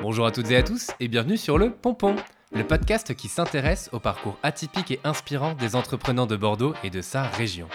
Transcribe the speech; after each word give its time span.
Bonjour 0.00 0.26
à 0.26 0.32
toutes 0.32 0.50
et 0.50 0.56
à 0.56 0.62
tous 0.62 0.90
et 0.98 1.06
bienvenue 1.06 1.36
sur 1.36 1.56
le 1.56 1.70
Pompon, 1.70 2.16
le 2.52 2.66
podcast 2.66 3.14
qui 3.14 3.28
s'intéresse 3.28 3.90
au 3.92 4.00
parcours 4.00 4.36
atypique 4.42 4.90
et 4.90 5.00
inspirant 5.04 5.54
des 5.54 5.76
entrepreneurs 5.76 6.26
de 6.26 6.36
Bordeaux 6.36 6.74
et 6.82 6.90
de 6.90 7.00
sa 7.00 7.22
région. 7.22 7.68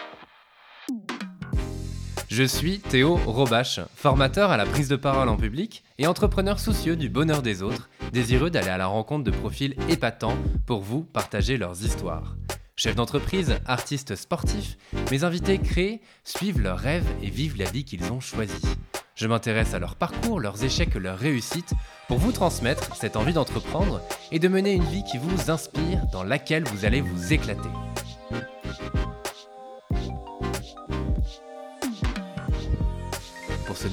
Je 2.28 2.44
suis 2.44 2.80
Théo 2.80 3.16
Robache, 3.16 3.80
formateur 3.96 4.52
à 4.52 4.58
la 4.58 4.66
prise 4.66 4.90
de 4.90 4.98
parole 4.98 5.30
en 5.30 5.38
public 5.38 5.84
et 5.98 6.08
entrepreneur 6.08 6.60
soucieux 6.60 6.98
du 6.98 7.10
bonheur 7.10 7.42
des 7.42 7.64
autres, 7.64 7.90
désireux 8.12 8.50
d'aller 8.50 8.70
à 8.70 8.78
la 8.78 8.88
rencontre 8.88 9.24
de 9.24 9.32
profils 9.32 9.76
épatants 9.90 10.38
pour 10.66 10.82
vous 10.82 11.04
partager 11.04 11.58
leurs 11.58 11.84
histoires. 11.84 12.36
Chefs 12.76 12.96
d'entreprise, 12.96 13.58
artistes 13.66 14.16
sportifs, 14.16 14.78
mes 15.12 15.24
invités 15.24 15.58
créent, 15.58 16.02
suivent 16.24 16.62
leurs 16.62 16.80
rêves 16.80 17.08
et 17.24 17.30
vivent 17.30 17.58
la 17.58 17.70
vie 17.70 17.84
qu'ils 17.86 18.12
ont 18.12 18.20
choisie. 18.20 18.62
Je 19.20 19.28
m'intéresse 19.28 19.74
à 19.74 19.80
leur 19.80 19.98
parcours, 19.98 20.40
leurs 20.40 20.64
échecs, 20.64 20.96
leurs 20.96 21.20
réussites, 21.20 21.74
pour 22.10 22.18
vous 22.18 22.32
transmettre 22.32 22.96
cette 22.96 23.16
envie 23.16 23.34
d'entreprendre 23.34 24.02
et 24.32 24.40
de 24.40 24.48
mener 24.48 24.74
une 24.74 24.84
vie 24.84 25.04
qui 25.04 25.20
vous 25.20 25.52
inspire, 25.52 26.08
dans 26.12 26.24
laquelle 26.24 26.64
vous 26.64 26.84
allez 26.84 27.02
vous 27.02 27.32
éclater. 27.32 27.70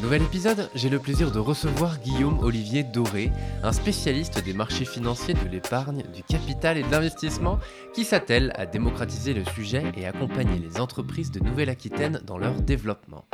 Nouvel 0.03 0.23
épisode, 0.23 0.69
j'ai 0.75 0.89
le 0.89 0.99
plaisir 0.99 1.31
de 1.31 1.39
recevoir 1.39 2.01
Guillaume 2.01 2.39
Olivier 2.41 2.83
Doré, 2.83 3.33
un 3.63 3.73
spécialiste 3.73 4.45
des 4.45 4.53
marchés 4.53 4.85
financiers, 4.85 5.35
de 5.35 5.49
l'épargne, 5.49 6.03
du 6.15 6.23
capital 6.23 6.77
et 6.77 6.83
de 6.83 6.91
l'investissement, 6.91 7.59
qui 7.95 8.05
s'attelle 8.05 8.53
à 8.57 8.67
démocratiser 8.67 9.33
le 9.33 9.45
sujet 9.45 9.93
et 9.97 10.07
accompagner 10.07 10.59
les 10.59 10.81
entreprises 10.81 11.31
de 11.31 11.41
Nouvelle-Aquitaine 11.41 12.21
dans 12.27 12.39
leur 12.39 12.61
développement. 12.61 13.25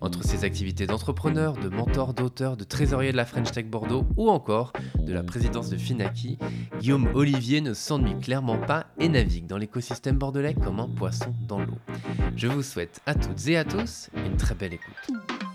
Entre 0.00 0.24
ses 0.24 0.44
activités 0.44 0.86
d'entrepreneur, 0.86 1.54
de 1.54 1.68
mentor, 1.68 2.14
d'auteur, 2.14 2.56
de 2.56 2.64
trésorier 2.64 3.12
de 3.12 3.16
la 3.16 3.24
French 3.24 3.50
Tech 3.50 3.66
Bordeaux 3.66 4.06
ou 4.16 4.30
encore 4.30 4.72
de 4.98 5.12
la 5.12 5.22
présidence 5.22 5.70
de 5.70 5.76
Finaki, 5.76 6.38
Guillaume 6.80 7.08
Olivier 7.14 7.60
ne 7.60 7.74
s'ennuie 7.74 8.18
clairement 8.18 8.58
pas 8.58 8.86
et 8.98 9.08
navigue 9.08 9.46
dans 9.46 9.58
l'écosystème 9.58 10.18
bordelais 10.18 10.54
comme 10.54 10.80
un 10.80 10.88
poisson 10.88 11.34
dans 11.46 11.60
l'eau. 11.60 11.78
Je 12.36 12.48
vous 12.48 12.62
souhaite 12.62 13.00
à 13.06 13.14
toutes 13.14 13.46
et 13.48 13.56
à 13.56 13.64
tous 13.64 14.10
une 14.16 14.36
très 14.36 14.54
belle 14.54 14.74
écoute. 14.74 15.51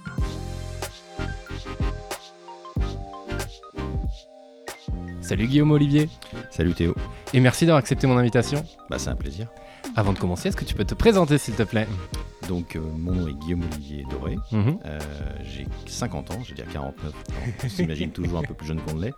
Salut 5.28 5.47
Guillaume 5.47 5.72
Olivier. 5.72 6.08
Salut 6.52 6.73
Théo. 6.73 6.95
Et 7.33 7.42
merci 7.42 7.66
d'avoir 7.66 7.80
accepté 7.80 8.08
mon 8.08 8.17
invitation. 8.17 8.64
Bah 8.89 8.97
c'est 8.97 9.09
un 9.09 9.16
plaisir. 9.17 9.50
Avant 9.97 10.14
de 10.14 10.17
commencer, 10.17 10.47
est-ce 10.47 10.56
que 10.56 10.64
tu 10.64 10.73
peux 10.73 10.86
te 10.86 10.95
présenter 10.95 11.38
s'il 11.38 11.53
te 11.53 11.64
plaît? 11.64 11.86
Donc 12.47 12.78
euh, 12.78 12.80
mon 12.80 13.11
nom 13.11 13.28
est 13.28 13.33
Guillaume 13.33 13.64
Olivier 13.73 14.05
Doré. 14.09 14.38
Mhm. 14.53 14.80
Euh, 14.86 15.00
j'ai 15.44 15.67
50 15.86 16.31
ans, 16.31 16.39
je 16.45 16.52
vais 16.52 16.55
dire 16.55 16.72
49 16.72 17.11
ans. 17.11 17.14
On 17.61 17.67
s'imagine 17.67 18.11
toujours 18.11 18.39
un 18.39 18.44
peu 18.44 18.53
plus 18.53 18.67
jeune 18.67 18.80
qu'on 18.80 18.95
ne 18.95 19.02
l'est. 19.02 19.14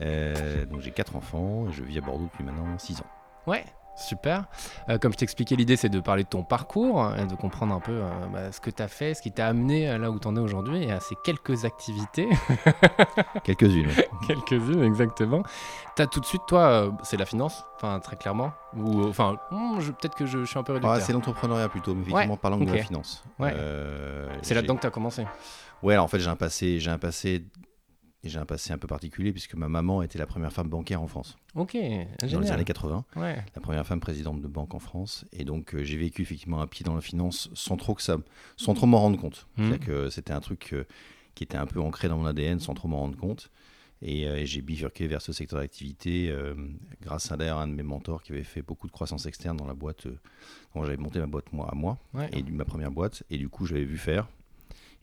Euh, 0.00 0.66
donc 0.66 0.80
j'ai 0.80 0.90
4 0.90 1.14
enfants 1.14 1.66
et 1.70 1.72
je 1.74 1.84
vis 1.84 1.98
à 1.98 2.00
Bordeaux 2.00 2.24
depuis 2.24 2.42
maintenant 2.42 2.76
6 2.76 3.02
ans. 3.02 3.06
Ouais, 3.46 3.64
super. 3.96 4.44
Euh, 4.88 4.98
comme 4.98 5.12
je 5.12 5.18
t'expliquais, 5.18 5.56
l'idée 5.56 5.76
c'est 5.76 5.88
de 5.88 6.00
parler 6.00 6.24
de 6.24 6.28
ton 6.28 6.42
parcours 6.42 7.12
et 7.18 7.26
de 7.26 7.34
comprendre 7.34 7.74
un 7.74 7.80
peu 7.80 7.92
euh, 7.92 8.10
bah, 8.32 8.52
ce 8.52 8.60
que 8.60 8.70
tu 8.70 8.82
as 8.82 8.88
fait, 8.88 9.14
ce 9.14 9.22
qui 9.22 9.32
t'a 9.32 9.46
amené 9.46 9.88
à 9.88 9.98
là 9.98 10.10
où 10.10 10.18
tu 10.18 10.28
en 10.28 10.36
es 10.36 10.40
aujourd'hui 10.40 10.84
et 10.84 10.92
à 10.92 11.00
ces 11.00 11.14
quelques 11.24 11.64
activités. 11.64 12.28
Quelques-unes. 13.44 13.86
ouais. 13.86 14.08
Quelques-unes, 14.26 14.82
exactement. 14.82 15.42
Tu 15.96 16.02
as 16.02 16.06
tout 16.06 16.20
de 16.20 16.26
suite, 16.26 16.42
toi, 16.46 16.60
euh, 16.60 16.90
c'est 17.02 17.16
la 17.16 17.24
finance, 17.26 17.64
enfin 17.76 17.98
très 18.00 18.16
clairement. 18.16 18.52
Ou 18.76 19.04
enfin, 19.04 19.38
hmm, 19.50 19.78
peut-être 19.78 20.14
que 20.14 20.26
je, 20.26 20.40
je 20.40 20.44
suis 20.44 20.58
un 20.58 20.62
peu 20.62 20.72
réducteur. 20.72 20.92
Ah, 20.92 21.00
c'est 21.00 21.12
l'entrepreneuriat 21.12 21.68
plutôt, 21.68 21.94
mais 21.94 22.02
effectivement 22.02 22.36
parlant 22.36 22.60
ok. 22.60 22.66
de 22.66 22.72
la 22.72 22.82
finance. 22.82 23.24
Ouais. 23.38 23.52
Euh, 23.54 24.28
c'est 24.42 24.54
là-dedans 24.54 24.76
que 24.76 24.82
tu 24.82 24.86
as 24.86 24.90
commencé. 24.90 25.26
Ouais, 25.82 25.94
alors 25.94 26.04
en 26.06 26.08
fait 26.08 26.18
j'ai 26.18 26.28
un 26.28 26.36
passé, 26.36 26.80
j'ai 26.80 26.90
un 26.90 26.98
passé, 26.98 27.44
j'ai 28.28 28.38
un 28.38 28.46
passé 28.46 28.72
un 28.72 28.78
peu 28.78 28.86
particulier 28.86 29.32
puisque 29.32 29.54
ma 29.54 29.68
maman 29.68 30.02
était 30.02 30.18
la 30.18 30.26
première 30.26 30.52
femme 30.52 30.68
bancaire 30.68 31.02
en 31.02 31.06
France 31.08 31.36
Ok, 31.54 31.76
dans 32.30 32.40
les 32.40 32.50
années 32.50 32.64
80. 32.64 33.04
Ouais. 33.16 33.42
la 33.54 33.60
première 33.62 33.86
femme 33.86 34.00
présidente 34.00 34.40
de 34.40 34.48
banque 34.48 34.74
en 34.74 34.78
France. 34.78 35.24
Et 35.32 35.44
donc, 35.44 35.74
euh, 35.74 35.82
j'ai 35.84 35.96
vécu 35.96 36.22
effectivement 36.22 36.60
un 36.60 36.66
pied 36.66 36.84
dans 36.84 36.94
la 36.94 37.00
finance 37.00 37.48
sans 37.54 37.76
trop 37.76 37.94
que 37.94 38.02
ça, 38.02 38.18
sans 38.56 38.74
trop 38.74 38.86
m'en 38.86 38.98
rendre 39.00 39.18
compte. 39.18 39.46
Mhm. 39.56 39.64
C'est-à-dire 39.68 39.86
que 39.86 40.10
c'était 40.10 40.32
un 40.32 40.40
truc 40.40 40.70
euh, 40.72 40.84
qui 41.34 41.44
était 41.44 41.56
un 41.56 41.66
peu 41.66 41.80
ancré 41.80 42.08
dans 42.08 42.18
mon 42.18 42.26
ADN 42.26 42.60
sans 42.60 42.74
trop 42.74 42.88
m'en 42.88 42.98
rendre 43.00 43.16
compte. 43.16 43.50
Et, 44.02 44.28
euh, 44.28 44.36
et 44.36 44.44
j'ai 44.46 44.60
bifurqué 44.60 45.06
vers 45.06 45.22
ce 45.22 45.32
secteur 45.32 45.58
d'activité 45.60 46.30
grâce 47.00 47.32
à 47.32 47.36
d'ailleurs 47.38 47.58
un 47.58 47.68
de 47.68 47.72
mes 47.72 47.82
mentors 47.82 48.22
qui 48.22 48.32
avait 48.32 48.44
fait 48.44 48.60
beaucoup 48.62 48.86
de 48.86 48.92
croissance 48.92 49.24
externe 49.26 49.56
dans 49.56 49.66
la 49.66 49.72
boîte. 49.74 50.06
quand 50.72 50.82
j'avais 50.84 50.98
monté 50.98 51.18
ma 51.18 51.26
boîte 51.26 51.50
moi 51.52 51.68
à 51.72 51.74
moi, 51.74 51.98
Ouais. 52.12 52.28
et 52.32 52.42
ma 52.42 52.64
première 52.66 52.90
boîte. 52.90 53.22
Et 53.30 53.38
du 53.38 53.48
coup, 53.48 53.64
j'avais 53.64 53.84
vu 53.84 53.96
faire. 53.96 54.28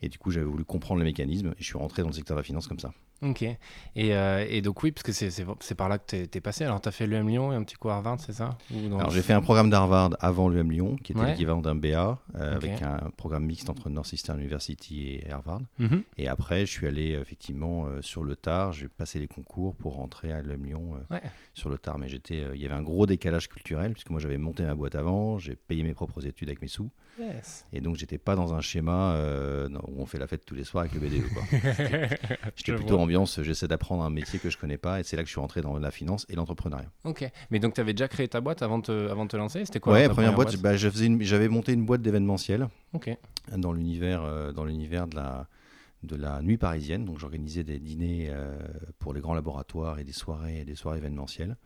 Et 0.02 0.08
du 0.08 0.18
coup, 0.18 0.30
j'avais 0.30 0.46
voulu 0.46 0.64
comprendre 0.64 1.00
les 1.00 1.04
mécanismes. 1.06 1.48
Et 1.58 1.60
je 1.62 1.64
suis 1.64 1.78
rentré 1.78 2.02
dans 2.02 2.08
le 2.08 2.14
secteur 2.14 2.36
de 2.36 2.40
la 2.40 2.44
finance 2.44 2.68
comme 2.68 2.78
ça. 2.78 2.92
Ok. 3.22 3.42
Et, 3.42 3.56
euh, 3.96 4.44
et 4.48 4.60
donc 4.60 4.82
oui, 4.82 4.92
parce 4.92 5.02
que 5.02 5.12
c'est- 5.12 5.74
par 5.76 5.88
là 5.88 5.98
que 5.98 6.04
t'es 6.04 6.28
es 6.38 6.40
passé. 6.40 6.64
Alors 6.64 6.80
tu 6.80 6.88
as 6.88 6.92
fait 6.92 7.06
l'UM 7.06 7.28
Lyon 7.28 7.52
et 7.52 7.56
un 7.56 7.62
petit 7.62 7.76
coup 7.76 7.88
à 7.88 7.94
Harvard, 7.94 8.20
c'est 8.20 8.32
ça? 8.34 8.58
Ou 8.70 8.88
dans- 8.88 8.98
Alors 8.98 9.10
j'ai 9.10 9.22
fait 9.22 9.32
un 9.32 9.40
programme 9.40 9.70
d'Harvard 9.70 10.10
avant 10.20 10.48
l'UM 10.48 10.70
Lyon, 10.70 10.96
qui 11.02 11.12
était 11.12 11.20
Ouais. 11.22 11.30
l'équivalent 11.30 11.60
d'un 11.62 11.74
BA, 11.74 12.18
euh, 12.34 12.56
avec 12.56 12.82
un 12.82 13.10
programme 13.16 13.46
mixte 13.46 13.70
entre 13.70 13.88
Northeastern 13.88 14.38
University 14.40 15.20
et 15.22 15.30
Harvard. 15.30 15.60
Mhm. 15.78 16.02
Et 16.18 16.28
après, 16.28 16.66
je 16.66 16.70
suis 16.72 16.86
allé 16.86 17.12
effectivement 17.12 17.86
euh, 17.86 18.02
sur 18.02 18.24
le 18.24 18.36
tard, 18.36 18.72
j'ai 18.72 18.88
passé 18.88 19.18
les 19.18 19.28
concours 19.28 19.74
pour 19.76 19.94
rentrer 19.94 20.30
à 20.32 20.42
l'UM 20.42 20.64
Lyon 20.64 20.94
Ouais. 21.10 21.22
sur 21.54 21.70
le 21.70 21.78
tard. 21.78 21.98
Mais 21.98 22.08
j'étais, 22.08 22.44
il 22.54 22.60
y 22.60 22.66
avait 22.66 22.74
un 22.74 22.82
gros 22.82 23.06
décalage 23.06 23.48
culturel, 23.48 23.92
puisque 23.94 24.10
moi 24.10 24.20
j'avais 24.20 24.38
monté 24.38 24.64
ma 24.64 24.74
boîte 24.74 24.96
avant, 24.96 25.38
j'ai 25.38 25.56
payé 25.56 25.82
mes 25.82 25.94
propres 25.94 26.26
études 26.26 26.48
avec 26.48 26.60
mes 26.60 26.68
sous, 26.68 26.90
Yes. 27.18 27.64
et 27.72 27.80
donc 27.80 27.96
j'étais 27.96 28.18
pas 28.18 28.34
dans 28.34 28.54
un 28.54 28.60
schéma 28.60 29.12
euh, 29.12 29.68
où 29.88 30.02
on 30.02 30.06
fait 30.06 30.18
la 30.18 30.26
fête 30.26 30.44
tous 30.44 30.54
les 30.54 30.64
soirs 30.64 30.84
avec 30.84 30.94
le 30.94 31.00
BDE. 31.00 31.24
J'étais 32.56 32.74
plutôt 32.74 32.94
vois. 32.94 33.02
ambiance, 33.02 33.40
j'essaie 33.42 33.68
d'apprendre 33.68 34.02
un 34.02 34.10
métier 34.10 34.38
que 34.38 34.50
je 34.50 34.58
connais 34.58 34.78
pas, 34.78 35.00
et 35.00 35.02
c'est 35.04 35.16
là 35.16 35.22
que 35.22 35.28
je 35.28 35.32
suis 35.32 35.40
rentré 35.40 35.60
dans 35.60 35.78
la 35.78 35.90
finance 35.90 36.26
et 36.28 36.34
l'entrepreneuriat. 36.34 36.90
Ok. 37.04 37.28
Mais 37.50 37.58
donc 37.60 37.74
tu 37.74 37.80
avais 37.80 37.92
déjà 37.92 38.08
créé 38.08 38.26
ta 38.28 38.40
boîte 38.40 38.62
avant 38.62 38.78
de 38.78 38.84
te, 38.84 39.10
avant 39.10 39.24
de 39.24 39.30
te 39.30 39.36
lancer? 39.36 39.64
C'était 39.64 39.80
quoi 39.80 39.92
Ouais, 39.94 40.02
la 40.02 40.08
première 40.08 40.34
boîte, 40.34 40.56
bah, 40.56 40.76
j'avais 40.76 41.48
monté 41.48 41.72
une 41.72 41.84
boîte 41.86 42.02
d'événementiel. 42.02 42.68
Ok. 42.92 43.10
dans 43.56 43.72
l'univers 43.72 44.22
euh, 44.24 44.52
dans 44.52 44.64
l'univers 44.64 45.06
de 45.06 45.16
la 45.16 45.48
de 46.02 46.16
la 46.16 46.42
nuit 46.42 46.58
parisienne 46.58 47.04
donc 47.04 47.18
j'organisais 47.18 47.64
des 47.64 47.78
dîners 47.78 48.28
euh, 48.30 48.58
pour 48.98 49.14
les 49.14 49.20
grands 49.20 49.34
laboratoires 49.34 49.98
et 49.98 50.04
des 50.04 50.12
soirées 50.12 50.64
des 50.64 50.74
soirées 50.74 50.98
événementielles 50.98 51.56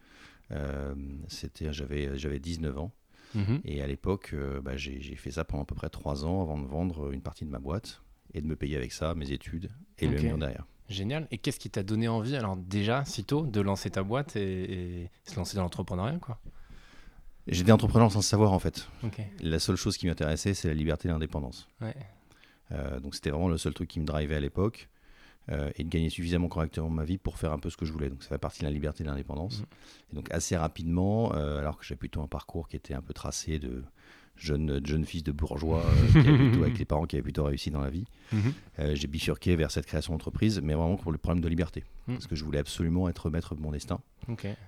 Euh, 0.50 0.94
c'était 1.28 1.72
j'avais 1.74 2.16
j'avais 2.16 2.38
19 2.38 2.78
ans 2.78 2.92
Mhm. 3.34 3.60
et 3.64 3.82
à 3.82 3.86
l'époque 3.86 4.30
euh, 4.32 4.60
bah, 4.60 4.76
j'ai 4.76 5.00
fait 5.16 5.30
ça 5.30 5.44
pendant 5.44 5.62
à 5.64 5.66
peu 5.66 5.74
près 5.74 5.90
3 5.90 6.24
ans 6.24 6.40
avant 6.42 6.58
de 6.58 6.66
vendre 6.66 7.12
une 7.12 7.20
partie 7.20 7.44
de 7.44 7.50
ma 7.50 7.58
boîte 7.58 8.02
et 8.32 8.40
de 8.40 8.46
me 8.46 8.56
payer 8.56 8.76
avec 8.76 8.92
ça 8.92 9.14
mes 9.14 9.30
études 9.32 9.70
et 9.98 10.06
le 10.08 10.16
million 10.16 10.38
derrière 10.38 10.64
Génial. 10.88 11.28
Et 11.30 11.36
qu'est-ce 11.36 11.58
qui 11.58 11.68
t'a 11.68 11.82
donné 11.82 12.08
envie, 12.08 12.34
alors 12.34 12.56
déjà, 12.56 13.04
si 13.04 13.22
tôt, 13.22 13.44
de 13.44 13.60
lancer 13.60 13.90
ta 13.90 14.02
boîte 14.02 14.36
et, 14.36 15.02
et 15.02 15.10
se 15.24 15.36
lancer 15.36 15.56
dans 15.56 15.62
l'entrepreneuriat, 15.64 16.18
quoi? 16.18 16.40
J'étais 17.46 17.72
entrepreneur 17.72 18.10
sans 18.12 18.18
le 18.18 18.24
savoir 18.24 18.52
en 18.52 18.58
fait 18.58 18.88
la 19.40 19.58
seule 19.58 19.76
chose 19.76 19.96
qui 19.96 20.06
m'intéressait 20.06 20.52
c'est 20.54 20.68
la 20.68 20.74
liberté 20.74 21.08
et 21.08 21.10
l'indépendance 21.10 21.68
Ouais. 21.80 21.94
Euh, 22.72 23.00
donc 23.00 23.14
c'était 23.14 23.30
vraiment 23.30 23.48
le 23.48 23.56
seul 23.56 23.72
truc 23.72 23.88
qui 23.88 24.00
me 24.00 24.04
drivait 24.04 24.34
à 24.36 24.40
l'époque. 24.40 24.88
Euh, 25.50 25.70
et 25.76 25.84
de 25.84 25.88
gagner 25.88 26.10
suffisamment 26.10 26.48
correctement 26.48 26.90
ma 26.90 27.04
vie 27.04 27.18
pour 27.18 27.38
faire 27.38 27.52
un 27.52 27.58
peu 27.58 27.70
ce 27.70 27.76
que 27.76 27.84
je 27.86 27.92
voulais. 27.92 28.10
Donc 28.10 28.22
ça 28.22 28.28
fait 28.30 28.38
partie 28.38 28.60
de 28.60 28.64
la 28.64 28.70
liberté 28.70 29.02
et 29.02 29.06
de 29.06 29.10
l'indépendance. 29.10 29.60
Mhm. 29.60 29.66
Et 30.12 30.16
donc 30.16 30.30
assez 30.30 30.56
rapidement, 30.56 31.34
euh, 31.34 31.58
alors 31.58 31.78
que 31.78 31.84
j'ai 31.84 31.96
plutôt 31.96 32.20
un 32.22 32.26
parcours 32.26 32.68
qui 32.68 32.76
était 32.76 32.94
un 32.94 33.00
peu 33.02 33.14
tracé 33.14 33.58
de 33.58 33.82
jeune, 34.36 34.78
de 34.78 34.86
jeune 34.86 35.04
fils 35.04 35.24
de 35.24 35.32
bourgeois 35.32 35.82
euh, 35.84 36.22
qui 36.22 36.28
plutôt- 36.32 36.62
avec 36.62 36.78
les 36.78 36.84
parents 36.84 37.06
qui 37.06 37.16
avaient 37.16 37.22
plutôt 37.24 37.44
réussi 37.44 37.70
dans 37.70 37.80
la 37.80 37.90
vie, 37.90 38.04
Mhm. 38.32 38.52
euh, 38.78 38.94
j'ai 38.94 39.08
bifurqué 39.08 39.56
vers 39.56 39.70
cette 39.70 39.86
création 39.86 40.12
d'entreprise, 40.12 40.60
mais 40.62 40.74
vraiment 40.74 40.96
pour 40.96 41.10
le 41.12 41.18
problème 41.18 41.42
de 41.42 41.48
liberté. 41.48 41.82
Mhm. 42.06 42.14
Parce 42.16 42.26
que 42.26 42.36
je 42.36 42.44
voulais 42.44 42.58
absolument 42.60 43.08
être 43.08 43.30
maître 43.30 43.54
de 43.56 43.60
mon 43.60 43.72
destin. 43.72 44.00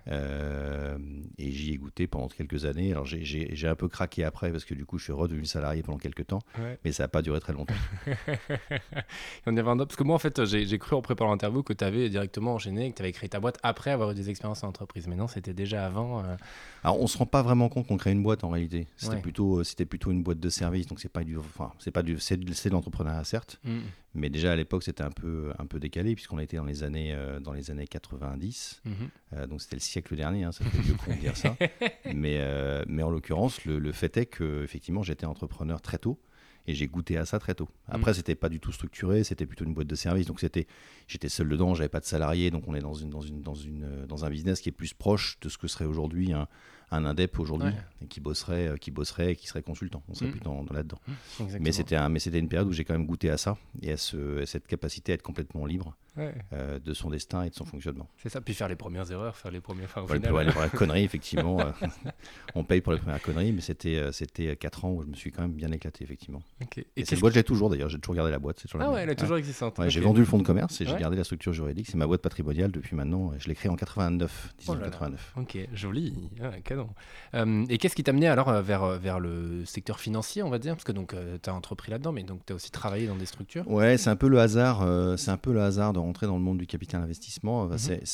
Euh, 0.09 0.99
et 1.39 1.51
j'y 1.51 1.73
ai 1.73 1.77
goûté 1.77 2.07
pendant 2.07 2.29
quelques 2.29 2.65
années. 2.65 2.93
Alors 2.93 3.05
j'ai- 3.07 3.25
un 3.69 3.75
peu 3.75 3.89
craqué 3.89 4.25
après 4.25 4.51
parce 4.51 4.65
que 4.65 4.75
du 4.75 4.85
coup 4.87 4.99
je 4.99 5.05
suis 5.05 5.13
redevenu 5.13 5.45
salarié 5.45 5.83
pendant 5.83 5.99
quelques 5.99 6.27
temps, 6.27 6.41
Ouais. 6.59 6.79
mais 6.85 6.93
ça 6.93 7.05
n'a 7.05 7.09
pas 7.09 7.23
duré 7.23 7.41
très 7.41 7.53
longtemps. 7.53 7.75
On 9.47 9.57
autre- 9.79 9.87
Parce 9.87 9.97
que 9.97 10.05
moi, 10.05 10.15
en 10.17 10.19
fait, 10.19 10.45
j'ai 10.45 10.79
cru 10.79 10.97
en 10.97 11.03
préparant 11.03 11.31
l'interview 11.33 11.63
que 11.63 11.73
tu 11.73 11.85
avais 11.85 12.09
directement 12.09 12.55
enchaîné, 12.55 12.91
que 12.91 12.97
tu 12.97 13.03
avais 13.03 13.13
créé 13.13 13.29
ta 13.29 13.41
boîte 13.41 13.59
après 13.63 13.91
avoir 13.91 14.11
eu 14.11 14.15
des 14.15 14.31
expériences 14.31 14.65
en 14.65 14.69
entreprise. 14.69 15.07
Mais 15.09 15.17
non, 15.17 15.29
c'était 15.29 15.55
déjà 15.55 15.87
avant. 15.87 16.21
euh, 16.25 16.37
Alors 16.83 17.01
on 17.01 17.07
se 17.07 17.19
rend 17.19 17.27
pas 17.27 17.43
vraiment 17.43 17.69
compte 17.69 17.87
qu'on 17.87 17.97
crée 17.97 18.13
une 18.13 18.23
boîte 18.23 18.45
en 18.45 18.49
réalité. 18.51 18.87
C'était 18.97 19.17
Ouais. 19.17 19.21
plutôt 19.21 19.59
euh, 19.61 19.65
c'était 19.65 19.85
plutôt 19.85 20.11
une 20.11 20.23
boîte 20.23 20.41
de 20.41 20.49
service 20.49 20.87
donc 20.87 21.01
c'est 21.01 21.09
pas 21.13 21.25
du 21.25 21.37
enfin 21.39 21.73
c'est 21.79 21.91
pas 21.91 22.03
du 22.03 22.19
c'est 22.19 22.37
de 22.37 22.71
l'entrepreneuriat 22.71 23.25
certes 23.25 23.61
mm, 23.65 23.79
mais 24.15 24.31
déjà 24.31 24.53
à 24.53 24.57
l'époque 24.57 24.83
c'était 24.83 25.03
un 25.03 25.11
peu 25.11 25.53
un 25.59 25.67
peu 25.67 25.79
décalé 25.79 26.15
puisqu'on 26.15 26.39
était 26.39 26.57
dans 26.57 26.65
les 26.65 26.83
années 26.83 27.13
euh, 27.15 27.41
dans 27.41 27.53
les 27.53 27.71
années 27.71 27.87
90 27.87 28.83
mhm. 28.85 28.95
euh, 29.35 29.47
donc 29.47 29.61
c'était 29.61 29.77
le 29.77 29.81
siècle 29.81 30.17
dernier 30.17 30.45
hein, 30.45 30.53
ça 30.53 30.65
fait 30.65 30.79
vieux 30.81 30.95
de 30.95 31.21
dire 31.21 31.37
ça 31.37 31.57
mais 32.15 32.39
euh, 32.39 32.85
mais 32.89 33.03
en 33.03 33.11
l'occurrence 33.11 33.65
le, 33.65 33.79
le 33.79 33.93
fait 33.93 34.17
est 34.17 34.27
que 34.27 34.65
effectivement 34.65 35.03
j'étais 35.03 35.27
entrepreneur 35.27 35.81
très 35.81 35.99
tôt 35.99 36.19
Et 36.67 36.75
j'ai 36.75 36.89
goûté 36.89 37.17
à 37.17 37.25
ça 37.25 37.39
très 37.39 37.55
tôt. 37.55 37.69
Après, 37.89 38.13
c'était 38.13 38.37
pas 38.37 38.51
du 38.51 38.61
tout 38.61 38.71
structuré, 38.71 39.25
c'était 39.25 39.47
plutôt 39.47 39.65
une 39.65 39.73
boîte 39.73 39.89
de 39.89 39.97
service. 39.97 40.27
Donc 40.27 40.41
c'était, 40.41 40.67
j'étais 41.09 41.31
seul 41.31 41.49
dedans, 41.49 41.75
j'avais 41.75 41.89
pas 41.89 42.01
de 42.01 42.05
salarié, 42.05 42.51
donc 42.51 42.65
on 42.69 42.75
est 42.75 42.83
dans 42.83 42.93
une, 42.93 43.09
dans 43.09 43.23
une, 43.23 43.41
dans 43.41 43.55
une, 43.55 44.05
dans 44.07 44.25
un 44.25 44.31
business 44.31 44.61
qui 44.61 44.69
est 44.69 44.77
plus 44.77 44.93
proche 44.93 45.39
de 45.41 45.49
ce 45.49 45.57
que 45.57 45.69
serait 45.69 45.87
aujourd'hui 45.87 46.33
un, 46.33 46.49
un 46.93 47.05
indep 47.05 47.39
aujourd'hui 47.39 47.69
Ouais. 47.69 47.75
et 48.03 48.07
qui 48.07 48.21
bosserait, 48.21 48.69
euh, 48.69 48.77
qui 48.77 48.91
bosserait, 48.91 49.33
et 49.33 49.37
qui 49.37 49.47
serait 49.47 49.63
consultant. 49.63 50.03
On 50.09 50.15
serait 50.15 50.29
Mm. 50.29 50.33
plus 50.33 50.41
dans, 50.41 50.65
dans 50.65 50.75
là-dedans. 50.75 50.99
Exactement. 51.39 51.59
Mais 51.65 51.73
c'était 51.73 51.97
un, 51.97 52.09
mais 52.09 52.19
c'était 52.19 52.39
une 52.39 52.49
période 52.49 52.69
où 52.69 52.73
j'ai 52.73 52.85
quand 52.85 52.95
même 52.95 53.07
goûté 53.07 53.31
à 53.31 53.37
ça 53.37 53.57
et 53.83 53.93
à, 53.93 53.97
ce, 53.97 54.43
à 54.43 54.47
cette 54.47 54.67
capacité 54.67 55.13
à 55.13 55.15
être 55.15 55.23
complètement 55.23 55.67
libre 55.67 55.97
Ouais, 56.21 56.35
euh, 56.53 56.79
de 56.79 56.93
son 56.95 57.11
destin 57.11 57.43
et 57.45 57.51
de 57.51 57.55
son 57.55 57.65
fonctionnement. 57.65 58.09
c'est 58.19 58.29
ça. 58.29 58.41
Puis 58.41 58.55
faire 58.55 58.69
les 58.69 58.77
premières 58.77 59.11
erreurs, 59.11 59.37
faire 59.37 59.51
les 59.51 59.61
premiers. 59.61 59.85
Enfin, 59.85 60.03
au 60.03 60.07
Voilà, 60.07 60.21
final, 60.21 60.31
pour 60.33 60.41
les 60.41 60.51
premières 60.53 60.71
conneries, 60.79 61.05
effectivement, 61.05 61.61
euh, 61.61 61.65
on 62.55 62.65
paye 62.65 62.81
pour 62.81 62.93
les 62.93 62.99
premières 62.99 63.23
conneries, 63.23 63.53
mais 63.53 63.61
c'était 63.61 63.97
euh, 63.97 64.13
c'était 64.13 64.55
4 64.57 64.85
ans 64.85 64.91
où 64.93 65.03
je 65.03 65.09
me 65.09 65.15
suis 65.15 65.31
quand 65.33 65.43
même 65.43 65.53
bien 65.53 65.71
éclaté, 65.73 66.05
effectivement. 66.05 66.43
Et 66.77 66.87
Et, 66.97 67.05
cette 67.05 67.21
boîte, 67.21 67.35
j'ai 67.35 67.45
toujours 67.45 67.71
d'ailleurs, 67.71 67.89
j'ai 67.89 67.99
toujours 67.99 68.15
gardé 68.15 68.31
la 68.31 68.39
boîte. 68.39 68.59
c'est 68.61 68.73
la 68.75 68.81
Ah 68.81 68.87
même. 68.87 68.95
ouais, 68.95 69.03
elle 69.03 69.11
est 69.11 69.15
toujours 69.17 69.37
existante. 69.37 69.79
Ouais, 69.79 69.91
J'ai 69.91 70.01
vendu 70.01 70.21
le 70.21 70.27
fonds 70.27 70.39
de 70.39 70.43
commerce 70.47 70.81
et 70.81 70.85
j'ai 70.87 70.93
Ouais. 70.93 71.01
gardé 71.01 71.17
la 71.17 71.25
structure 71.25 71.53
juridique. 71.53 71.87
C'est 71.89 71.97
ma 71.97 72.07
boîte 72.07 72.23
patrimoniale 72.23 72.71
depuis 72.73 72.95
maintenant. 72.97 73.33
Je 73.39 73.49
l'ai 73.49 73.55
créée 73.55 73.71
en 73.71 73.77
89, 73.77 74.55
Oh 74.69 74.75
là 74.75 74.81
là. 74.81 74.87
1989. 74.87 75.33
Ok, 75.37 75.59
joli, 75.73 76.31
ah, 76.43 76.51
canon. 76.65 76.89
Euh, 77.35 77.65
et 77.69 77.79
qu'est-ce 77.79 77.95
qui 77.95 78.03
t'a 78.05 78.11
amené 78.11 78.29
alors 78.29 78.53
vers, 78.63 78.99
vers 78.99 79.21
le 79.21 79.65
secteur 79.65 80.01
financier, 80.01 80.43
on 80.43 80.51
va 80.51 80.59
dire? 80.59 80.75
Parce 80.75 80.85
que 80.85 80.93
donc 80.93 81.15
tu 81.43 81.51
as 81.51 81.55
entrepris 81.55 81.91
là-dedans, 81.91 82.13
mais 82.13 82.23
donc 82.25 82.45
tu 82.47 82.53
as 82.53 82.57
aussi 82.57 82.71
travaillé 82.71 83.07
dans 83.07 83.17
des 83.17 83.27
structures. 83.27 83.69
Ouais, 83.71 83.97
c'est 83.99 84.11
un 84.11 84.17
peu 84.17 84.29
le 84.29 84.39
hasard. 84.41 84.83
euh, 84.83 85.17
c'est 85.17 85.31
un 85.31 85.37
peu 85.37 85.53
le 85.53 85.61
hasard 85.63 85.93
de 85.93 85.99
rentrer 86.11 86.27
dans 86.27 86.37
le 86.37 86.43
monde 86.43 86.59
du 86.59 86.67
capital 86.67 87.01
investissement. 87.03 87.67
Bah, 87.67 87.75
Mhm. 87.77 87.79
c'est- 87.79 88.05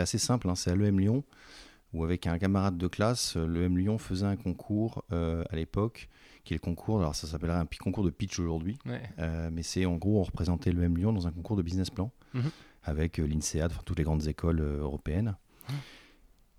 assez 0.00 0.18
simple. 0.18 0.48
hein, 0.48 0.54
c'est 0.56 0.70
à 0.72 0.74
l'EM 0.76 0.98
Lyon 0.98 1.22
où 1.94 2.04
avec 2.04 2.26
un 2.26 2.38
camarade 2.38 2.76
de 2.76 2.86
classe, 2.86 3.36
euh, 3.36 3.46
l'EM 3.46 3.78
Lyon 3.78 3.96
faisait 3.96 4.26
un 4.26 4.36
concours 4.36 5.04
euh, 5.12 5.42
à 5.50 5.56
l'époque, 5.56 6.08
qui 6.44 6.52
est 6.52 6.56
le 6.56 6.60
concours. 6.60 6.98
Alors 7.00 7.14
ça 7.14 7.26
s'appellerait 7.26 7.58
un 7.58 7.64
pi- 7.64 7.78
concours 7.78 8.04
de 8.04 8.10
pitch 8.10 8.38
aujourd'hui, 8.38 8.76
Ouais. 8.84 9.00
euh, 9.18 9.48
mais 9.52 9.62
c'est 9.62 9.86
en 9.86 9.96
gros 9.96 10.20
on 10.20 10.22
représentait 10.24 10.72
l'EM 10.72 10.96
Lyon 10.98 11.12
dans 11.14 11.26
un 11.26 11.30
concours 11.32 11.56
de 11.56 11.62
business 11.62 11.88
plan 11.90 12.10
Mhm. 12.34 12.50
avec 12.84 13.18
euh, 13.18 13.26
l'INSEAD, 13.26 13.72
toutes 13.86 13.98
les 13.98 14.04
grandes 14.04 14.26
écoles 14.28 14.60
euh, 14.60 14.80
européennes. 14.80 15.36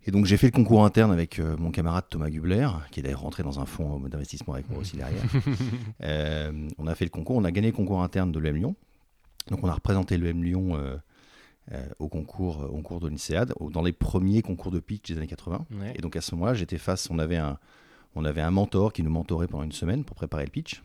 Et 0.06 0.12
donc 0.12 0.26
j'ai 0.26 0.38
fait 0.38 0.48
le 0.48 0.52
concours 0.54 0.84
interne 0.86 1.12
avec 1.12 1.38
euh, 1.40 1.56
mon 1.58 1.70
camarade 1.72 2.06
Thomas 2.10 2.30
Gubler, 2.30 2.68
qui 2.90 3.00
est 3.02 3.04
d'ailleurs 3.04 3.22
rentré 3.22 3.44
dans 3.44 3.60
un 3.60 3.66
fonds 3.66 4.00
d'investissement 4.00 4.54
avec 4.56 4.68
moi 4.70 4.80
aussi 4.80 4.98
derrière. 4.98 5.22
Euh, 6.04 6.68
on 6.78 6.88
a 6.88 6.96
fait 6.96 7.06
le 7.06 7.12
concours, 7.12 7.36
on 7.36 7.44
a 7.44 7.52
gagné 7.52 7.68
le 7.68 7.76
concours 7.76 8.02
interne 8.02 8.32
de 8.32 8.40
l'EM 8.40 8.56
Lyon. 8.56 8.76
Donc 9.48 9.64
on 9.64 9.68
a 9.68 9.74
représenté 9.74 10.18
l'EM 10.18 10.44
Lyon 10.44 10.76
euh, 10.76 10.96
euh, 11.72 11.86
au 12.00 12.08
concours, 12.08 12.64
euh, 12.64 12.68
au 12.68 12.74
concours 12.74 13.00
de 13.00 13.08
l'INSEAD, 13.08 13.54
dans 13.72 13.82
les 13.82 13.94
premiers 13.94 14.42
concours 14.42 14.72
de 14.72 14.80
pitch 14.80 15.12
des 15.12 15.18
années 15.18 15.28
80. 15.28 15.66
Ouais. 15.72 15.94
Et 15.96 16.02
donc 16.02 16.16
à 16.16 16.22
ce 16.22 16.34
moment-là, 16.36 16.54
j'étais 16.54 16.78
face, 16.78 17.10
on 17.10 17.20
avait 17.20 17.38
un, 17.38 17.58
on 18.16 18.26
avait 18.26 18.42
un 18.42 18.52
mentor 18.52 18.94
qui 18.94 19.04
nous 19.04 19.12
mentorait 19.12 19.48
pendant 19.48 19.64
une 19.64 19.72
semaine 19.72 20.04
pour 20.04 20.16
préparer 20.16 20.46
le 20.46 20.52
pitch. 20.52 20.82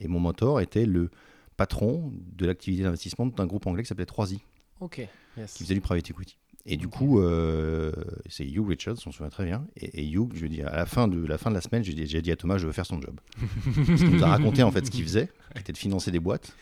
Et 0.00 0.08
mon 0.08 0.20
mentor 0.20 0.60
était 0.60 0.86
le 0.86 1.10
patron 1.56 2.12
de 2.36 2.46
l'activité 2.46 2.82
d'investissement 2.84 3.26
d'un 3.26 3.46
groupe 3.46 3.66
anglais 3.66 3.82
qui 3.82 3.88
s'appelait 3.88 4.04
3i, 4.04 4.38
Ok, 4.80 5.06
yes. 5.36 5.54
qui 5.54 5.64
faisait 5.64 5.74
du 5.74 5.80
private 5.80 6.08
equity. 6.08 6.36
Et 6.70 6.76
du 6.76 6.86
coup, 6.86 7.20
euh, 7.20 7.92
c'est 8.28 8.44
Hugh 8.44 8.68
Richards, 8.68 8.96
on 9.06 9.10
se 9.10 9.16
souvient 9.16 9.30
très 9.30 9.46
bien. 9.46 9.66
Et, 9.76 10.02
et 10.02 10.10
Hugh, 10.10 10.30
je 10.34 10.40
veux 10.42 10.48
dire, 10.50 10.68
à 10.68 10.76
la 10.76 10.84
fin 10.86 11.08
de 11.08 11.24
la 11.26 11.38
fin 11.38 11.48
de 11.48 11.54
la 11.54 11.62
semaine, 11.62 11.82
j'ai 11.82 11.94
dit, 11.94 12.06
j'ai 12.06 12.20
dit 12.20 12.30
à 12.30 12.36
Thomas, 12.36 12.58
je 12.58 12.66
veux 12.66 12.72
faire 12.72 12.84
son 12.84 13.00
job. 13.00 13.18
Parce 13.74 14.00
qu'il 14.00 14.10
nous 14.10 14.22
a 14.22 14.28
raconté 14.28 14.62
en 14.62 14.70
fait 14.70 14.84
ce 14.84 14.90
qu'il 14.90 15.02
faisait, 15.02 15.30
qui 15.54 15.60
était 15.60 15.72
de 15.72 15.78
financer 15.78 16.10
des 16.10 16.20
boîtes. 16.20 16.54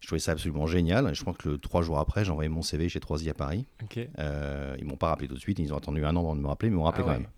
Je 0.00 0.06
trouvais 0.06 0.20
ça 0.20 0.32
absolument 0.32 0.66
génial. 0.66 1.14
Je 1.14 1.20
crois 1.22 1.34
que 1.34 1.48
le, 1.48 1.58
trois 1.58 1.82
jours 1.82 1.98
après, 1.98 2.24
j'ai 2.24 2.30
envoyé 2.30 2.48
mon 2.48 2.62
CV 2.62 2.88
chez 2.88 3.00
3i 3.00 3.30
à 3.30 3.34
Paris. 3.34 3.66
Ok, 3.82 3.98
Euh, 4.18 4.76
ils 4.78 4.84
m'ont 4.84 4.96
pas 4.96 5.08
rappelé 5.08 5.28
tout 5.28 5.34
de 5.34 5.40
suite, 5.40 5.58
ils 5.58 5.72
ont 5.72 5.76
attendu 5.76 6.04
un 6.04 6.14
an 6.16 6.20
avant 6.20 6.36
de 6.36 6.40
me 6.40 6.46
rappeler, 6.46 6.70
mais 6.70 6.74
ils 6.76 6.78
m'ont 6.78 6.84
rappelé 6.84 7.04
Ah 7.06 7.10
quand 7.10 7.12
ouais. 7.14 7.18
même. 7.20 7.28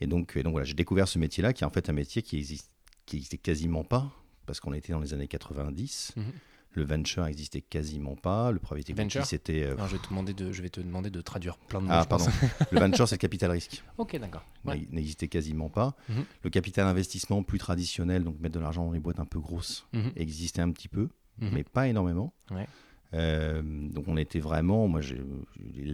Et 0.00 0.06
donc, 0.06 0.36
et 0.36 0.42
donc 0.42 0.52
voilà, 0.52 0.64
j'ai 0.64 0.74
découvert 0.74 1.08
ce 1.08 1.18
métier-là, 1.18 1.52
qui 1.52 1.64
est 1.64 1.66
en 1.66 1.70
fait 1.70 1.88
un 1.90 1.92
métier 1.92 2.22
qui 2.22 2.36
existe, 2.38 2.70
qui 3.06 3.22
quasiment 3.38 3.82
pas, 3.84 4.10
parce 4.46 4.60
qu'on 4.60 4.72
était 4.72 4.92
dans 4.92 5.00
les 5.00 5.12
années 5.12 5.26
90. 5.28 6.12
Mhm. 6.16 6.24
Le 6.72 6.84
venture 6.84 7.26
existait 7.26 7.60
quasiment 7.62 8.14
pas. 8.14 8.52
Le 8.52 8.58
private 8.58 8.90
equity, 8.90 9.18
c'était. 9.24 9.64
euh, 9.64 9.76
je, 9.88 9.96
vais 9.96 9.98
te 10.02 10.08
demander 10.08 10.34
de, 10.34 10.52
je 10.52 10.62
vais 10.62 10.68
te 10.68 10.80
demander 10.80 11.10
de 11.10 11.20
traduire 11.20 11.56
plein 11.56 11.80
de 11.80 11.86
mots. 11.86 11.92
ah, 11.92 12.02
je 12.04 12.08
pense. 12.08 12.24
pardon. 12.26 12.48
le 12.70 12.78
venture, 12.80 13.08
c'est 13.08 13.16
le 13.16 13.20
capital 13.20 13.50
risque. 13.50 13.82
ok, 13.96 14.18
d'accord. 14.20 14.44
Ouais. 14.64 14.86
Il 14.88 14.94
n'existait 14.94 15.28
quasiment 15.28 15.70
pas. 15.70 15.96
Mhm. 16.08 16.24
Le 16.44 16.50
capital 16.50 16.86
investissement 16.86 17.42
plus 17.42 17.58
traditionnel, 17.58 18.22
donc 18.22 18.38
mettre 18.38 18.54
de 18.54 18.60
l'argent 18.60 18.84
dans 18.84 18.92
les 18.92 19.00
boîtes 19.00 19.18
un 19.18 19.24
peu 19.24 19.40
grosses, 19.40 19.86
Mhm. 19.92 20.12
existait 20.16 20.60
un 20.62 20.70
petit 20.70 20.88
peu, 20.88 21.08
Mhm. 21.40 21.50
mais 21.52 21.64
pas 21.64 21.88
énormément. 21.88 22.32
Ouais. 22.50 22.66
Euh, 23.14 23.62
donc 23.62 24.06
on 24.06 24.18
était 24.18 24.38
vraiment, 24.40 24.86
moi, 24.86 25.00
on- 25.00 25.44
il 25.74 25.88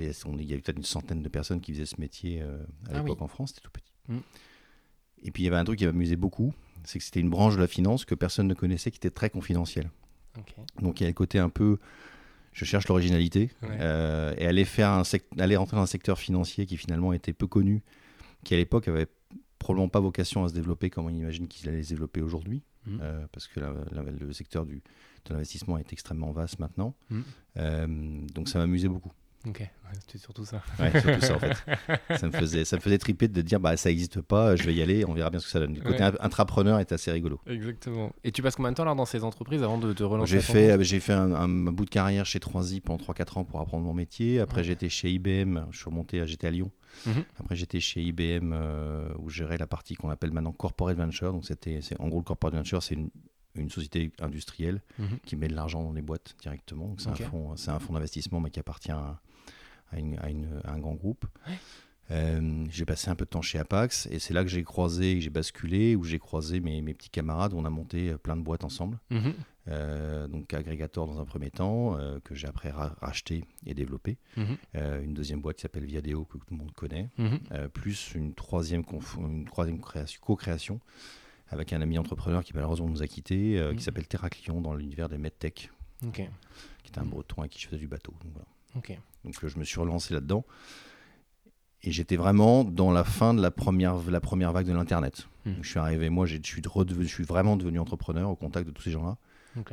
y 0.44 0.52
avait 0.52 0.60
peut-être 0.60 0.78
une 0.78 0.82
centaine 0.84 1.22
de 1.22 1.28
personnes 1.28 1.60
qui 1.60 1.72
faisaient 1.72 1.86
ce 1.86 2.00
métier 2.00 2.42
euh, 2.42 2.58
à 2.88 2.90
Ah 2.90 2.92
l'époque 2.98 3.18
oui. 3.20 3.24
en 3.24 3.28
France, 3.28 3.50
c'était 3.54 3.60
tout 3.62 3.70
petit. 3.70 3.92
Et 5.22 5.30
puis 5.30 5.44
il 5.44 5.46
y 5.46 5.48
avait 5.48 5.56
un 5.56 5.64
truc 5.64 5.78
qui 5.78 5.86
m'amusait 5.86 6.16
beaucoup, 6.16 6.52
c'est 6.82 6.98
que 6.98 7.04
c'était 7.04 7.20
une 7.20 7.30
branche 7.30 7.54
de 7.54 7.60
la 7.60 7.66
finance 7.68 8.04
que 8.04 8.14
personne 8.14 8.46
ne 8.48 8.54
connaissait, 8.54 8.90
qui 8.90 8.96
était 8.98 9.10
très 9.10 9.30
confidentielle. 9.30 9.90
Donc 10.80 11.00
il 11.00 11.04
y 11.04 11.06
a 11.06 11.10
le 11.10 11.14
côté 11.14 11.38
un 11.38 11.48
peu, 11.48 11.78
je 12.52 12.64
cherche 12.64 12.88
l'originalité, 12.88 13.50
Ouais. 13.62 13.78
euh, 13.80 14.34
et 14.38 14.46
aller 14.46 14.64
faire 14.64 14.90
un 14.90 15.04
sect- 15.04 15.28
aller 15.40 15.56
rentrer 15.56 15.76
dans 15.76 15.82
un 15.82 15.86
secteur 15.86 16.18
financier 16.18 16.66
qui 16.66 16.76
finalement 16.76 17.12
était 17.12 17.32
peu 17.32 17.46
connu, 17.46 17.82
qui 18.44 18.54
à 18.54 18.56
l'époque 18.56 18.88
avait 18.88 19.06
probablement 19.58 19.88
pas 19.88 20.00
vocation 20.00 20.44
à 20.44 20.48
se 20.48 20.54
développer 20.54 20.90
comme 20.90 21.06
on 21.06 21.10
imagine 21.10 21.48
qu'il 21.48 21.68
allait 21.68 21.82
se 21.82 21.88
développer 21.90 22.20
aujourd'hui, 22.20 22.62
Mhm. 22.86 22.98
euh, 23.02 23.26
parce 23.32 23.46
que 23.48 23.60
la- 23.60 23.74
la- 23.92 24.02
le 24.02 24.32
secteur 24.32 24.66
du, 24.66 24.82
de 25.24 25.32
l'investissement 25.32 25.78
est 25.78 25.90
extrêmement 25.92 26.32
vaste 26.32 26.58
maintenant. 26.58 26.94
Mhm. 27.10 27.22
Euh, 27.56 27.86
donc 28.34 28.48
ça 28.48 28.58
m'amusait 28.58 28.88
beaucoup. 28.88 29.12
Ok, 29.46 29.58
ouais, 29.60 29.68
c'était 30.00 30.18
surtout 30.18 30.44
ça. 30.46 30.62
Ouais, 30.78 30.90
surtout 31.00 31.20
ça 31.20 31.34
en 31.36 31.38
fait. 31.38 31.54
Ça 32.18 32.26
me 32.26 32.32
faisait, 32.32 32.64
ça 32.64 32.76
me 32.76 32.80
faisait 32.80 32.96
triper 32.98 33.28
de 33.28 33.42
dire 33.42 33.60
bah 33.60 33.76
ça 33.76 33.90
n'existe 33.90 34.20
pas, 34.22 34.56
je 34.56 34.62
vais 34.62 34.74
y 34.74 34.80
aller, 34.80 35.04
on 35.04 35.12
verra 35.12 35.28
bien 35.30 35.38
ce 35.38 35.44
que 35.44 35.50
ça 35.50 35.60
donne. 35.60 35.74
Le 35.74 35.80
côté 35.82 36.02
Ouais. 36.02 36.12
intrapreneur 36.20 36.78
est 36.80 36.92
assez 36.92 37.10
rigolo. 37.12 37.38
Exactement. 37.46 38.10
Et 38.24 38.32
tu 38.32 38.40
passes 38.42 38.56
combien 38.56 38.70
de 38.72 38.76
temps 38.76 38.82
alors 38.84 38.96
dans 38.96 39.04
ces 39.04 39.22
entreprises 39.22 39.62
avant 39.62 39.76
de 39.78 39.92
te 39.92 40.02
relancer 40.02 40.32
J'ai 40.32 40.40
fait, 40.40 40.70
euh, 40.70 40.82
j'ai 40.82 40.98
fait 41.00 41.12
un, 41.12 41.48
bout 41.48 41.84
de 41.84 41.90
carrière 41.90 42.24
chez 42.24 42.38
3i 42.38 42.80
pendant 42.80 43.02
3-4 43.04 43.38
ans 43.40 43.44
pour 43.44 43.60
apprendre 43.60 43.84
mon 43.84 43.92
métier. 43.94 44.40
Après, 44.40 44.58
Ouais. 44.58 44.64
j'étais 44.64 44.88
chez 44.88 45.10
IBM, 45.10 45.66
je 45.70 45.76
suis 45.76 45.84
remonté, 45.90 46.20
à- 46.20 46.26
j'étais 46.26 46.46
à 46.46 46.50
Lyon. 46.50 46.70
Mhm. 47.06 47.24
Après, 47.40 47.54
j'étais 47.56 47.80
chez 47.80 48.00
IBM 48.02 48.52
euh, 48.54 49.08
où 49.18 49.28
je 49.28 49.36
gérais 49.38 49.58
la 49.58 49.66
partie 49.66 49.94
qu'on 49.94 50.08
appelle 50.10 50.30
maintenant 50.32 50.52
Corporate 50.52 50.96
Venture. 50.96 51.32
Donc, 51.32 51.44
c'était, 51.44 51.80
c'est, 51.82 52.00
en 52.00 52.08
gros, 52.08 52.18
le 52.20 52.24
Corporate 52.24 52.54
Venture, 52.54 52.82
c'est 52.82 52.94
une, 52.94 53.10
une 53.56 53.68
société 53.70 54.10
industrielle 54.20 54.80
Mhm. 54.98 55.18
qui 55.24 55.36
met 55.36 55.48
de 55.48 55.54
l'argent 55.54 55.82
dans 55.82 55.92
les 55.92 56.02
boîtes 56.02 56.34
directement. 56.40 56.94
C'est, 56.98 57.10
Ok. 57.10 57.20
un 57.20 57.24
fonds, 57.26 57.56
c'est 57.56 57.70
un 57.70 57.78
fonds 57.78 57.92
d'investissement, 57.92 58.40
mais 58.40 58.50
qui 58.50 58.58
appartient 58.60 58.90
à, 58.90 59.20
à 59.94 59.98
une- 59.98 60.18
à 60.18 60.30
une- 60.30 60.60
à 60.64 60.72
un 60.72 60.78
grand 60.78 60.94
groupe. 60.94 61.24
Ouais. 61.48 61.54
Euh, 62.10 62.66
j'ai 62.70 62.84
passé 62.84 63.08
un 63.08 63.14
peu 63.14 63.24
de 63.24 63.30
temps 63.30 63.40
chez 63.40 63.58
Apax 63.58 64.06
et 64.10 64.18
c'est 64.18 64.34
là 64.34 64.42
que 64.44 64.50
j'ai 64.50 64.62
croisé, 64.62 65.22
j'ai 65.22 65.30
basculé, 65.30 65.96
où 65.96 66.04
j'ai 66.04 66.18
croisé 66.18 66.60
mes, 66.60 66.82
mes 66.82 66.92
petits 66.92 67.08
camarades. 67.08 67.54
On 67.54 67.64
a 67.64 67.70
monté 67.70 68.10
euh, 68.10 68.18
plein 68.18 68.36
de 68.36 68.42
boîtes 68.42 68.62
ensemble. 68.62 68.98
Mhm. 69.10 69.32
Euh, 69.68 70.28
donc 70.28 70.52
Aggregator 70.52 71.06
dans 71.06 71.18
un 71.18 71.24
premier 71.24 71.50
temps, 71.50 71.96
euh, 71.98 72.20
que 72.22 72.34
j'ai 72.34 72.46
après 72.46 72.68
ra- 72.70 72.94
racheté 73.00 73.44
et 73.64 73.72
développé. 73.72 74.18
Mhm. 74.36 74.56
Une 75.04 75.14
deuxième 75.14 75.40
boîte 75.40 75.56
qui 75.56 75.62
s'appelle 75.62 75.86
Viadeo, 75.86 76.26
que 76.26 76.36
tout 76.36 76.44
le 76.50 76.56
monde 76.58 76.72
connaît. 76.72 77.08
Mhm. 77.16 77.38
Plus 77.72 78.12
une 78.14 78.34
troisième, 78.34 78.82
une 79.18 79.48
co-création 80.20 80.80
avec 81.48 81.72
un 81.72 81.80
ami 81.80 81.96
entrepreneur 81.98 82.44
qui 82.44 82.52
malheureusement 82.54 82.88
nous 82.90 83.02
a 83.02 83.06
quittés, 83.06 83.58
qui 83.78 83.82
s'appelle 83.82 84.06
Terraclion 84.06 84.60
dans 84.60 84.74
l'univers 84.74 85.08
des 85.08 85.16
medtech, 85.16 85.70
Ok. 86.06 86.20
qui 86.82 86.88
était 86.90 86.98
un 86.98 87.06
breton 87.06 87.40
à 87.40 87.48
qui 87.48 87.60
je 87.60 87.66
faisais 87.68 87.78
du 87.78 87.88
bateau. 87.88 88.12
Donc, 88.22 88.32
voilà. 88.32 88.48
Donc, 88.74 89.42
euh, 89.42 89.48
je 89.48 89.58
me 89.58 89.64
suis 89.64 89.80
relancé 89.80 90.12
là-dedans. 90.14 90.44
Et 91.82 91.90
j'étais 91.92 92.16
vraiment 92.16 92.64
dans 92.64 92.90
la 92.92 93.04
fin 93.04 93.34
de 93.34 93.42
la 93.42 93.50
première, 93.50 93.96
la 94.10 94.20
première 94.20 94.52
vague 94.52 94.66
de 94.66 94.72
l'Internet. 94.72 95.28
Mhm. 95.44 95.56
Je 95.62 95.68
suis 95.68 95.78
arrivé, 95.78 96.08
moi, 96.08 96.24
je 96.26 96.38
suis, 96.42 96.62
redevenu- 96.62 97.02
je 97.02 97.12
suis 97.14 97.24
vraiment 97.24 97.56
devenu 97.56 97.78
entrepreneur 97.78 98.30
au 98.30 98.36
contact 98.36 98.66
de 98.66 98.72
tous 98.72 98.82
ces 98.82 98.90
gens-là 98.90 99.16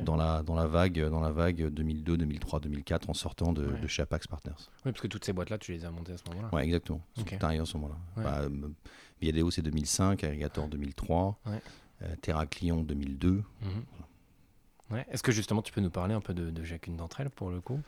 dans 0.04 0.16
la, 0.18 0.44
dans 0.44 0.54
la 0.56 0.68
vague, 0.68 1.00
dans 1.10 1.22
la 1.22 1.32
vague 1.32 1.70
2002, 1.70 2.18
2003, 2.18 2.60
2004 2.60 3.10
en 3.10 3.14
sortant 3.14 3.54
de, 3.54 3.66
Ouais. 3.66 3.80
de 3.80 3.88
chez 3.88 4.02
Apax 4.04 4.28
Partners. 4.28 4.54
Oui, 4.86 4.92
parce 4.92 5.00
que 5.02 5.08
toutes 5.08 5.24
ces 5.26 5.32
boîtes-là, 5.34 5.58
tu 5.58 5.72
les 5.72 5.86
as 5.86 5.92
montées 5.92 6.12
à 6.14 6.18
ce 6.18 6.24
moment-là. 6.30 6.50
Ouais, 6.54 6.66
exactement. 6.66 7.02
C'est 7.16 7.22
Ok. 7.22 7.38
tout 7.40 7.46
arrivé 7.46 7.62
à 7.62 7.66
ce 7.66 7.78
moment-là. 7.78 7.98
Ouais. 8.18 8.24
Bah, 8.24 8.40
euh, 8.42 8.50
Viadeo, 9.22 9.50
c'est 9.50 9.62
2005, 9.62 10.24
Aggregator 10.24 10.68
2003, 10.68 11.40
Ouais. 11.48 11.62
euh, 12.04 12.16
Terraclion 12.22 12.84
2002. 12.84 13.42
Mhm. 13.62 15.04
Est-ce 15.10 15.24
que 15.24 15.32
justement 15.32 15.62
tu 15.62 15.72
peux 15.72 15.80
nous 15.80 15.90
parler 15.90 16.14
un 16.14 16.20
peu 16.20 16.34
de, 16.34 16.50
de 16.50 16.64
chacune 16.66 16.98
d'entre 16.98 17.22
elles 17.22 17.30
pour 17.30 17.50
le 17.50 17.62
coup? 17.62 17.80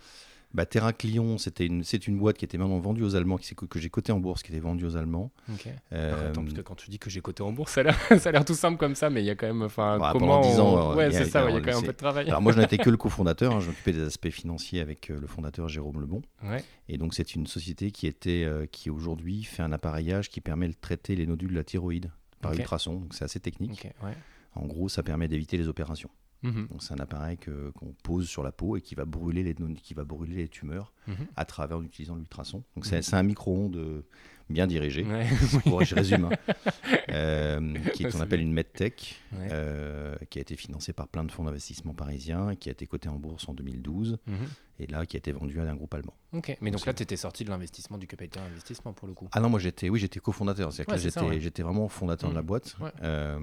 Bah, 0.53 0.65
Terraclion, 0.67 1.37
c'était 1.39 1.65
une, 1.65 1.83
c'est 1.83 2.07
une 2.07 2.17
boîte 2.19 2.37
qui 2.37 2.45
était 2.45 2.59
maintenant 2.59 2.77
vendue 2.77 3.01
aux 3.03 3.15
Allemands, 3.15 3.37
qui, 3.37 3.55
que 3.55 3.79
j'ai 3.79 3.89
cotée 3.89 4.11
en 4.11 4.19
bourse, 4.19 4.43
qui 4.43 4.51
était 4.51 4.59
vendue 4.61 4.85
aux 4.85 4.95
Allemands. 4.95 5.31
Ok. 5.51 5.67
Euh, 5.93 6.29
Attends, 6.29 6.43
parce 6.43 6.53
que 6.53 6.61
quand 6.61 6.75
tu 6.75 6.91
dis 6.91 6.99
que 6.99 7.09
j'ai 7.09 7.21
coté 7.21 7.41
en 7.41 7.51
bourse, 7.51 7.71
ça 7.73 7.81
a 7.81 8.31
l'air, 8.31 8.45
tout 8.45 8.53
simple 8.53 8.77
comme 8.77 8.93
ça, 8.93 9.09
mais 9.09 9.21
il 9.21 9.25
y 9.25 9.31
a 9.31 9.35
quand 9.35 9.47
même, 9.47 9.63
enfin, 9.63 9.97
Bah, 9.97 10.09
comment 10.13 10.41
pendant 10.41 10.41
10 10.49 10.59
ans, 10.59 10.73
on- 10.75 10.91
euh, 10.91 10.95
ouais, 10.95 11.11
c'est 11.11 11.25
ça, 11.25 11.41
il 11.41 11.45
y 11.45 11.45
a- 11.45 11.45
ouais, 11.45 11.51
il 11.51 11.55
y 11.55 11.57
a 11.57 11.61
quand 11.61 11.71
même 11.71 11.83
un 11.83 11.87
peu 11.87 11.91
de 11.93 11.97
travail. 11.97 12.27
Alors 12.27 12.41
moi, 12.41 12.51
je 12.51 12.59
n'étais 12.59 12.77
que 12.77 12.89
le 12.91 12.97
cofondateur, 12.97 13.55
hein, 13.55 13.59
je 13.61 13.67
m'occupais 13.67 13.93
des 13.93 14.03
aspects 14.03 14.29
financiers 14.29 14.79
avec 14.79 15.09
euh, 15.09 15.19
le 15.19 15.25
fondateur 15.25 15.67
Jérôme 15.69 15.99
Lebon. 15.99 16.21
Ouais. 16.43 16.63
Et 16.87 16.97
donc 16.99 17.15
c'est 17.15 17.33
une 17.33 17.47
société 17.47 17.89
qui 17.91 18.05
était, 18.05 18.43
euh, 18.43 18.67
qui 18.67 18.89
aujourd'hui 18.91 19.43
fait 19.43 19.63
un 19.63 19.71
appareillage 19.71 20.29
qui 20.29 20.39
permet 20.39 20.67
de 20.67 20.75
traiter 20.79 21.15
les 21.15 21.25
nodules 21.25 21.49
de 21.51 21.55
la 21.55 21.63
thyroïde 21.63 22.11
par 22.41 22.51
Ok. 22.51 22.59
ultrason. 22.59 22.93
Donc 22.99 23.15
c'est 23.15 23.23
assez 23.25 23.39
technique. 23.39 23.87
Ouais. 24.03 24.13
En 24.55 24.67
gros, 24.67 24.87
ça 24.87 25.01
permet 25.01 25.27
d'éviter 25.27 25.57
les 25.57 25.67
opérations. 25.67 26.09
Mhm. 26.43 26.67
Donc 26.69 26.83
c'est 26.83 26.93
un 26.93 26.99
appareil 26.99 27.37
que- 27.37 27.71
qu'on 27.71 27.93
pose 28.03 28.27
sur 28.27 28.43
la 28.43 28.51
peau 28.51 28.75
et 28.77 28.81
qui 28.81 28.95
va 28.95 29.05
brûler 29.05 29.43
les, 29.43 29.55
qui 29.81 29.93
va 29.93 30.03
brûler 30.03 30.35
les 30.35 30.47
tumeurs 30.49 30.93
Mhm. 31.07 31.15
à 31.35 31.45
travers 31.45 31.77
en 31.77 31.83
utilisant 31.83 32.15
l'ultrason. 32.15 32.63
Donc 32.75 32.83
Mhm. 32.85 32.89
c'est 32.91 33.01
c'est 33.01 33.15
un 33.15 33.23
micro-ondes 33.23 33.77
euh, 33.77 34.01
bien 34.49 34.67
dirigé. 34.67 35.03
Ouais. 35.05 35.27
Pour- 35.63 35.83
je 35.83 35.95
résume. 35.95 36.25
hein. 36.25 36.29
Euh, 37.09 37.73
qui 37.93 38.03
est 38.03 38.11
qu'on 38.11 38.17
C'est 38.17 38.23
appelle 38.23 38.41
une 38.41 38.53
medtech, 38.53 39.21
Ouais. 39.33 39.47
euh, 39.51 40.15
qui 40.29 40.39
a 40.39 40.41
été 40.41 40.55
financée 40.55 40.93
par 40.93 41.07
plein 41.07 41.23
de 41.23 41.31
fonds 41.31 41.43
d'investissement 41.43 41.93
parisiens, 41.93 42.55
qui 42.55 42.69
a 42.69 42.71
été 42.71 42.87
cotée 42.87 43.09
en 43.09 43.15
bourse 43.19 43.47
en 43.47 43.53
2012, 43.53 44.17
Mhm. 44.25 44.35
et 44.79 44.87
là 44.87 45.05
qui 45.05 45.17
a 45.17 45.19
été 45.19 45.31
vendue 45.31 45.59
à 45.59 45.63
un 45.63 45.75
groupe 45.75 45.93
allemand. 45.93 46.13
Ok, 46.33 46.57
mais 46.61 46.71
donc 46.71 46.85
là, 46.85 46.93
tu 46.93 47.03
étais 47.03 47.17
sorti 47.17 47.43
de 47.45 47.49
l'investissement, 47.49 47.97
du 47.97 48.07
capital 48.07 48.43
investissement 48.51 48.93
pour 48.93 49.07
le 49.07 49.13
coup. 49.13 49.27
Ah 49.31 49.39
non, 49.41 49.49
moi 49.49 49.59
j'étais, 49.59 49.89
oui, 49.89 49.99
j'étais 49.99 50.19
cofondateur. 50.19 50.71
C'est-à-dire 50.71 50.89
Ouais, 50.89 50.95
que 50.95 51.01
c'est 51.01 51.39
j'étais, 51.41 51.61
vraiment 51.63 51.87
fondateur 51.87 52.29
de 52.29 52.35
la 52.35 52.41
Mhm. 52.41 52.47
boîte. 52.47 52.75
Euh, 53.03 53.39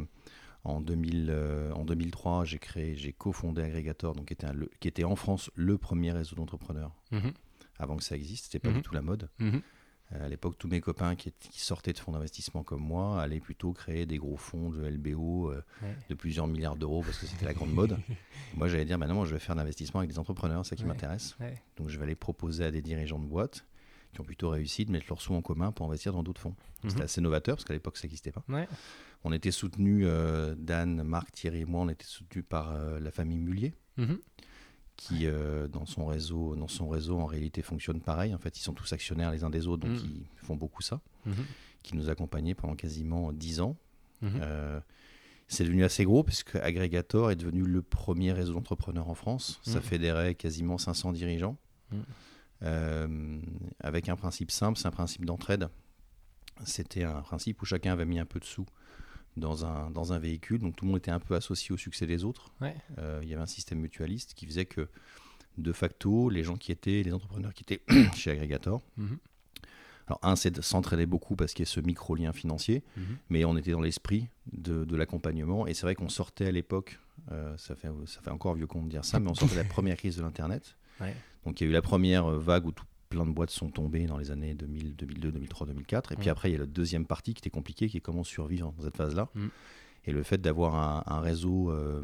en, 0.65 0.81
2000, 0.81 1.29
euh, 1.31 1.73
en 1.73 1.85
2003, 1.85 2.45
j'ai 2.45 2.59
créé, 2.59 2.95
j'ai 2.97 3.13
cofondé 3.13 3.63
Aggregator, 3.63 4.15
donc 4.15 4.27
qui 4.27 4.33
était, 4.35 4.47
un- 4.47 4.53
le- 4.53 4.71
qui 4.81 4.89
était 4.89 5.05
en 5.05 5.17
France 5.17 5.51
le 5.55 5.79
premier 5.79 6.13
réseau 6.13 6.37
d'entrepreneurs 6.37 6.93
Mhm. 7.13 7.33
avant 7.79 7.97
que 7.97 8.05
ça 8.05 8.15
existe. 8.17 8.45
C'était 8.47 8.59
pas 8.59 8.69
Mhm. 8.71 8.77
du 8.77 8.83
tout 8.83 8.95
la 8.95 9.03
mode. 9.03 9.29
Euh, 9.41 10.25
à 10.27 10.29
l'époque, 10.29 10.59
tous 10.59 10.67
mes 10.67 10.81
copains 10.81 11.15
qui, 11.15 11.33
sortaient 11.53 11.93
de 11.93 11.99
fonds 11.99 12.11
d'investissement 12.11 12.65
comme 12.65 12.81
moi 12.83 13.23
allaient 13.23 13.39
plutôt 13.39 13.73
créer 13.73 14.07
des 14.07 14.19
gros 14.19 14.37
fonds 14.37 14.69
de 14.71 14.85
LBO 14.85 15.51
euh, 15.53 15.63
Ouais. 15.83 15.97
de 16.09 16.15
plusieurs 16.17 16.49
milliards 16.49 16.75
d'euros 16.77 17.03
parce 17.05 17.17
que 17.19 17.27
c'était 17.27 17.45
la 17.47 17.55
grande 17.55 17.73
mode. 17.73 17.97
moi, 18.57 18.67
j'allais 18.67 18.85
dire, 18.85 18.99
maintenant, 18.99 19.25
je 19.25 19.33
vais 19.33 19.39
faire 19.39 19.55
l'investissement 19.55 20.01
avec 20.01 20.11
des 20.11 20.19
entrepreneurs, 20.19 20.65
c'est 20.67 20.71
ça 20.71 20.77
qui 20.77 20.83
Ouais. 20.83 20.89
m'intéresse. 20.89 21.37
Ouais. 21.39 21.55
Donc, 21.77 21.89
je 21.91 21.97
vais 21.97 22.03
aller 22.03 22.17
proposer 22.17 22.65
à 22.65 22.71
des 22.73 22.83
dirigeants 22.83 23.21
de 23.21 23.27
boîtes 23.27 23.65
qui 24.13 24.21
ont 24.21 24.25
plutôt 24.25 24.49
réussi 24.51 24.85
de 24.85 24.91
mettre 24.93 25.07
leurs 25.09 25.21
sous 25.21 25.35
en 25.35 25.43
commun 25.43 25.73
pour 25.73 25.87
investir 25.87 26.13
dans 26.13 26.23
d'autres 26.23 26.41
fonds. 26.41 26.55
C'était 26.83 26.97
Mhm. 26.97 27.03
assez 27.03 27.21
novateur 27.21 27.57
parce 27.57 27.65
qu'à 27.65 27.75
l'époque, 27.75 27.97
ça 27.97 28.05
n'existait 28.05 28.33
pas. 28.33 28.43
Ouais. 28.49 28.67
On 29.25 29.33
était 29.33 29.51
soutenus, 29.51 30.05
euh, 30.09 30.55
Dan, 30.59 31.03
Marc, 31.03 31.33
Thierry 31.33 31.61
et 31.61 31.65
moi, 31.65 31.83
on 31.83 31.89
était 31.89 32.05
soutenus 32.07 32.45
par 32.49 32.73
euh, 32.73 32.99
la 33.01 33.11
famille 33.11 33.39
Mullier, 33.39 33.75
Mhm. 33.99 34.19
qui 34.97 35.27
euh, 35.27 35.69
dans 35.69 35.87
son 35.87 36.07
réseau, 36.07 36.57
dans 36.57 36.69
son 36.69 36.89
réseau 36.89 37.19
en 37.19 37.27
réalité 37.27 37.63
fonctionne 37.63 38.01
pareil. 38.01 38.35
En 38.35 38.39
fait, 38.39 38.57
ils 38.59 38.63
sont 38.63 38.73
tous 38.75 38.93
actionnaires 38.93 39.31
les 39.31 39.45
uns 39.45 39.51
des 39.51 39.67
autres, 39.67 39.87
donc 39.87 39.99
Mm. 39.99 40.05
ils 40.07 40.27
font 40.47 40.57
beaucoup 40.57 40.83
ça. 40.83 41.01
Mhm. 41.27 41.35
Qui 41.83 41.97
nous 41.97 42.09
accompagnait 42.11 42.55
pendant 42.55 42.75
quasiment 42.75 43.33
10 43.33 43.61
ans. 43.61 43.77
Mhm. 44.23 44.41
C'est 45.49 45.65
devenu 45.65 45.83
assez 45.83 46.05
gros 46.05 46.23
puisque 46.23 46.55
Aggregator 46.57 47.31
est 47.33 47.37
devenu 47.37 47.63
le 47.65 47.83
premier 47.83 48.33
réseau 48.33 48.53
d'entrepreneurs 48.53 49.09
en 49.09 49.15
France. 49.15 49.59
Ça 49.65 49.81
fédérait 49.81 50.35
quasiment 50.37 50.79
500 50.79 51.13
dirigeants. 51.13 51.57
Euh, 52.63 53.41
avec 53.81 54.09
un 54.09 54.17
principe 54.17 54.51
simple, 54.51 54.79
c'est 54.79 54.87
un 54.87 54.91
principe 54.93 55.25
d'entraide. 55.25 55.69
C'était 56.65 57.05
un 57.05 57.23
principe 57.23 57.63
où 57.63 57.65
chacun 57.65 57.93
avait 57.93 58.05
mis 58.05 58.19
un 58.19 58.27
peu 58.27 58.39
de 58.39 58.45
sous 58.45 58.67
dans 59.37 59.65
un, 59.65 59.91
dans 59.91 60.13
un 60.13 60.19
véhicule, 60.19 60.59
donc 60.59 60.77
tout 60.77 60.85
le 60.85 60.91
monde 60.91 60.99
était 60.99 61.11
un 61.13 61.21
peu 61.21 61.35
associé 61.35 61.73
au 61.73 61.77
succès 61.79 62.07
des 62.07 62.25
autres. 62.25 62.53
Ouais. 62.61 62.75
Euh, 62.99 63.21
il 63.23 63.29
y 63.29 63.33
avait 63.33 63.43
un 63.43 63.47
système 63.47 63.79
mutualiste 63.79 64.35
qui 64.35 64.45
faisait 64.45 64.67
que, 64.67 64.89
de 65.57 65.73
facto, 65.73 66.29
les 66.29 66.43
gens 66.45 66.57
qui 66.57 66.73
étaient, 66.73 67.03
les 67.03 67.13
entrepreneurs 67.15 67.55
qui 67.55 67.63
étaient 67.63 67.83
chez 68.15 68.33
Aggregator, 68.33 68.83
Mhm. 68.97 69.19
alors 70.09 70.19
un, 70.23 70.37
c'est 70.37 70.51
de 70.51 70.61
s'entraider 70.61 71.07
beaucoup 71.07 71.37
parce 71.37 71.55
qu'il 71.55 71.65
y 71.65 71.69
a 71.69 71.71
ce 71.71 71.81
micro-lien 71.81 72.33
financier, 72.33 72.83
Mhm. 72.97 73.03
mais 73.31 73.45
on 73.47 73.57
était 73.57 73.71
dans 73.71 73.81
l'esprit 73.81 74.27
de, 74.53 74.85
de 74.85 74.97
l'accompagnement. 74.97 75.67
Et 75.67 75.73
c'est 75.75 75.83
vrai 75.87 75.95
qu'on 75.95 76.09
sortait 76.11 76.47
à 76.49 76.53
l'époque, 76.53 76.99
euh, 77.31 77.57
ça, 77.57 77.75
fait, 77.77 77.89
ça 78.07 78.21
fait 78.21 78.31
encore 78.31 78.55
vieux 78.55 78.67
con 78.67 78.83
de 78.83 78.91
dire 78.91 79.05
ça, 79.05 79.21
mais 79.21 79.31
on 79.31 79.35
sortait 79.35 79.55
de 79.55 79.61
la 79.61 79.65
première 79.69 79.97
crise 79.97 80.17
de 80.17 80.23
l'Internet. 80.23 80.77
Ouais. 81.01 81.15
Donc 81.45 81.61
il 81.61 81.65
y 81.65 81.67
a 81.67 81.71
eu 81.71 81.73
la 81.73 81.83
première 81.83 82.27
euh, 82.27 82.39
vague 82.39 82.67
où 82.67 82.73
tout, 82.73 82.85
plein 83.09 83.25
de 83.27 83.31
boîtes 83.33 83.51
sont 83.51 83.71
tombées 83.71 84.07
dans 84.07 84.19
les 84.19 84.31
années 84.31 84.55
2000, 84.55 84.95
2002, 84.97 85.33
2003, 85.33 85.67
2004. 85.69 86.13
Et 86.13 86.17
puis 86.17 86.29
après, 86.29 86.51
il 86.51 86.53
y 86.53 86.57
a 86.57 86.61
la 86.61 86.67
deuxième 86.67 87.07
partie 87.07 87.35
qui 87.35 87.41
était 87.41 87.51
compliquée, 87.51 87.89
qui 87.89 87.97
est 87.97 88.01
comment 88.01 88.23
survivre 88.25 88.73
dans 88.73 88.83
cette 88.85 88.97
phase-là. 88.97 89.29
Mm. 89.35 89.47
Et 90.07 90.13
le 90.13 90.23
fait 90.23 90.39
d'avoir 90.41 90.75
un, 90.77 91.03
un 91.07 91.21
réseau 91.21 91.71
euh, 91.71 92.03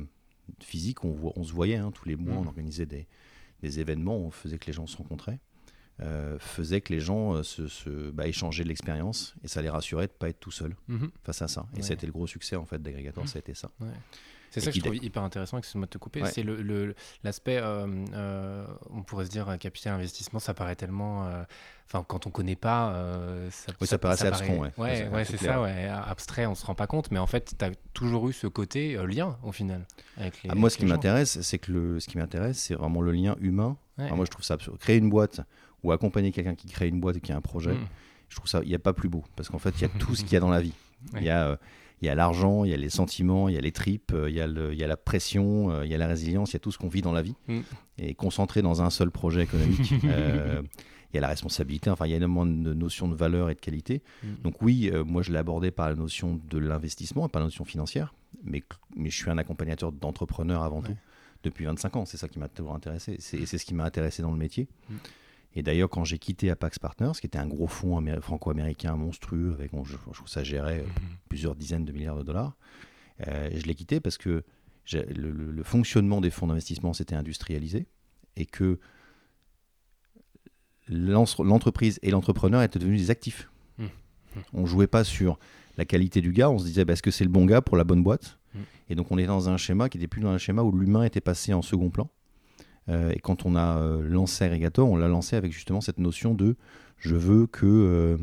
physique, 0.61 1.05
on, 1.05 1.13
voit- 1.13 1.33
on 1.37 1.45
se 1.45 1.53
voyait 1.53 1.77
hein, 1.77 1.93
tous 1.93 2.09
les 2.09 2.17
mois, 2.17 2.35
Mm. 2.35 2.39
on 2.39 2.47
organisait 2.47 2.87
des, 2.87 3.07
des 3.63 3.81
événements, 3.81 4.17
on 4.19 4.31
faisait 4.31 4.59
que 4.59 4.67
les 4.67 4.73
gens 4.73 4.87
se 4.87 4.97
rencontraient. 4.97 5.39
euh, 6.03 6.39
faisait 6.39 6.83
que 6.83 6.93
les 6.93 7.01
gens 7.01 7.37
euh, 7.37 7.43
se, 7.43 7.69
se- 7.69 8.11
bah, 8.11 8.27
échangeaient 8.27 8.65
de 8.65 8.69
l'expérience 8.69 9.35
et 9.43 9.49
ça 9.49 9.63
les 9.63 9.71
rassurait 9.71 10.09
de 10.09 10.13
ne 10.13 10.19
pas 10.19 10.29
être 10.29 10.39
tout 10.41 10.51
seul 10.51 10.77
Mhm. 10.89 11.11
face 11.23 11.41
à 11.41 11.49
ça. 11.49 11.67
Et 11.73 11.77
Ouais. 11.77 11.83
ça 11.83 11.93
a 11.93 11.95
été 11.95 12.05
le 12.07 12.13
gros 12.13 12.27
succès 12.27 12.55
en 12.55 12.67
fait 12.67 12.83
d'Aggregator, 12.83 13.25
Mm. 13.25 13.29
ça 13.29 13.37
a 13.39 13.41
été 13.41 13.55
ça. 13.55 13.71
Ouais. 13.81 13.89
C'est 14.61 14.67
ça 14.67 14.71
que 14.71 14.77
je 14.77 14.83
trouve 14.83 14.97
hyper 14.97 15.23
intéressant, 15.23 15.59
excuse-moi 15.59 15.87
de 15.87 15.91
te 15.91 15.99
couper, 15.99 16.23
Ouais. 16.23 16.31
c'est 16.31 16.43
le- 16.43 16.61
le- 16.63 16.95
l'aspect, 17.25 17.59
euh, 17.59 17.87
euh, 18.15 18.67
on 18.91 19.03
pourrait 19.03 19.27
se 19.27 19.31
dire, 19.31 19.49
euh, 19.49 19.57
capital 19.57 19.95
investissement, 19.95 20.39
ça 20.41 20.55
paraît 20.55 20.77
tellement... 20.77 21.29
Enfin, 21.89 22.05
quand 22.09 22.27
on 22.27 22.31
connaît 22.31 22.57
pas, 22.57 22.93
ça, 23.51 23.73
Oui, 23.81 23.87
ça 23.87 23.97
paraît 23.99 24.15
assez 24.15 24.27
abstrait, 24.27 24.59
ouais. 24.59 24.73
Ouais, 24.77 25.09
Ouais, 25.13 25.25
c'est- 25.25 25.37
ça, 25.37 25.63
ouais. 25.63 25.87
Abstrait, 25.89 26.47
on 26.47 26.55
se 26.57 26.67
rend 26.67 26.75
pas 26.75 26.87
compte, 26.89 27.11
mais 27.13 27.19
en 27.21 27.27
fait, 27.29 27.55
tu 27.59 27.65
as 27.65 27.71
toujours 27.93 28.29
eu 28.29 28.33
ce 28.33 28.47
côté 28.49 28.99
lien, 29.07 29.37
au 29.45 29.53
final. 29.53 29.87
Avec 30.17 30.43
les, 30.43 30.51
Ah, 30.51 30.55
moi, 30.57 30.65
avec 30.65 30.73
ce 30.73 30.77
qui 30.79 30.85
les 30.85 30.91
m'intéresse, 30.91 31.41
c'est 31.43 31.59
que 31.59 31.71
le, 31.71 32.01
ce 32.01 32.09
qui 32.09 32.19
m'intéresse, 32.19 32.59
c'est 32.59 32.75
vraiment 32.75 33.03
le 33.03 33.13
lien 33.13 33.37
humain. 33.41 33.77
Moi, 33.99 34.25
je 34.25 34.31
trouve 34.31 34.45
ça 34.45 34.55
absurde. 34.55 34.79
Créer 34.79 34.97
une 34.97 35.11
boîte 35.11 35.41
ou 35.85 35.93
accompagner 35.93 36.33
quelqu'un 36.33 36.55
qui 36.57 36.67
crée 36.69 36.89
une 36.89 36.99
boîte 37.01 37.17
et 37.19 37.21
qui 37.21 37.31
a 37.31 37.37
un 37.37 37.41
projet, 37.41 37.75
Mm. 37.75 37.87
je 38.31 38.37
trouve 38.37 38.49
ça, 38.49 38.61
il 38.65 38.69
n'y 38.69 38.75
a 38.75 38.79
pas 38.81 38.93
plus 38.93 39.09
beau. 39.09 39.23
Parce 39.37 39.49
qu'en 39.49 39.59
fait, 39.61 39.71
il 39.77 39.83
y 39.83 39.85
a 39.85 39.89
tout 39.89 40.17
ce 40.17 40.25
qu'il 40.25 40.33
y 40.33 40.37
a 40.37 40.41
dans 40.41 40.51
la 40.51 40.61
vie. 40.61 40.73
Il 41.15 41.23
y 41.23 41.31
a, 41.31 41.57
il 42.03 42.07
y 42.07 42.09
a 42.09 42.15
l'argent, 42.15 42.65
il 42.65 42.71
y 42.71 42.75
a 42.75 42.77
les 42.77 42.91
sentiments, 42.91 43.49
il 43.49 43.55
y 43.55 43.59
a 43.59 43.61
les 43.61 43.73
tripes, 43.73 44.13
euh, 44.13 44.29
il 44.29 44.37
y 44.37 44.41
a, 44.41 44.47
le- 44.47 44.73
il 44.73 44.79
y 44.79 44.85
a 44.85 44.87
la 44.87 44.97
pression, 44.97 45.71
euh, 45.71 45.85
il 45.87 45.91
y 45.91 45.95
a 45.95 45.99
la 45.99 46.07
résilience, 46.07 46.51
il 46.51 46.55
y 46.55 46.57
a 46.57 46.61
tout 46.61 46.71
ce 46.73 46.79
qu'on 46.79 46.89
vit 46.89 47.03
dans 47.03 47.13
la 47.13 47.23
vie. 47.23 47.35
Mm. 47.49 47.61
Et 47.99 48.15
concentré 48.15 48.61
dans 48.63 48.83
un 48.83 48.91
seul 48.91 49.11
projet 49.11 49.43
économique, 49.43 49.93
euh, 50.05 50.63
il 51.13 51.17
y 51.17 51.19
a 51.19 51.21
la 51.23 51.29
responsabilité, 51.29 51.89
enfin, 51.89 52.07
il 52.07 52.11
y 52.11 52.15
a 52.15 52.17
énormément 52.17 52.45
de 52.47 52.75
notions 52.75 53.09
de 53.09 53.15
valeur 53.15 53.49
et 53.51 53.55
de 53.55 53.61
qualité. 53.61 54.03
Mm. 54.23 54.27
Donc 54.45 54.61
oui, 54.63 54.91
euh, 54.93 55.05
moi, 55.05 55.23
je 55.23 55.33
l'ai 55.33 55.39
abordé 55.39 55.71
par 55.71 55.89
la 55.89 55.95
notion 55.95 56.39
de 56.51 56.59
l'investissement, 56.59 57.29
pas 57.29 57.39
la 57.39 57.47
notion 57.47 57.65
financière, 57.65 58.15
mais, 58.45 58.63
mais 58.95 59.09
je 59.11 59.17
suis 59.17 59.31
un 59.31 59.39
accompagnateur 59.39 59.91
d'entrepreneurs 59.93 60.63
avant 60.63 60.81
Ouais. 60.83 60.89
tout, 60.89 60.97
depuis 61.45 61.65
25 61.65 61.97
ans. 61.97 62.05
C'est 62.05 62.17
ça 62.19 62.29
qui 62.29 62.39
m'a 62.39 62.49
toujours 62.49 62.75
intéressé. 62.75 63.17
C'est 63.21 63.47
ce 63.47 63.65
qui 63.65 63.73
m'a 63.73 63.85
intéressé 63.85 64.21
dans 64.21 64.33
le 64.33 64.37
métier. 64.39 64.69
Mm. 64.91 64.95
Et 65.59 65.63
d'ailleurs, 65.63 65.89
quand 65.89 66.05
j'ai 66.05 66.19
quitté 66.19 66.51
Apax 66.51 66.79
Partners, 66.79 67.13
qui 67.19 67.27
était 67.27 67.39
un 67.39 67.47
gros 67.47 67.67
fonds 67.67 67.99
améri- 67.99 68.21
franco-américain 68.21 68.95
monstrueux, 68.95 69.55
avec, 69.55 69.73
bon, 69.73 69.85
je, 69.85 69.97
je 70.13 70.21
ça 70.31 70.45
gérait 70.45 70.81
euh, 70.81 70.87
plusieurs 71.29 71.57
dizaines 71.57 71.85
de 71.87 71.93
milliards 71.93 72.19
de 72.19 72.23
dollars, 72.23 72.57
euh, 73.27 73.49
je 73.55 73.65
l'ai 73.65 73.75
quitté 73.75 73.99
parce 74.01 74.19
que 74.19 74.45
le, 74.93 75.31
le- 75.33 75.51
le 75.51 75.63
fonctionnement 75.65 76.21
des 76.21 76.31
fonds 76.31 76.47
d'investissement 76.47 76.93
s'était 76.93 77.15
industrialisé 77.17 77.87
et 78.37 78.45
que 78.47 78.79
l'entre- 80.89 81.43
l'entreprise 81.45 81.99
et 82.03 82.11
l'entrepreneur 82.11 82.63
étaient 82.63 82.79
devenus 82.79 83.01
des 83.01 83.11
actifs. 83.11 83.49
Mm. 83.79 83.85
Mm. 83.85 83.89
On 84.53 84.67
jouait 84.67 84.87
pas 84.87 85.05
sur 85.05 85.39
la 85.79 85.85
qualité 85.85 86.21
du 86.21 86.33
gars, 86.33 86.51
on 86.51 86.59
se 86.59 86.65
disait 86.65 86.85
bah, 86.85 86.93
est-ce 86.93 87.03
que 87.03 87.11
c'est 87.11 87.25
le 87.25 87.31
bon 87.31 87.45
gars 87.47 87.63
pour 87.63 87.77
la 87.77 87.85
bonne 87.85 88.03
boîte? 88.03 88.39
Mm. 88.55 88.59
Et 88.91 88.95
donc 88.95 89.11
on 89.11 89.19
était 89.19 89.27
dans 89.27 89.49
un 89.49 89.57
schéma 89.57 89.89
qui 89.89 89.99
était 89.99 90.07
plus 90.07 90.21
dans 90.21 90.29
un 90.31 90.39
schéma 90.39 90.63
où 90.63 90.71
l'humain 90.73 91.03
était 91.03 91.21
passé 91.21 91.53
en 91.53 91.63
second 91.63 91.91
plan. 91.91 92.11
Euh, 92.89 93.11
et 93.11 93.19
quand 93.19 93.45
on 93.47 93.57
a 93.57 93.79
euh, 93.79 94.01
lancé 94.03 94.45
Aggregator, 94.45 94.89
on 94.89 94.97
l'a 94.97 95.09
lancé 95.09 95.35
avec 95.37 95.53
justement 95.53 95.81
cette 95.81 95.99
notion 95.99 96.35
de 96.35 96.57
je 96.99 97.15
veux 97.17 97.47
que 97.47 97.67
euh, 97.67 98.17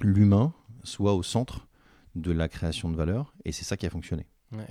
l'humain 0.00 0.52
soit 0.84 1.14
au 1.14 1.22
centre 1.22 1.68
de 2.14 2.32
la 2.32 2.48
création 2.48 2.90
de 2.90 2.96
valeur, 2.96 3.32
et 3.44 3.52
c'est 3.52 3.64
ça 3.64 3.76
qui 3.76 3.86
a 3.86 3.90
fonctionné. 3.90 4.26
Ouais, 4.52 4.66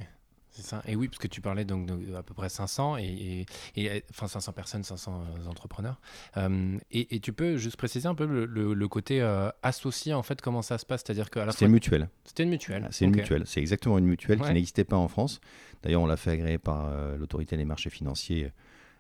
c'est 0.52 0.62
ça. 0.62 0.84
Et 0.86 0.96
oui, 0.96 1.08
parce 1.08 1.18
que 1.18 1.28
tu 1.28 1.42
parlais 1.42 1.66
donc 1.66 1.88
de 1.88 2.14
à 2.14 2.22
peu 2.22 2.34
près 2.36 2.50
500 2.50 2.98
et, 2.98 3.46
et- 3.76 3.86
et, 3.86 4.04
enfin 4.12 4.28
500 4.28 4.52
personnes, 4.52 4.84
500 4.84 5.24
euh, 5.24 5.50
entrepreneurs. 5.50 6.00
Euh, 6.38 6.78
et, 6.92 7.16
et 7.16 7.20
tu 7.20 7.34
peux 7.34 7.58
juste 7.58 7.78
préciser 7.78 8.08
un 8.08 8.14
peu 8.14 8.26
le, 8.28 8.46
le- 8.46 8.74
le 8.76 8.88
côté 8.88 9.22
euh, 9.22 9.50
associé 9.64 10.14
en 10.14 10.22
fait, 10.22 10.40
comment 10.42 10.62
ça 10.62 10.78
se 10.78 10.86
passe, 10.86 11.02
c'est-à-dire 11.06 11.30
la 11.36 11.52
C'était 11.52 11.66
fois 11.66 11.68
mutuel. 11.70 12.10
c'était 12.26 12.44
une 12.44 12.50
mutuelle. 12.50 12.88
C'est 12.92 13.06
une 13.06 13.16
mutuelle. 13.16 13.44
C'est 13.48 13.62
exactement 13.62 13.98
une 13.98 14.06
mutuelle 14.06 14.40
Ouais. 14.42 14.48
qui 14.50 14.54
n'existait 14.54 14.84
pas 14.84 14.98
en 14.98 15.08
France. 15.08 15.40
D'ailleurs, 15.82 16.02
on 16.02 16.06
l'a 16.06 16.18
fait 16.18 16.32
agréer 16.32 16.58
par 16.60 16.92
l'autorité 17.18 17.58
des 17.58 17.66
marchés 17.66 17.90
financiers. 17.90 18.52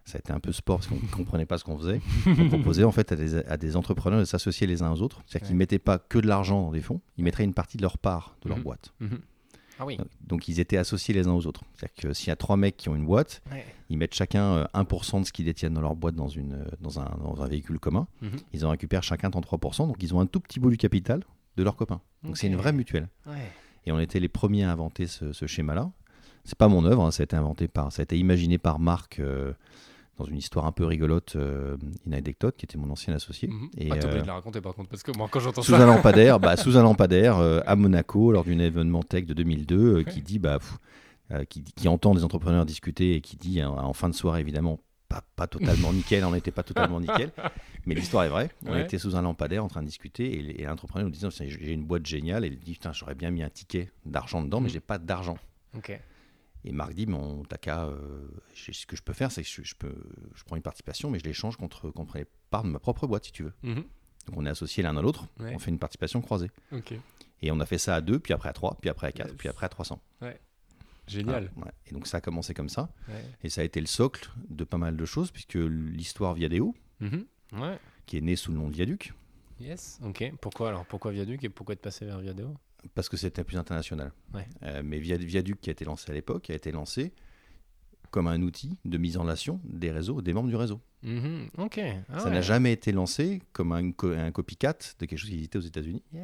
Ça 0.05 0.17
a 0.17 0.19
été 0.19 0.31
un 0.33 0.39
peu 0.39 0.51
sport 0.51 0.77
parce 0.77 0.87
qu'on 0.87 0.95
ne 0.95 1.11
comprenait 1.11 1.45
pas 1.45 1.57
ce 1.57 1.63
qu'on 1.63 1.77
faisait. 1.77 2.01
On 2.25 2.47
proposait 2.49 2.83
en 2.83 2.91
fait 2.91 3.11
à 3.11 3.15
des, 3.15 3.35
à 3.35 3.57
des 3.57 3.75
entrepreneurs 3.75 4.19
de 4.19 4.25
s'associer 4.25 4.65
les 4.67 4.81
uns 4.81 4.91
aux 4.91 5.01
autres. 5.01 5.21
C'est-à-dire 5.25 5.47
qu'ils 5.47 5.55
ne 5.55 5.59
mettaient 5.59 5.79
pas 5.79 5.99
que 5.99 6.17
de 6.19 6.27
l'argent 6.27 6.61
dans 6.63 6.71
des 6.71 6.81
fonds, 6.81 7.01
ils 7.17 7.23
mettraient 7.23 7.43
une 7.43 7.53
partie 7.53 7.77
de 7.77 7.81
leur 7.83 7.97
part 7.97 8.35
de 8.43 8.49
leur 8.49 8.57
Mhm. 8.57 8.63
boîte. 8.63 8.93
Mhm. 8.99 9.19
Ah 9.79 9.85
oui. 9.85 9.97
Donc, 9.97 10.07
donc, 10.27 10.47
ils 10.47 10.59
étaient 10.59 10.77
associés 10.77 11.13
les 11.13 11.27
uns 11.27 11.31
aux 11.33 11.47
autres. 11.47 11.61
C'est-à-dire 11.75 11.95
que 11.95 12.13
s'il 12.13 12.27
y 12.27 12.31
a 12.31 12.35
trois 12.35 12.55
mecs 12.57 12.77
qui 12.77 12.89
ont 12.89 12.95
une 12.95 13.05
boîte, 13.05 13.41
Ouais. 13.51 13.65
ils 13.89 13.97
mettent 13.97 14.13
chacun 14.13 14.43
euh, 14.53 14.65
1% 14.73 15.21
de 15.21 15.25
ce 15.25 15.31
qu'ils 15.31 15.45
détiennent 15.45 15.73
dans 15.73 15.81
leur 15.81 15.95
boîte 15.95 16.13
dans, 16.15 16.27
une, 16.27 16.53
euh, 16.53 16.65
dans, 16.81 16.99
un, 16.99 17.09
dans 17.23 17.41
un 17.41 17.47
véhicule 17.47 17.79
commun. 17.79 18.07
Mhm. 18.21 18.31
Ils 18.53 18.65
en 18.65 18.69
récupèrent 18.69 19.01
chacun 19.03 19.29
33%. 19.29 19.87
Donc 19.87 19.97
ils 20.03 20.13
ont 20.13 20.19
un 20.19 20.27
tout 20.27 20.39
petit 20.39 20.59
bout 20.59 20.69
du 20.69 20.77
capital 20.77 21.23
de 21.57 21.63
leurs 21.63 21.75
copains. 21.75 22.01
Donc 22.23 22.37
c'est 22.37 22.47
une 22.47 22.55
vraie 22.57 22.73
mutuelle. 22.73 23.07
Ouais. 23.27 23.51
Et 23.85 23.91
on 23.91 23.99
était 23.99 24.19
les 24.19 24.29
premiers 24.29 24.63
à 24.65 24.71
inventer 24.71 25.07
ce, 25.07 25.33
ce 25.33 25.47
schéma-là. 25.47 25.91
C'est 26.43 26.57
pas 26.57 26.67
mon 26.67 26.85
œuvre, 26.85 27.03
hein, 27.03 27.11
ça 27.11 27.21
a 27.21 27.25
été 27.25 27.35
inventé 27.35 27.67
par, 27.67 27.91
ça 27.91 28.01
a 28.01 28.03
été 28.03 28.17
imaginé 28.17 28.57
par 28.59 28.77
Marc 28.79 29.19
euh, 29.19 29.53
dans 30.17 30.25
une 30.25 30.37
histoire 30.37 30.65
un 30.65 30.71
peu 30.71 30.85
rigolote, 30.85 31.35
euh, 31.35 31.77
une 32.05 32.13
anecdote 32.13 32.55
qui 32.57 32.65
était 32.65 32.77
mon 32.77 32.89
ancien 32.91 33.13
associé. 33.13 33.47
Mhm. 33.47 33.69
Et, 33.77 33.89
Ah, 33.91 33.95
oublié 33.95 34.07
euh, 34.19 34.21
de 34.21 34.27
la 34.27 34.33
raconter 34.33 34.61
par 34.61 34.73
contre, 34.75 34.89
parce 34.89 35.03
que 35.03 35.11
moi 35.17 35.27
quand 35.31 35.39
j'entends 35.39 35.61
sous 35.63 35.71
ça. 35.71 35.81
un 35.81 35.85
lampadaire, 35.87 36.39
bah, 36.39 36.57
sous 36.57 36.77
un 36.77 36.83
lampadaire 36.83 37.37
euh, 37.39 37.61
à 37.65 37.75
Monaco 37.75 38.31
lors 38.31 38.43
d'une 38.43 38.61
événement 38.61 39.03
tech 39.03 39.25
de 39.25 39.33
2002, 39.33 39.77
euh, 39.99 40.03
qui 40.03 40.21
dit, 40.21 40.37
bah, 40.39 40.59
pff, 40.59 40.77
euh, 41.31 41.43
qui, 41.45 41.63
qui 41.63 41.87
entend 41.87 42.13
des 42.13 42.23
entrepreneurs 42.23 42.65
discuter 42.65 43.15
et 43.15 43.21
qui 43.21 43.37
dit 43.37 43.63
en, 43.63 43.77
en 43.77 43.93
fin 43.93 44.09
de 44.09 44.15
soirée 44.15 44.41
évidemment. 44.41 44.79
Pas, 45.09 45.23
pas 45.35 45.45
totalement 45.45 45.91
nickel, 45.91 46.23
on 46.23 46.31
n'était 46.31 46.51
pas 46.51 46.63
totalement 46.63 47.01
nickel, 47.01 47.31
mais 47.85 47.95
l'histoire 47.95 48.23
est 48.23 48.29
vraie. 48.29 48.49
On 48.65 48.71
Ouais. 48.71 48.83
était 48.83 48.97
sous 48.97 49.17
un 49.17 49.21
lampadaire 49.21 49.61
en 49.61 49.67
train 49.67 49.81
de 49.81 49.87
discuter 49.87 50.23
et, 50.31 50.61
et 50.61 50.63
l'entrepreneur 50.63 51.05
nous 51.05 51.11
disait 51.11 51.27
J'ai 51.49 51.73
une 51.73 51.83
boîte 51.83 52.05
géniale. 52.05 52.45
Et 52.45 52.47
il 52.47 52.57
dit 52.57 52.71
Putain, 52.71 52.93
j'aurais 52.93 53.13
bien 53.15 53.29
mis 53.29 53.43
un 53.43 53.49
ticket 53.49 53.91
d'argent 54.05 54.41
dedans, 54.41 54.61
mais 54.61 54.67
Mm. 54.69 54.71
j'ai 54.71 54.79
pas 54.79 54.97
d'argent. 54.99 55.37
Ok. 55.75 55.99
Et 56.63 56.71
Marc 56.71 56.93
dit, 56.93 57.07
mon 57.07 57.43
t'as 57.43 57.57
qu'à, 57.57 57.85
euh, 57.85 58.27
ce 58.53 58.85
que 58.85 58.95
je 58.95 59.01
peux 59.01 59.13
faire, 59.13 59.31
c'est 59.31 59.41
que 59.43 59.49
je, 59.49 59.63
je 59.63 59.75
peux, 59.75 59.95
je 60.35 60.43
prends 60.43 60.55
une 60.55 60.61
participation, 60.61 61.09
mais 61.09 61.17
je 61.19 61.23
l'échange 61.23 61.57
contre, 61.57 61.89
contre 61.89 62.17
les 62.17 62.25
parts 62.51 62.63
de 62.63 62.69
ma 62.69 62.79
propre 62.79 63.07
boîte, 63.07 63.25
si 63.25 63.31
tu 63.31 63.43
veux. 63.43 63.53
Mhm. 63.63 63.75
Donc 64.27 64.37
on 64.37 64.45
est 64.45 64.49
associés 64.49 64.83
l'un 64.83 64.95
à 64.97 65.01
l'autre, 65.01 65.25
Ouais. 65.39 65.53
on 65.55 65.59
fait 65.59 65.71
une 65.71 65.79
participation 65.79 66.21
croisée. 66.21 66.51
Et 67.41 67.51
on 67.51 67.59
a 67.59 67.65
fait 67.65 67.79
ça 67.79 67.95
à 67.95 68.01
deux, 68.01 68.19
puis 68.19 68.33
après 68.33 68.49
à 68.49 68.53
trois, 68.53 68.77
puis 68.79 68.89
après 68.89 69.07
à 69.07 69.11
quatre, 69.11 69.29
Yes. 69.29 69.37
puis 69.37 69.49
après 69.49 69.65
à 69.65 69.69
300. 69.69 69.99
Génial. 71.07 71.49
Voilà, 71.55 71.67
ouais. 71.67 71.73
Et 71.87 71.93
donc 71.93 72.05
ça 72.07 72.17
a 72.17 72.21
commencé 72.21 72.53
comme 72.53 72.69
ça. 72.69 72.89
Et 73.43 73.49
ça 73.49 73.61
a 73.61 73.63
été 73.63 73.81
le 73.81 73.87
socle 73.87 74.29
de 74.49 74.63
pas 74.63 74.77
mal 74.77 74.95
de 74.95 75.05
choses, 75.05 75.31
puisque 75.31 75.55
l'histoire 75.55 76.33
Viadeo, 76.35 76.75
Mhm. 76.99 77.25
Qui 78.05 78.17
est 78.17 78.21
née 78.21 78.35
sous 78.35 78.51
le 78.51 78.57
nom 78.57 78.67
de 78.69 78.73
Viaduc, 78.73 79.13
Yes. 79.59 79.99
Ok. 80.03 80.31
Pourquoi 80.41 80.69
alors 80.69 80.85
Pourquoi 80.87 81.11
Viaduc 81.11 81.43
et 81.43 81.49
pourquoi 81.49 81.73
être 81.73 81.81
passé 81.81 82.03
vers 82.05 82.19
Viadeo? 82.19 82.55
Parce 82.95 83.09
que 83.09 83.17
c'était 83.17 83.43
plus 83.43 83.57
international. 83.57 84.11
Ouais. 84.33 84.47
Euh, 84.63 84.81
mais 84.83 84.99
Via- 84.99 85.17
Viaduc 85.17 85.59
qui 85.61 85.69
a 85.69 85.73
été 85.73 85.85
lancé 85.85 86.09
à 86.11 86.13
l'époque, 86.13 86.49
a 86.49 86.53
été 86.55 86.71
lancé 86.71 87.13
comme 88.09 88.27
un 88.27 88.41
outil 88.41 88.77
de 88.83 88.97
mise 88.97 89.15
en 89.17 89.21
relation 89.21 89.61
des 89.63 89.89
réseaux, 89.91 90.21
des 90.21 90.33
membres 90.33 90.49
du 90.49 90.55
réseau. 90.55 90.81
Ah 91.03 92.19
ça 92.19 92.25
ouais. 92.25 92.31
n'a 92.31 92.41
jamais 92.41 92.73
été 92.73 92.91
lancé 92.91 93.41
comme 93.53 93.71
un, 93.71 93.91
un 94.17 94.31
copycat 94.31 94.73
de 94.99 95.05
quelque 95.05 95.17
chose 95.17 95.29
qui 95.29 95.35
existait 95.35 95.57
aux 95.57 95.61
États-Unis. 95.61 96.03
Yes. 96.13 96.21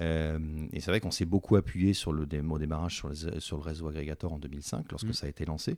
Euh, 0.00 0.38
et 0.72 0.80
c'est 0.80 0.90
vrai 0.90 1.00
qu'on 1.00 1.10
s'est 1.10 1.24
beaucoup 1.26 1.56
appuyé 1.56 1.92
sur 1.92 2.12
le 2.12 2.26
dé- 2.26 2.40
au 2.40 2.58
démarrage 2.58 2.96
sur, 2.96 3.08
les- 3.10 3.40
sur 3.40 3.56
le 3.58 3.62
réseau 3.62 3.88
agrégateur 3.88 4.32
en 4.32 4.38
2005, 4.38 4.90
lorsque 4.90 5.08
Mm. 5.08 5.12
ça 5.12 5.26
a 5.26 5.28
été 5.28 5.44
lancé, 5.44 5.76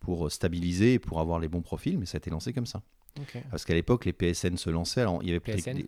pour 0.00 0.30
stabiliser 0.30 0.94
et 0.94 0.98
pour 0.98 1.20
avoir 1.20 1.38
les 1.40 1.48
bons 1.48 1.62
profils, 1.62 1.98
mais 1.98 2.06
ça 2.06 2.16
a 2.16 2.18
été 2.18 2.30
lancé 2.30 2.52
comme 2.52 2.66
ça. 2.66 2.82
Parce 3.50 3.64
qu'à 3.64 3.74
l'époque, 3.74 4.04
les 4.04 4.12
PSN 4.12 4.56
se 4.56 4.68
lançaient. 4.70 5.00
Alors, 5.00 5.22
il 5.22 5.28
y 5.28 5.30
avait 5.30 5.40
PSN? 5.40 5.74
des, 5.76 5.86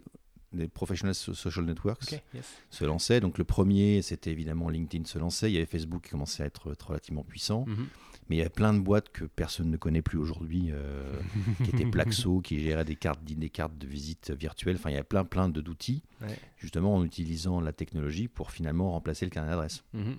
des 0.52 0.68
Professional 0.68 1.14
So- 1.14 1.34
Social 1.34 1.64
Networks. 1.66 2.12
Yes. 2.34 2.44
se 2.70 2.84
lançaient. 2.84 3.20
Donc, 3.20 3.38
le 3.38 3.44
premier, 3.44 4.02
c'était 4.02 4.30
évidemment 4.30 4.68
LinkedIn 4.68 5.04
se 5.04 5.18
lançait. 5.18 5.50
Il 5.50 5.54
y 5.54 5.56
avait 5.58 5.66
Facebook 5.66 6.04
qui 6.04 6.10
commençait 6.10 6.42
à 6.42 6.46
être 6.46 6.70
relativement 6.86 7.22
puissant. 7.24 7.64
Mhm. 7.66 7.86
Mais 8.30 8.36
il 8.36 8.38
y 8.40 8.42
a 8.42 8.50
plein 8.50 8.74
de 8.74 8.80
boîtes 8.80 9.08
que 9.08 9.24
personne 9.24 9.70
ne 9.70 9.76
connaît 9.78 10.02
plus 10.02 10.18
aujourd'hui, 10.18 10.66
euh, 10.70 11.18
qui 11.64 11.70
étaient 11.70 11.86
Plaxo, 11.86 12.40
qui 12.40 12.60
géraient 12.60 12.84
des 12.84 12.96
cartes, 12.96 13.24
des 13.24 13.48
cartes 13.48 13.76
de 13.78 13.86
visite 13.86 14.30
virtuelles. 14.38 14.76
Enfin, 14.76 14.90
il 14.90 14.94
y 14.94 14.98
a 14.98 15.04
plein, 15.04 15.24
plein 15.24 15.48
d'outils, 15.48 16.02
Ouais. 16.20 16.38
justement 16.58 16.94
en 16.94 17.04
utilisant 17.04 17.60
la 17.60 17.72
technologie 17.72 18.28
pour 18.28 18.50
finalement 18.50 18.90
remplacer 18.92 19.24
le 19.24 19.30
carnet 19.30 19.50
d'adresse. 19.50 19.82
Mhm. 19.94 20.16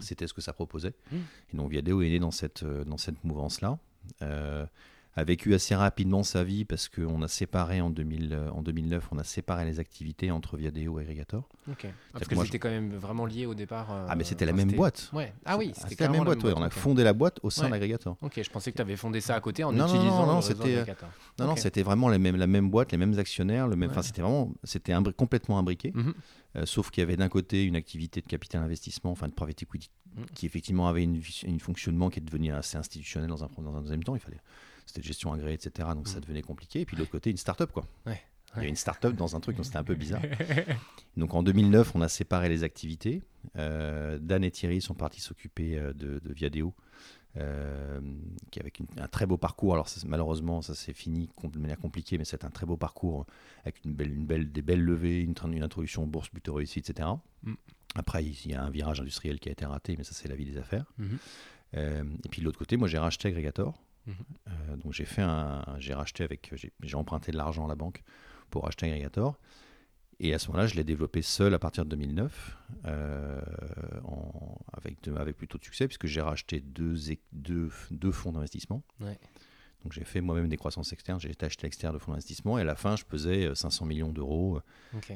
C'était 0.00 0.26
ce 0.26 0.34
que 0.34 0.42
ça 0.42 0.52
proposait. 0.52 0.92
Mm. 1.10 1.16
Et 1.52 1.56
donc 1.56 1.70
Viadeo 1.70 2.02
est 2.02 2.10
né 2.10 2.18
dans 2.18 2.30
cette, 2.30 2.64
euh, 2.64 2.84
dans 2.84 2.98
cette 2.98 3.24
mouvance-là. 3.24 3.78
Euh, 4.20 4.66
a 5.16 5.24
vécu 5.24 5.54
assez 5.54 5.74
rapidement 5.74 6.22
sa 6.22 6.44
vie 6.44 6.64
parce 6.64 6.88
qu'on 6.88 7.20
a 7.22 7.28
séparé 7.28 7.80
en, 7.80 7.90
2000, 7.90 8.32
euh, 8.32 8.50
en 8.50 8.62
2009, 8.62 9.08
on 9.10 9.18
a 9.18 9.24
séparé 9.24 9.64
les 9.64 9.80
activités 9.80 10.30
entre 10.30 10.56
Viadeo 10.56 10.98
et 10.98 11.02
Aggregator. 11.02 11.48
Ok. 11.68 11.84
Ah, 11.84 11.88
parce 12.12 12.28
que 12.28 12.34
que 12.36 12.44
c'était 12.44 12.58
quand 12.60 12.68
même 12.70 12.94
vraiment 12.94 13.26
lié 13.26 13.44
au 13.46 13.54
départ. 13.54 13.90
euh, 13.92 14.06
ah, 14.08 14.14
mais 14.16 14.22
c'était 14.24 14.46
la 14.46 14.52
même 14.52 14.70
boîte. 14.72 15.10
Ouais. 15.12 15.32
Ah 15.44 15.58
oui, 15.58 15.72
Ah, 15.76 15.86
c'était 15.88 16.04
la 16.04 16.10
même 16.10 16.24
boîte, 16.24 16.42
ouais. 16.44 16.52
On 16.56 16.62
a 16.62 16.70
fondé 16.70 17.02
la 17.02 17.12
boîte 17.12 17.40
au 17.42 17.50
sein 17.50 17.64
Ouais. 17.64 17.70
d'Aggregator. 17.70 18.16
Ok, 18.22 18.40
je 18.42 18.50
pensais 18.50 18.70
que 18.70 18.76
tu 18.76 18.82
avais 18.82 18.96
fondé 18.96 19.20
ça 19.20 19.34
à 19.34 19.40
côté 19.40 19.64
en 19.64 19.72
Non, 19.72 19.86
non, 19.86 19.94
utilisant 19.94 20.26
non, 20.26 20.32
non, 20.34 20.40
c'était- 20.42 20.62
agrégateur. 20.78 21.10
Non, 21.38 21.46
non, 21.48 21.56
c'était 21.56 21.82
vraiment 21.82 22.08
les 22.08 22.18
mêmes, 22.18 22.36
la 22.36 22.46
même 22.46 22.70
boîte, 22.70 22.92
les 22.92 22.98
mêmes 22.98 23.18
actionnaires, 23.18 23.66
le 23.68 23.76
même. 23.76 23.90
Enfin, 23.90 24.02
c'était 24.02 24.22
vraiment, 24.22 24.52
c'était 24.64 24.92
imbri- 24.92 25.12
complètement 25.14 25.58
imbriqué. 25.58 25.92
Mhm. 25.94 26.14
Euh, 26.56 26.66
sauf 26.66 26.90
qu'il 26.90 27.00
y 27.02 27.04
avait 27.04 27.16
d'un 27.16 27.28
côté 27.28 27.64
une 27.64 27.76
activité 27.76 28.20
de 28.20 28.26
capital 28.26 28.62
investissement, 28.62 29.10
enfin 29.12 29.28
de 29.28 29.32
private 29.32 29.62
equity, 29.62 29.88
Mm. 30.16 30.22
qui 30.34 30.46
effectivement 30.46 30.88
avait 30.88 31.04
une, 31.04 31.20
une 31.44 31.60
fonctionnement 31.60 32.10
qui 32.10 32.18
est 32.18 32.22
devenu 32.22 32.52
assez 32.52 32.76
institutionnel 32.76 33.28
dans 33.30 33.44
un, 33.44 33.48
dans 33.58 33.76
un 33.76 33.80
deuxième 33.82 34.02
temps. 34.02 34.16
Il 34.16 34.20
fallait, 34.20 34.40
c'était 34.90 35.00
de 35.00 35.06
gestion 35.06 35.32
agréée, 35.32 35.54
etc. 35.54 35.88
Donc 35.94 36.06
ça 36.08 36.18
Mm. 36.18 36.20
devenait 36.22 36.42
compliqué. 36.42 36.80
Et 36.80 36.84
puis 36.84 36.96
de 36.96 37.00
l'autre 37.00 37.10
côté, 37.12 37.30
une 37.30 37.36
start-up, 37.36 37.72
quoi. 37.72 37.84
Ouais, 38.06 38.20
Il 38.52 38.56
y 38.56 38.60
avait 38.60 38.68
une 38.68 38.76
start-up 38.76 39.14
dans 39.16 39.34
un 39.36 39.40
truc, 39.40 39.56
donc 39.56 39.64
c'était 39.66 39.78
un 39.78 39.84
peu 39.84 39.94
bizarre. 39.94 40.20
Donc 41.16 41.34
en 41.34 41.42
2009, 41.42 41.94
on 41.94 42.00
a 42.02 42.08
séparé 42.08 42.48
les 42.48 42.62
activités. 42.64 43.22
Euh, 43.56 44.18
Dan 44.20 44.44
et 44.44 44.50
Thierry 44.50 44.80
sont 44.80 44.94
partis 44.94 45.20
s'occuper 45.20 45.76
euh, 45.78 45.92
de, 45.92 46.18
de 46.20 46.32
Viadeo, 46.32 46.74
euh, 47.36 48.00
qui 48.50 48.58
avec 48.60 48.78
une- 48.80 48.86
un 48.98 49.08
très 49.08 49.26
beau 49.26 49.36
parcours. 49.36 49.74
Alors 49.74 49.88
ça, 49.88 50.00
malheureusement, 50.06 50.62
ça 50.62 50.74
s'est 50.74 50.92
fini 50.92 51.28
de 51.42 51.58
manière 51.58 51.78
compliquée, 51.78 52.18
mais 52.18 52.24
c'est 52.24 52.44
un 52.44 52.50
très 52.50 52.66
beau 52.66 52.76
parcours 52.76 53.26
avec 53.62 53.84
une 53.84 53.92
belle, 53.94 54.12
une 54.12 54.26
belle, 54.26 54.50
des 54.52 54.62
belles 54.62 54.82
levées, 54.82 55.20
une, 55.22 55.34
introduction 55.62 56.02
en 56.02 56.06
bourse 56.06 56.28
plutôt 56.28 56.54
réussie, 56.54 56.80
etc. 56.80 57.08
Mm. 57.42 57.54
Après, 57.96 58.24
il 58.24 58.46
y 58.50 58.54
a 58.54 58.62
un 58.62 58.70
virage 58.70 59.00
industriel 59.00 59.38
qui 59.40 59.48
a 59.48 59.52
été 59.52 59.64
raté, 59.64 59.94
mais 59.96 60.04
ça 60.04 60.12
c'est 60.12 60.28
la 60.28 60.36
vie 60.36 60.44
des 60.44 60.58
affaires. 60.58 60.86
Mhm. 60.98 61.18
Euh, 61.76 62.04
et 62.24 62.28
puis 62.28 62.40
de 62.40 62.46
l'autre 62.46 62.58
côté, 62.58 62.76
moi 62.76 62.86
j'ai 62.88 62.98
racheté 62.98 63.28
Aggregator. 63.28 63.80
Euh, 64.08 64.76
donc 64.76 64.92
j'ai 64.92 65.04
fait 65.04 65.22
un, 65.22 65.64
j'ai 65.78 65.94
racheté 65.94 66.24
avec, 66.24 66.52
j'ai 66.82 66.96
emprunté 66.96 67.32
de 67.32 67.36
l'argent 67.36 67.64
à 67.66 67.68
la 67.68 67.74
banque 67.76 68.02
pour 68.50 68.66
acheter 68.66 68.86
Aggregator. 68.86 69.38
Et 70.22 70.34
à 70.34 70.38
ce 70.38 70.48
moment-là, 70.48 70.66
je 70.66 70.74
l'ai 70.74 70.84
développé 70.84 71.22
seul 71.22 71.54
à 71.54 71.58
partir 71.58 71.84
de 71.84 71.90
2009, 71.90 72.56
euh, 72.84 73.40
en- 74.04 74.58
avec, 74.74 75.02
de- 75.02 75.14
avec 75.16 75.36
plutôt 75.36 75.56
de 75.58 75.64
succès, 75.64 75.86
puisque 75.86 76.06
j'ai 76.06 76.20
racheté 76.20 76.60
deux, 76.60 76.94
deux, 77.32 77.70
deux 77.90 78.12
fonds 78.12 78.32
d'investissement. 78.32 78.82
Ouais. 79.00 79.18
Donc 79.82 79.92
j'ai 79.94 80.04
fait 80.04 80.20
moi-même 80.20 80.48
des 80.50 80.58
croissances 80.58 80.92
externes, 80.92 81.18
j'ai 81.20 81.30
été 81.30 81.46
acheté 81.46 81.66
externe 81.66 81.94
de 81.94 81.98
fonds 81.98 82.12
d'investissement, 82.12 82.58
et 82.58 82.60
à 82.60 82.64
la 82.64 82.74
fin, 82.76 82.96
je 82.96 83.04
pesais 83.04 83.46
euh, 83.46 83.54
500 83.54 83.86
millions 83.86 84.12
d'euros, 84.12 84.60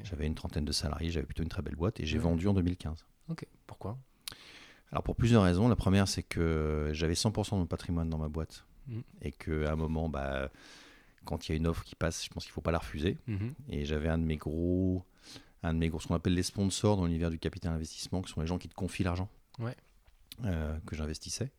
j'avais 0.04 0.26
une 0.26 0.34
trentaine 0.34 0.64
de 0.64 0.72
salariés, 0.72 1.10
j'avais 1.10 1.26
plutôt 1.26 1.42
une 1.42 1.50
très 1.50 1.60
belle 1.60 1.76
boîte, 1.76 2.00
et 2.00 2.06
j'ai 2.06 2.16
Ouais. 2.16 2.24
vendu 2.24 2.48
en 2.48 2.54
2015. 2.54 3.04
Ok. 3.28 3.44
Pourquoi? 3.66 3.98
Alors 4.90 5.02
pour 5.02 5.16
plusieurs 5.16 5.42
raisons. 5.42 5.68
La 5.68 5.76
première, 5.76 6.08
c'est 6.08 6.22
que 6.22 6.90
j'avais 6.92 7.14
100% 7.14 7.56
de 7.56 7.60
mon 7.60 7.66
patrimoine 7.66 8.08
dans 8.08 8.16
ma 8.18 8.28
boîte 8.28 8.64
Mm. 8.86 9.00
et 9.22 9.32
qu'à 9.32 9.72
un 9.72 9.76
moment, 9.76 10.08
bah, 10.08 10.50
quand 11.24 11.48
il 11.48 11.52
y 11.52 11.54
a 11.54 11.56
une 11.56 11.66
offre 11.66 11.84
qui 11.84 11.94
passe, 11.94 12.24
je 12.24 12.28
pense 12.28 12.44
qu'il 12.44 12.50
ne 12.50 12.54
faut 12.54 12.60
pas 12.60 12.70
la 12.72 12.78
refuser. 12.78 13.16
Mhm. 13.26 13.54
Et 13.70 13.84
j'avais 13.86 14.08
un 14.08 14.18
de 14.18 14.24
mes 14.24 14.36
gros, 14.36 15.02
un 15.62 15.72
de 15.72 15.78
mes 15.78 15.88
gros, 15.88 15.98
ce 16.00 16.06
qu'on 16.08 16.14
appelle 16.14 16.34
les 16.34 16.42
sponsors 16.42 16.96
dans 16.98 17.06
l'univers 17.06 17.30
du 17.30 17.38
capital 17.38 17.72
investissement, 17.72 18.20
qui 18.20 18.30
sont 18.30 18.40
les 18.42 18.46
gens 18.46 18.58
qui 18.58 18.68
te 18.68 18.74
confient 18.74 19.04
l'argent 19.04 19.30
Ouais. 19.58 19.74
euh, 20.44 20.76
que 20.86 20.94
j'investissais, 20.96 21.50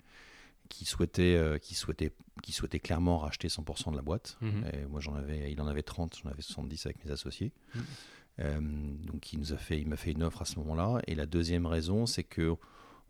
qui 0.69 0.85
souhaitaient, 0.85 1.35
euh, 1.35 1.57
qui 1.57 1.73
souhaitaient, 1.73 2.13
qui 2.43 2.51
souhaitaient 2.51 2.79
clairement 2.79 3.17
racheter 3.17 3.47
100% 3.49 3.89
de 3.91 3.95
la 3.95 4.03
boîte. 4.03 4.37
Mhm. 4.41 4.65
Et 4.73 4.85
moi, 4.85 4.99
j'en 5.01 5.15
avais, 5.15 5.51
il 5.51 5.59
en 5.61 5.67
avait 5.67 5.81
30, 5.83 6.15
j'en 6.23 6.29
avais 6.29 6.43
70 6.43 6.85
avec 6.85 7.03
mes 7.03 7.09
associés. 7.11 7.51
Mhm. 7.73 7.81
Euh, 8.41 8.59
donc, 9.07 9.33
il 9.33 9.39
nous 9.39 9.53
a 9.53 9.57
fait, 9.57 9.79
il 9.79 9.87
m'a 9.87 9.95
fait 9.95 10.11
une 10.11 10.21
offre 10.21 10.41
à 10.43 10.45
ce 10.45 10.59
moment-là. 10.59 11.01
Et 11.07 11.15
la 11.15 11.25
deuxième 11.25 11.65
raison, 11.65 12.05
c'est 12.05 12.23
que 12.23 12.55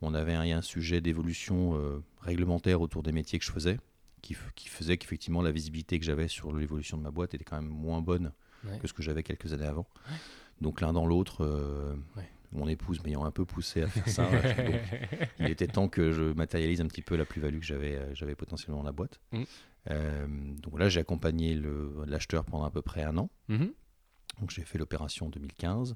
on 0.01 0.13
avait 0.13 0.33
un, 0.35 0.57
un 0.57 0.61
sujet 0.61 1.01
d'évolution 1.01 1.75
euh, 1.77 2.03
réglementaire 2.21 2.79
autour 2.81 3.01
des 3.03 3.11
métiers 3.11 3.39
que 3.39 3.45
je 3.45 3.51
faisais, 3.51 3.79
qui, 4.55 4.67
faisait 4.67 4.97
qu'effectivement 4.97 5.41
la 5.41 5.51
visibilité 5.51 5.99
que 5.99 6.05
j'avais 6.05 6.27
sur 6.27 6.55
l'évolution 6.55 6.97
de 6.97 7.03
ma 7.03 7.11
boîte 7.11 7.33
était 7.33 7.43
quand 7.43 7.61
même 7.61 7.69
moins 7.69 8.01
bonne 8.01 8.31
Ouais. 8.63 8.79
que 8.79 8.87
ce 8.87 8.93
que 8.93 9.03
j'avais 9.03 9.21
quelques 9.21 9.53
années 9.53 9.65
avant. 9.67 9.85
Donc 10.61 10.81
l'un 10.81 10.91
dans 10.93 11.05
l'autre, 11.05 11.43
euh, 11.45 11.95
Ouais. 12.17 12.27
mon 12.51 12.67
épouse 12.67 13.03
m'ayant 13.03 13.23
un 13.23 13.29
peu 13.31 13.45
poussé 13.45 13.83
à 13.83 13.87
faire 13.87 14.09
ça, 14.09 14.25
euh, 14.25 14.71
donc, 14.71 14.81
il 15.39 15.49
était 15.51 15.67
temps 15.67 15.87
que 15.87 16.11
je 16.11 16.23
matérialise 16.33 16.81
un 16.81 16.87
petit 16.87 17.03
peu 17.03 17.15
la 17.15 17.25
plus-value 17.25 17.59
que 17.59 17.65
j'avais, 17.65 17.95
euh, 17.95 18.15
j'avais 18.15 18.33
potentiellement 18.35 18.79
dans 18.79 18.85
la 18.85 18.91
boîte. 18.91 19.19
Mm. 19.31 19.43
Euh, 19.91 20.27
donc 20.63 20.79
là, 20.79 20.89
j'ai 20.89 20.99
accompagné 20.99 21.61
l'acheteur 22.07 22.43
pendant 22.43 22.63
à 22.65 22.71
peu 22.71 22.81
près 22.81 23.03
un 23.03 23.17
an. 23.17 23.29
Mhm. 23.49 23.71
Donc 24.39 24.49
j'ai 24.49 24.63
fait 24.63 24.79
l'opération 24.79 25.27
en 25.27 25.29
2015. 25.29 25.95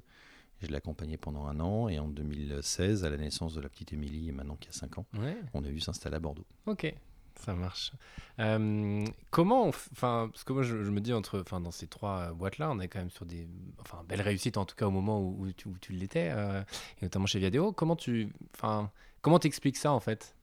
Je 0.62 0.68
l'ai 0.68 0.76
accompagné 0.76 1.16
pendant 1.16 1.46
un 1.46 1.58
an 1.58 1.88
et 1.88 1.98
en 1.98 2.06
2016, 2.06 3.04
à 3.04 3.10
la 3.10 3.16
naissance 3.16 3.54
de 3.54 3.60
la 3.60 3.68
petite 3.68 3.92
Émilie, 3.92 4.28
et 4.28 4.32
maintenant 4.32 4.56
qui 4.56 4.68
a 4.68 4.72
5 4.72 4.98
ans, 4.98 5.06
Ouais. 5.18 5.36
on 5.54 5.64
a 5.64 5.68
vu 5.68 5.80
s'installer 5.80 6.16
à 6.16 6.20
Bordeaux. 6.20 6.46
Ok, 6.66 6.94
ça 7.36 7.54
marche. 7.54 7.92
Euh, 8.38 9.04
comment, 9.30 9.68
enfin, 9.68 10.28
parce 10.32 10.44
que 10.44 10.52
moi 10.52 10.62
je, 10.62 10.82
je 10.82 10.90
me 10.90 11.00
dis 11.00 11.12
entre, 11.12 11.40
enfin, 11.40 11.60
dans 11.60 11.70
ces 11.70 11.86
trois 11.86 12.18
euh, 12.18 12.32
boîtes-là, 12.32 12.70
on 12.70 12.80
est 12.80 12.88
quand 12.88 12.98
même 12.98 13.10
sur 13.10 13.26
des, 13.26 13.48
enfin, 13.80 14.02
belles 14.08 14.22
réussites 14.22 14.56
en 14.56 14.64
tout 14.64 14.76
cas 14.76 14.86
au 14.86 14.90
moment 14.90 15.20
où, 15.20 15.46
où 15.46 15.52
tu, 15.52 15.92
l'étais, 15.92 16.30
euh, 16.32 16.62
et 17.00 17.04
notamment 17.04 17.26
chez 17.26 17.38
Viadeo. 17.38 17.72
Comment 17.72 17.96
tu, 17.96 18.28
enfin, 18.54 18.90
comment 19.22 19.38
t'expliques 19.38 19.76
ça 19.76 19.92
en 19.92 20.00
fait? 20.00 20.34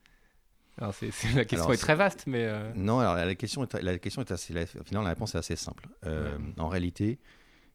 Alors 0.80 0.94
la 1.34 1.46
question 1.46 1.66
Alors, 1.66 1.74
est 1.74 1.78
très 1.78 1.96
vaste, 1.96 2.26
mais 2.28 2.46
euh, 2.46 2.72
Non, 2.76 3.00
alors 3.00 3.16
la 3.16 3.36
question 3.36 3.64
est, 3.64 3.82
la 3.82 3.98
question 3.98 4.22
est 4.22 4.32
assez. 4.32 4.54
La, 4.54 4.68
finalement, 4.68 5.04
la 5.04 5.10
réponse 5.10 5.34
est 5.34 5.40
assez 5.40 5.56
simple. 5.56 5.88
En 6.58 6.68
réalité, 6.68 7.20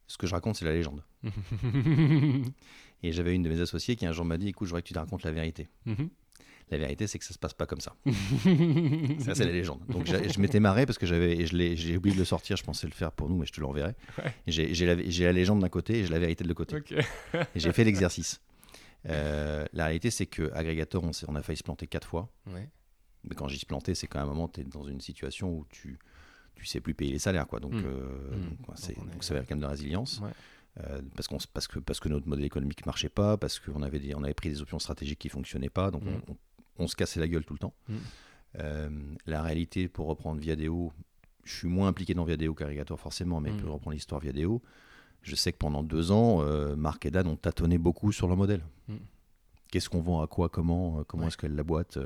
ce 0.06 0.16
que 0.18 0.26
je 0.26 0.34
raconte, 0.34 0.56
c'est 0.56 0.64
la 0.64 0.72
légende. 0.72 1.02
Et 3.02 3.10
j'avais 3.10 3.34
une 3.34 3.42
de 3.42 3.48
mes 3.48 3.60
associées 3.60 3.96
qui 3.96 4.06
un 4.06 4.12
jour 4.12 4.24
m'a 4.24 4.38
dit 4.38 4.48
Écoute, 4.48 4.68
je 4.68 4.70
voudrais 4.70 4.82
que 4.82 4.86
tu 4.86 4.94
te 4.94 4.98
racontes 4.98 5.24
la 5.24 5.32
vérité. 5.32 5.68
La 6.72 6.78
vérité, 6.78 7.06
c'est 7.06 7.18
que 7.18 7.24
ça 7.24 7.34
se 7.34 7.38
passe 7.38 7.52
pas 7.54 7.66
comme 7.66 7.80
ça. 7.80 7.94
ça, 8.06 9.34
c'est 9.34 9.44
la 9.44 9.52
légende. 9.52 9.80
Donc, 9.88 10.06
j'ai- 10.06 10.28
je 10.30 10.40
m'étais 10.40 10.58
marré 10.60 10.86
parce 10.86 10.98
que 10.98 11.06
j'avais, 11.06 11.46
j'ai 11.46 11.96
oublié 11.96 12.14
de 12.14 12.18
le 12.18 12.24
sortir. 12.24 12.56
Je 12.56 12.64
pensais 12.64 12.86
le 12.86 12.92
faire 12.94 13.12
pour 13.12 13.28
nous, 13.28 13.36
mais 13.36 13.46
je 13.46 13.52
te 13.52 13.60
l'enverrai. 13.60 13.94
Ouais. 14.18 14.34
Et 14.46 14.52
J'ai, 14.52 14.74
j'ai 14.74 14.86
la, 14.86 15.02
j'ai 15.10 15.24
la 15.24 15.32
légende 15.32 15.60
d'un 15.60 15.68
côté 15.68 15.98
et 16.00 16.04
j'ai 16.04 16.10
la 16.10 16.18
vérité 16.18 16.44
de 16.44 16.48
l'autre 16.48 16.64
côté. 16.64 16.96
Et 17.54 17.60
j'ai 17.60 17.72
fait 17.72 17.84
l'exercice. 17.84 18.40
Euh, 19.08 19.66
la 19.72 19.84
réalité, 19.86 20.10
c'est 20.10 20.26
que 20.26 20.50
Aggregator, 20.54 21.02
on, 21.04 21.10
on 21.28 21.34
a 21.36 21.42
failli 21.42 21.56
se 21.58 21.62
planter 21.64 21.86
quatre 21.86 22.08
fois. 22.08 22.30
Ouais. 22.46 22.68
Mais 23.24 23.34
quand 23.34 23.46
dis 23.48 23.58
se 23.58 23.66
planter, 23.66 23.94
c'est 23.94 24.06
qu'à 24.06 24.22
un 24.22 24.26
moment, 24.26 24.48
tu 24.48 24.60
es 24.60 24.64
dans 24.64 24.84
une 24.84 25.00
situation 25.00 25.50
où 25.50 25.66
tu 25.70 25.98
tu 26.54 26.66
sais 26.66 26.80
plus 26.80 26.94
payer 26.94 27.12
les 27.12 27.18
salaires. 27.18 27.46
Quoi. 27.48 27.60
Donc, 27.60 27.72
Mm. 27.72 27.82
euh, 27.84 28.36
Mm. 28.36 28.56
donc, 28.66 28.78
est- 28.78 29.22
ça 29.24 29.34
va 29.34 29.40
quand 29.40 29.50
même 29.50 29.60
de 29.60 29.66
résilience. 29.66 30.20
Ouais. 30.22 30.30
Euh, 30.84 31.02
parce, 31.16 31.26
qu'on, 31.28 31.38
parce, 31.52 31.66
que, 31.66 31.78
parce 31.80 31.98
que 32.00 32.08
notre 32.08 32.26
modèle 32.28 32.44
économique 32.44 32.86
marchait 32.86 33.08
pas, 33.10 33.36
parce 33.36 33.58
qu'on 33.58 33.82
avait, 33.82 33.98
des, 33.98 34.14
on 34.14 34.22
avait 34.22 34.32
pris 34.34 34.48
des 34.48 34.60
options 34.62 34.78
stratégiques 34.78 35.18
qui 35.18 35.28
fonctionnaient 35.28 35.68
pas. 35.70 35.90
Donc, 35.90 36.04
Mm. 36.04 36.08
on, 36.28 36.32
on- 36.32 36.36
on 36.78 36.86
se 36.86 36.96
cassait 36.96 37.20
la 37.20 37.28
gueule 37.28 37.44
tout 37.44 37.54
le 37.54 37.58
temps. 37.58 37.74
Mm. 37.88 37.94
Euh, 38.60 38.90
la 39.26 39.42
réalité, 39.42 39.88
pour 39.88 40.06
reprendre 40.06 40.40
Viadeo, 40.40 40.92
je 41.44 41.54
suis 41.54 41.68
moins 41.68 41.88
impliqué 41.88 42.14
dans 42.14 42.24
Viadeo 42.24 42.54
qu'Aggregator 42.54 42.98
forcément, 42.98 43.40
mais 43.40 43.50
Mm. 43.50 43.56
pour 43.58 43.72
reprendre 43.72 43.94
l'histoire 43.94 44.20
Viadeo, 44.20 44.62
je 45.22 45.34
sais 45.34 45.52
que 45.52 45.58
pendant 45.58 45.82
deux 45.82 46.10
ans, 46.12 46.42
euh, 46.42 46.76
Marc 46.76 47.06
et 47.06 47.10
Dan 47.10 47.26
ont 47.28 47.36
tâtonné 47.36 47.78
beaucoup 47.78 48.12
sur 48.12 48.28
leur 48.28 48.36
modèle. 48.36 48.62
Mm. 48.88 48.96
Qu'est-ce 49.70 49.88
qu'on 49.88 50.02
vend 50.02 50.20
à 50.22 50.26
quoi, 50.26 50.48
comment, 50.48 50.98
euh, 51.00 51.04
comment 51.04 51.22
Ouais. 51.22 51.28
est-ce 51.28 51.36
que 51.38 51.46
la 51.46 51.62
boîte 51.62 51.96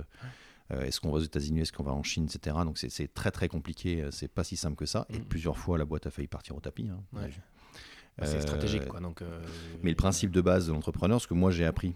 euh, 0.72 0.82
est-ce 0.82 1.00
qu'on 1.00 1.10
va 1.10 1.18
aux 1.18 1.22
États-Unis, 1.22 1.60
est-ce 1.60 1.72
qu'on 1.72 1.84
va 1.84 1.92
en 1.92 2.02
Chine, 2.02 2.24
etc. 2.24 2.56
Donc 2.64 2.76
c'est 2.78 3.14
très 3.14 3.30
très 3.30 3.46
compliqué, 3.48 4.04
c'est 4.10 4.26
pas 4.26 4.42
si 4.42 4.56
simple 4.56 4.74
que 4.76 4.84
ça. 4.86 5.06
Et 5.10 5.18
plusieurs 5.20 5.56
fois, 5.58 5.78
la 5.78 5.84
boîte 5.84 6.06
a 6.08 6.10
failli 6.10 6.26
partir 6.26 6.56
au 6.56 6.60
tapis. 6.60 6.88
hein. 6.88 7.00
Ouais. 7.12 7.30
Euh, 8.20 8.24
c'est 8.26 8.40
stratégique, 8.40 8.84
quoi. 8.86 8.98
Donc, 9.00 9.22
Mais 9.84 9.90
le 9.90 9.96
principe 9.96 10.32
de 10.32 10.40
base 10.40 10.66
de 10.66 10.72
l'entrepreneur, 10.72 11.20
ce 11.20 11.28
que 11.28 11.34
moi 11.34 11.50
j'ai 11.52 11.64
appris, 11.66 11.94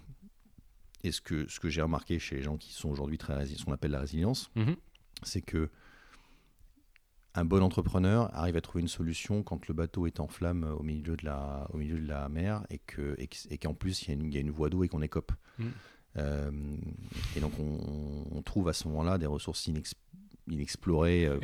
et 1.04 1.12
ce 1.12 1.20
que, 1.20 1.48
ce 1.48 1.60
que 1.60 1.68
j'ai 1.68 1.82
remarqué 1.82 2.18
chez 2.18 2.36
les 2.36 2.42
gens 2.42 2.56
qui 2.56 2.72
sont 2.72 2.88
aujourd'hui 2.90 3.18
très 3.18 3.34
résilients, 3.34 3.58
ce 3.60 3.64
qu'on 3.64 3.72
appelle 3.72 3.90
la 3.92 4.00
résilience, 4.00 4.50
Mhm. 4.56 4.76
c'est 5.22 5.40
que 5.42 5.70
un 7.34 7.44
bon 7.44 7.62
entrepreneur 7.62 8.28
arrive 8.34 8.56
à 8.56 8.60
trouver 8.60 8.82
une 8.82 8.88
solution 8.88 9.42
quand 9.44 9.68
le 9.68 9.74
bateau 9.74 10.06
est 10.06 10.18
en 10.18 10.26
flamme 10.26 10.64
au 10.78 10.82
milieu 10.82 11.16
de 11.16 11.24
la, 11.24 11.68
au 11.72 11.76
milieu 11.76 11.98
de 12.00 12.06
la 12.08 12.28
mer 12.28 12.64
et 12.70 12.78
que 12.78 13.14
et 13.18 13.56
qu'en 13.58 13.72
plus 13.72 14.02
il 14.02 14.08
y, 14.08 14.10
a 14.10 14.14
une- 14.14 14.32
y 14.32 14.36
a 14.36 14.40
une 14.40 14.50
voie 14.50 14.68
d'eau 14.68 14.82
et 14.82 14.88
qu'on 14.88 15.00
écope. 15.02 15.30
Mm. 15.58 15.64
Euh, 16.16 16.50
et 17.36 17.40
donc 17.40 17.52
on, 17.60 18.24
on 18.32 18.42
trouve 18.42 18.68
à 18.68 18.72
ce 18.72 18.88
moment-là 18.88 19.16
des 19.16 19.26
ressources 19.26 19.68
inex- 19.68 19.94
inexplorées 20.48 21.24
euh, 21.26 21.38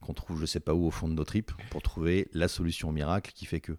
qu'on 0.00 0.14
trouve 0.14 0.40
je 0.40 0.46
sais 0.46 0.58
pas 0.60 0.72
où 0.72 0.86
au 0.86 0.90
fond 0.90 1.06
de 1.06 1.12
nos 1.12 1.24
tripes 1.24 1.52
pour 1.70 1.82
trouver 1.82 2.28
la 2.32 2.48
solution 2.48 2.90
miracle 2.92 3.32
qui 3.34 3.44
fait 3.44 3.60
que. 3.60 3.76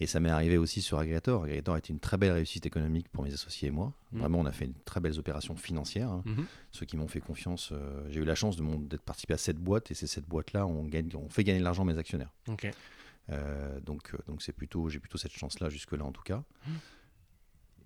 Et 0.00 0.06
ça 0.06 0.20
m'est 0.20 0.30
arrivé 0.30 0.58
aussi 0.58 0.80
sur 0.80 0.98
Aggregator. 0.98 1.42
Aggregator 1.44 1.74
a 1.74 1.78
été 1.78 1.92
une 1.92 1.98
très 1.98 2.16
belle 2.16 2.32
réussite 2.32 2.66
économique 2.66 3.08
pour 3.08 3.24
mes 3.24 3.32
associés 3.32 3.68
et 3.68 3.70
moi. 3.72 3.92
Mm. 4.12 4.18
Vraiment, 4.20 4.38
on 4.40 4.46
a 4.46 4.52
fait 4.52 4.66
une 4.66 4.74
très 4.84 5.00
belles 5.00 5.18
opérations 5.18 5.56
financières. 5.56 6.10
hein 6.10 6.22
Mhm. 6.24 6.44
ceux 6.70 6.86
qui 6.86 6.96
m'ont 6.96 7.08
fait 7.08 7.20
confiance. 7.20 7.70
euh, 7.72 8.06
j'ai 8.10 8.20
eu 8.20 8.24
la 8.24 8.34
chance 8.36 8.56
d'être 8.56 9.02
participé 9.02 9.34
à 9.34 9.38
cette 9.38 9.58
boîte 9.58 9.90
et 9.90 9.94
c'est 9.94 10.06
cette 10.06 10.26
boîte-là 10.26 10.66
on 10.66 10.84
gagne, 10.84 11.08
on 11.14 11.28
fait 11.28 11.42
gagner 11.44 11.58
de 11.58 11.64
l'argent 11.64 11.82
à 11.82 11.86
mes 11.92 11.98
actionnaires. 11.98 12.32
Euh, 13.30 13.80
donc 13.80 14.14
euh, 14.14 14.18
donc 14.26 14.40
c'est 14.42 14.52
plutôt 14.52 14.88
j'ai 14.88 15.00
plutôt 15.00 15.18
cette 15.18 15.32
chance-là 15.32 15.68
jusque-là 15.68 16.04
en 16.04 16.12
tout 16.12 16.22
cas. 16.22 16.38
Mmh. 16.66 16.70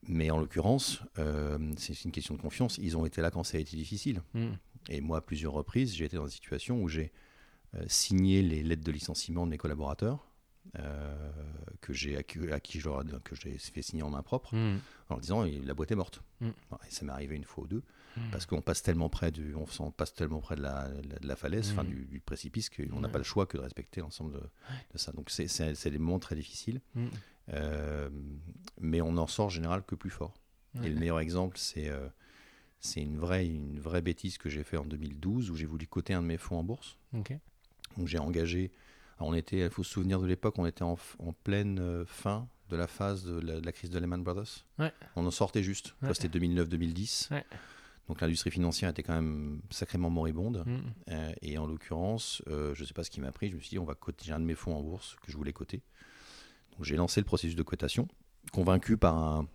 Mais 0.08 0.30
en 0.30 0.38
l'occurrence, 0.38 1.00
euh, 1.18 1.58
c'est 1.76 2.04
une 2.04 2.10
question 2.10 2.34
de 2.34 2.40
confiance. 2.40 2.78
Ils 2.78 2.96
ont 2.96 3.06
été 3.06 3.20
là 3.22 3.30
quand 3.30 3.44
ça 3.44 3.56
a 3.56 3.60
été 3.60 3.76
difficile. 3.76 4.20
Mhm. 4.34 4.56
Et 4.88 5.00
moi, 5.00 5.18
à 5.18 5.20
plusieurs 5.20 5.52
reprises, 5.52 5.94
j'ai 5.94 6.04
été 6.06 6.16
dans 6.16 6.24
une 6.26 6.30
situation 6.30 6.82
où 6.82 6.88
j'ai 6.88 7.12
signé 7.86 8.42
les 8.42 8.62
lettres 8.64 8.82
de 8.82 8.90
licenciement 8.92 9.46
de 9.46 9.50
mes 9.50 9.58
collaborateurs. 9.58 10.26
Euh, 10.78 11.30
que 11.80 11.92
j'ai 11.92 12.16
à, 12.16 12.22
qui- 12.22 12.50
à 12.50 12.60
qui 12.60 12.80
je 12.80 12.88
leur 12.88 13.02
ai- 13.02 13.20
que 13.24 13.34
j'ai 13.34 13.58
fait 13.58 13.82
signer 13.82 14.02
en 14.02 14.10
main 14.10 14.22
propre 14.22 14.54
Mhm. 14.54 14.78
en 15.08 15.14
leur 15.14 15.20
disant 15.20 15.44
la 15.44 15.74
boîte 15.74 15.90
est 15.92 15.96
morte 15.96 16.22
Mm. 16.40 16.48
et 16.48 16.90
ça 16.90 17.04
m'est 17.04 17.12
arrivé 17.12 17.36
une 17.36 17.44
fois 17.44 17.64
ou 17.64 17.66
deux 17.66 17.82
Mhm. 18.16 18.30
parce 18.30 18.46
qu'on 18.46 18.60
passe 18.62 18.82
tellement 18.82 19.08
près 19.08 19.30
du, 19.32 19.54
on 19.54 19.66
s'en 19.66 19.90
passe 19.90 20.14
tellement 20.14 20.40
près 20.40 20.54
de 20.56 20.62
la, 20.62 20.88
de 20.88 21.26
la- 21.26 21.36
falaise, 21.36 21.70
enfin 21.72 21.84
du, 21.84 22.04
du 22.06 22.20
précipice, 22.20 22.68
qu'on 22.70 23.00
n'a 23.00 23.08
pas 23.08 23.18
le 23.18 23.24
choix 23.24 23.46
que 23.46 23.56
de 23.56 23.62
respecter 23.62 24.00
l'ensemble 24.00 24.32
de, 24.34 24.40
de 24.92 24.98
ça. 24.98 25.12
Donc 25.12 25.30
c'est- 25.30 25.48
c'est 25.48 25.74
c'est 25.74 25.90
des 25.90 25.98
moments 25.98 26.18
très 26.18 26.36
difficiles, 26.36 26.80
euh, 27.52 28.08
mais 28.80 29.00
on 29.00 29.16
en 29.16 29.26
sort 29.26 29.46
en 29.46 29.50
général 29.50 29.82
que 29.84 29.94
plus 29.94 30.10
fort. 30.10 30.34
Et 30.82 30.88
le 30.88 30.98
meilleur 30.98 31.20
exemple, 31.20 31.58
c'est 31.58 31.88
euh, 31.90 32.08
c'est 32.80 33.00
une 33.02 33.18
vraie, 33.18 33.46
une 33.46 33.78
vraie 33.78 34.02
bêtise 34.02 34.38
que 34.38 34.48
j'ai 34.48 34.64
fait 34.64 34.76
en 34.76 34.84
2012 34.84 35.50
où 35.50 35.56
j'ai 35.56 35.66
voulu 35.66 35.86
coter 35.86 36.14
un 36.14 36.22
de 36.22 36.26
mes 36.26 36.38
fonds 36.38 36.58
en 36.58 36.64
bourse. 36.64 36.96
Donc 37.96 38.06
j'ai 38.06 38.18
engagé. 38.18 38.70
On 39.22 39.34
était, 39.34 39.58
il 39.60 39.70
faut 39.70 39.82
se 39.82 39.90
souvenir 39.92 40.20
de 40.20 40.26
l'époque, 40.26 40.54
on 40.58 40.66
était 40.66 40.82
en, 40.82 40.96
pleine 41.44 41.78
euh, 41.78 42.04
fin 42.06 42.48
de 42.70 42.76
la 42.76 42.86
phase 42.86 43.24
de 43.24 43.38
la, 43.40 43.60
de 43.60 43.66
la 43.66 43.72
crise 43.72 43.90
de 43.90 43.98
Lehman 43.98 44.22
Brothers. 44.22 44.64
Ouais. 44.78 44.92
On 45.16 45.26
en 45.26 45.30
sortait 45.30 45.62
juste. 45.62 45.94
Ouais. 46.02 46.14
C'était 46.14 46.38
2009-2010. 46.38 47.32
Ouais. 47.32 47.44
Donc 48.08 48.20
l'industrie 48.20 48.50
financière 48.50 48.90
était 48.90 49.02
quand 49.02 49.14
même 49.14 49.60
sacrément 49.70 50.10
moribonde. 50.10 50.64
Mhm. 50.66 50.82
Euh, 51.10 51.32
et 51.42 51.58
en 51.58 51.66
l'occurrence, 51.66 52.42
euh, 52.48 52.74
je 52.74 52.82
ne 52.82 52.86
sais 52.86 52.94
pas 52.94 53.04
ce 53.04 53.10
qui 53.10 53.20
m'a 53.20 53.30
pris. 53.32 53.48
Je 53.50 53.56
me 53.56 53.60
suis 53.60 53.70
dit, 53.70 53.78
on 53.78 53.84
va 53.84 53.94
coter. 53.94 54.24
J'ai 54.24 54.32
un 54.32 54.40
de 54.40 54.44
mes 54.44 54.54
fonds 54.54 54.74
en 54.74 54.82
bourse 54.82 55.16
que 55.22 55.30
je 55.30 55.36
voulais 55.36 55.52
coter. 55.52 55.82
Donc 56.72 56.84
j'ai 56.84 56.96
lancé 56.96 57.20
le 57.20 57.24
processus 57.26 57.54
de 57.56 57.62
cotation, 57.62 58.08
convaincu 58.52 58.96
par, 58.96 59.16
un, 59.16 59.46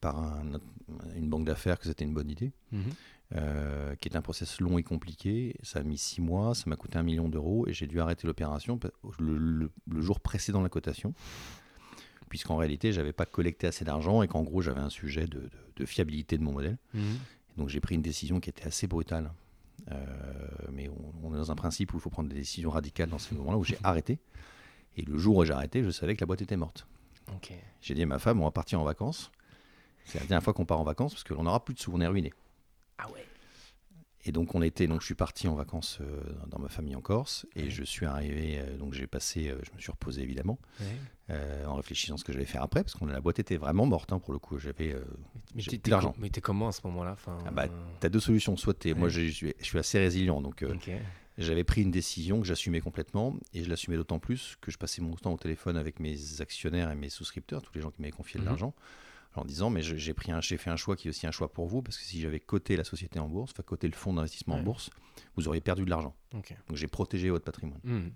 par 0.00 0.18
un- 0.18 0.52
une 1.16 1.28
banque 1.28 1.44
d'affaires 1.44 1.78
que 1.78 1.84
c'était 1.86 2.04
une 2.04 2.14
bonne 2.14 2.30
idée 2.30 2.52
Mhm. 2.72 2.92
Euh, 3.34 3.94
qui 3.96 4.08
est 4.08 4.16
un 4.16 4.22
process 4.22 4.60
long 4.60 4.78
et 4.78 4.82
compliqué. 4.82 5.54
Ça 5.62 5.80
a 5.80 5.82
mis 5.82 5.98
six 5.98 6.20
mois, 6.20 6.54
ça 6.54 6.64
m'a 6.66 6.76
coûté 6.76 6.98
un 6.98 7.02
million 7.02 7.28
d'euros 7.28 7.66
et 7.66 7.72
j'ai 7.72 7.86
dû 7.86 8.00
arrêter 8.00 8.26
l'opération 8.26 8.78
le, 9.18 9.36
le- 9.36 9.70
le 9.90 10.00
jour 10.00 10.20
précédent 10.20 10.62
la 10.62 10.68
cotation, 10.68 11.12
puisqu'en 12.28 12.56
réalité, 12.56 12.92
j'avais 12.92 13.12
pas 13.12 13.26
collecté 13.26 13.66
assez 13.66 13.84
d'argent 13.84 14.22
et 14.22 14.28
qu'en 14.28 14.42
gros, 14.42 14.60
j'avais 14.62 14.80
un 14.80 14.90
sujet 14.90 15.26
de, 15.26 15.40
de- 15.40 15.50
de 15.76 15.84
fiabilité 15.86 16.38
de 16.38 16.42
mon 16.42 16.52
modèle. 16.52 16.78
Mhm. 16.94 17.18
Donc 17.56 17.68
j'ai 17.68 17.80
pris 17.80 17.94
une 17.96 18.02
décision 18.02 18.40
qui 18.40 18.50
était 18.50 18.66
assez 18.66 18.86
brutale. 18.86 19.32
Euh, 19.92 19.96
mais 20.72 20.88
on, 20.88 21.28
on 21.28 21.34
est 21.34 21.38
dans 21.38 21.50
un 21.52 21.56
principe 21.56 21.94
où 21.94 21.98
il 21.98 22.00
faut 22.00 22.10
prendre 22.10 22.28
des 22.28 22.34
décisions 22.36 22.70
radicales 22.70 23.08
dans 23.08 23.18
ces 23.18 23.34
moments-là 23.34 23.58
où 23.58 23.64
j'ai 23.64 23.78
arrêté. 23.84 24.18
Et 24.96 25.02
le 25.02 25.16
jour 25.18 25.36
où 25.36 25.44
j'ai 25.44 25.52
arrêté, 25.52 25.82
je 25.84 25.90
savais 25.90 26.14
que 26.16 26.20
la 26.20 26.26
boîte 26.26 26.42
était 26.42 26.56
morte. 26.56 26.86
J'ai 27.82 27.94
dit 27.94 28.02
à 28.02 28.06
ma 28.06 28.18
femme, 28.18 28.40
on 28.40 28.44
va 28.44 28.50
partir 28.50 28.80
en 28.80 28.84
vacances. 28.84 29.30
C'est 30.04 30.18
la 30.18 30.24
dernière 30.26 30.42
fois 30.42 30.54
qu'on 30.54 30.64
part 30.64 30.80
en 30.80 30.84
vacances 30.84 31.12
parce 31.14 31.24
qu'on 31.24 31.42
n'aura 31.42 31.64
plus 31.64 31.74
de 31.74 31.78
sous, 31.78 31.92
on 31.92 32.00
est 32.00 32.06
ruiné. 32.06 32.32
Ah 32.98 33.08
ouais. 33.10 33.24
Et 34.24 34.32
donc 34.32 34.54
on 34.54 34.62
était, 34.62 34.86
donc 34.88 35.00
je 35.00 35.06
suis 35.06 35.14
parti 35.14 35.46
en 35.48 35.54
vacances 35.54 35.98
euh, 36.00 36.20
dans 36.48 36.58
ma 36.58 36.68
famille 36.68 36.96
en 36.96 37.00
Corse 37.00 37.46
et 37.54 37.62
Ouais. 37.64 37.70
je 37.70 37.84
suis 37.84 38.04
arrivé, 38.04 38.58
euh, 38.58 38.76
donc 38.76 38.92
j'ai 38.92 39.06
passé, 39.06 39.48
euh, 39.48 39.58
je 39.62 39.70
me 39.74 39.78
suis 39.80 39.90
reposé 39.92 40.22
évidemment 40.22 40.58
Ouais. 40.80 41.64
en 41.66 41.76
réfléchissant 41.76 42.14
à 42.14 42.16
ce 42.18 42.24
que 42.24 42.32
j'allais 42.32 42.44
faire 42.44 42.62
après 42.62 42.82
parce 42.82 42.94
que 42.94 43.04
la 43.04 43.20
boîte 43.20 43.38
était 43.38 43.56
vraiment 43.56 43.86
morte 43.86 44.12
hein, 44.12 44.18
pour 44.18 44.32
le 44.32 44.38
coup. 44.38 44.58
J'avais, 44.58 44.96
plus 45.54 45.78
d'argent. 45.78 46.14
Mais 46.18 46.30
t'es 46.30 46.40
comment 46.40 46.68
à 46.68 46.72
ce 46.72 46.80
moment-là 46.86 47.12
enfin, 47.12 47.38
Ah 47.46 47.50
bah, 47.52 47.68
t'as 48.00 48.08
deux 48.08 48.20
solutions, 48.20 48.56
soit 48.56 48.74
t'es, 48.74 48.92
moi 48.92 49.04
Ouais. 49.04 49.10
je 49.10 49.28
suis, 49.30 49.54
je 49.58 49.64
suis 49.64 49.78
assez 49.78 49.98
résilient 49.98 50.40
donc 50.42 50.64
j'avais 51.38 51.62
pris 51.64 51.82
une 51.82 51.92
décision 51.92 52.40
que 52.40 52.46
j'assumais 52.46 52.80
complètement 52.80 53.36
et 53.54 53.62
je 53.62 53.70
l'assumais 53.70 53.96
d'autant 53.96 54.18
plus 54.18 54.56
que 54.60 54.72
je 54.72 54.76
passais 54.78 55.00
mon 55.00 55.14
temps 55.14 55.32
au 55.32 55.38
téléphone 55.38 55.76
avec 55.76 56.00
mes 56.00 56.40
actionnaires 56.40 56.90
et 56.90 56.96
mes 56.96 57.08
souscripteurs, 57.10 57.62
tous 57.62 57.72
les 57.76 57.80
gens 57.80 57.92
qui 57.92 58.02
m'avaient 58.02 58.10
confié 58.10 58.38
de 58.38 58.42
Mhm. 58.44 58.48
l'argent, 58.48 58.74
en 59.34 59.44
disant 59.44 59.70
mais 59.70 59.82
j'ai 59.82 60.14
pris 60.14 60.32
j'ai 60.40 60.56
fait 60.56 60.70
un 60.70 60.76
choix 60.76 60.96
qui 60.96 61.08
est 61.08 61.10
aussi 61.10 61.26
un 61.26 61.30
choix 61.30 61.52
pour 61.52 61.66
vous 61.68 61.80
parce 61.82 61.96
que 61.98 62.04
si 62.04 62.20
j'avais 62.20 62.40
coté 62.40 62.76
la 62.76 62.84
société 62.84 63.18
en 63.18 63.28
bourse, 63.28 63.52
enfin 63.52 63.62
coté 63.62 63.86
le 63.86 63.94
fonds 63.94 64.12
d'investissement 64.14 64.54
Ouais. 64.54 64.60
en 64.60 64.64
bourse, 64.64 64.90
vous 65.36 65.46
auriez 65.48 65.60
perdu 65.60 65.84
de 65.84 65.90
l'argent. 65.90 66.14
Donc 66.32 66.52
j'ai 66.76 66.88
protégé 66.88 67.30
votre 67.30 67.44
patrimoine. 67.44 67.80
Mhm. 67.84 68.12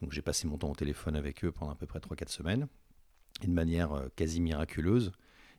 Donc 0.00 0.12
j'ai 0.12 0.22
passé 0.22 0.48
mon 0.48 0.58
temps 0.58 0.70
au 0.70 0.74
téléphone 0.74 1.14
avec 1.16 1.44
eux 1.44 1.52
pendant 1.52 1.72
à 1.72 1.76
peu 1.76 1.86
près 1.86 2.00
3-4 2.00 2.28
semaines. 2.28 2.66
Et 3.42 3.46
de 3.46 3.52
manière 3.52 3.92
euh, 3.92 4.08
quasi 4.16 4.40
miraculeuse, 4.40 5.12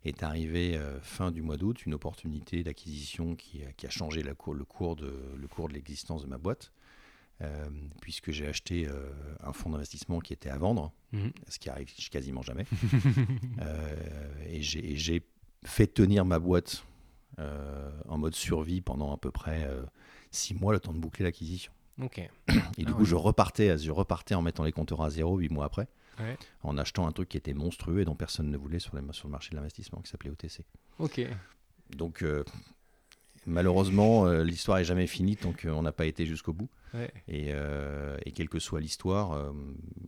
est 0.06 0.22
arrivée 0.22 0.76
euh, 0.76 1.00
fin 1.02 1.32
du 1.32 1.42
mois 1.42 1.56
d'août 1.56 1.86
une 1.86 1.94
opportunité 1.94 2.62
d'acquisition 2.62 3.36
qui, 3.38 3.64
a- 3.64 3.72
qui 3.72 3.88
a 3.88 3.90
changé 3.90 4.22
la 4.22 4.34
cour- 4.36 4.54
le 4.54 4.66
cours 4.66 4.98
de 4.98 5.14
le 5.38 5.48
cours 5.48 5.70
de 5.70 5.74
l'existence 5.74 6.24
de 6.24 6.28
ma 6.28 6.38
boîte, 6.38 6.74
euh, 7.42 7.66
puisque 8.02 8.32
j'ai 8.32 8.48
acheté 8.48 8.88
euh, 8.88 9.10
un 9.44 9.54
fonds 9.54 9.70
d'investissement 9.70 10.20
qui 10.20 10.34
était 10.34 10.50
à 10.50 10.58
vendre, 10.58 10.92
Mhm. 11.12 11.32
ce 11.48 11.60
qui 11.60 11.70
arrive 11.70 11.88
quasiment 12.10 12.42
jamais, 12.42 12.66
Euh, 13.62 13.96
et 14.48 14.62
j'ai 14.62 15.24
fait 15.66 15.88
tenir 15.88 16.26
ma 16.26 16.40
boîte 16.40 16.84
en 18.08 18.18
mode 18.18 18.36
survie 18.36 18.82
pendant 18.82 19.14
à 19.14 19.18
peu 19.18 19.32
près 19.32 19.68
6 20.32 20.54
mois, 20.56 20.74
le 20.74 20.80
temps 20.80 20.94
de 20.94 21.00
boucler 21.00 21.24
l'acquisition. 21.26 21.72
Ok. 22.02 22.18
Et 22.78 22.86
du 22.86 22.92
Ah 22.92 22.92
coup, 22.94 23.00
ouais. 23.00 23.06
je 23.06 23.16
repartais, 23.16 23.78
je 23.78 23.92
repartais 23.92 24.34
en 24.36 24.42
mettant 24.42 24.64
les 24.64 24.72
compteurs 24.72 25.02
à 25.02 25.10
zéro 25.10 25.38
huit 25.38 25.50
mois 25.50 25.66
après, 25.66 25.88
Ouais. 26.20 26.38
en 26.64 26.78
achetant 26.78 27.08
un 27.08 27.12
truc 27.12 27.30
qui 27.30 27.38
était 27.38 27.54
monstrueux 27.54 28.02
et 28.02 28.06
dont 28.06 28.16
personne 28.16 28.50
ne 28.52 28.58
voulait 28.58 28.80
sur, 28.80 28.96
les- 28.96 29.14
sur 29.14 29.28
le 29.28 29.32
marché 29.32 29.50
de 29.52 29.56
l'investissement, 29.56 30.00
qui 30.02 30.10
s'appelait 30.12 30.30
OTC. 30.32 30.64
Ok. 31.00 31.22
Donc, 31.96 32.24
malheureusement, 33.46 34.26
euh, 34.26 34.44
l'histoire 34.44 34.78
est 34.80 34.86
jamais 34.86 35.08
finie 35.08 35.36
tant 35.38 35.54
qu'on 35.54 35.82
n'a 35.82 35.92
pas 35.92 36.06
été 36.06 36.26
jusqu'au 36.26 36.54
bout. 36.54 36.70
Ouais. 36.94 37.12
Et, 37.28 37.48
euh, 37.50 38.18
et 38.26 38.32
quelle 38.32 38.50
que 38.50 38.60
soit 38.60 38.80
l'histoire, 38.80 39.32
euh, 39.34 39.52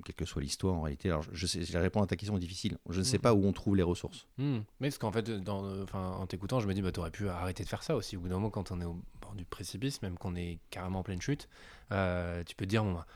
quelle 0.05 0.15
que 0.15 0.25
soit 0.25 0.41
l'histoire 0.41 0.75
en 0.75 0.81
réalité, 0.83 1.09
alors 1.09 1.23
je 1.31 1.47
sais, 1.47 1.59
la 1.73 1.79
réponse 1.81 2.03
à 2.03 2.07
ta 2.07 2.15
question 2.15 2.37
est 2.37 2.39
difficile. 2.39 2.77
Je 2.89 2.99
ne 2.99 3.03
sais 3.03 3.17
Mhm. 3.17 3.21
pas 3.21 3.33
où 3.33 3.43
on 3.45 3.53
trouve 3.53 3.75
les 3.75 3.83
ressources. 3.83 4.27
Hmm. 4.37 4.59
Mais 4.79 4.89
parce 4.89 4.97
qu'en 4.99 5.11
fait, 5.11 5.29
dans, 5.29 5.85
en 5.93 6.27
t'écoutant, 6.27 6.59
je 6.59 6.67
me 6.67 6.73
dis, 6.73 6.81
bah, 6.81 6.91
t'aurais 6.91 7.11
pu 7.11 7.27
arrêter 7.27 7.63
de 7.63 7.69
faire 7.69 7.81
ça 7.83 7.95
aussi. 7.95 8.17
Au 8.17 8.19
bout 8.19 8.27
d'un 8.27 8.35
moment, 8.35 8.49
quand 8.51 8.71
on 8.71 8.79
est 8.81 8.85
au 8.85 9.01
bord 9.21 9.33
du 9.35 9.45
précipice, 9.45 10.01
même 10.03 10.17
qu'on 10.17 10.35
est 10.35 10.59
carrément 10.69 10.99
en 10.99 11.03
pleine 11.03 11.21
chute, 11.21 11.49
tu 11.89 12.55
peux 12.55 12.65
te 12.65 12.69
dire, 12.69 12.83
bon, 12.83 12.93
bah, 12.93 13.07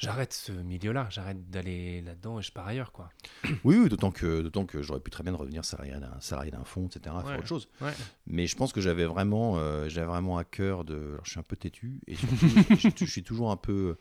j'arrête 0.00 0.32
ce 0.32 0.52
milieu-là, 0.52 1.06
j'arrête 1.10 1.50
d'aller 1.50 2.00
là-dedans 2.02 2.40
et 2.40 2.42
je 2.42 2.50
pars 2.50 2.66
ailleurs, 2.66 2.92
quoi. 2.92 3.10
Oui, 3.64 3.76
oui, 3.76 3.88
d'autant 3.88 4.10
que, 4.10 4.40
d'autant 4.40 4.64
que 4.64 4.82
j'aurais 4.82 5.00
pu 5.00 5.10
très 5.10 5.22
bien 5.22 5.34
revenir 5.34 5.64
salarié 5.64 5.92
d'un, 5.92 6.18
salarié 6.20 6.50
d'un 6.50 6.64
fonds, 6.64 6.86
etc., 6.86 7.14
faire 7.24 7.38
autre 7.38 7.46
chose. 7.46 7.68
Ouais. 7.80 7.92
Mais 8.26 8.46
je 8.46 8.56
pense 8.56 8.72
que 8.72 8.80
j'avais 8.80 9.04
vraiment, 9.04 9.58
euh, 9.58 9.88
j'avais 9.88 10.06
vraiment 10.06 10.38
à 10.38 10.44
cœur 10.44 10.84
de. 10.84 10.96
Alors, 10.96 11.24
je 11.24 11.30
suis 11.30 11.40
un 11.40 11.44
peu 11.44 11.56
têtu 11.56 12.00
et 12.06 12.16
surtout, 12.16 12.36
je, 12.76 12.88
je 13.04 13.10
suis 13.10 13.22
toujours 13.22 13.50
un 13.50 13.56
peu. 13.56 13.96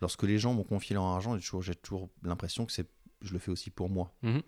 Lorsque 0.00 0.22
les 0.22 0.38
gens 0.38 0.54
m'ont 0.54 0.64
confié 0.64 0.94
leur 0.94 1.04
argent, 1.04 1.36
j'ai 1.36 1.42
toujours, 1.42 1.62
j'ai 1.62 1.74
toujours 1.74 2.08
l'impression 2.22 2.64
que 2.64 2.72
c'est, 2.72 2.88
je 3.20 3.32
le 3.32 3.38
fais 3.38 3.50
aussi 3.50 3.70
pour 3.70 3.90
moi. 3.90 4.14
Mhm. 4.22 4.40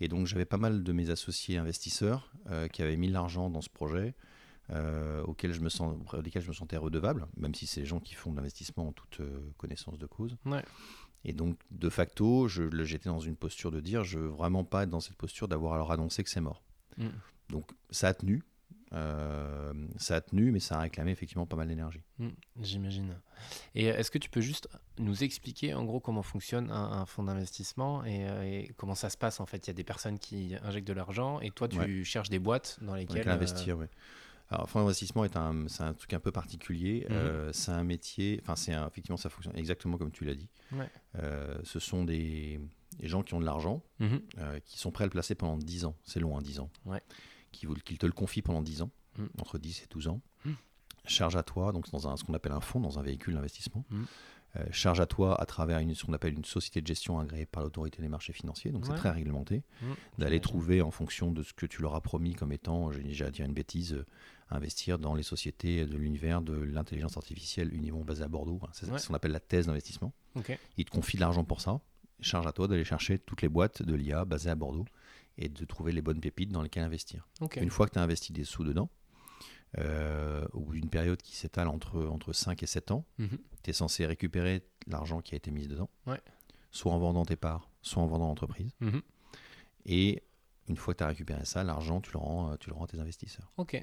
Et 0.00 0.08
donc 0.08 0.26
j'avais 0.26 0.44
pas 0.44 0.58
mal 0.58 0.82
de 0.82 0.92
mes 0.92 1.10
associés 1.10 1.56
investisseurs 1.56 2.32
euh, 2.50 2.68
qui 2.68 2.82
avaient 2.82 2.96
mis 2.96 3.08
l'argent 3.08 3.50
dans 3.50 3.62
ce 3.62 3.70
projet, 3.70 4.14
euh, 4.70 5.22
auquel 5.24 5.52
je 5.52 5.60
me 5.60 5.68
sens, 5.68 5.94
auprès 6.00 6.22
desquels 6.22 6.42
je 6.42 6.48
me 6.48 6.52
sentais 6.52 6.76
redevable, 6.76 7.26
même 7.36 7.54
si 7.54 7.66
c'est 7.66 7.80
les 7.80 7.86
gens 7.86 8.00
qui 8.00 8.14
font 8.14 8.30
de 8.32 8.36
l'investissement 8.36 8.88
en 8.88 8.92
toute 8.92 9.20
euh, 9.20 9.50
connaissance 9.56 9.98
de 9.98 10.06
cause. 10.06 10.36
Ouais. 10.44 10.62
Et 11.24 11.32
donc, 11.32 11.58
de 11.70 11.88
facto, 11.88 12.46
j'étais 12.48 13.08
dans 13.08 13.18
une 13.20 13.36
posture 13.36 13.70
de 13.70 13.80
dire, 13.80 14.04
je 14.04 14.18
veux 14.18 14.28
vraiment 14.28 14.64
pas 14.64 14.84
être 14.84 14.90
dans 14.90 15.00
cette 15.00 15.16
posture 15.16 15.48
d'avoir 15.48 15.74
à 15.74 15.76
leur 15.78 15.90
annoncer 15.90 16.22
que 16.22 16.30
c'est 16.30 16.40
mort. 16.40 16.62
Mm. 16.96 17.06
Donc, 17.50 17.70
ça 17.90 18.08
a 18.08 18.14
tenu. 18.14 18.42
euh, 18.92 19.72
ça 19.96 20.16
a 20.16 20.20
tenu, 20.20 20.50
mais 20.50 20.60
ça 20.60 20.76
a 20.78 20.80
réclamé 20.80 21.10
effectivement 21.12 21.46
pas 21.46 21.56
mal 21.56 21.68
d'énergie. 21.68 22.02
Hmm, 22.18 22.28
J'imagine. 22.60 23.16
Et 23.74 23.90
euh, 23.90 23.96
est-ce 23.96 24.10
que 24.10 24.18
tu 24.18 24.30
peux 24.30 24.40
juste 24.40 24.68
nous 24.98 25.22
expliquer 25.24 25.74
en 25.74 25.84
gros 25.84 26.00
comment 26.00 26.22
fonctionne 26.22 26.70
un, 26.70 26.92
un 26.92 27.06
fonds 27.06 27.24
d'investissement 27.24 28.04
et, 28.04 28.26
euh, 28.28 28.42
et 28.44 28.72
comment 28.76 28.94
ça 28.94 29.10
se 29.10 29.16
passe 29.18 29.40
en 29.40 29.46
fait? 29.46 29.66
Il 29.66 29.68
y 29.68 29.70
a 29.70 29.74
des 29.74 29.84
personnes 29.84 30.18
qui 30.18 30.54
injectent 30.62 30.88
de 30.88 30.92
l'argent 30.94 31.40
et 31.40 31.50
toi 31.50 31.68
tu 31.68 31.78
Ouais. 31.78 32.04
cherches 32.04 32.30
des 32.30 32.38
boîtes 32.38 32.78
dans 32.80 32.88
Dans 32.88 32.94
lesquelles 32.94 33.28
investir, 33.28 33.76
ouais. 33.78 33.90
Alors, 34.50 34.68
fonds 34.68 34.80
d'investissement 34.80 35.24
est 35.24 35.36
un, 35.36 35.68
c'est 35.68 35.82
un 35.82 35.92
truc 35.92 36.12
un 36.14 36.20
peu 36.20 36.32
particulier. 36.32 37.06
Mhm. 37.10 37.16
Euh, 37.16 37.52
c'est 37.52 37.70
un 37.72 37.84
métier, 37.84 38.38
enfin, 38.42 38.56
c'est 38.56 38.72
un- 38.72 38.86
effectivement, 38.88 39.16
ça 39.18 39.28
fonctionne 39.28 39.56
exactement 39.56 39.98
comme 39.98 40.10
tu 40.10 40.24
l'as 40.24 40.34
dit. 40.34 40.48
Ouais. 40.72 40.88
Euh, 41.18 41.58
ce 41.64 41.78
sont 41.78 42.04
des, 42.04 42.58
des 42.98 43.08
gens 43.08 43.22
qui 43.22 43.34
ont 43.34 43.40
de 43.40 43.44
l'argent, 43.44 43.82
Mhm. 44.00 44.20
euh, 44.38 44.58
qui 44.64 44.78
sont 44.78 44.90
prêts 44.90 45.04
à 45.04 45.06
le 45.06 45.10
placer 45.10 45.34
pendant 45.34 45.58
10 45.58 45.84
ans. 45.84 45.94
C'est 46.04 46.20
long, 46.20 46.36
hein, 46.38 46.42
10 46.42 46.60
ans. 46.60 46.70
Ouais. 46.86 47.02
Qui, 47.52 47.66
qui 47.84 47.98
te 47.98 48.06
le 48.06 48.12
confient 48.12 48.42
pendant 48.42 48.62
10 48.62 48.80
ans, 48.82 48.90
Mhm. 49.18 49.28
entre 49.40 49.58
10 49.58 49.82
et 49.82 49.86
12 49.90 50.08
ans. 50.08 50.20
Charge 51.04 51.36
à 51.36 51.42
toi, 51.42 51.72
donc 51.72 51.90
dans 51.90 52.06
un, 52.08 52.16
ce 52.18 52.24
qu'on 52.24 52.34
appelle 52.34 52.52
un 52.52 52.60
fonds, 52.60 52.80
dans 52.80 52.98
un 52.98 53.02
véhicule 53.02 53.34
d'investissement. 53.34 53.84
Charge 54.72 54.98
à 55.00 55.06
toi 55.06 55.40
à 55.40 55.46
travers 55.46 55.78
une, 55.78 55.94
ce 55.94 56.04
qu'on 56.04 56.12
appelle 56.14 56.34
une 56.34 56.44
société 56.44 56.80
de 56.82 56.86
gestion 56.86 57.18
agréée 57.20 57.46
par 57.46 57.62
l'autorité 57.62 58.02
des 58.02 58.08
marchés 58.08 58.32
financiers, 58.32 58.72
donc 58.72 58.82
Ouais. 58.84 58.90
c'est 58.90 58.96
très 58.96 59.10
réglementé 59.10 59.62
d'aller 60.18 60.40
trouver 60.40 60.82
en 60.82 60.90
fonction 60.90 61.30
de 61.30 61.42
ce 61.42 61.52
que 61.52 61.64
tu 61.66 61.80
leur 61.80 61.94
as 61.94 62.00
promis 62.00 62.34
comme 62.34 62.50
étant, 62.52 62.90
j'ai 62.90 63.02
déjà 63.02 63.26
à 63.26 63.30
dire 63.30 63.46
une 63.46 63.52
bêtise, 63.54 64.04
investir 64.50 64.98
dans 64.98 65.14
les 65.14 65.22
sociétés 65.22 65.84
de 65.86 65.96
l'univers 65.96 66.40
de 66.42 66.54
l'intelligence 66.54 67.16
artificielle 67.16 67.72
Univon 67.74 68.04
basée 68.04 68.22
à 68.24 68.28
Bordeaux. 68.28 68.58
hein. 68.62 68.68
C'est 68.72 68.88
Ouais. 68.90 68.98
ce 68.98 69.08
qu'on 69.08 69.14
appelle 69.14 69.32
la 69.32 69.40
thèse 69.40 69.66
d'investissement. 69.66 70.12
Ok. 70.36 70.58
Ils 70.76 70.84
te 70.84 70.90
confient 70.90 71.16
de 71.16 71.20
l'argent 71.22 71.44
pour 71.44 71.60
ça. 71.60 71.80
Charge 72.20 72.46
à 72.46 72.52
toi 72.52 72.66
d'aller 72.66 72.84
chercher 72.84 73.18
toutes 73.18 73.42
les 73.42 73.48
boîtes 73.48 73.82
de 73.82 73.94
l'IA 73.94 74.24
basées 74.24 74.50
à 74.50 74.54
Bordeaux 74.54 74.86
et 75.36 75.48
de 75.48 75.64
trouver 75.64 75.92
les 75.92 76.02
bonnes 76.02 76.20
pépites 76.20 76.50
dans 76.50 76.62
lesquelles 76.62 76.82
investir. 76.84 77.28
Une 77.56 77.70
fois 77.70 77.86
que 77.86 77.92
tu 77.92 77.98
as 77.98 78.02
investi 78.02 78.32
des 78.32 78.44
sous 78.44 78.64
dedans, 78.64 78.90
euh, 79.78 80.46
au 80.52 80.60
bout 80.60 80.72
d'une 80.72 80.88
période 80.88 81.20
qui 81.20 81.36
s'étale 81.36 81.68
entre, 81.68 82.02
entre 82.06 82.32
5 82.32 82.62
et 82.62 82.66
7 82.66 82.90
ans, 82.90 83.04
Mhm. 83.18 83.38
tu 83.62 83.70
es 83.70 83.72
censé 83.72 84.06
récupérer 84.06 84.62
l'argent 84.86 85.20
qui 85.20 85.34
a 85.34 85.36
été 85.36 85.50
mis 85.50 85.66
dedans, 85.68 85.90
Ouais. 86.06 86.20
soit 86.70 86.92
en 86.92 86.98
vendant 86.98 87.24
tes 87.24 87.36
parts, 87.36 87.70
soit 87.82 88.02
en 88.02 88.06
vendant 88.06 88.28
l'entreprise. 88.28 88.70
Mhm. 88.80 89.02
Et 89.84 90.22
une 90.68 90.76
fois 90.76 90.94
que 90.94 90.98
tu 90.98 91.04
as 91.04 91.08
récupéré 91.08 91.44
ça, 91.44 91.62
l'argent, 91.64 92.00
tu 92.00 92.10
le 92.12 92.18
rends, 92.18 92.52
euh, 92.52 92.56
tu 92.58 92.70
le 92.70 92.74
rends 92.76 92.84
à 92.84 92.88
tes 92.88 92.98
investisseurs. 92.98 93.52
Ok. 93.58 93.80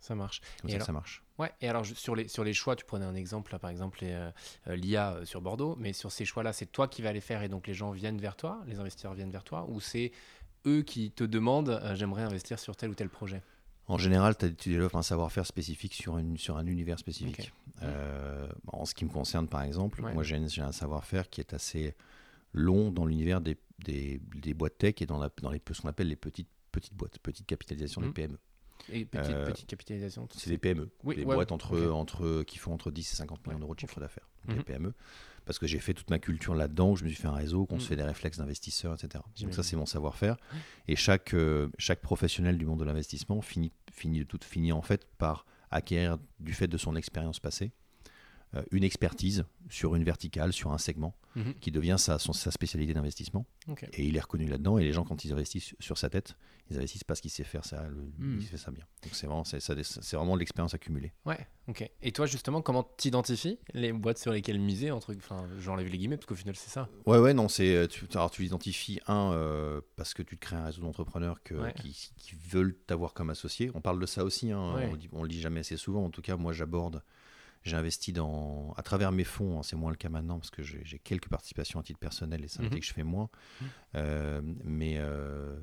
Ça 0.00 0.14
marche. 0.14 0.40
Comme 0.60 0.70
Et 0.70 0.72
ça 0.72 0.76
alors- 0.76 0.80
que 0.80 0.86
ça 0.86 0.92
marche. 0.92 1.22
Ouais, 1.38 1.52
et 1.60 1.68
alors 1.68 1.86
sur 1.86 2.16
les, 2.16 2.26
sur 2.28 2.42
les 2.44 2.52
choix, 2.52 2.74
tu 2.76 2.84
prenais 2.84 3.04
un 3.04 3.14
exemple, 3.14 3.52
là, 3.52 3.58
par 3.58 3.70
exemple, 3.70 4.00
euh, 4.02 4.30
euh, 4.66 4.76
l'IA 4.76 5.12
euh, 5.14 5.24
sur 5.24 5.40
Bordeaux, 5.40 5.76
mais 5.78 5.92
sur 5.92 6.10
ces 6.10 6.24
choix-là, 6.24 6.52
c'est 6.52 6.66
toi 6.66 6.88
qui 6.88 7.00
vas 7.02 7.12
les 7.12 7.20
faire 7.20 7.42
et 7.42 7.48
donc 7.48 7.66
les 7.68 7.74
gens 7.74 7.90
viennent 7.92 8.18
vers 8.20 8.34
toi, 8.36 8.60
les 8.66 8.78
investisseurs 8.80 9.14
viennent 9.14 9.30
vers 9.30 9.44
toi, 9.44 9.64
ou 9.68 9.80
c'est 9.80 10.10
eux 10.66 10.82
qui 10.82 11.12
te 11.12 11.22
demandent 11.24 11.68
euh, 11.82 11.94
j'aimerais 11.94 12.22
investir 12.22 12.58
sur 12.58 12.74
tel 12.74 12.90
ou 12.90 12.94
tel 12.94 13.08
projet? 13.08 13.40
En 13.86 13.96
général, 13.98 14.36
t'as- 14.36 14.50
tu 14.50 14.70
développes 14.70 14.96
un 14.96 15.02
savoir-faire 15.02 15.46
spécifique 15.46 15.94
sur, 15.94 16.18
une, 16.18 16.36
sur 16.36 16.56
un 16.56 16.66
univers 16.66 16.98
spécifique. 16.98 17.52
Euh, 17.82 18.48
en 18.66 18.84
ce 18.84 18.92
qui 18.94 19.04
me 19.04 19.10
concerne, 19.10 19.46
par 19.48 19.62
exemple, 19.62 20.02
Ouais. 20.02 20.12
moi 20.12 20.22
j'ai 20.24 20.36
un, 20.36 20.46
j'ai 20.48 20.60
un 20.62 20.72
savoir-faire 20.72 21.30
qui 21.30 21.40
est 21.40 21.54
assez 21.54 21.94
long 22.52 22.90
dans 22.90 23.06
l'univers 23.06 23.40
des, 23.40 23.56
des, 23.78 24.20
des 24.34 24.54
boîtes 24.54 24.76
tech 24.78 24.94
et 25.00 25.06
dans, 25.06 25.18
la, 25.18 25.30
dans 25.40 25.50
les, 25.50 25.62
ce 25.72 25.80
qu'on 25.80 25.88
appelle 25.88 26.08
les 26.08 26.16
petites, 26.16 26.48
petites 26.72 26.94
boîtes, 26.94 27.18
petites 27.20 27.46
capitalisations, 27.46 28.00
les 28.00 28.08
Mhm. 28.08 28.14
PME. 28.14 28.38
Et 28.92 29.04
petite, 29.04 29.30
Euh, 29.34 29.46
petite 29.50 29.66
capitalisation 29.66 30.28
C'est 30.34 30.50
des 30.50 30.58
PME, 30.58 30.90
Oui, 31.04 31.16
des 31.16 31.24
ouais, 31.24 31.34
boîtes 31.34 31.52
entre, 31.52 31.78
entre, 31.90 32.42
qui 32.44 32.58
font 32.58 32.72
entre 32.72 32.90
10 32.90 33.12
et 33.12 33.16
50 33.16 33.40
millions 33.46 33.56
Ouais, 33.56 33.60
d'euros 33.60 33.74
de 33.74 33.80
chiffre 33.80 34.00
d'affaires. 34.00 34.28
Donc, 34.46 34.52
Mhm. 34.54 34.58
Les 34.58 34.64
PME. 34.64 34.94
Parce 35.44 35.58
que 35.58 35.66
j'ai 35.66 35.78
fait 35.78 35.94
toute 35.94 36.10
ma 36.10 36.18
culture 36.18 36.54
là-dedans, 36.54 36.94
je 36.94 37.04
me 37.04 37.08
suis 37.08 37.16
fait 37.20 37.28
un 37.28 37.32
réseau, 37.32 37.64
qu'on 37.66 37.76
Mhm. 37.76 37.80
se 37.80 37.88
fait 37.88 37.96
des 37.96 38.02
réflexes 38.02 38.36
d'investisseurs, 38.38 38.94
etc. 38.94 39.24
Donc 39.40 39.54
ça, 39.54 39.62
c'est 39.62 39.76
mon 39.76 39.86
savoir-faire. 39.86 40.36
Et 40.88 40.96
chaque, 40.96 41.32
euh, 41.34 41.68
chaque 41.78 42.00
professionnel 42.02 42.58
du 42.58 42.66
monde 42.66 42.80
de 42.80 42.84
l'investissement 42.84 43.40
finit, 43.40 43.72
finit, 43.92 44.26
finit 44.42 44.72
en 44.72 44.82
fait 44.82 45.06
par 45.16 45.46
acquérir, 45.70 46.18
du 46.40 46.52
fait 46.52 46.66
de 46.68 46.76
son 46.78 46.96
expérience 46.96 47.40
passée, 47.40 47.72
une 48.70 48.84
expertise 48.84 49.44
sur 49.68 49.94
une 49.94 50.04
verticale, 50.04 50.52
sur 50.52 50.72
un 50.72 50.78
segment, 50.78 51.14
Mhm. 51.36 51.54
qui 51.60 51.70
devient 51.70 51.96
sa, 51.98 52.18
son- 52.18 52.32
sa 52.32 52.50
spécialité 52.50 52.94
d'investissement. 52.94 53.46
Et 53.92 54.04
il 54.06 54.16
est 54.16 54.20
reconnu 54.20 54.46
là-dedans. 54.46 54.78
Et 54.78 54.84
les 54.84 54.92
gens, 54.92 55.04
quand 55.04 55.24
ils 55.24 55.32
investissent 55.32 55.74
sur 55.78 55.98
sa 55.98 56.08
tête, 56.08 56.34
ils 56.70 56.76
investissent 56.76 57.04
parce 57.04 57.20
qu'il 57.20 57.30
sait 57.30 57.44
faire 57.44 57.64
ça, 57.66 57.86
le- 57.86 58.10
Mhm. 58.18 58.38
il 58.40 58.46
fait 58.46 58.56
ça 58.56 58.70
bien. 58.70 58.84
Donc 59.02 59.14
c'est 59.14 59.26
vraiment, 59.26 59.44
c'est, 59.44 60.16
vraiment 60.16 60.34
l'expérience 60.36 60.72
accumulée. 60.74 61.12
Ouais, 61.26 61.46
ok. 61.68 61.88
Et 62.02 62.12
toi, 62.12 62.24
justement, 62.26 62.62
comment 62.62 62.82
t'identifies 62.82 63.58
les 63.74 63.92
boîtes 63.92 64.18
sur 64.18 64.32
lesquelles 64.32 64.58
miser 64.58 64.90
entre... 64.90 65.14
Enfin, 65.16 65.46
j'enlève 65.58 65.86
les 65.88 65.98
guillemets, 65.98 66.16
parce 66.16 66.26
qu'au 66.26 66.34
final, 66.34 66.56
c'est 66.56 66.70
ça. 66.70 66.88
Ouais, 67.06 67.18
ouais, 67.18 67.34
non, 67.34 67.48
c'est. 67.48 67.74
euh, 67.76 67.86
Tu, 67.86 68.06
alors, 68.14 68.30
tu 68.30 68.42
l'identifies, 68.42 69.00
un, 69.06 69.32
euh, 69.32 69.80
parce 69.96 70.14
que 70.14 70.22
tu 70.22 70.36
te 70.36 70.40
crées 70.40 70.56
un 70.56 70.64
réseau 70.64 70.80
d'entrepreneurs 70.82 71.42
que- 71.42 71.54
Ouais. 71.54 71.74
qui, 71.74 71.92
qui 72.16 72.34
veulent 72.34 72.76
t'avoir 72.86 73.12
comme 73.12 73.30
associé. 73.30 73.70
On 73.74 73.80
parle 73.82 74.00
de 74.00 74.06
ça 74.06 74.24
aussi, 74.24 74.50
hein, 74.50 74.74
Ouais. 74.74 74.90
on, 75.12 75.18
on 75.20 75.22
le 75.22 75.28
dit 75.28 75.40
jamais 75.40 75.60
assez 75.60 75.76
souvent. 75.76 76.04
En 76.04 76.10
tout 76.10 76.22
cas, 76.22 76.36
moi, 76.36 76.52
j'aborde. 76.54 77.02
J'ai 77.64 77.76
investi 77.76 78.12
dans, 78.12 78.72
à 78.76 78.82
travers 78.82 79.12
mes 79.12 79.24
fonds, 79.24 79.58
hein, 79.58 79.62
c'est 79.62 79.76
moins 79.76 79.90
le 79.90 79.96
cas 79.96 80.08
maintenant 80.08 80.38
parce 80.38 80.50
que 80.50 80.62
j'ai 80.62 80.98
quelques 80.98 81.28
participations 81.28 81.80
à 81.80 81.82
titre 81.82 81.98
personnel 81.98 82.44
et 82.44 82.48
ça 82.48 82.62
Mhm. 82.62 82.70
que 82.70 82.80
je 82.80 82.92
fais 82.92 83.02
moins. 83.02 83.28
Euh, 83.94 84.40
mais 84.64 84.96
euh, 84.98 85.58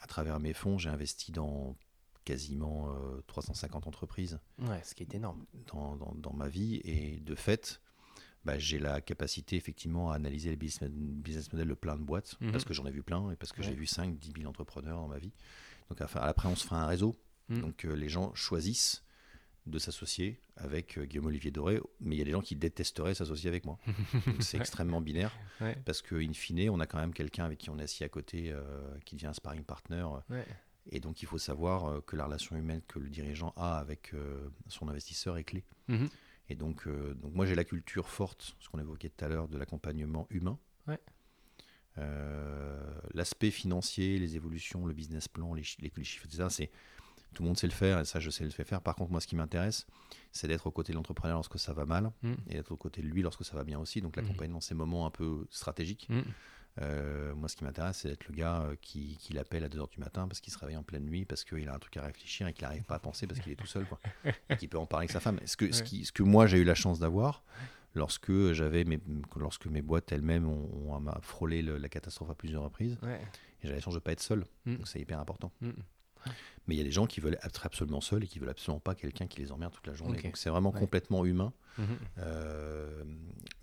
à 0.00 0.06
travers 0.06 0.38
mes 0.40 0.52
fonds, 0.54 0.78
j'ai 0.78 0.88
investi 0.90 1.32
dans 1.32 1.76
quasiment 2.24 2.90
euh, 2.90 3.20
350 3.26 3.86
entreprises 3.86 4.38
Ouais, 4.60 4.80
ce 4.84 4.94
qui 4.94 5.02
est 5.02 5.14
énorme. 5.14 5.44
dans, 5.72 5.96
dans- 5.96 6.14
dans 6.14 6.32
ma 6.32 6.48
vie 6.48 6.80
et 6.84 7.18
de 7.20 7.34
fait 7.34 7.80
bah, 8.44 8.58
j'ai 8.58 8.78
la 8.80 9.00
capacité 9.00 9.54
effectivement 9.56 10.10
à 10.10 10.16
analyser 10.16 10.50
les 10.50 10.56
business, 10.56 10.90
business 10.90 11.52
models 11.52 11.68
de 11.68 11.74
plein 11.74 11.96
de 11.96 12.02
boîtes 12.02 12.36
Mhm. 12.40 12.50
parce 12.52 12.64
que 12.64 12.74
j'en 12.74 12.86
ai 12.86 12.90
vu 12.90 13.02
plein 13.02 13.30
et 13.30 13.36
parce 13.36 13.52
que 13.52 13.60
Ouais. 13.60 13.68
j'ai 13.68 13.74
vu 13.74 13.86
5 13.86 14.18
10 14.18 14.32
000 14.38 14.48
entrepreneurs 14.50 14.98
dans 15.00 15.06
ma 15.08 15.18
vie 15.18 15.32
donc 15.90 16.00
après 16.00 16.48
on 16.48 16.56
se 16.56 16.64
fera 16.64 16.82
un 16.82 16.86
réseau 16.86 17.14
Mhm. 17.48 17.60
donc 17.60 17.84
euh, 17.84 17.92
les 17.94 18.08
gens 18.08 18.32
choisissent 18.34 19.04
de 19.66 19.78
s'associer 19.78 20.40
avec 20.56 20.98
euh, 20.98 21.04
Guillaume 21.04 21.26
Olivier 21.26 21.50
Doré 21.50 21.80
mais 22.00 22.16
il 22.16 22.18
y 22.18 22.22
a 22.22 22.24
des 22.24 22.32
gens 22.32 22.40
qui 22.40 22.56
détesteraient 22.56 23.14
s'associer 23.14 23.48
avec 23.48 23.64
moi 23.64 23.78
c'est 24.40 24.56
Ouais. 24.56 24.60
extrêmement 24.62 25.00
binaire 25.00 25.32
Ouais. 25.60 25.76
parce 25.84 26.02
que 26.02 26.16
in 26.16 26.32
fine 26.32 26.68
on 26.70 26.80
a 26.80 26.86
quand 26.86 26.98
même 26.98 27.14
quelqu'un 27.14 27.44
avec 27.44 27.58
qui 27.58 27.70
on 27.70 27.78
est 27.78 27.84
assis 27.84 28.02
à 28.04 28.08
côté 28.08 28.50
euh, 28.50 28.62
qui 29.04 29.14
devient 29.14 29.28
un 29.28 29.32
sparring 29.32 29.62
partner 29.64 30.04
Ouais. 30.30 30.44
et 30.90 30.98
donc 31.00 31.22
il 31.22 31.26
faut 31.26 31.38
savoir 31.38 31.86
euh, 31.86 32.00
que 32.00 32.16
la 32.16 32.24
relation 32.26 32.56
humaine 32.56 32.82
que 32.88 32.98
le 32.98 33.08
dirigeant 33.08 33.52
a 33.56 33.78
avec 33.78 34.12
euh, 34.14 34.48
son 34.68 34.88
investisseur 34.88 35.36
est 35.38 35.44
clé 35.44 35.64
Mhm. 35.88 36.08
et 36.48 36.54
donc, 36.56 36.86
euh, 36.86 37.14
donc 37.14 37.32
moi 37.34 37.46
j'ai 37.46 37.54
la 37.54 37.64
culture 37.64 38.08
forte, 38.08 38.56
ce 38.58 38.68
qu'on 38.68 38.78
évoquait 38.80 39.10
tout 39.10 39.24
à 39.24 39.28
l'heure, 39.28 39.48
de 39.48 39.58
l'accompagnement 39.58 40.26
humain. 40.30 40.58
Euh, 41.98 42.80
L'aspect 43.14 43.50
financier, 43.50 44.18
les 44.18 44.36
évolutions, 44.36 44.86
le 44.86 44.94
business 44.94 45.28
plan, 45.28 45.52
les, 45.52 45.62
les 45.80 46.04
chiffres, 46.04 46.26
etc. 46.26 46.46
C'est 46.48 46.70
tout 47.32 47.42
le 47.42 47.48
monde 47.48 47.58
sait 47.58 47.66
le 47.66 47.72
faire 47.72 47.98
et 48.00 48.04
ça 48.04 48.20
je 48.20 48.30
sais 48.30 48.44
le 48.44 48.50
faire. 48.50 48.80
Par 48.80 48.94
contre 48.94 49.10
moi 49.10 49.20
ce 49.20 49.26
qui 49.26 49.36
m'intéresse, 49.36 49.86
c'est 50.32 50.48
d'être 50.48 50.66
aux 50.66 50.70
côtés 50.70 50.92
de 50.92 50.96
l'entrepreneur 50.98 51.36
lorsque 51.36 51.58
ça 51.58 51.72
va 51.72 51.84
mal 51.84 52.10
Mhm. 52.22 52.36
et 52.48 52.54
d'être 52.54 52.72
aux 52.72 52.76
côtés 52.76 53.02
de 53.02 53.06
lui 53.08 53.22
lorsque 53.22 53.44
ça 53.44 53.56
va 53.56 53.64
bien 53.64 53.78
aussi. 53.78 54.00
Donc 54.00 54.16
Mhm. 54.16 54.22
l'accompagnement, 54.24 54.60
ces 54.60 54.74
moments 54.74 55.06
un 55.06 55.10
peu 55.10 55.46
stratégiques. 55.50 56.06
Mhm. 56.10 56.24
Euh, 56.80 57.34
moi, 57.34 57.50
ce 57.50 57.56
qui 57.56 57.64
m'intéresse, 57.64 57.98
c'est 57.98 58.08
d'être 58.08 58.26
le 58.28 58.34
gars 58.34 58.62
euh, 58.62 58.76
qui, 58.80 59.18
qui 59.18 59.34
l'appelle 59.34 59.62
à 59.62 59.68
2h 59.68 59.90
du 59.90 59.98
matin 60.00 60.26
parce 60.26 60.40
qu'il 60.40 60.50
se 60.54 60.58
réveille 60.58 60.78
en 60.78 60.82
pleine 60.82 61.04
nuit, 61.04 61.26
parce 61.26 61.44
qu'il 61.44 61.68
a 61.68 61.74
un 61.74 61.78
truc 61.78 61.98
à 61.98 62.02
réfléchir 62.02 62.48
et 62.48 62.54
qu'il 62.54 62.62
n'arrive 62.64 62.84
pas 62.84 62.94
à 62.94 62.98
penser 62.98 63.26
parce 63.26 63.40
qu'il 63.40 63.52
est 63.52 63.56
tout 63.56 63.66
seul, 63.66 63.84
quoi. 63.84 64.00
et 64.48 64.56
qu'il 64.56 64.70
peut 64.70 64.78
en 64.78 64.86
parler 64.86 65.02
avec 65.04 65.10
sa 65.10 65.20
femme. 65.20 65.38
Ce 65.44 65.56
que, 65.58 65.70
ce 65.70 65.82
qui, 65.82 66.06
ce 66.06 66.12
que 66.12 66.22
moi, 66.22 66.46
j'ai 66.46 66.56
eu 66.58 66.64
la 66.64 66.74
chance 66.74 66.98
d'avoir 66.98 67.44
lorsque, 67.94 68.52
j'avais 68.54 68.84
mes, 68.84 68.98
lorsque 69.36 69.66
mes 69.66 69.82
boîtes 69.82 70.12
elles-mêmes 70.12 70.48
ont, 70.48 70.90
ont 70.94 71.20
frôlé 71.20 71.60
le- 71.60 71.76
la 71.76 71.90
catastrophe 71.90 72.30
à 72.30 72.34
plusieurs 72.34 72.62
reprises, 72.62 72.96
Ouais. 73.02 73.20
et 73.60 73.64
j'avais 73.66 73.74
la 73.74 73.80
chance 73.82 73.92
de 73.92 73.98
ne 73.98 74.04
pas 74.04 74.12
être 74.12 74.22
seul. 74.22 74.46
Donc, 74.64 74.88
c'est 74.88 74.98
hyper 74.98 75.20
important. 75.20 75.52
Mais 76.66 76.74
il 76.76 76.78
y 76.78 76.80
a 76.80 76.84
des 76.84 76.92
gens 76.92 77.06
qui 77.06 77.20
veulent 77.20 77.38
être 77.42 77.66
absolument 77.66 78.00
seuls 78.00 78.22
et 78.24 78.26
qui 78.28 78.38
veulent 78.38 78.50
absolument 78.50 78.78
pas 78.80 78.94
quelqu'un 78.94 79.26
qui 79.26 79.40
les 79.40 79.50
emmerde 79.50 79.72
toute 79.72 79.86
la 79.86 79.94
journée. 79.94 80.20
Donc, 80.22 80.36
c'est 80.36 80.50
vraiment 80.50 80.70
Ouais. 80.72 80.78
complètement 80.80 81.24
humain. 81.24 81.52
Mhm. 81.78 81.86
Euh, 82.18 83.02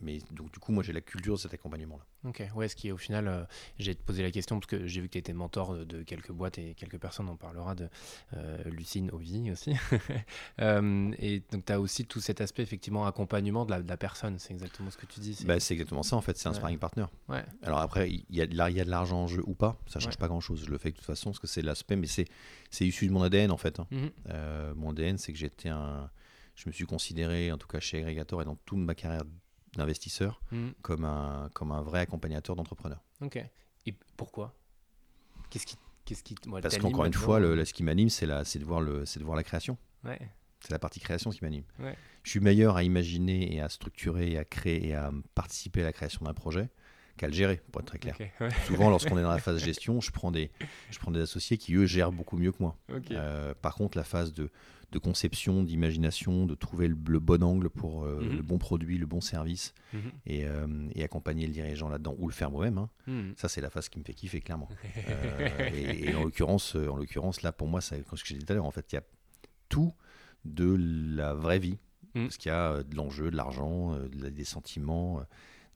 mais 0.02 0.20
donc, 0.32 0.52
du 0.52 0.60
coup, 0.60 0.72
moi, 0.72 0.84
j'ai 0.84 0.94
la 0.94 1.02
culture 1.02 1.36
de 1.36 1.40
cet 1.40 1.54
accompagnement-là. 1.54 2.04
Ok, 2.28 2.44
ouais, 2.56 2.68
ce 2.68 2.76
qui 2.76 2.88
est 2.90 2.92
au 2.92 2.98
final, 2.98 3.28
euh, 3.28 3.44
j'ai 3.78 3.96
te 3.96 4.02
posé 4.04 4.24
la 4.24 4.32
question 4.32 4.60
parce 4.60 4.68
que 4.70 4.88
j'ai 4.88 5.00
vu 5.00 5.08
que 5.08 5.14
tu 5.14 5.18
étais 5.20 5.32
mentor 5.32 5.76
de, 5.76 5.84
de 5.86 6.04
quelques 6.04 6.32
boîtes 6.32 6.58
et 6.58 6.74
quelques 6.74 6.98
personnes, 6.98 7.30
on 7.30 7.38
parlera 7.38 7.76
de 7.76 7.88
euh, 8.36 8.64
Lucine 8.66 9.10
Ovi 9.12 9.52
aussi. 9.52 9.74
Euh, 10.60 11.12
et 11.20 11.42
donc 11.52 11.66
tu 11.66 11.72
as 11.72 11.80
aussi 11.80 12.06
tout 12.06 12.20
cet 12.20 12.42
aspect 12.42 12.64
effectivement 12.64 13.06
accompagnement 13.06 13.66
de 13.66 13.72
la, 13.72 13.82
de 13.82 13.88
la 13.88 13.96
personne, 13.98 14.38
c'est 14.40 14.52
exactement 14.54 14.90
ce 14.90 14.98
que 14.98 15.06
tu 15.06 15.20
dis. 15.22 15.36
c'est- 15.36 15.46
Bah, 15.46 15.56
exactement 15.56 16.04
ça, 16.04 16.16
en 16.18 16.22
fait. 16.22 16.38
C'est 16.38 16.48
un 16.48 16.52
Ouais. 16.52 16.58
sparring 16.58 16.80
partner. 16.80 17.06
ouais, 17.30 17.46
Alors 17.64 17.80
après, 17.80 18.10
il 18.12 18.26
y 18.30 18.42
a 18.42 18.48
de 18.48 18.56
la- 18.58 18.70
il 18.70 18.76
y 18.76 18.82
a 18.82 18.86
de 18.86 18.90
l'argent 18.90 19.24
en 19.24 19.28
jeu 19.28 19.42
ou 19.46 19.54
pas, 19.54 19.78
ça 19.88 20.00
change 20.00 20.14
Ouais. 20.14 20.18
pas 20.20 20.28
grand-chose. 20.28 20.64
Je 20.66 20.70
le 20.72 20.78
fais 20.78 20.92
de 20.92 20.96
toute 20.98 21.06
façon 21.06 21.30
parce 21.30 21.40
que 21.40 21.48
c'est 21.48 21.62
l'aspect, 21.62 21.96
mais 21.96 22.08
c'est 22.08 22.26
c'est 22.70 22.86
issu 22.88 23.08
de 23.08 23.12
mon 23.12 23.22
ADN 23.24 23.52
en 23.52 23.58
fait. 23.58 23.80
hein. 23.80 23.88
Mhm. 23.92 24.12
Euh, 24.30 24.74
mon 24.76 24.92
ADN, 24.92 25.18
c'est 25.18 25.32
que 25.34 25.38
j'étais 25.40 25.70
un, 25.70 26.10
je 26.56 26.68
me 26.68 26.72
suis 26.74 26.86
considéré, 26.86 27.52
en 27.52 27.58
tout 27.58 27.68
cas 27.68 27.80
chez 27.80 28.00
Aggregator 28.00 28.42
et 28.42 28.46
dans 28.46 28.56
toute 28.66 28.80
ma 28.80 28.96
carrière 28.96 29.24
d'investisseur, 29.76 30.42
Mhm. 30.52 30.74
comme 30.82 31.06
un 31.06 31.50
comme 31.54 31.72
un 31.72 31.82
vrai 31.82 32.00
accompagnateur 32.00 32.56
d'entrepreneurs. 32.56 33.04
Ok. 33.22 33.38
Et 33.86 33.94
pourquoi? 34.18 34.56
Qu'est-ce 35.50 35.66
qui, 35.66 35.78
qu'est-ce 36.06 36.24
qui, 36.24 36.36
ouais, 36.48 36.62
Parce 36.62 36.78
qu'encore 36.78 37.06
une 37.06 37.14
fois, 37.14 37.40
le, 37.40 37.64
ce 37.66 37.74
qui 37.74 37.84
m'anime, 37.84 38.10
c'est 38.10 38.26
la, 38.26 38.44
c'est 38.46 38.60
de 38.60 38.66
voir 38.66 38.82
le, 38.82 39.06
c'est 39.06 39.20
de 39.20 39.26
voir 39.26 39.36
la 39.38 39.44
création. 39.44 39.78
Ouais. 40.04 40.20
C'est 40.62 40.72
la 40.72 40.80
partie 40.80 41.00
création 41.00 41.30
qui 41.32 41.40
m'anime. 41.42 41.64
Ouais. 41.80 41.96
Je 42.24 42.32
suis 42.32 42.40
meilleur 42.42 42.76
à 42.76 42.84
imaginer 42.84 43.56
et 43.56 43.62
à 43.62 43.70
structurer 43.70 44.32
et 44.34 44.38
à 44.38 44.44
créer 44.44 44.90
et 44.90 44.94
à 44.96 45.10
participer 45.34 45.82
à 45.82 45.86
la 45.86 45.94
création 45.94 46.26
d'un 46.26 46.34
projet 46.34 46.70
qu'à 47.20 47.28
le 47.28 47.34
gérer, 47.34 47.62
pour 47.72 47.82
être 47.82 47.88
très 47.88 48.00
clair. 48.00 48.16
Ouais. 48.40 48.50
Souvent, 48.66 48.90
lorsqu'on 48.90 49.18
est 49.18 49.22
dans 49.22 49.30
la 49.32 49.38
phase 49.40 49.64
gestion, 49.64 50.02
je 50.02 50.12
prends 50.12 50.32
des, 50.32 50.50
je 50.90 51.00
prends 51.00 51.12
des 51.12 51.22
associés 51.22 51.58
qui, 51.58 51.76
eux, 51.76 51.86
gèrent 51.86 52.12
beaucoup 52.12 52.38
mieux 52.38 52.52
que 52.52 52.58
moi. 52.62 52.76
Euh, 53.12 53.54
par 53.62 53.76
contre, 53.76 53.98
la 53.98 54.04
phase 54.04 54.34
de, 54.34 54.50
de 54.92 54.98
conception, 55.00 55.62
d'imagination, 55.64 56.46
de 56.46 56.56
trouver 56.56 56.88
le, 56.88 56.98
le 57.08 57.20
bon 57.20 57.44
angle 57.44 57.70
pour 57.70 58.04
euh, 58.06 58.20
Mhm. 58.22 58.38
le 58.38 58.42
bon 58.42 58.58
produit, 58.58 58.98
le 58.98 59.06
bon 59.06 59.22
service 59.22 59.74
Mhm. 59.94 60.00
et, 60.26 60.46
euh, 60.48 60.68
et 60.96 61.04
accompagner 61.04 61.46
le 61.46 61.54
dirigeant 61.54 61.90
là-dedans 61.90 62.16
ou 62.18 62.28
le 62.28 62.34
faire 62.34 62.50
moi-même, 62.52 62.78
hein, 62.80 62.90
Mhm. 63.08 63.34
ça, 63.38 63.50
c'est 63.50 63.62
la 63.62 63.70
phase 63.70 63.88
qui 63.90 64.00
me 64.00 64.04
fait 64.04 64.14
kiffer, 64.16 64.42
clairement. 64.42 64.70
Et, 65.74 66.10
et 66.10 66.16
en 66.16 66.24
l'occurrence, 66.24 66.76
en 66.76 66.96
l'occurrence, 66.96 67.42
là, 67.42 67.52
pour 67.52 67.68
moi, 67.68 67.82
c'est 67.82 68.04
comme 68.08 68.18
ce 68.18 68.24
que 68.24 68.30
j'ai 68.30 68.38
dit 68.38 68.46
tout 68.46 68.54
à 68.54 68.56
l'heure, 68.56 68.66
en 68.66 68.72
fait, 68.72 68.92
il 68.92 68.96
y 68.96 68.98
a 69.00 69.04
tout 69.68 69.94
de 70.46 70.76
la 71.16 71.34
vraie 71.34 71.60
vie. 71.60 71.78
Mm. 72.16 72.24
Parce 72.24 72.38
qu'il 72.38 72.50
y 72.50 72.56
a 72.56 72.82
de 72.82 72.96
l'enjeu, 72.96 73.30
de 73.30 73.38
l'argent, 73.38 73.94
de 73.96 74.24
la- 74.24 74.30
des 74.32 74.44
sentiments, 74.44 75.22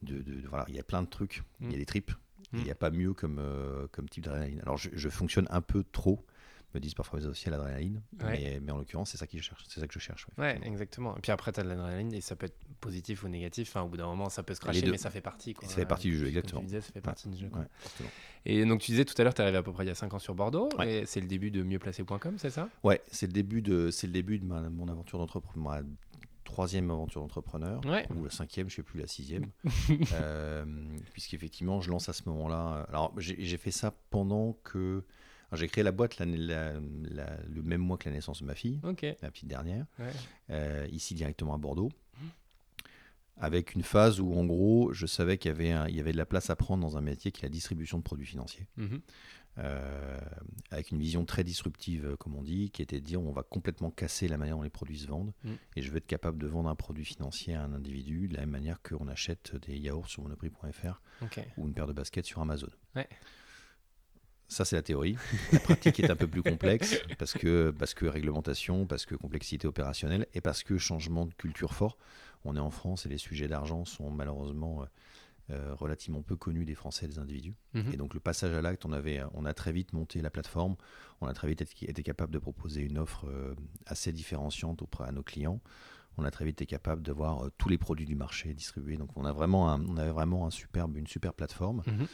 de, 0.03 0.17
de- 0.21 0.41
de- 0.41 0.47
voilà, 0.47 0.65
il 0.67 0.75
y 0.75 0.79
a 0.79 0.83
plein 0.83 1.01
de 1.01 1.07
trucs. 1.07 1.43
Il 1.61 1.67
y 1.67 1.71
Mm. 1.71 1.75
a 1.75 1.77
des 1.77 1.85
tripes. 1.85 2.11
Mm. 2.51 2.57
Il 2.57 2.63
n'y 2.65 2.71
a 2.71 2.75
pas 2.75 2.91
mieux 2.91 3.13
comme, 3.13 3.39
euh, 3.39 3.87
comme 3.91 4.07
type 4.09 4.23
d'adrénaline. 4.25 4.59
Alors 4.61 4.77
je, 4.77 4.89
je 4.93 5.09
fonctionne 5.09 5.47
un 5.49 5.61
peu 5.61 5.83
trop, 5.91 6.23
me 6.75 6.79
disent 6.79 6.93
parfois 6.95 7.19
les 7.19 7.25
associés 7.25 7.47
à 7.49 7.51
l'adrénaline, 7.57 8.01
Ouais. 8.23 8.31
mais, 8.31 8.59
mais 8.61 8.71
en 8.71 8.77
l'occurrence 8.77 9.11
c'est 9.11 9.17
ça 9.17 9.27
que 9.27 9.37
je 9.37 9.43
cherche. 9.43 9.63
C'est 9.67 9.79
ça 9.79 9.87
que 9.87 9.93
je 9.93 9.99
cherche. 9.99 10.25
ouais, 10.39 10.59
exactement. 10.63 11.15
Et 11.17 11.19
puis 11.21 11.31
après, 11.31 11.51
tu 11.51 11.59
as 11.59 11.63
de 11.63 11.69
l'adrénaline 11.69 12.11
et 12.13 12.21
ça 12.21 12.35
peut 12.35 12.47
être 12.47 12.57
positif 12.79 13.23
ou 13.23 13.27
négatif. 13.27 13.69
Enfin, 13.69 13.81
au 13.85 13.89
bout 13.89 13.97
d'un 13.97 14.07
moment, 14.07 14.29
ça 14.29 14.41
peut 14.43 14.53
se 14.55 14.59
cracher, 14.59 14.89
mais 14.89 14.97
ça 14.97 15.09
fait 15.11 15.21
partie. 15.21 15.53
Quoi. 15.53 15.67
Ça 15.67 15.75
fait 15.75 15.85
partie 15.85 16.07
du 16.09 16.13
jeu, 16.17 16.21
Comme 16.25 16.29
exactement. 16.29 16.61
Tu 16.61 16.65
disais, 16.67 16.81
ça 16.81 16.91
fait 16.91 17.01
partie 17.01 17.29
du 17.29 17.37
jeu. 17.37 17.49
quoi. 17.49 17.65
Et 18.45 18.65
donc, 18.65 18.81
tu 18.81 18.91
disais 18.91 19.05
tout 19.05 19.13
à 19.19 19.23
l'heure, 19.23 19.33
tu 19.33 19.41
es 19.41 19.43
arrivé 19.43 19.57
à 19.57 19.63
peu 19.63 19.71
près 19.71 19.85
il 19.85 19.87
y 19.87 19.91
a 19.91 19.95
5 19.95 20.13
ans 20.13 20.19
sur 20.19 20.35
Bordeaux. 20.35 20.69
Et 20.85 21.05
c'est 21.05 21.21
le 21.21 21.27
début 21.27 21.49
de 21.51 21.63
mieuxplacé.com, 21.63 22.35
c'est 22.37 22.49
ça? 22.49 22.67
Ouais, 22.83 23.01
c'est 23.11 23.27
le 23.27 23.33
début 23.33 23.61
de, 23.61 23.89
c'est 23.91 24.07
le 24.07 24.13
début 24.13 24.37
de 24.39 24.45
ma- 24.45 24.69
mon 24.69 24.87
aventure 24.89 25.17
d'entrepreneur, 25.19 25.83
troisième 26.53 26.89
aventure 26.91 27.21
d'entrepreneur, 27.21 27.81
Ouais. 27.85 28.05
ou 28.15 28.23
la 28.23 28.29
cinquième, 28.29 28.69
je 28.69 28.75
sais 28.75 28.83
plus, 28.83 28.99
la 28.99 29.07
sixième, 29.07 29.47
euh, 30.13 30.65
puisqu'effectivement, 31.11 31.81
je 31.81 31.89
lance 31.89 32.09
à 32.09 32.13
ce 32.13 32.21
moment-là. 32.27 32.77
euh, 32.77 32.83
Alors, 32.89 33.13
j'ai 33.17 33.57
fait 33.57 33.71
ça 33.71 33.93
pendant 34.11 34.53
que 34.63 35.03
j'ai 35.53 35.67
créé 35.67 35.83
la 35.83 35.91
boîte 35.91 36.17
l'année- 36.19 36.37
la- 36.37 36.73
la- 37.09 37.37
le 37.47 37.61
même 37.63 37.81
mois 37.81 37.97
que 37.97 38.07
la 38.09 38.15
naissance 38.15 38.41
de 38.41 38.45
ma 38.47 38.55
fille, 38.55 38.79
la 38.83 39.31
petite 39.31 39.47
dernière, 39.47 39.85
Ouais. 39.99 40.11
euh, 40.51 40.87
ici 40.91 41.13
directement 41.15 41.53
à 41.53 41.57
Bordeaux. 41.57 41.89
Avec 43.37 43.73
une 43.73 43.83
phase 43.83 44.19
où, 44.19 44.33
en 44.33 44.45
gros, 44.45 44.93
je 44.93 45.05
savais 45.05 45.37
qu'il 45.37 45.49
y, 45.49 45.53
avait 45.53 45.71
un- 45.71 45.87
il 45.87 45.95
y 45.95 45.99
avait 45.99 46.11
de 46.11 46.17
la 46.17 46.25
place 46.25 46.49
à 46.49 46.55
prendre 46.55 46.81
dans 46.81 46.97
un 46.97 47.01
métier 47.01 47.31
qui 47.31 47.41
est 47.41 47.43
la 47.43 47.49
distribution 47.49 47.97
de 47.97 48.03
produits 48.03 48.27
financiers. 48.27 48.67
Mhm. 48.77 49.01
Euh, 49.59 50.19
avec 50.71 50.89
une 50.89 50.97
vision 50.97 51.25
très 51.25 51.43
disruptive, 51.43 52.05
euh, 52.07 52.15
comme 52.15 52.35
on 52.35 52.41
dit, 52.41 52.71
qui 52.71 52.81
était 52.81 52.99
de 52.99 53.05
dire 53.05 53.21
on 53.21 53.31
va 53.31 53.43
complètement 53.43 53.91
casser 53.91 54.27
la 54.27 54.37
manière 54.37 54.55
dont 54.55 54.63
les 54.63 54.71
produits 54.71 54.97
se 54.97 55.05
vendent, 55.07 55.31
Mm. 55.43 55.51
et 55.75 55.81
je 55.83 55.91
veux 55.91 55.97
être 55.97 56.07
capable 56.07 56.39
de 56.39 56.47
vendre 56.47 56.69
un 56.69 56.75
produit 56.75 57.05
financier 57.05 57.53
à 57.53 57.63
un 57.63 57.71
individu 57.73 58.27
de 58.27 58.33
la 58.33 58.39
même 58.41 58.49
manière 58.49 58.81
qu'on 58.81 59.07
achète 59.07 59.55
des 59.67 59.77
yaourts 59.77 60.07
sur 60.09 60.23
monoprix.fr 60.23 61.01
ou 61.57 61.67
une 61.67 61.73
paire 61.75 61.85
de 61.85 61.93
baskets 61.93 62.25
sur 62.25 62.41
Amazon. 62.41 62.69
Ouais. 62.95 63.07
Ça, 64.47 64.65
c'est 64.65 64.75
la 64.75 64.81
théorie. 64.83 65.17
La 65.51 65.59
pratique 65.59 65.99
est 65.99 66.09
un 66.11 66.15
peu 66.15 66.27
plus 66.27 66.43
complexe 66.43 66.99
parce 67.19 67.33
que, 67.33 67.71
parce 67.77 67.93
que 67.93 68.05
réglementation, 68.07 68.85
parce 68.87 69.05
que 69.05 69.13
complexité 69.15 69.67
opérationnelle 69.67 70.27
et 70.33 70.41
parce 70.41 70.63
que 70.63 70.77
changement 70.79 71.25
de 71.27 71.33
culture 71.35 71.73
fort. 71.73 71.97
On 72.45 72.55
est 72.55 72.59
en 72.59 72.69
France 72.71 73.05
et 73.05 73.09
les 73.09 73.17
sujets 73.17 73.47
d'argent 73.47 73.85
sont 73.85 74.09
malheureusement 74.11 74.81
euh, 74.81 74.85
euh, 75.51 75.75
relativement 75.75 76.21
peu 76.21 76.35
connus 76.35 76.65
des 76.65 76.75
Français 76.75 77.05
et 77.05 77.09
des 77.09 77.19
individus. 77.19 77.55
Mhm. 77.73 77.91
Et 77.93 77.97
donc 77.97 78.13
le 78.13 78.19
passage 78.19 78.53
à 78.53 78.61
l'acte, 78.61 78.85
on, 78.85 78.93
avait, 78.93 79.21
on 79.33 79.45
a 79.45 79.53
très 79.53 79.71
vite 79.73 79.91
monté 79.93 80.21
la 80.21 80.29
plateforme, 80.29 80.75
on 81.21 81.27
a 81.27 81.33
très 81.33 81.47
vite 81.49 81.61
été, 81.61 82.03
capable 82.03 82.31
de 82.31 82.39
proposer 82.39 82.81
une 82.81 82.97
offre 82.97 83.25
euh, 83.27 83.53
assez 83.85 84.11
différenciante 84.13 84.81
auprès 84.81 85.05
à 85.05 85.11
nos 85.11 85.23
clients. 85.23 85.59
On 86.17 86.23
a 86.25 86.31
très 86.31 86.45
vite 86.45 86.61
été 86.61 86.65
capable 86.67 87.01
de 87.01 87.11
voir 87.11 87.45
euh, 87.45 87.51
tous 87.57 87.69
les 87.69 87.77
produits 87.77 88.05
du 88.05 88.15
marché 88.15 88.53
distribués. 88.53 88.97
Donc 88.97 89.09
on, 89.17 89.25
a 89.25 89.33
vraiment 89.33 89.69
un- 89.69 89.83
on 89.85 89.97
avait 89.97 90.11
vraiment 90.11 90.45
un 90.45 90.51
superbe, 90.51 90.95
une 90.95 91.07
super 91.07 91.33
plateforme. 91.33 91.81
Mhm. 91.87 92.07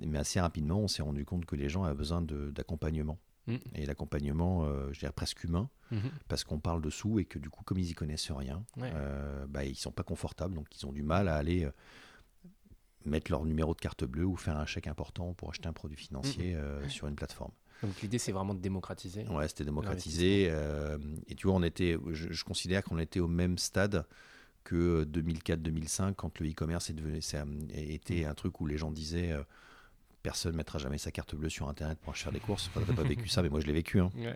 Mais 0.00 0.18
assez 0.18 0.40
rapidement, 0.40 0.80
on 0.80 0.88
s'est 0.88 1.02
rendu 1.02 1.24
compte 1.24 1.44
que 1.44 1.54
les 1.54 1.68
gens 1.68 1.84
avaient 1.84 1.94
besoin 1.96 2.20
d'accompagnement. 2.20 3.18
Mm. 3.46 3.56
Et 3.74 3.86
l'accompagnement, 3.86 4.64
euh, 4.64 4.92
je 4.92 5.00
dirais 5.00 5.12
presque 5.12 5.42
humain, 5.44 5.68
Mhm. 5.90 6.10
parce 6.28 6.44
qu'on 6.44 6.60
parle 6.60 6.80
dessous 6.80 7.18
et 7.18 7.24
que 7.24 7.38
du 7.38 7.50
coup, 7.50 7.64
comme 7.64 7.78
ils 7.78 7.90
y 7.90 7.94
connaissent 7.94 8.30
rien, 8.30 8.64
Ouais. 8.76 8.90
euh, 8.94 9.46
bah, 9.48 9.64
ils 9.64 9.74
sont 9.76 9.90
pas 9.92 10.04
confortables, 10.04 10.54
donc 10.54 10.66
ils 10.76 10.86
ont 10.86 10.92
du 10.92 11.02
mal 11.02 11.26
à 11.28 11.34
aller 11.36 11.64
euh, 11.64 11.70
mettre 13.04 13.30
leur 13.32 13.44
numéro 13.44 13.74
de 13.74 13.80
carte 13.80 14.04
bleue 14.04 14.24
ou 14.24 14.36
faire 14.36 14.56
un 14.56 14.66
chèque 14.66 14.86
important 14.86 15.34
pour 15.34 15.50
acheter 15.50 15.66
un 15.68 15.72
produit 15.72 15.96
financier 15.96 16.54
euh, 16.54 16.88
sur 16.88 17.08
une 17.08 17.16
plateforme. 17.16 17.50
Donc, 17.82 18.00
l'idée, 18.00 18.18
c'est 18.18 18.30
vraiment 18.30 18.54
de 18.54 18.60
démocratiser. 18.60 19.26
Ouais, 19.26 19.48
c'était 19.48 19.64
démocratisé. 19.64 20.46
euh, 20.50 20.98
et 21.26 21.34
tu 21.34 21.48
vois, 21.48 21.56
on 21.56 21.64
était, 21.64 21.96
je, 22.12 22.30
je 22.32 22.44
considère 22.44 22.84
qu'on 22.84 22.98
était 23.00 23.18
au 23.18 23.26
même 23.26 23.58
stade 23.58 24.06
que 24.62 25.02
2004-2005 25.02 26.14
quand 26.14 26.38
le 26.38 26.48
e-commerce 26.48 26.92
était 27.74 28.24
un 28.24 28.34
truc 28.34 28.60
où 28.60 28.66
les 28.66 28.78
gens 28.78 28.92
disaient 28.92 29.36
personne 30.22 30.52
ne 30.52 30.56
mettra 30.56 30.78
jamais 30.78 30.98
sa 30.98 31.10
carte 31.10 31.34
bleue 31.34 31.48
sur 31.48 31.68
Internet 31.68 31.98
pour 32.00 32.12
acheter 32.12 32.30
des 32.30 32.40
courses. 32.40 32.68
Enfin, 32.68 32.82
t'as 32.86 32.94
pas 32.94 33.02
vécu 33.02 33.28
ça, 33.28 33.42
mais 33.42 33.48
moi 33.48 33.60
je 33.60 33.66
l'ai 33.66 33.72
vécu. 33.72 34.00
Hein. 34.00 34.10
Ouais. 34.16 34.34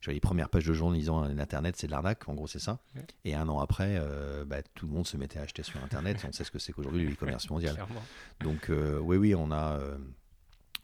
J'avais 0.00 0.14
les 0.14 0.20
premières 0.20 0.50
pages 0.50 0.66
de 0.66 0.72
journaux 0.74 0.96
disant 0.96 1.22
Internet 1.22 1.76
c'est 1.78 1.86
de 1.86 1.92
l'arnaque, 1.92 2.28
en 2.28 2.34
gros 2.34 2.46
c'est 2.46 2.58
ça. 2.58 2.78
Ouais. 2.94 3.06
Et 3.24 3.34
un 3.34 3.48
an 3.48 3.58
après, 3.60 3.96
euh, 3.98 4.44
bah, 4.44 4.62
tout 4.74 4.86
le 4.86 4.92
monde 4.92 5.06
se 5.06 5.16
mettait 5.16 5.38
à 5.38 5.42
acheter 5.42 5.62
sur 5.62 5.82
Internet. 5.82 6.22
et 6.22 6.26
on 6.28 6.32
sait 6.32 6.44
ce 6.44 6.50
que 6.50 6.58
c'est 6.58 6.72
qu'aujourd'hui 6.72 7.06
le 7.06 7.12
e-commerce 7.12 7.48
mondial. 7.50 7.74
Clairement. 7.74 8.02
Donc 8.40 8.68
euh, 8.70 8.98
oui, 8.98 9.16
oui, 9.16 9.34
on 9.34 9.50
a, 9.50 9.78
euh, 9.78 9.96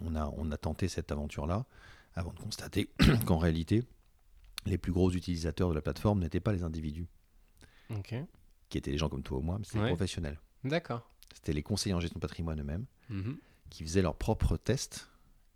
on, 0.01 0.15
a, 0.17 0.27
on 0.37 0.51
a 0.51 0.57
tenté 0.57 0.89
cette 0.89 1.13
aventure-là 1.13 1.67
avant 2.15 2.33
de 2.33 2.39
constater 2.41 2.89
qu'en 3.27 3.39
réalité, 3.39 3.85
les 4.67 4.79
plus 4.79 4.93
gros 4.93 5.11
utilisateurs 5.13 5.69
de 5.69 5.75
la 5.75 5.83
plateforme 5.83 6.21
n'étaient 6.21 6.41
pas 6.41 6.53
les 6.53 6.63
individus, 6.65 7.07
qui 8.69 8.79
étaient 8.79 8.91
les 8.91 8.99
gens 8.99 9.09
comme 9.09 9.23
toi 9.23 9.39
ou 9.39 9.43
moi, 9.43 9.57
mais 9.59 9.65
c'était 9.65 9.79
Ouais. 9.79 9.85
les 9.87 9.91
professionnels. 9.91 10.41
D'accord. 10.65 11.09
C'était 11.35 11.53
les 11.53 11.63
conseillers 11.63 11.95
en 11.95 12.01
gestion 12.01 12.19
de 12.19 12.23
patrimoine 12.23 12.61
eux-mêmes 12.61 12.87
Mhm. 13.09 13.37
Qui 13.71 13.85
faisaient 13.85 14.03
leurs 14.03 14.17
propres 14.17 14.57
tests. 14.57 15.09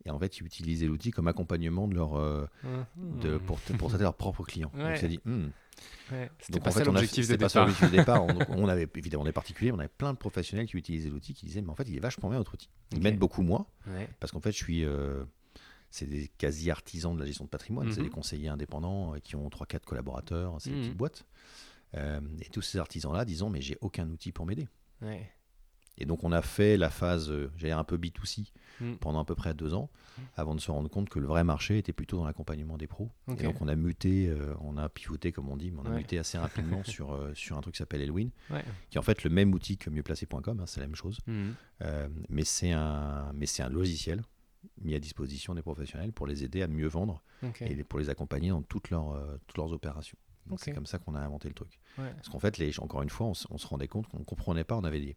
Et 0.06 0.10
en 0.10 0.18
fait, 0.18 0.38
ils 0.38 0.44
utilisaient 0.46 0.86
l'outil 0.86 1.10
comme 1.10 1.28
accompagnement 1.28 1.88
de 1.88 1.94
leur, 1.94 2.14
euh, 2.16 2.46
de, 2.96 3.38
pour, 3.38 3.58
pour 3.60 3.88
traiter 3.88 4.02
leurs 4.04 4.14
propres 4.16 4.44
clients. 4.44 4.70
Ouais. 4.74 4.84
Donc, 4.90 4.96
c'est 4.98 5.08
dit, 5.08 5.20
Hmm. 5.24 5.48
Ouais. 6.12 6.30
C'était 6.38 6.52
Donc 6.58 6.62
pas 6.64 6.70
en 6.70 6.72
fait, 6.72 6.84
l'objectif 6.84 7.26
de 7.26 7.32
ça 7.32 7.36
départ. 7.36 7.66
l'objectif 7.66 7.90
de 7.90 7.96
départ. 7.96 8.24
On 8.50 8.68
avait 8.68 8.88
évidemment 8.94 9.24
des 9.24 9.32
particuliers, 9.32 9.72
on 9.72 9.78
avait 9.80 9.88
plein 9.88 10.12
de 10.12 10.18
professionnels 10.18 10.66
qui 10.66 10.76
utilisaient 10.76 11.08
l'outil, 11.10 11.34
qui 11.34 11.46
disaient 11.46 11.62
mais 11.62 11.70
en 11.70 11.74
fait 11.74 11.88
il 11.88 11.96
est 11.96 12.00
vachement 12.00 12.28
bien 12.28 12.38
notre 12.38 12.54
outil. 12.54 12.68
Ils 12.92 13.02
m'aident 13.02 13.18
beaucoup 13.18 13.42
moi 13.42 13.66
Ouais. 13.88 14.08
parce 14.20 14.30
qu'en 14.30 14.40
fait 14.40 14.52
je 14.52 14.56
suis 14.58 14.84
euh, 14.84 15.24
c'est 15.90 16.06
des 16.06 16.28
quasi 16.38 16.70
artisans 16.70 17.12
de 17.14 17.18
la 17.20 17.26
gestion 17.26 17.44
de 17.44 17.50
patrimoine, 17.50 17.90
c'est 17.90 17.98
Mhm. 18.00 18.04
des 18.06 18.10
conseillers 18.10 18.48
indépendants 18.48 19.14
euh, 19.14 19.18
qui 19.18 19.34
ont 19.34 19.48
3-4 19.48 19.80
collaborateurs, 19.84 20.54
c'est 20.60 20.70
des 20.70 20.76
Mhm. 20.76 20.82
petites 20.82 20.96
boîtes. 20.96 21.26
Euh, 21.96 22.20
et 22.40 22.48
tous 22.50 22.62
ces 22.62 22.78
artisans-là 22.78 23.24
disant 23.24 23.50
mais 23.50 23.60
j'ai 23.60 23.76
aucun 23.80 24.08
outil 24.10 24.30
pour 24.30 24.46
m'aider. 24.46 24.68
Ouais. 25.02 25.28
Et 25.98 26.06
donc 26.06 26.24
on 26.24 26.32
a 26.32 26.42
fait 26.42 26.76
la 26.76 26.90
phase, 26.90 27.30
euh, 27.30 27.50
j'allais 27.56 27.70
dire 27.70 27.78
un 27.78 27.84
peu 27.84 27.96
B2C 27.96 28.52
Mm. 28.80 28.94
pendant 28.96 29.20
à 29.20 29.24
peu 29.24 29.36
près 29.36 29.54
deux 29.54 29.72
ans, 29.72 29.88
avant 30.36 30.56
de 30.56 30.60
se 30.60 30.68
rendre 30.72 30.90
compte 30.90 31.08
que 31.08 31.20
le 31.20 31.28
vrai 31.28 31.44
marché 31.44 31.78
était 31.78 31.92
plutôt 31.92 32.16
dans 32.16 32.24
l'accompagnement 32.26 32.76
des 32.76 32.88
pros. 32.88 33.08
Et 33.38 33.44
donc 33.44 33.60
on 33.62 33.68
a 33.68 33.76
muté, 33.76 34.26
euh, 34.28 34.52
on 34.62 34.76
a 34.76 34.88
pivoté 34.88 35.30
comme 35.30 35.48
on 35.48 35.56
dit, 35.56 35.70
mais 35.70 35.78
on 35.80 35.86
a 35.86 35.90
Ouais. 35.90 35.98
muté 35.98 36.18
assez 36.18 36.38
rapidement 36.38 36.82
sur, 36.84 37.12
euh, 37.14 37.32
sur 37.34 37.56
un 37.56 37.60
truc 37.60 37.74
qui 37.74 37.78
s'appelle 37.78 38.00
Elwin, 38.00 38.30
Ouais. 38.50 38.64
qui 38.90 38.96
est 38.96 38.98
en 38.98 39.02
fait 39.02 39.22
le 39.22 39.30
même 39.30 39.54
outil 39.54 39.76
que 39.78 39.90
mieuxplacé.com, 39.90 40.58
hein, 40.58 40.64
c'est 40.66 40.80
la 40.80 40.86
même 40.88 40.96
chose. 40.96 41.18
Euh, 41.82 42.08
mais 42.28 42.42
c'est 42.42 42.72
un, 42.72 43.30
mais 43.32 43.46
un 43.60 43.68
logiciel 43.68 44.22
mis 44.80 44.96
à 44.96 44.98
disposition 44.98 45.54
des 45.54 45.62
professionnels 45.62 46.12
pour 46.12 46.26
les 46.26 46.42
aider 46.42 46.60
à 46.62 46.66
mieux 46.66 46.88
vendre 46.88 47.22
et 47.60 47.84
pour 47.84 48.00
les 48.00 48.10
accompagner 48.10 48.48
dans 48.48 48.62
toutes 48.62 48.90
leurs, 48.90 49.16
toutes 49.46 49.58
leurs 49.58 49.72
opérations. 49.72 50.18
C'est 50.56 50.72
comme 50.72 50.86
ça 50.86 50.98
qu'on 50.98 51.14
a 51.14 51.20
inventé 51.20 51.46
le 51.48 51.54
truc. 51.54 51.78
Ouais. 51.96 52.10
Parce 52.16 52.28
qu'en 52.28 52.38
fait, 52.40 52.58
les, 52.58 52.78
encore 52.80 53.02
une 53.02 53.08
fois, 53.08 53.28
on, 53.28 53.32
on 53.50 53.56
se 53.58 53.66
rendait 53.68 53.88
compte 53.88 54.08
qu'on 54.08 54.18
ne 54.18 54.24
comprenait 54.24 54.64
pas. 54.64 54.76
On 54.76 54.84
avait 54.84 55.00
des, 55.00 55.16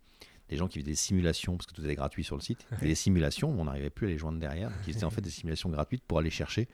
des 0.49 0.55
gens 0.57 0.67
qui 0.67 0.79
faisaient 0.79 0.91
des 0.91 0.95
simulations, 0.95 1.57
parce 1.57 1.67
que 1.67 1.73
tout 1.73 1.83
était 1.83 1.95
gratuit 1.95 2.23
sur 2.23 2.35
le 2.35 2.41
site. 2.41 2.65
Des 2.81 2.95
simulations, 2.95 3.49
on 3.59 3.65
n'arrivait 3.65 3.89
plus 3.89 4.07
à 4.07 4.09
les 4.09 4.17
joindre 4.17 4.39
derrière. 4.39 4.69
Donc, 4.69 4.77
ils 4.87 4.93
faisaient 4.93 5.05
en 5.05 5.09
fait 5.09 5.21
des 5.21 5.29
simulations 5.29 5.69
gratuites 5.69 6.03
pour 6.07 6.19
aller 6.19 6.29
chercher 6.29 6.67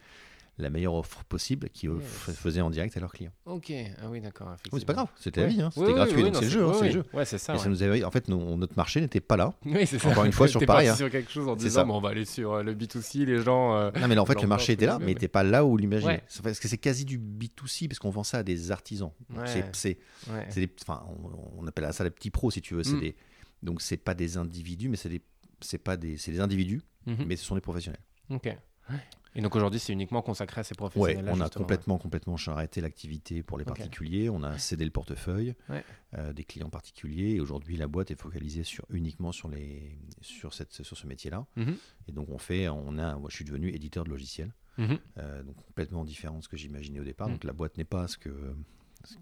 la 0.60 0.70
meilleure 0.70 0.94
offre 0.94 1.24
possible 1.24 1.68
qu'ils 1.70 1.90
Yes. 1.90 2.00
f- 2.00 2.32
faisaient 2.34 2.62
en 2.62 2.70
direct 2.70 2.96
à 2.96 3.00
leurs 3.00 3.12
clients. 3.12 3.32
Ok. 3.48 3.74
Ah 3.98 4.08
oui, 4.08 4.22
d'accord. 4.22 4.50
Oui, 4.72 4.80
c'est 4.80 4.86
pas 4.86 4.94
grave, 4.94 5.08
c'était 5.20 5.42
la 5.42 5.48
vie, 5.48 5.60
hein. 5.64 5.72
Oui, 5.76 5.80
c'était 5.80 5.88
oui, 5.88 5.94
gratuit, 5.96 6.16
oui, 6.18 6.24
donc 6.26 6.34
non, 6.36 6.40
c'est 6.42 6.46
le 6.46 6.52
jeu. 6.52 6.64
hein, 6.64 6.72
oui, 6.74 6.80
oui. 6.84 6.92
jeu. 6.92 7.04
Ouais, 7.12 7.26
c'est 7.26 7.38
ça. 7.40 7.54
Et 7.54 7.58
ouais. 7.58 7.64
ça 7.64 7.70
nous 7.70 7.82
avait, 7.82 8.04
en 8.04 8.12
fait, 8.12 8.28
notre 8.28 8.78
marché 8.78 9.02
n'était 9.02 9.20
pas 9.20 9.36
là. 9.36 9.52
Oui, 9.66 9.88
c'est 9.88 9.98
ça. 9.98 10.10
Encore 10.10 10.26
une 10.26 10.32
fois, 10.32 10.48
sur 10.48 10.64
parti 10.64 10.90
hein. 10.90 10.96
sur 10.96 11.10
quelque 11.10 11.32
chose 11.32 11.48
en 11.48 11.56
disant, 11.56 11.90
on 11.90 12.00
va 12.00 12.10
aller 12.10 12.26
sur 12.26 12.54
euh, 12.54 12.62
le 12.62 12.76
B2C, 12.76 13.26
les 13.26 13.42
gens. 13.42 13.76
euh, 13.76 13.90
Non, 14.00 14.08
mais 14.08 14.14
là, 14.14 14.22
en 14.22 14.28
fait, 14.28 14.40
le 14.40 14.48
marché 14.48 14.74
était 14.74 14.86
là, 14.86 15.00
mais 15.00 15.08
n'était 15.08 15.28
pas 15.28 15.42
là 15.42 15.66
où 15.66 15.76
l'imaginait. 15.76 16.22
Parce 16.44 16.60
que 16.60 16.68
c'est 16.68 16.78
quasi 16.78 17.04
du 17.06 17.18
B2C, 17.18 17.88
parce 17.88 17.98
qu'on 17.98 18.12
vend 18.12 18.24
ça 18.24 18.38
à 18.38 18.44
des 18.44 18.70
artisans. 18.70 19.10
Donc, 19.32 19.48
c'est- 19.48 19.98
enfin, 20.84 21.04
on, 21.10 21.64
on 21.64 21.68
appelle 21.68 21.92
ça 21.94 22.04
les 22.04 22.12
petits 22.12 22.30
pros 22.30 22.52
si 22.52 22.62
tu 22.62 22.76
veux. 22.76 22.84
C'est 22.84 22.94
Mm. 22.94 23.00
des, 23.00 23.16
donc 23.64 23.82
c'est 23.82 23.98
pas 23.98 24.14
des 24.14 24.38
individus, 24.38 24.90
mais 24.90 24.98
c'est 24.98 25.10
des, 25.10 25.22
c'est 25.62 25.78
pas 25.80 25.98
des, 25.98 26.18
c'est 26.18 26.32
des 26.32 26.40
individus, 26.40 26.82
Mhm. 27.08 27.26
mais 27.28 27.36
ce 27.36 27.44
sont 27.46 27.56
des 27.56 27.62
professionnels. 27.62 28.02
Ok. 28.30 28.56
Et 29.36 29.42
donc 29.42 29.56
aujourd'hui, 29.56 29.80
c'est 29.80 29.92
uniquement 29.94 30.22
consacré 30.22 30.62
à 30.62 30.64
ces 30.64 30.74
Ouais, 30.74 30.78
professionnels-là. 30.78 31.32
on 31.34 31.40
a 31.42 31.50
complètement, 31.50 31.98
complètement 31.98 32.36
arrêté 32.48 32.82
l'activité 32.82 33.42
pour 33.42 33.58
les 33.58 33.66
particuliers. 33.66 34.30
On 34.30 34.44
a 34.44 34.60
cédé 34.60 34.86
le 34.86 34.92
portefeuille 34.92 35.56
Ouais. 35.70 35.84
euh, 36.18 36.34
des 36.34 36.44
clients 36.44 36.70
particuliers. 36.70 37.32
Et 37.32 37.40
aujourd'hui, 37.40 37.76
la 37.76 37.88
boîte 37.88 38.12
est 38.12 38.20
focalisée 38.22 38.64
sur 38.64 38.86
uniquement 38.92 39.32
sur 39.32 39.48
les, 39.50 39.98
sur 40.22 40.54
cette, 40.54 40.72
sur 40.84 40.96
ce 40.98 41.08
métier-là. 41.08 41.48
Mhm. 41.56 41.76
Et 42.08 42.12
donc 42.12 42.30
on 42.30 42.38
fait, 42.38 42.70
on 42.70 42.98
a, 43.00 43.16
moi 43.16 43.30
je 43.32 43.36
suis 43.38 43.46
devenu 43.46 43.70
éditeur 43.70 44.04
de 44.04 44.10
logiciels, 44.12 44.54
Mhm. 44.78 45.00
euh, 45.18 45.42
donc 45.44 45.56
complètement 45.66 46.04
différent 46.04 46.38
de 46.38 46.44
ce 46.44 46.50
que 46.50 46.58
j'imaginais 46.58 47.00
au 47.00 47.04
départ. 47.04 47.28
Mm. 47.30 47.32
Donc 47.34 47.44
la 47.46 47.54
boîte 47.54 47.78
n'est 47.78 47.84
pas 47.86 48.08
ce 48.08 48.18
que, 48.20 48.30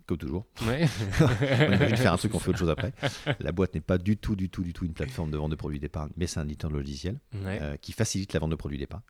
comme 0.06 0.17
toujours. 0.17 0.46
Ouais. 0.65 0.86
on 1.22 1.74
imagine 1.74 1.98
faire 1.98 2.13
un 2.13 2.17
truc, 2.17 2.34
on 2.36 2.39
fait 2.39 2.50
autre 2.50 2.60
chose 2.60 2.70
après. 2.70 2.94
La 3.39 3.52
boîte 3.52 3.74
n'est 3.74 3.82
pas 3.82 3.98
du 3.98 4.17
tout, 4.17 4.36
du 4.36 4.50
tout, 4.50 4.63
du 4.63 4.74
tout 4.74 4.86
une 4.86 4.94
plateforme 4.94 5.32
de 5.32 5.38
vente 5.38 5.52
de 5.52 5.56
produits 5.56 5.79
d'épargne, 5.79 6.12
mais 6.17 6.27
c'est 6.27 6.40
un 6.40 6.46
éditeur 6.46 6.69
de 6.69 6.75
logiciel 6.77 7.19
Ouais. 7.34 7.60
euh, 7.62 7.77
qui 7.77 7.92
facilite 7.92 8.34
la 8.34 8.40
vente 8.40 8.52
de 8.52 8.56
produits 8.56 8.77
d'épargne 8.77 9.02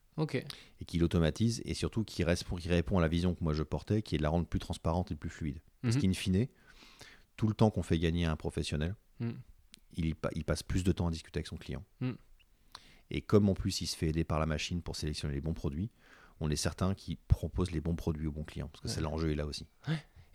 et 0.79 0.85
qui 0.85 0.99
l'automatise 0.99 1.61
et 1.65 1.73
surtout 1.73 2.03
qui 2.03 2.23
répond, 2.23 2.55
qui 2.55 2.69
répond 2.69 2.99
à 2.99 3.01
la 3.01 3.07
vision 3.07 3.33
que 3.33 3.43
moi 3.43 3.53
je 3.53 3.63
portais, 3.63 4.01
qui 4.01 4.15
est 4.15 4.17
de 4.19 4.23
la 4.23 4.29
rendre 4.29 4.45
plus 4.45 4.59
transparente 4.59 5.11
et 5.11 5.15
plus 5.15 5.29
fluide. 5.29 5.59
Parce 5.81 5.95
Mhm. 5.95 6.01
qu'in 6.01 6.13
fine, 6.13 6.47
tout 7.37 7.47
le 7.47 7.53
temps 7.55 7.71
qu'on 7.71 7.81
fait 7.83 7.97
gagner 7.97 8.25
à 8.25 8.31
un 8.31 8.35
professionnel, 8.35 8.95
Mm. 9.19 9.29
il, 9.97 10.05
y 10.05 10.13
pa- 10.13 10.29
il 10.35 10.43
passe 10.45 10.61
plus 10.63 10.83
de 10.83 10.91
temps 10.91 11.07
à 11.07 11.11
discuter 11.11 11.37
avec 11.39 11.47
son 11.47 11.57
client. 11.57 11.83
Mm. 12.01 12.11
Et 13.09 13.21
comme 13.21 13.49
en 13.49 13.53
plus 13.55 13.81
il 13.81 13.87
se 13.87 13.95
fait 13.97 14.07
aider 14.09 14.23
par 14.23 14.39
la 14.39 14.45
machine 14.45 14.81
pour 14.81 14.95
sélectionner 14.95 15.33
les 15.33 15.41
bons 15.41 15.53
produits, 15.53 15.89
on 16.39 16.49
est 16.49 16.55
certain 16.55 16.93
qu'il 16.95 17.17
propose 17.17 17.71
les 17.71 17.81
bons 17.81 17.95
produits 17.95 18.25
aux 18.27 18.31
bons 18.31 18.43
clients, 18.43 18.67
parce 18.69 18.81
que 18.81 18.87
c'est 18.87 19.01
l'enjeu 19.01 19.31
est 19.31 19.35
là 19.35 19.45
aussi. 19.45 19.67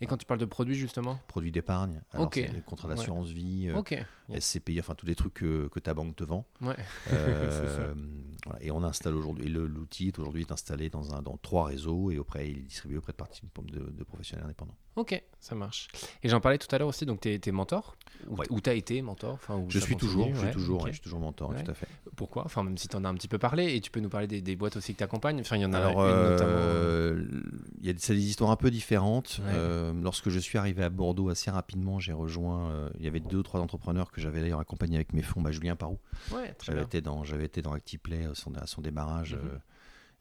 Et 0.01 0.07
quand 0.07 0.17
tu 0.17 0.27
parles 0.27 0.41
de 0.41 0.45
produits, 0.45 0.75
justement 0.75 1.19
Produits 1.27 1.53
d'épargne, 1.53 2.03
alors 2.13 2.29
des 2.29 2.49
contrats 2.67 2.89
d'assurance 2.89 3.29
vie, 3.29 3.69
euh. 3.69 4.41
SCPI, 4.41 4.81
enfin 4.81 4.95
tous 4.95 5.07
les 5.07 5.15
trucs 5.15 5.35
que, 5.35 5.69
que 5.69 5.81
ta 5.81 5.95
banque 5.95 6.17
te 6.17 6.25
vend. 6.25 6.47
Ouais. 6.61 6.77
Euh, 7.13 7.95
voilà. 8.45 8.63
Et 8.63 8.71
on 8.71 8.83
installe 8.83 9.15
aujourd'hui, 9.15 9.49
l'outil 9.49 10.09
est 10.09 10.19
aujourd'hui 10.19 10.43
est 10.43 10.53
installé 10.53 10.91
dans, 10.91 11.15
un, 11.15 11.23
dans 11.23 11.39
trois 11.39 11.65
réseaux 11.67 12.11
et 12.11 12.19
auprès, 12.19 12.51
il 12.51 12.59
est 12.59 12.63
distribué 12.63 12.99
auprès 12.99 13.13
de 13.13 13.17
parties 13.17 13.43
de, 13.65 13.91
de 13.91 14.05
professionnels 14.05 14.45
indépendants. 14.45 14.77
Ok, 14.97 15.23
ça 15.41 15.55
marche. 15.55 15.89
Et 16.23 16.29
j'en 16.31 16.41
parlais 16.41 16.57
tout 16.59 16.75
à 16.75 16.79
l'heure 16.79 16.89
aussi, 16.89 17.05
donc 17.05 17.21
tu 17.21 17.29
es, 17.31 17.53
mentor 17.53 17.97
Ou 18.29 18.37
Ouais. 18.39 18.47
ou 18.49 18.61
tu 18.63 18.71
as 18.71 18.73
été 18.75 19.03
mentor 19.03 19.35
enfin, 19.35 19.57
ou 19.57 19.67
Je 19.69 19.79
suis 19.79 19.95
toujours, 19.95 20.29
je 20.35 20.41
suis 20.41 20.51
toujours, 20.51 20.87
je 20.87 20.93
suis 20.93 21.01
toujours 21.03 21.21
mentor, 21.21 21.51
Ouais. 21.51 21.63
tout 21.63 21.71
à 21.71 21.75
fait. 21.75 21.87
Pourquoi? 22.17 22.45
Enfin, 22.47 22.63
même 22.65 22.79
si 22.79 22.89
tu 22.89 22.97
en 22.97 23.05
as 23.05 23.09
un 23.11 23.15
petit 23.15 23.29
peu 23.29 23.37
parlé, 23.39 23.77
et 23.77 23.81
tu 23.83 23.91
peux 23.91 24.01
nous 24.01 24.09
parler 24.09 24.27
des, 24.27 24.41
des 24.41 24.57
boîtes 24.57 24.77
aussi 24.77 24.95
que 24.95 24.99
tu 24.99 25.05
accompagnes. 25.05 25.41
Enfin, 25.41 25.57
il 25.57 25.63
y 25.63 25.65
en 25.67 25.75
a 25.75 25.79
Alors, 25.79 26.01
une 26.07 26.11
euh, 26.15 26.31
notamment. 26.31 27.69
il 27.81 27.87
y 27.87 27.91
a 27.91 27.93
des, 27.93 27.99
c'est 28.01 28.15
des 28.15 28.25
histoires 28.27 28.51
un 28.51 28.57
peu 28.57 28.71
différentes. 28.71 29.41
Ouais. 29.45 29.53
Euh, 29.55 29.93
lorsque 30.03 30.31
je 30.31 30.39
suis 30.39 30.57
arrivé 30.57 30.83
à 30.83 30.89
Bordeaux 30.89 31.29
assez 31.29 31.51
rapidement, 31.51 32.01
j'ai 32.01 32.15
rejoint. 32.15 32.71
euh, 32.71 32.89
il 32.99 33.05
y 33.05 33.09
avait 33.09 33.21
deux, 33.21 33.43
trois 33.43 33.61
entrepreneurs 33.61 34.11
que 34.11 34.21
j'avais 34.23 34.41
d'ailleurs 34.41 34.61
accompagnés 34.61 34.97
avec 34.97 35.13
mes 35.13 35.23
fonds. 35.23 35.43
Bah, 35.43 35.51
Julien 35.53 35.77
Parou, 35.77 35.99
Ouais, 36.33 36.53
très 36.55 36.67
j'avais 36.67 36.79
bien. 36.79 36.87
été 36.87 37.01
dans, 37.03 37.23
j'avais 37.23 37.45
été 37.45 37.61
dans 37.61 37.73
Actiplay 37.73 38.25
à 38.25 38.35
son, 38.35 38.55
à 38.55 38.67
son 38.67 38.81
démarrage. 38.81 39.35
Euh, 39.35 39.59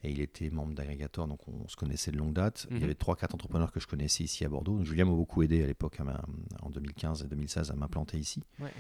et 0.06 0.12
il 0.12 0.22
était 0.22 0.50
membre 0.50 0.74
d'agrégateur, 0.76 1.28
donc 1.28 1.40
on, 1.48 1.68
se 1.68 1.76
connaissait 1.76 2.12
de 2.12 2.18
longue 2.18 2.34
date. 2.34 2.68
Il 2.70 2.76
Mhm. 2.76 2.82
y 2.82 2.84
avait 2.86 2.96
trois, 2.96 3.16
quatre 3.16 3.34
entrepreneurs 3.34 3.72
que 3.72 3.80
je 3.80 3.88
connaissais 3.88 4.24
ici 4.24 4.46
à 4.46 4.50
Bordeaux. 4.50 4.78
Donc, 4.78 4.86
Julien 4.86 5.06
m'a 5.06 5.12
beaucoup 5.16 5.42
aidé 5.44 5.64
à 5.64 5.68
l'époque, 5.68 6.00
à 6.00 6.04
ma- 6.04 6.24
en 6.62 6.70
2015 6.70 7.24
et 7.24 7.28
2016, 7.28 7.72
à 7.72 7.76
m'implanter 7.76 8.18
ici. 8.18 8.42
Ouais. 8.60 8.72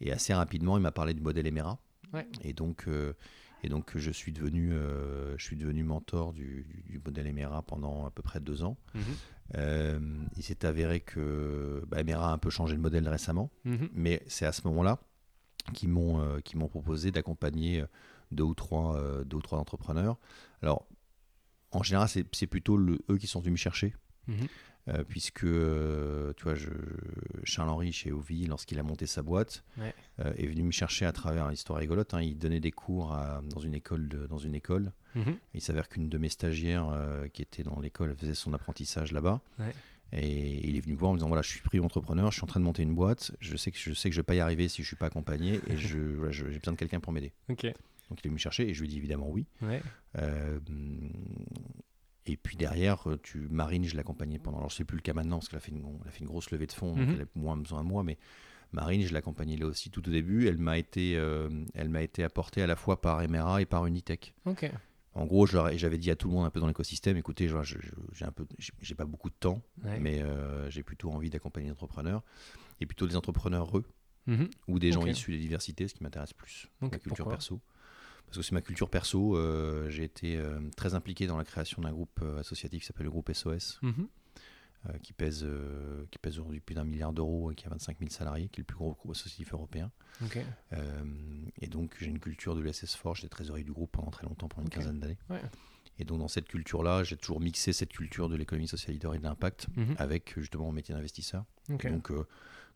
Et 0.00 0.12
assez 0.12 0.34
rapidement, 0.34 0.76
il 0.76 0.82
m'a 0.82 0.92
parlé 0.92 1.14
du 1.14 1.20
modèle 1.22 1.46
Emera. 1.46 1.78
Ouais. 2.12 2.26
Et 2.42 2.52
donc, 2.52 2.84
euh, 2.86 3.14
et 3.62 3.68
donc 3.68 3.96
je 3.96 4.10
suis 4.10 4.30
devenu, 4.32 4.72
euh, 4.74 5.34
je 5.38 5.44
suis 5.44 5.56
devenu 5.56 5.84
mentor 5.84 6.32
du, 6.34 6.66
modèle 7.04 7.26
Emera 7.26 7.62
pendant 7.62 8.04
à 8.06 8.10
peu 8.10 8.22
près 8.22 8.40
deux 8.40 8.62
ans. 8.62 8.76
Mhm. 8.94 9.02
Euh, 9.56 9.98
il 10.36 10.42
s'est 10.42 10.64
avéré 10.64 11.00
que 11.00 11.84
bah, 11.88 12.00
Emera 12.00 12.30
a 12.30 12.32
un 12.32 12.38
peu 12.38 12.50
changé 12.50 12.74
le 12.74 12.80
modèle 12.80 13.08
récemment, 13.08 13.50
Mhm. 13.64 13.88
mais 13.92 14.22
c'est 14.26 14.46
à 14.46 14.52
ce 14.52 14.62
moment-là 14.68 14.98
qu'ils 15.72 15.88
m'ont 15.88 16.20
euh, 16.20 16.38
m'ont 16.54 16.68
proposé 16.68 17.10
d'accompagner 17.10 17.84
deux 18.34 18.44
ou 18.44 18.54
trois 18.54 18.96
euh, 18.96 19.24
deux 19.24 19.36
ou 19.38 19.42
trois 19.42 19.58
entrepreneurs. 19.58 20.18
Alors, 20.62 20.86
en 21.70 21.82
général, 21.82 22.08
c'est 22.08 22.46
plutôt 22.46 22.76
le- 22.76 22.98
eux 23.10 23.16
qui 23.18 23.26
sont 23.26 23.40
venus 23.40 23.52
me 23.52 23.56
chercher. 23.56 23.94
Mhm. 24.28 24.46
Euh, 24.88 25.02
puisque 25.02 25.44
euh, 25.44 26.34
tu 26.36 26.44
vois, 26.44 26.54
je, 26.54 26.68
Charles-Henri 27.44 27.90
chez 27.92 28.12
Ovi, 28.12 28.46
lorsqu'il 28.46 28.78
a 28.78 28.82
monté 28.82 29.06
sa 29.06 29.22
boîte, 29.22 29.64
Ouais. 29.78 29.94
euh, 30.20 30.32
est 30.36 30.46
venu 30.46 30.62
me 30.62 30.70
chercher 30.72 31.06
à 31.06 31.12
travers 31.12 31.46
une 31.46 31.54
histoire 31.54 31.78
rigolote. 31.78 32.12
hein. 32.14 32.20
il 32.20 32.36
donnait 32.38 32.60
des 32.60 32.70
cours 32.70 33.12
à- 33.14 33.40
dans 33.48 33.60
une 33.60 33.74
école. 33.74 34.08
de- 34.08 34.26
dans 34.26 34.36
une 34.38 34.54
école. 34.54 34.92
Mhm. 35.14 35.36
Il 35.54 35.60
s'avère 35.62 35.88
qu'une 35.88 36.08
de 36.10 36.18
mes 36.18 36.28
stagiaires 36.28 36.86
qui 37.32 37.40
était 37.42 37.62
dans 37.62 37.80
l'école 37.80 38.14
faisait 38.16 38.34
son 38.34 38.52
apprentissage 38.52 39.12
là-bas. 39.12 39.40
Ouais. 39.58 39.72
Et 40.12 40.68
il 40.68 40.76
est 40.76 40.80
venu 40.80 40.92
me 40.94 40.98
voir 40.98 41.10
en 41.10 41.14
me 41.14 41.18
disant 41.18 41.28
voilà, 41.28 41.42
je 41.42 41.48
suis 41.48 41.60
pris 41.62 41.80
entrepreneur, 41.80 42.30
je 42.30 42.36
suis 42.36 42.44
en 42.44 42.46
train 42.46 42.60
de 42.60 42.64
monter 42.66 42.82
une 42.82 42.94
boîte. 42.94 43.32
Je 43.40 43.56
sais 43.56 43.70
que 43.72 43.78
je 43.78 43.94
sais 43.94 44.10
que 44.10 44.14
je 44.14 44.20
vais 44.20 44.24
pas 44.24 44.34
y 44.34 44.40
arriver 44.40 44.68
si 44.68 44.82
je 44.82 44.86
suis 44.86 44.96
pas 44.96 45.06
accompagné 45.06 45.60
et 45.68 45.76
je 45.78 45.98
voilà, 45.98 46.30
je- 46.30 46.50
j'ai 46.50 46.58
besoin 46.58 46.74
de 46.74 46.78
quelqu'un 46.78 47.00
pour 47.00 47.12
m'aider. 47.12 47.32
Ok. 47.48 47.66
Donc 48.10 48.20
il 48.20 48.26
est 48.26 48.28
venu 48.28 48.34
me 48.34 48.38
chercher 48.38 48.68
et 48.68 48.74
je 48.74 48.80
lui 48.80 48.86
ai 48.88 48.90
dit 48.90 48.96
évidemment 48.98 49.28
oui. 49.30 49.46
Ouais. 49.62 49.82
Euh, 50.18 50.58
et 52.26 52.36
puis 52.36 52.56
derrière, 52.56 53.08
euh, 53.10 53.18
tu 53.22 53.38
Marine, 53.50 53.84
je 53.84 53.96
l'accompagnais 53.96 54.38
pendant. 54.38 54.58
Alors, 54.58 54.70
je 54.70 54.76
sais 54.76 54.84
plus 54.84 54.96
le 54.96 55.02
cas 55.02 55.12
maintenant 55.12 55.36
parce 55.38 55.48
qu'elle 55.48 55.58
a 55.58 55.60
fait 55.60 55.72
une, 55.72 55.84
elle 56.02 56.08
a 56.08 56.10
fait 56.10 56.20
une 56.20 56.26
grosse 56.26 56.50
levée 56.50 56.66
de 56.66 56.72
fonds, 56.72 56.94
donc 56.96 57.08
Mhm. 57.08 57.14
elle 57.14 57.22
a 57.22 57.26
moins 57.34 57.56
besoin 57.56 57.82
de 57.82 57.88
moi. 57.88 58.02
Mais 58.02 58.16
Marine, 58.72 59.02
je 59.02 59.12
l'accompagnais 59.12 59.56
là 59.56 59.66
aussi 59.66 59.90
tout 59.90 60.06
au 60.08 60.10
début. 60.10 60.48
Elle 60.48 60.56
m'a 60.58 60.78
été, 60.78 61.16
euh, 61.16 61.48
elle 61.74 61.90
m'a 61.90 62.02
été 62.02 62.24
apportée 62.24 62.62
à 62.62 62.66
la 62.66 62.76
fois 62.76 63.00
par 63.00 63.20
Emera 63.22 63.60
et 63.60 63.66
par 63.66 63.84
Unitech. 63.86 64.34
En 65.16 65.26
gros, 65.26 65.46
j'avais 65.46 65.98
dit 65.98 66.10
à 66.10 66.16
tout 66.16 66.26
le 66.28 66.34
monde 66.34 66.44
un 66.46 66.50
peu 66.50 66.58
dans 66.60 66.66
l'écosystème, 66.66 67.16
écoutez, 67.16 67.46
j'ai 67.48 68.24
un 68.24 68.32
peu, 68.32 68.46
j'ai 68.80 68.94
pas 68.96 69.04
beaucoup 69.04 69.28
de 69.30 69.34
temps, 69.38 69.62
Ouais. 69.84 70.00
mais 70.00 70.20
euh, 70.22 70.68
j'ai 70.70 70.82
plutôt 70.82 71.10
envie 71.12 71.30
d'accompagner 71.30 71.66
des 71.66 71.72
entrepreneurs 71.72 72.22
et 72.80 72.86
plutôt 72.86 73.06
des 73.06 73.14
entrepreneurs 73.16 73.66
heureux 73.68 73.84
Mhm. 74.26 74.48
ou 74.66 74.78
des 74.80 74.90
gens 74.90 75.04
issus 75.06 75.30
des 75.32 75.38
diversités, 75.38 75.86
ce 75.86 75.94
qui 75.94 76.02
m'intéresse 76.02 76.32
plus, 76.32 76.66
Ok, 76.80 76.92
ma 76.92 76.98
culture 76.98 77.16
pourquoi? 77.16 77.32
perso. 77.34 77.60
Parce 78.34 78.46
que 78.46 78.48
c'est 78.48 78.54
ma 78.54 78.62
culture 78.62 78.90
perso. 78.90 79.36
euh, 79.36 79.88
j'ai 79.90 80.02
été 80.02 80.36
euh, 80.36 80.58
très 80.76 80.94
impliqué 80.94 81.28
dans 81.28 81.36
la 81.36 81.44
création 81.44 81.80
d'un 81.82 81.92
groupe 81.92 82.18
euh, 82.20 82.40
associatif 82.40 82.80
qui 82.82 82.86
s'appelle 82.88 83.04
le 83.04 83.10
groupe 83.12 83.30
SOS, 83.32 83.78
Mhm. 83.82 84.08
euh, 84.88 84.98
qui 85.04 85.12
pèse, 85.12 85.46
qui 86.10 86.18
pèse 86.18 86.34
aujourd'hui 86.40 86.58
plus 86.58 86.74
d'un 86.74 86.82
milliard 86.84 87.12
d'euros 87.12 87.52
et 87.52 87.54
qui 87.54 87.64
a 87.66 87.68
25 87.70 87.98
000 88.00 88.10
salariés, 88.10 88.48
qui 88.48 88.58
est 88.60 88.62
le 88.62 88.66
plus 88.66 88.76
gros 88.76 88.92
groupe 88.94 89.12
associatif 89.12 89.52
européen. 89.54 89.92
Et 91.60 91.68
donc 91.68 91.94
j'ai 92.00 92.06
une 92.06 92.18
culture 92.18 92.56
de 92.56 92.60
l'ESS 92.60 92.96
Fort, 92.96 93.14
j'étais 93.14 93.28
trésorier 93.28 93.62
du 93.64 93.72
groupe 93.72 93.92
pendant 93.92 94.10
très 94.10 94.26
longtemps, 94.26 94.48
pendant 94.48 94.64
une 94.64 94.70
quinzaine 94.70 94.98
d'années. 94.98 95.18
Ouais. 95.30 95.40
Et 96.00 96.04
donc 96.04 96.18
dans 96.18 96.26
cette 96.28 96.48
culture-là, 96.48 97.04
j'ai 97.04 97.16
toujours 97.16 97.40
mixé 97.40 97.72
cette 97.72 97.92
culture 97.92 98.28
de 98.28 98.34
l'économie 98.34 98.66
sociale 98.66 98.94
leader 98.94 99.14
et 99.14 99.18
de 99.18 99.22
l'impact 99.22 99.68
Mhm. 99.76 99.94
avec 99.98 100.34
justement 100.36 100.64
mon 100.66 100.72
métier 100.72 100.92
d'investisseur. 100.94 101.44
Donc, 101.92 102.10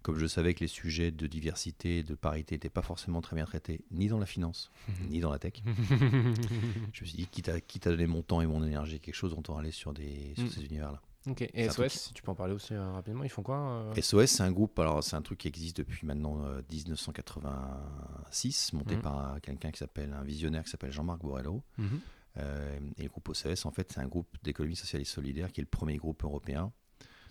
comme 0.02 0.18
je 0.18 0.26
savais 0.26 0.54
que 0.54 0.60
les 0.60 0.68
sujets 0.68 1.10
de 1.10 1.26
diversité, 1.26 2.02
de 2.02 2.14
parité 2.14 2.54
n'étaient 2.54 2.70
pas 2.70 2.82
forcément 2.82 3.20
très 3.20 3.36
bien 3.36 3.44
traités, 3.44 3.84
ni 3.90 4.08
dans 4.08 4.18
la 4.18 4.26
finance, 4.26 4.70
ni 5.10 5.20
dans 5.20 5.30
la 5.30 5.38
tech, 5.38 5.54
je 6.92 7.02
me 7.02 7.06
suis 7.06 7.16
dit, 7.16 7.26
quitte 7.26 7.48
à, 7.48 7.60
quitte 7.60 7.86
à 7.86 7.90
donner 7.90 8.06
mon 8.06 8.22
temps 8.22 8.40
et 8.40 8.46
mon 8.46 8.64
énergie 8.64 9.00
quelque 9.00 9.14
chose, 9.14 9.34
on 9.36 9.56
aller 9.56 9.70
sur, 9.72 9.92
des, 9.92 10.34
sur 10.36 10.44
Mm. 10.44 10.48
ces 10.50 10.64
univers-là. 10.64 11.00
Ok. 11.26 11.42
Et 11.52 11.68
SOS, 11.68 11.88
si 11.92 12.14
tu 12.14 12.22
peux 12.22 12.30
en 12.30 12.34
parler 12.34 12.54
aussi 12.54 12.72
euh, 12.74 12.92
rapidement, 12.92 13.24
ils 13.24 13.28
font 13.28 13.42
quoi 13.42 13.58
euh 13.58 13.94
SOS, 14.00 14.26
c'est 14.30 14.42
un 14.42 14.52
groupe, 14.52 14.78
alors 14.78 15.02
c'est 15.04 15.16
un 15.16 15.22
truc 15.22 15.38
qui 15.40 15.48
existe 15.48 15.76
depuis 15.78 16.06
maintenant 16.06 16.42
euh, 16.44 16.62
1986, 16.70 18.72
monté 18.72 18.96
Mm. 18.96 19.02
par 19.02 19.34
euh, 19.34 19.38
quelqu'un 19.40 19.70
qui 19.70 19.78
s'appelle, 19.78 20.12
un 20.12 20.22
visionnaire 20.24 20.64
qui 20.64 20.70
s'appelle 20.70 20.92
Jean-Marc 20.92 21.20
Borrello. 21.20 21.62
Mhm. 21.78 22.00
Euh, 22.38 22.78
et 22.98 23.02
le 23.04 23.08
groupe 23.08 23.28
OCS, 23.30 23.64
en 23.66 23.70
fait, 23.72 23.90
c'est 23.92 24.00
un 24.00 24.06
groupe 24.06 24.28
d'économie 24.42 24.76
sociale 24.76 25.02
et 25.02 25.04
solidaire 25.04 25.50
qui 25.52 25.60
est 25.60 25.64
le 25.64 25.68
premier 25.68 25.96
groupe 25.96 26.22
européen. 26.24 26.72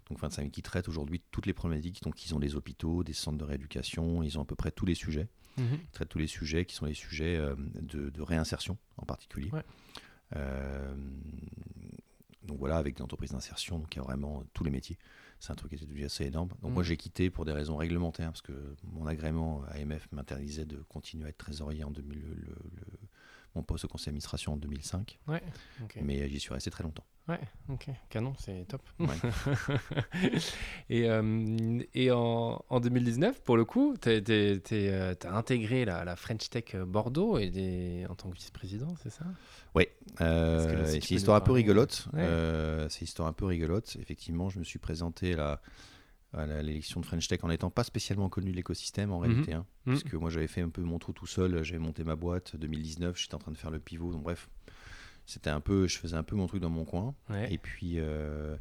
Donc, 0.10 0.18
enfin, 0.18 0.30
c'est- 0.30 0.50
qui 0.50 0.62
traite 0.62 0.88
aujourd'hui 0.88 1.22
toutes 1.32 1.46
les 1.46 1.54
problématiques. 1.54 2.02
Donc, 2.04 2.26
ils 2.26 2.34
ont 2.34 2.40
des 2.40 2.56
hôpitaux, 2.56 3.04
des 3.04 3.14
centres 3.14 3.38
de 3.38 3.44
rééducation, 3.44 4.24
ils 4.24 4.38
ont 4.38 4.42
à 4.42 4.46
peu 4.46 4.56
près 4.56 4.72
tous 4.72 4.86
les 4.86 4.96
sujets. 4.96 5.28
Mhm. 5.58 5.80
Ils 5.84 5.90
traitent 5.92 6.10
tous 6.10 6.20
les 6.20 6.28
sujets 6.28 6.66
qui 6.66 6.76
sont 6.76 6.86
les 6.86 6.94
sujets 6.94 7.36
euh, 7.36 7.56
de, 7.82 8.10
de 8.10 8.22
réinsertion 8.22 8.78
en 8.98 9.06
particulier. 9.06 9.50
Ouais. 9.52 9.64
Euh, 10.36 10.96
donc 12.44 12.60
voilà, 12.60 12.78
avec 12.78 12.96
des 12.96 13.02
entreprises 13.02 13.32
d'insertion, 13.32 13.80
donc 13.80 13.94
il 13.96 14.00
y 14.00 14.02
a 14.02 14.04
vraiment 14.04 14.44
tous 14.54 14.64
les 14.64 14.70
métiers. 14.72 14.98
C'est 15.40 15.52
un 15.52 15.56
truc 15.56 15.70
qui 15.70 15.76
était 15.76 15.86
devenu 15.86 16.06
assez 16.06 16.26
énorme. 16.26 16.50
Donc 16.62 16.72
moi 16.74 16.82
Mhm. 16.84 16.88
j'ai 16.88 16.98
quitté 16.98 17.30
pour 17.30 17.44
des 17.46 17.52
raisons 17.52 17.76
réglementaires, 17.76 18.30
parce 18.32 18.42
que 18.42 18.76
mon 18.84 19.06
agrément 19.06 19.64
AMF 19.70 20.08
m'interdisait 20.12 20.66
de 20.66 20.78
continuer 20.90 21.26
à 21.26 21.30
être 21.30 21.38
trésorier 21.38 21.84
en 21.84 21.92
2000, 21.92 22.20
le- 22.20 22.28
le- 22.36 22.36
le- 22.76 23.00
mon 23.56 23.64
poste 23.64 23.86
au 23.86 23.88
conseil 23.88 24.08
d'administration 24.08 24.54
en 24.54 24.58
2005. 24.58 25.20
Ouais. 25.28 25.42
Ok. 25.84 25.98
Mais 26.02 26.28
j'y 26.30 26.40
suis 26.40 26.54
resté 26.54 26.70
très 26.72 26.84
longtemps. 26.84 27.06
Ouais. 27.28 27.40
Ok. 27.70 27.88
Canon, 28.10 28.34
c'est 28.40 28.66
top. 28.68 28.82
Ouais. 29.00 29.08
et 30.90 31.10
euh, 31.10 31.80
et 31.94 32.12
en, 32.12 32.64
en 32.70 32.80
2019, 32.80 33.42
pour 33.44 33.58
le 33.58 33.66
coup, 33.66 33.96
tu 34.02 34.10
as 34.10 35.36
intégré 35.36 35.86
la, 35.86 36.06
la 36.06 36.16
French 36.16 36.50
Tech 36.50 36.76
Bordeaux 36.76 37.38
et 37.38 37.50
des, 37.50 38.06
en 38.10 38.16
tant 38.16 38.30
que 38.30 38.36
vice-président, 38.36 38.96
c'est 39.04 39.10
ça? 39.10 39.26
Euh, 40.22 40.66
que 40.66 40.86
tu 40.86 40.92
c'est 41.02 41.10
une 41.12 41.18
histoire 41.18 41.38
un 41.38 41.42
peu 41.42 41.52
rigolote. 41.52 42.08
Ouais. 42.14 42.22
Euh, 42.24 42.88
c'est 42.90 43.04
histoire 43.04 43.28
un 43.28 43.34
peu 43.34 43.46
rigolote. 43.46 43.98
Effectivement, 44.00 44.50
je 44.50 44.58
me 44.60 44.64
suis 44.64 44.80
présenté 44.80 45.36
là, 45.36 45.62
à 46.34 46.46
la- 46.48 46.64
l'élection 46.64 47.02
de 47.02 47.06
French 47.06 47.28
Tech 47.28 47.40
en 47.44 47.50
n'étant 47.50 47.70
pas 47.70 47.84
spécialement 47.84 48.30
connu 48.30 48.52
de 48.52 48.56
l'écosystème 48.56 49.12
en 49.12 49.20
Mhm. 49.20 49.26
réalité. 49.26 49.54
hein, 49.54 49.66
Mhm. 49.86 49.94
Puisque 50.00 50.14
moi 50.16 50.30
j'avais 50.30 50.48
fait 50.48 50.62
un 50.62 50.70
peu 50.70 50.82
mon 50.82 50.98
trou 50.98 51.12
tout 51.14 51.28
seul, 51.28 51.64
j'avais 51.64 51.78
monté 51.80 52.04
ma 52.04 52.16
boîte 52.16 52.56
2019, 52.56 53.18
j'étais 53.20 53.36
en 53.36 53.40
train 53.40 53.52
de 53.52 53.58
faire 53.58 53.70
le 53.72 53.80
pivot. 53.80 54.12
Donc 54.12 54.24
bref, 54.24 54.50
c'était 55.28 55.50
un 55.50 55.60
peu, 55.60 55.88
je 55.88 56.00
faisais 56.00 56.16
un 56.16 56.24
peu 56.24 56.36
mon 56.36 56.48
truc 56.48 56.62
dans 56.62 56.70
mon 56.70 56.86
coin. 56.86 57.14
Ouais. 57.30 57.54
Et 57.54 57.58
puis, 57.58 57.96
euh, 57.98 58.56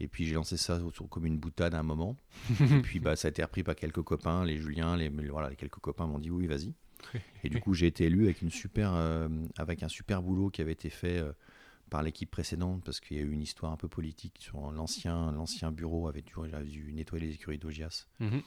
et 0.00 0.08
puis 0.08 0.26
j'ai 0.26 0.34
lancé 0.34 0.56
ça 0.56 0.80
comme 1.10 1.26
une 1.26 1.38
boutade 1.38 1.74
à 1.74 1.78
un 1.78 1.84
moment. 1.84 2.16
et 2.60 2.80
puis 2.80 2.98
bah, 2.98 3.14
ça 3.14 3.28
a 3.28 3.30
été 3.30 3.42
repris 3.42 3.62
par 3.62 3.76
quelques 3.76 4.02
copains, 4.02 4.44
les 4.44 4.56
Juliens, 4.56 4.96
les, 4.96 5.10
voilà, 5.10 5.50
les 5.50 5.56
quelques 5.56 5.78
copains 5.78 6.06
m'ont 6.06 6.18
dit 6.18 6.30
oui, 6.30 6.46
vas-y. 6.46 6.72
Et 7.44 7.48
du 7.48 7.60
coup, 7.60 7.74
j'ai 7.74 7.86
été 7.86 8.06
élu 8.06 8.24
avec, 8.24 8.42
une 8.42 8.50
super, 8.50 8.92
euh, 8.94 9.28
avec 9.56 9.84
un 9.84 9.88
super 9.88 10.20
boulot 10.20 10.50
qui 10.50 10.62
avait 10.62 10.72
été 10.72 10.90
fait 10.90 11.18
euh, 11.18 11.30
par 11.90 12.02
l'équipe 12.02 12.30
précédente 12.30 12.82
parce 12.84 12.98
qu'il 12.98 13.18
y 13.18 13.20
a 13.20 13.22
eu 13.22 13.30
une 13.30 13.42
histoire 13.42 13.70
un 13.70 13.76
peu 13.76 13.86
politique 13.86 14.38
sur 14.40 14.72
l'ancien, 14.72 15.30
l'ancien 15.30 15.70
bureau 15.70 16.08
avait 16.08 16.22
dû, 16.22 16.34
avait 16.52 16.64
dû 16.64 16.92
nettoyer 16.92 17.26
les 17.26 17.34
écuries 17.34 17.58
d'Ogias. 17.58 18.06
Mhm. 18.18 18.42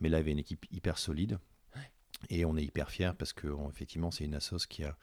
Mais 0.00 0.08
là, 0.08 0.18
il 0.18 0.20
y 0.20 0.24
avait 0.24 0.32
une 0.32 0.38
équipe 0.38 0.64
hyper 0.70 0.96
solide. 0.96 1.38
Et 2.28 2.44
on 2.44 2.56
est 2.56 2.64
hyper 2.64 2.90
fiers 2.90 3.12
parce 3.18 3.32
que 3.32 3.48
effectivement, 3.70 4.10
c'est 4.10 4.24
une 4.24 4.34
assoce 4.34 4.66
qui 4.66 4.84
a 4.84 4.96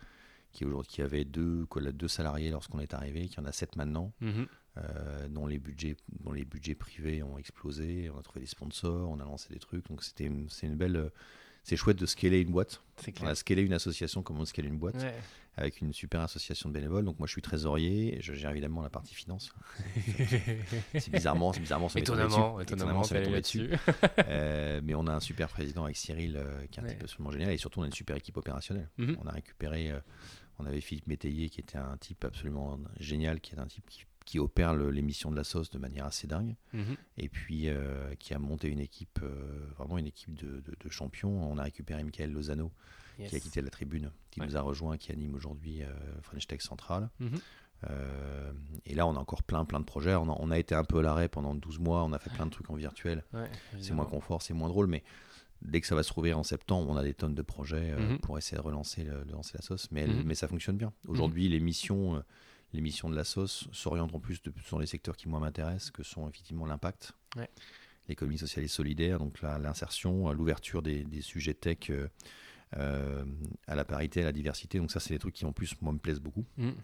qui, 0.52 0.66
aujourd'hui, 0.66 0.92
qui 0.92 1.02
avait 1.02 1.26
deux, 1.26 1.66
deux 1.94 2.08
salariés 2.08 2.50
lorsqu'on 2.52 2.80
est 2.80 2.94
arrivé, 2.94 3.28
qui 3.28 3.40
en 3.40 3.46
a 3.46 3.52
sept 3.52 3.76
maintenant, 3.76 4.12
Mhm. 4.22 4.48
euh, 4.78 5.28
dont, 5.28 5.46
les 5.48 5.60
budgets, 5.60 5.96
dont 6.24 6.32
les 6.32 6.46
budgets 6.46 6.76
privés 6.76 7.24
ont 7.24 7.38
explosé. 7.38 8.10
On 8.14 8.18
a 8.20 8.22
trouvé 8.24 8.42
des 8.42 8.48
sponsors, 8.48 9.10
on 9.10 9.20
a 9.20 9.24
lancé 9.26 9.50
des 9.54 9.60
trucs. 9.60 9.88
Donc 9.90 10.04
c'était 10.04 10.32
c'est 10.50 10.68
une 10.68 10.76
belle. 10.76 10.96
euh, 10.96 11.10
C'est 11.64 11.76
chouette 11.76 11.98
de 11.98 12.06
scaler 12.06 12.40
une 12.42 12.52
boîte. 12.52 12.82
C'est 12.98 13.22
On 13.22 13.28
a 13.28 13.36
scalé 13.36 13.62
une 13.62 13.74
association 13.74 14.24
comme 14.24 14.40
on 14.40 14.46
scale 14.46 14.66
une 14.68 14.78
boîte 14.78 14.96
Ouais. 15.02 15.20
Avec 15.58 15.82
une 15.82 15.92
super 15.92 16.22
association 16.22 16.70
de 16.70 16.74
bénévoles. 16.74 17.04
Donc 17.04 17.18
moi 17.20 17.28
je 17.28 17.32
suis 17.34 17.42
trésorier, 17.42 18.18
je 18.22 18.34
gère 18.34 18.52
évidemment 18.52 18.82
la 18.82 18.90
partie 18.90 19.16
finance. 19.16 19.52
C'est 20.98 21.10
bizarrement, 21.12 21.54
c'est 21.54 21.60
bizarrement 21.60 21.90
ça 21.90 22.00
étonnamment, 22.00 22.58
dessus. 22.58 22.64
étonnamment, 22.74 23.04
ça 23.04 23.20
dessus. 23.22 23.70
Euh, 24.28 24.82
mais 24.84 24.94
on 24.96 25.08
a 25.08 25.14
un 25.14 25.20
super 25.20 25.48
président 25.50 25.84
avec 25.86 25.96
Cyril 25.98 26.38
euh, 26.38 26.66
qui 26.72 26.80
est 26.80 26.84
un 26.84 26.86
Ouais. 26.86 26.94
type 26.94 27.04
absolument 27.04 27.32
génial 27.32 27.52
et 27.52 27.58
surtout 27.58 27.80
on 27.80 27.84
a 27.84 27.88
une 27.88 27.94
super 27.94 28.16
équipe 28.16 28.38
opérationnelle. 28.38 28.90
Mhm. 28.98 29.18
On 29.24 29.28
a 29.28 29.32
récupéré, 29.32 29.92
euh, 29.92 30.00
on 30.60 30.66
avait 30.66 30.82
Philippe 30.82 31.08
Métayer 31.08 31.50
qui 31.50 31.60
était 31.62 31.78
un 31.78 31.98
type 31.98 32.24
absolument 32.26 32.78
génial, 33.00 33.40
qui 33.42 33.56
est 33.56 33.60
un 33.60 33.68
type 33.68 33.86
qui, 33.90 34.04
qui 34.26 34.40
opère 34.40 34.76
l'émission 34.76 35.32
de 35.32 35.36
la 35.38 35.44
sauce 35.44 35.70
de 35.70 35.78
manière 35.80 36.06
assez 36.06 36.28
dingue 36.28 36.56
Mhm. 36.74 36.96
et 37.18 37.30
puis 37.30 37.70
qui 38.20 38.34
a 38.34 38.40
monté 38.40 38.68
une 38.68 38.80
équipe, 38.80 39.20
vraiment 39.78 39.98
une 39.98 40.08
équipe 40.08 40.34
de, 40.36 40.60
de- 40.62 40.76
de 40.80 40.90
champions. 40.90 41.50
On 41.52 41.58
a 41.58 41.64
récupéré 41.64 42.04
Michael 42.04 42.32
Lozano 42.32 42.72
Yes. 43.20 43.30
qui 43.30 43.36
a 43.36 43.40
quitté 43.40 43.62
la 43.62 43.70
tribune, 43.70 44.12
qui 44.32 44.40
Ouais. 44.40 44.46
nous 44.46 44.58
a 44.58 44.62
rejoint, 44.62 44.98
qui 44.98 45.12
anime 45.12 45.36
aujourd'hui 45.36 45.84
euh, 45.84 45.88
French 46.22 46.46
Tech 46.48 46.62
Central. 46.62 47.10
Mhm. 47.20 47.40
Euh, 47.90 48.52
et 48.86 48.96
là, 48.96 49.06
on 49.08 49.16
a 49.16 49.20
encore 49.20 49.44
plein, 49.44 49.64
plein 49.66 49.80
de 49.80 49.86
projets. 49.86 50.16
On 50.16 50.30
a, 50.32 50.36
on 50.40 50.50
a 50.52 50.58
été 50.58 50.74
un 50.76 50.84
peu 50.84 51.00
à 51.00 51.02
l'arrêt 51.02 51.28
pendant 51.30 51.54
12 51.56 51.80
mois. 51.80 52.04
On 52.04 52.12
a 52.14 52.20
fait 52.20 52.32
plein 52.32 52.46
de 52.46 52.52
trucs 52.52 52.70
en 52.70 52.76
virtuel. 52.76 53.24
Ouais, 53.34 53.50
C'est 53.80 53.94
moins 53.94 54.06
confort, 54.06 54.42
c'est 54.42 54.54
moins 54.54 54.70
drôle, 54.70 54.88
mais 54.88 55.04
dès 55.62 55.82
que 55.82 55.88
ça 55.88 55.96
va 55.96 56.04
se 56.04 56.12
rouvrir 56.14 56.38
en 56.38 56.44
septembre, 56.44 56.88
on 56.90 56.96
a 56.98 57.04
des 57.04 57.14
tonnes 57.14 57.36
de 57.36 57.42
projets 57.42 57.92
euh, 57.92 58.00
Mhm. 58.14 58.20
pour 58.20 58.38
essayer 58.38 58.58
de 58.58 58.64
relancer, 58.64 59.04
le- 59.04 59.26
de 59.26 59.32
lancer 59.32 59.54
la 59.56 59.62
sauce. 59.62 59.90
Mais, 59.92 60.08
Mhm. 60.08 60.24
mais 60.26 60.36
ça 60.36 60.48
fonctionne 60.48 60.78
bien. 60.78 60.92
Aujourd'hui, 61.08 61.50
les 61.50 61.60
missions, 61.60 62.16
euh, 62.18 62.20
les 62.74 62.82
missions 62.82 63.10
de 63.10 63.16
la 63.16 63.24
sauce 63.24 63.68
s'orientent 63.72 64.14
en 64.16 64.20
plus 64.20 64.42
de, 64.42 64.52
sur 64.66 64.80
les 64.80 64.88
secteurs 64.88 65.16
qui 65.16 65.30
moi 65.30 65.40
m'intéressent, 65.40 65.92
que 65.92 66.04
sont 66.04 66.28
effectivement 66.30 66.66
l'impact, 66.66 67.14
Ouais. 67.36 67.50
l'économie 68.08 68.38
sociale 68.38 68.66
et 68.66 68.68
solidaire, 68.68 69.20
donc 69.20 69.42
l'insertion, 69.42 70.32
l'ouverture 70.34 70.82
des, 70.82 71.04
des 71.04 71.22
sujets 71.22 71.54
tech. 71.54 71.92
Euh, 72.76 73.26
à 73.68 73.76
la 73.76 73.86
parité, 73.86 74.22
à 74.22 74.26
la 74.26 74.32
diversité. 74.32 74.78
Donc 74.80 74.92
ça, 74.92 75.00
c'est 75.00 75.14
des 75.14 75.20
trucs 75.20 75.36
qui 75.36 75.46
en 75.46 75.54
plus, 75.54 75.80
moi, 75.82 75.94
me 75.94 76.00
plaisent 76.00 76.20
beaucoup. 76.20 76.46
Mhm. 76.58 76.76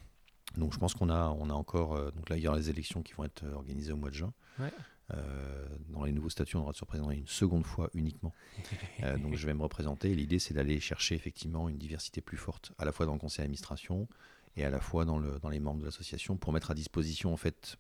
Donc 0.57 0.73
je 0.73 0.77
pense 0.77 0.93
qu'on 0.93 1.09
a, 1.09 1.29
on 1.29 1.49
a 1.49 1.53
encore, 1.53 1.95
euh, 1.95 2.11
donc 2.11 2.29
là 2.29 2.37
il 2.37 2.43
y 2.43 2.47
aura 2.47 2.57
les 2.57 2.69
élections 2.69 3.01
qui 3.01 3.13
vont 3.13 3.23
être 3.23 3.43
euh, 3.43 3.53
organisées 3.53 3.91
au 3.91 3.97
mois 3.97 4.09
de 4.09 4.15
juin. 4.15 4.33
Ouais. 4.59 4.71
Euh, 5.13 5.67
dans 5.89 6.05
les 6.05 6.11
nouveaux 6.11 6.29
statuts, 6.29 6.55
on 6.55 6.61
aura 6.61 6.71
de 6.71 6.77
se 6.77 6.81
représenter 6.81 7.15
une 7.15 7.27
seconde 7.27 7.65
fois 7.65 7.89
uniquement. 7.93 8.33
Euh, 9.03 9.17
donc 9.17 9.35
je 9.35 9.45
vais 9.45 9.53
me 9.53 9.61
représenter. 9.61 10.15
L'idée 10.15 10.39
c'est 10.39 10.53
d'aller 10.53 10.79
chercher 10.79 11.15
effectivement 11.15 11.67
une 11.67 11.77
diversité 11.77 12.21
plus 12.21 12.37
forte, 12.37 12.71
à 12.77 12.85
la 12.85 12.93
fois 12.93 13.05
dans 13.05 13.13
le 13.13 13.19
conseil 13.19 13.43
d'administration 13.43 14.07
et 14.55 14.63
à 14.63 14.69
la 14.69 14.79
fois 14.79 15.03
dans, 15.03 15.17
le, 15.17 15.39
dans 15.39 15.49
les 15.49 15.59
membres 15.59 15.81
de 15.81 15.85
l'association, 15.85 16.37
pour 16.37 16.53
mettre 16.53 16.71
à 16.71 16.73
disposition 16.73 17.33
en 17.33 17.37
fait 17.37 17.77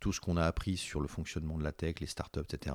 tout 0.00 0.12
ce 0.12 0.20
qu'on 0.20 0.36
a 0.36 0.44
appris 0.44 0.76
sur 0.76 1.00
le 1.00 1.06
fonctionnement 1.06 1.58
de 1.58 1.62
la 1.62 1.70
tech, 1.70 2.00
les 2.00 2.06
startups, 2.08 2.40
etc., 2.40 2.74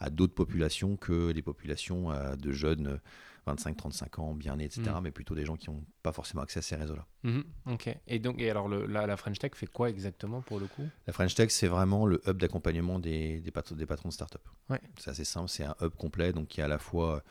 à 0.00 0.10
d'autres 0.10 0.34
populations 0.34 0.96
que 0.96 1.30
les 1.30 1.42
populations 1.42 2.10
de 2.36 2.52
jeunes 2.52 3.00
25-35 3.46 4.20
ans, 4.20 4.34
bien 4.34 4.56
nés, 4.56 4.64
etc., 4.64 4.82
Mm. 4.82 5.00
mais 5.02 5.10
plutôt 5.10 5.34
des 5.34 5.44
gens 5.44 5.56
qui 5.56 5.70
n'ont 5.70 5.84
pas 6.02 6.12
forcément 6.12 6.42
accès 6.42 6.58
à 6.58 6.62
ces 6.62 6.76
réseaux-là. 6.76 7.06
Mhm. 7.22 7.44
Ok. 7.66 7.94
Et 8.06 8.18
donc, 8.18 8.40
et 8.40 8.50
alors, 8.50 8.68
le, 8.68 8.86
la, 8.86 9.06
la 9.06 9.16
French 9.16 9.38
Tech 9.38 9.52
fait 9.54 9.66
quoi 9.66 9.88
exactement 9.90 10.40
pour 10.42 10.60
le 10.60 10.66
coup? 10.66 10.86
La 11.06 11.12
French 11.12 11.34
Tech, 11.34 11.50
c'est 11.50 11.68
vraiment 11.68 12.06
le 12.06 12.20
hub 12.26 12.36
d'accompagnement 12.38 12.98
des, 12.98 13.40
des, 13.40 13.50
des 13.76 13.86
patrons 13.86 14.08
de 14.08 14.14
start-up. 14.14 14.42
Ouais. 14.68 14.80
C'est 14.98 15.10
assez 15.10 15.24
simple, 15.24 15.48
c'est 15.48 15.64
un 15.64 15.74
hub 15.80 15.94
complet, 15.94 16.32
donc 16.32 16.56
il 16.56 16.60
y 16.60 16.62
a 16.62 16.66
à 16.66 16.68
la 16.68 16.78
fois 16.78 17.22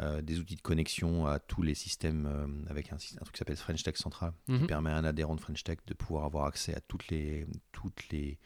euh, 0.00 0.22
des 0.22 0.38
outils 0.38 0.54
de 0.56 0.60
connexion 0.62 1.26
à 1.26 1.40
tous 1.40 1.62
les 1.62 1.74
systèmes 1.74 2.26
euh, 2.26 2.70
avec 2.70 2.92
un, 2.92 2.96
truc 2.96 3.32
qui 3.32 3.38
s'appelle 3.38 3.56
French 3.56 3.82
Tech 3.82 3.96
Central, 3.96 4.32
qui 4.46 4.52
Mhm. 4.52 4.66
permet 4.68 4.90
à 4.90 4.96
un 4.96 5.04
adhérent 5.04 5.34
de 5.34 5.40
French 5.40 5.64
Tech 5.64 5.78
de 5.86 5.94
pouvoir 5.94 6.24
avoir 6.24 6.44
accès 6.46 6.74
à 6.74 6.80
toutes 6.80 7.08
les, 7.08 7.46
toutes 7.72 8.08
les 8.10 8.38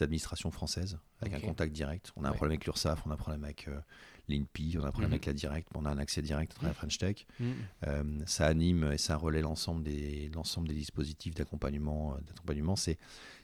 administrations 0.00 0.50
françaises 0.50 0.98
avec 1.20 1.32
un 1.34 1.40
contact 1.40 1.72
direct. 1.72 2.12
On 2.16 2.24
a 2.24 2.28
un 2.28 2.32
problème 2.32 2.52
avec 2.56 2.66
l'URSSAF, 2.66 3.06
on 3.06 3.10
a 3.10 3.14
un 3.14 3.16
problème 3.16 3.44
avec 3.44 3.66
euh, 3.68 3.80
l'INPI, 4.28 4.76
on 4.78 4.84
a 4.84 4.88
un 4.88 4.90
problème 4.90 5.10
Mhm. 5.10 5.14
avec 5.14 5.26
la 5.26 5.32
Direct, 5.32 5.68
mais 5.74 5.80
on 5.80 5.84
a 5.86 5.90
un 5.90 5.98
accès 5.98 6.22
direct 6.22 6.52
à 6.52 6.54
travers 6.56 6.74
French 6.76 6.98
Tech. 6.98 7.26
Mhm. 7.40 7.54
Euh, 7.86 8.02
ça 8.26 8.46
anime 8.46 8.92
et 8.92 8.98
ça 8.98 9.16
relaie 9.16 9.40
l'ensemble 9.42 9.82
des, 9.82 10.30
l'ensemble 10.34 10.68
des 10.68 10.74
dispositifs 10.74 11.34
d'accompagnement. 11.34 12.14
euh, 12.14 12.20
d'accompagnement. 12.26 12.76
C'est, 12.76 12.98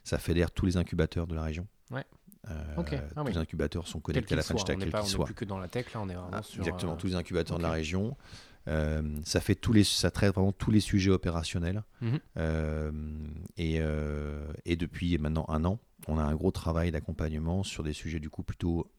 ça 0.04 0.18
fédère 0.18 0.50
tous 0.50 0.66
les 0.66 0.76
incubateurs 0.76 1.26
de 1.26 1.34
la 1.34 1.42
région. 1.42 1.66
Ouais. 1.90 2.04
Euh. 2.50 2.54
Ah 2.76 2.82
tous 2.82 3.22
oui. 3.24 3.30
les 3.32 3.38
incubateurs 3.38 3.86
sont 3.86 4.00
connectés 4.00 4.34
à 4.34 4.36
la 4.36 4.42
French 4.42 4.60
soit, 4.60 4.66
Tech, 4.66 4.78
quels 4.78 4.90
qu'ils 4.92 5.08
soient. 5.10 5.26
plus 5.26 5.34
que 5.34 5.44
dans 5.44 5.58
la 5.58 5.68
tech, 5.68 5.92
là, 5.94 6.00
on 6.00 6.08
est 6.08 6.14
vraiment 6.14 6.30
Ah, 6.32 6.42
sur. 6.42 6.62
exactement, 6.62 6.96
tous 6.96 7.06
les 7.06 7.14
incubateurs 7.14 7.58
de 7.58 7.62
la 7.62 7.70
région. 7.70 8.16
Euh, 8.68 9.20
ça 9.24 9.40
fait 9.40 9.54
tous 9.56 9.72
les, 9.72 9.82
ça 9.84 10.10
traite 10.10 10.34
vraiment 10.34 10.52
tous 10.52 10.70
les 10.72 10.80
sujets 10.80 11.10
opérationnels. 11.10 11.82
Mhm. 12.00 12.18
Euh, 12.38 12.92
et, 13.56 13.76
euh, 13.80 14.52
et 14.64 14.74
depuis 14.76 15.18
maintenant 15.18 15.44
un 15.48 15.64
an, 15.64 15.78
on 16.08 16.18
a 16.18 16.22
un 16.24 16.34
gros 16.34 16.50
travail 16.50 16.90
d'accompagnement 16.90 17.62
sur 17.62 17.84
des 17.84 17.92
sujets 17.92 18.18
du 18.20 18.30
coup 18.30 18.42
plutôt 18.42 18.90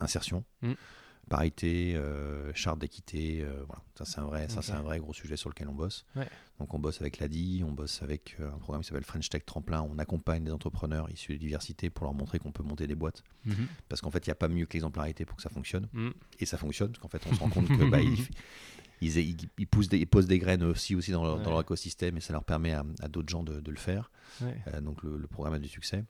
insertion, 0.00 0.44
Mhm. 0.62 0.74
Parité, 1.28 1.94
euh, 1.96 2.52
charte 2.54 2.78
d'équité. 2.78 3.42
euh, 3.42 3.62
voilà. 3.66 3.82
Ça 3.96 4.04
c'est 4.04 4.20
un 4.20 4.24
vrai, 4.24 4.48
ça 4.48 4.58
Ok. 4.58 4.64
c'est 4.64 4.72
un 4.72 4.82
vrai 4.82 4.98
gros 4.98 5.12
sujet 5.12 5.36
sur 5.36 5.48
lequel 5.50 5.68
on 5.68 5.74
bosse. 5.74 6.04
Ouais. 6.14 6.28
Donc 6.58 6.72
on 6.74 6.78
bosse 6.78 7.00
avec 7.00 7.18
l'ADI, 7.18 7.64
on 7.66 7.72
bosse 7.72 8.02
avec 8.02 8.36
euh, 8.40 8.48
un 8.52 8.58
programme 8.58 8.82
qui 8.82 8.88
s'appelle 8.88 9.04
French 9.04 9.28
Tech 9.28 9.44
Tremplin. 9.44 9.82
On 9.82 9.98
accompagne 9.98 10.44
des 10.44 10.52
entrepreneurs 10.52 11.10
issus 11.10 11.32
de 11.34 11.38
diversité 11.38 11.90
pour 11.90 12.04
leur 12.04 12.14
montrer 12.14 12.38
qu'on 12.38 12.52
peut 12.52 12.62
monter 12.62 12.86
des 12.86 12.94
boîtes. 12.94 13.22
Mhm. 13.44 13.66
Parce 13.88 14.00
qu'en 14.00 14.10
fait, 14.10 14.26
il 14.26 14.30
n'y 14.30 14.32
a 14.32 14.36
pas 14.36 14.48
mieux 14.48 14.66
que 14.66 14.74
l'exemplarité 14.74 15.24
pour 15.24 15.36
que 15.36 15.42
ça 15.42 15.50
fonctionne. 15.50 15.88
Mhm. 15.92 16.12
Et 16.38 16.46
ça 16.46 16.58
fonctionne, 16.58 16.88
parce 16.92 17.00
qu'en 17.00 17.08
fait, 17.08 17.22
on 17.30 17.34
se 17.34 17.40
rend 17.40 17.48
compte 17.50 17.68
que 17.68 17.90
bah, 17.90 18.00
ils, 18.00 18.18
ils, 19.00 19.16
ils- 19.18 19.36
ils 19.58 19.66
poussent 19.66 19.88
des, 19.88 19.98
ils 19.98 20.06
posent 20.06 20.26
des 20.28 20.38
graines 20.38 20.62
aussi, 20.62 20.94
aussi 20.94 21.10
dans, 21.10 21.24
leur, 21.24 21.36
dans 21.38 21.44
Ouais. 21.44 21.50
leur 21.50 21.60
écosystème 21.60 22.16
et 22.16 22.20
ça 22.20 22.32
leur 22.32 22.44
permet 22.44 22.72
à, 22.72 22.84
à 23.00 23.08
d'autres 23.08 23.28
gens 23.28 23.42
de, 23.42 23.60
de 23.60 23.70
le 23.70 23.76
faire. 23.78 24.10
Ouais. 24.42 24.56
Euh, 24.74 24.80
donc 24.80 25.02
le, 25.02 25.16
le 25.18 25.26
programme 25.26 25.54
a 25.54 25.58
du 25.58 25.68
succès. 25.68 26.04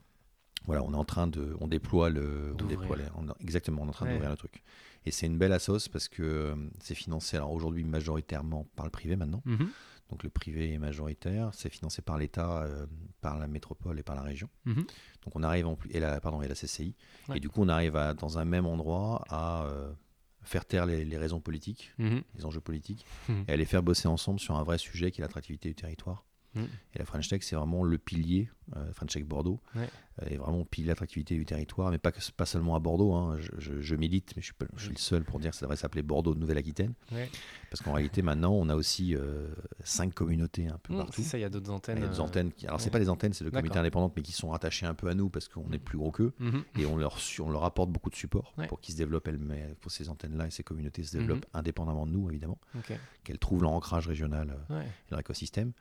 Voilà, 0.66 0.82
on 0.82 0.92
est 0.92 0.96
en 0.96 1.04
train 1.04 1.26
de, 1.28 1.56
on 1.60 1.68
déploie 1.68 2.10
le, 2.10 2.50
on 2.52 2.56
D'ouvrir. 2.56 2.80
déploie 2.80 2.96
les- 2.96 3.04
on- 3.16 3.26
exactement, 3.40 3.82
on 3.82 3.86
est 3.86 3.90
en 3.90 3.92
train 3.92 4.06
Ouais. 4.06 4.12
d'ouvrir 4.14 4.30
le 4.30 4.36
truc. 4.36 4.62
Et 5.06 5.10
c'est 5.12 5.26
une 5.26 5.38
belle 5.38 5.52
assos 5.52 5.88
parce 5.92 6.08
que 6.08 6.22
euh, 6.22 6.54
c'est 6.80 6.94
financé 6.94 7.36
alors 7.36 7.52
aujourd'hui 7.52 7.84
majoritairement 7.84 8.66
par 8.76 8.84
le 8.86 8.90
privé 8.90 9.16
maintenant. 9.16 9.42
Mhm. 9.44 9.68
Donc 10.10 10.22
le 10.22 10.30
privé 10.30 10.72
est 10.72 10.78
majoritaire, 10.78 11.50
c'est 11.52 11.68
financé 11.68 12.00
par 12.02 12.16
l'État, 12.18 12.62
euh, 12.62 12.86
par 13.20 13.38
la 13.38 13.46
métropole 13.48 13.98
et 13.98 14.02
par 14.02 14.14
la 14.16 14.22
région. 14.22 14.48
Mhm. 14.64 14.84
Donc 15.24 15.34
on 15.36 15.42
arrive 15.42 15.66
en 15.66 15.74
plus 15.76 15.90
et 15.92 16.00
la 16.00 16.20
pardon 16.20 16.42
et 16.42 16.48
la 16.48 16.54
CCI. 16.54 16.94
Ouais. 17.28 17.36
Et 17.38 17.40
du 17.40 17.48
coup 17.48 17.62
on 17.62 17.68
arrive 17.68 17.96
à, 17.96 18.14
dans 18.14 18.38
un 18.38 18.44
même 18.44 18.66
endroit 18.66 19.24
à 19.28 19.64
euh, 19.66 19.92
faire 20.42 20.64
taire 20.64 20.86
les, 20.86 21.04
les 21.04 21.18
raisons 21.18 21.40
politiques, 21.40 21.92
Mhm. 21.98 22.22
les 22.36 22.44
enjeux 22.44 22.60
politiques, 22.60 23.04
Mhm. 23.28 23.44
et 23.48 23.52
à 23.52 23.56
les 23.56 23.64
faire 23.64 23.82
bosser 23.82 24.06
ensemble 24.08 24.38
sur 24.40 24.54
un 24.56 24.62
vrai 24.62 24.78
sujet 24.78 25.10
qui 25.10 25.20
est 25.20 25.24
l'attractivité 25.24 25.68
du 25.70 25.74
territoire. 25.74 26.24
Et 26.94 26.98
la 26.98 27.04
French 27.04 27.28
Tech, 27.28 27.42
c'est 27.42 27.54
vraiment 27.54 27.84
le 27.84 27.98
pilier, 27.98 28.48
euh, 28.76 28.90
French 28.94 29.12
Tech 29.12 29.24
Bordeaux, 29.26 29.60
Ouais. 29.74 29.90
Est 30.22 30.36
vraiment 30.36 30.58
le 30.58 30.64
pilier 30.64 30.84
de 30.86 30.88
l'attractivité 30.92 31.34
du 31.36 31.44
territoire, 31.44 31.90
mais 31.90 31.98
pas, 31.98 32.10
que, 32.12 32.20
pas 32.36 32.46
seulement 32.46 32.74
à 32.74 32.78
Bordeaux. 32.80 33.12
hein. 33.14 33.36
Je, 33.38 33.50
je- 33.58 33.80
je 33.80 33.94
milite, 33.96 34.32
mais 34.36 34.42
je 34.42 34.46
suis, 34.46 34.54
pas- 34.54 34.66
je 34.76 34.84
suis 34.84 34.92
le 34.94 34.98
seul 34.98 35.24
pour 35.24 35.38
dire 35.40 35.50
que 35.50 35.56
ça 35.56 35.66
devrait 35.66 35.76
s'appeler 35.76 36.02
Bordeaux 36.02 36.34
de 36.34 36.40
Nouvelle-Aquitaine. 36.40 36.94
Ouais. 37.12 37.30
Parce 37.70 37.82
qu'en 37.82 37.92
réalité, 37.92 38.22
maintenant, 38.22 38.52
on 38.52 38.68
a 38.70 38.74
aussi 38.76 39.14
euh, 39.14 39.48
cinq 39.84 40.14
communautés 40.14 40.68
un 40.68 40.78
peu 40.78 40.92
Mhm, 40.94 40.98
partout. 41.00 41.12
C'est 41.16 41.22
ça, 41.28 41.38
il 41.38 41.42
y 41.42 41.44
a 41.44 41.50
d'autres 41.50 41.70
Il 41.70 41.74
antennes. 41.74 41.98
y 41.98 42.04
a 42.04 42.08
des 42.08 42.18
euh, 42.20 42.22
antennes 42.22 42.52
qui- 42.52 42.66
alors, 42.66 42.80
c'est 42.80 42.86
ouais. 42.86 42.90
pas 42.92 42.98
des 42.98 43.08
antennes, 43.10 43.32
c'est 43.34 43.44
le 43.44 43.50
comité 43.50 43.68
D'accord. 43.68 43.80
indépendant, 43.80 44.12
mais 44.16 44.22
qui 44.22 44.32
sont 44.32 44.48
rattachés 44.48 44.86
un 44.86 44.94
peu 44.94 45.08
à 45.08 45.14
nous 45.14 45.28
parce 45.28 45.48
qu'on 45.48 45.70
est 45.72 45.78
plus 45.78 45.98
gros 45.98 46.10
qu'eux. 46.12 46.32
mhm. 46.38 46.62
Et 46.78 46.86
on 46.86 46.96
leur, 46.96 47.18
on 47.40 47.50
leur 47.50 47.64
apporte 47.64 47.90
beaucoup 47.90 48.08
de 48.10 48.16
support 48.16 48.54
Ouais. 48.56 48.66
pour 48.68 48.80
qu'ils 48.80 48.94
se 48.94 48.98
développent, 48.98 49.28
elles, 49.28 49.38
mais 49.38 49.74
pour 49.80 49.90
ces 49.90 50.08
antennes-là 50.08 50.46
et 50.46 50.50
ces 50.50 50.62
communautés 50.62 51.02
se 51.02 51.14
Mhm. 51.16 51.22
développent 51.22 51.46
indépendamment 51.52 52.06
de 52.06 52.12
nous, 52.12 52.30
évidemment, 52.30 52.58
qu'elles 53.24 53.38
trouvent 53.38 53.62
leur 53.62 53.72
ancrage 53.72 54.06
régional 54.08 54.56
euh, 54.70 54.82
et 54.82 54.86
leur 55.10 55.20
écosystème. 55.20 55.72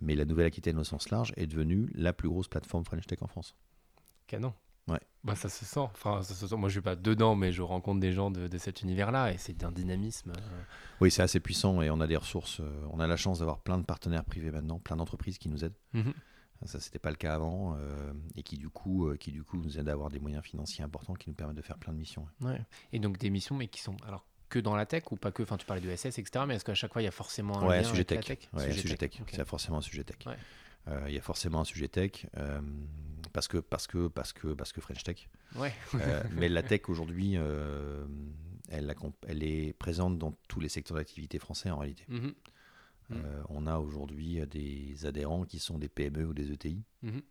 Mais 0.00 0.14
la 0.16 0.24
Nouvelle-Aquitaine 0.26 0.78
au 0.78 0.84
sens 0.84 1.08
large 1.10 1.32
est 1.36 1.46
devenue 1.46 1.88
la 1.94 2.12
plus 2.12 2.28
grosse 2.28 2.48
plateforme 2.48 2.84
French 2.84 3.06
Tech 3.06 3.18
en 3.22 3.26
France. 3.26 3.54
Canon. 4.26 4.52
Ouais. 4.86 5.00
Bah 5.22 5.34
ça 5.34 5.48
se 5.48 5.64
sent. 5.64 5.80
Enfin, 5.80 6.22
ça 6.22 6.34
se 6.34 6.46
sent. 6.46 6.56
Moi, 6.56 6.68
je 6.68 6.74
suis 6.74 6.82
pas 6.82 6.94
dedans, 6.96 7.34
mais 7.34 7.52
je 7.52 7.62
rencontre 7.62 8.00
des 8.00 8.12
gens 8.12 8.30
de, 8.30 8.48
de 8.48 8.58
cet 8.58 8.82
univers-là 8.82 9.32
et 9.32 9.38
c'est 9.38 9.54
d'un 9.54 9.72
dynamisme. 9.72 10.32
euh, 10.36 10.62
Oui, 11.00 11.10
c'est 11.10 11.22
assez 11.22 11.40
puissant 11.40 11.80
et 11.80 11.88
on 11.90 12.00
a 12.00 12.06
des 12.06 12.16
ressources. 12.16 12.60
euh, 12.60 12.86
on 12.92 13.00
a 13.00 13.06
la 13.06 13.16
chance 13.16 13.38
d'avoir 13.38 13.60
plein 13.60 13.78
de 13.78 13.84
partenaires 13.84 14.24
privés 14.24 14.50
maintenant, 14.50 14.78
plein 14.78 14.96
d'entreprises 14.96 15.38
qui 15.38 15.48
nous 15.48 15.64
aident. 15.64 15.76
mhm. 15.94 16.12
Ça, 16.66 16.80
c'était 16.80 16.98
pas 16.98 17.10
le 17.10 17.16
cas 17.16 17.34
avant 17.34 17.76
euh, 17.78 18.12
et 18.36 18.42
qui 18.42 18.56
du 18.56 18.70
coup, 18.70 19.10
qui 19.20 19.32
du 19.32 19.42
coup 19.42 19.58
nous 19.58 19.78
aident 19.78 19.88
à 19.88 19.92
avoir 19.92 20.08
des 20.08 20.18
moyens 20.20 20.42
financiers 20.44 20.82
importants 20.84 21.12
qui 21.14 21.28
nous 21.28 21.34
permettent 21.34 21.56
de 21.56 21.62
faire 21.62 21.76
plein 21.76 21.92
de 21.92 21.98
missions. 21.98 22.26
Ouais. 22.40 22.58
Et 22.92 22.98
donc 23.00 23.18
des 23.18 23.28
missions, 23.28 23.54
mais 23.54 23.68
qui 23.68 23.82
sont 23.82 23.96
alors 24.06 24.24
que 24.48 24.58
dans 24.58 24.74
la 24.76 24.86
tech 24.86 25.02
ou 25.10 25.16
pas 25.16 25.30
que. 25.30 25.42
Enfin, 25.42 25.58
tu 25.58 25.66
parlais 25.66 25.82
de 25.82 25.94
SS, 25.94 26.18
etc. 26.18 26.44
Mais 26.48 26.54
est-ce 26.54 26.64
qu'à 26.64 26.74
chaque 26.74 26.92
fois 26.92 27.02
il 27.02 27.06
y 27.06 27.08
a 27.08 27.10
forcément 27.10 27.58
un 27.60 27.66
Ouais, 27.66 27.82
lien 27.82 27.88
sujet 27.88 28.00
avec 28.08 28.10
la 28.12 28.16
tech. 28.22 28.38
tech? 28.38 28.48
Ouais, 28.54 28.68
un 28.70 28.72
sujet 28.72 28.96
tech. 28.96 29.20
a 29.38 29.44
forcément 29.44 29.78
un 29.78 29.82
sujet 29.82 30.04
tech. 30.04 30.16
Euh, 30.88 31.04
il 31.08 31.14
y 31.14 31.18
a 31.18 31.22
forcément 31.22 31.60
un 31.60 31.64
sujet 31.64 31.88
tech 31.88 32.26
euh, 32.36 32.60
parce 33.32 33.48
que 33.48 33.56
parce 33.58 33.86
que 33.86 34.08
parce 34.08 34.32
que 34.34 34.48
parce 34.54 34.72
que 34.72 34.80
French 34.82 35.02
Tech. 35.02 35.28
Ouais. 35.56 35.72
Euh, 35.94 36.22
mais 36.32 36.48
la 36.48 36.62
tech 36.62 36.82
aujourd'hui, 36.88 37.34
euh, 37.36 38.04
elle, 38.68 38.94
est 39.42 39.72
présente 39.78 40.18
dans 40.18 40.32
tous 40.48 40.60
les 40.60 40.68
secteurs 40.68 40.96
d'activité 40.98 41.38
français 41.38 41.70
en 41.70 41.78
réalité. 41.78 42.04
Mhm. 42.08 42.26
Mm. 42.26 43.14
Euh, 43.16 43.42
on 43.48 43.66
a 43.66 43.78
aujourd'hui 43.78 44.40
des 44.46 45.06
adhérents 45.06 45.44
qui 45.44 45.58
sont 45.58 45.78
des 45.78 45.88
PME 45.88 46.26
ou 46.26 46.34
des 46.34 46.52
ETI 46.52 46.82
Mhm. 47.02 47.22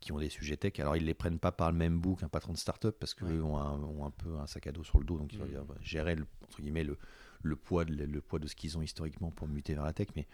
qui 0.00 0.10
ont 0.12 0.18
des 0.18 0.28
sujets 0.28 0.56
tech. 0.56 0.78
Alors 0.80 0.96
ils 0.96 1.04
les 1.04 1.14
prennent 1.14 1.38
pas 1.38 1.52
par 1.52 1.70
le 1.70 1.78
même 1.78 2.00
bout 2.00 2.16
qu'un 2.16 2.28
patron 2.28 2.52
de 2.52 2.58
start-up 2.58 2.96
parce 2.98 3.14
qu'eux 3.14 3.26
Ouais. 3.26 3.40
ont, 3.40 3.58
un, 3.58 3.80
ont 3.80 4.04
un 4.04 4.10
peu 4.10 4.36
un 4.38 4.46
sac 4.48 4.66
à 4.66 4.72
dos 4.72 4.82
sur 4.84 4.98
le 4.98 5.04
dos, 5.04 5.18
donc 5.18 5.32
ils 5.32 5.40
Mhm. 5.40 5.48
doivent 5.50 5.78
gérer 5.80 6.16
le, 6.16 6.26
entre 6.44 6.60
guillemets 6.60 6.84
le, 6.84 6.98
le 7.42 7.56
poids 7.56 7.84
de, 7.84 7.94
le 7.94 8.20
poids 8.20 8.38
de 8.40 8.46
ce 8.48 8.54
qu'ils 8.56 8.76
ont 8.78 8.82
historiquement 8.82 9.30
pour 9.30 9.46
muter 9.48 9.74
vers 9.74 9.84
la 9.84 9.92
tech. 9.92 10.08
Mais 10.16 10.26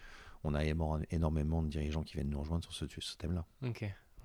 on 0.44 0.54
a 0.54 0.64
énormément 1.10 1.62
de 1.62 1.68
dirigeants 1.68 2.02
qui 2.02 2.14
viennent 2.14 2.30
nous 2.30 2.40
rejoindre 2.40 2.64
sur 2.64 2.72
ce, 2.72 2.86
ce 3.00 3.16
thème-là. 3.16 3.46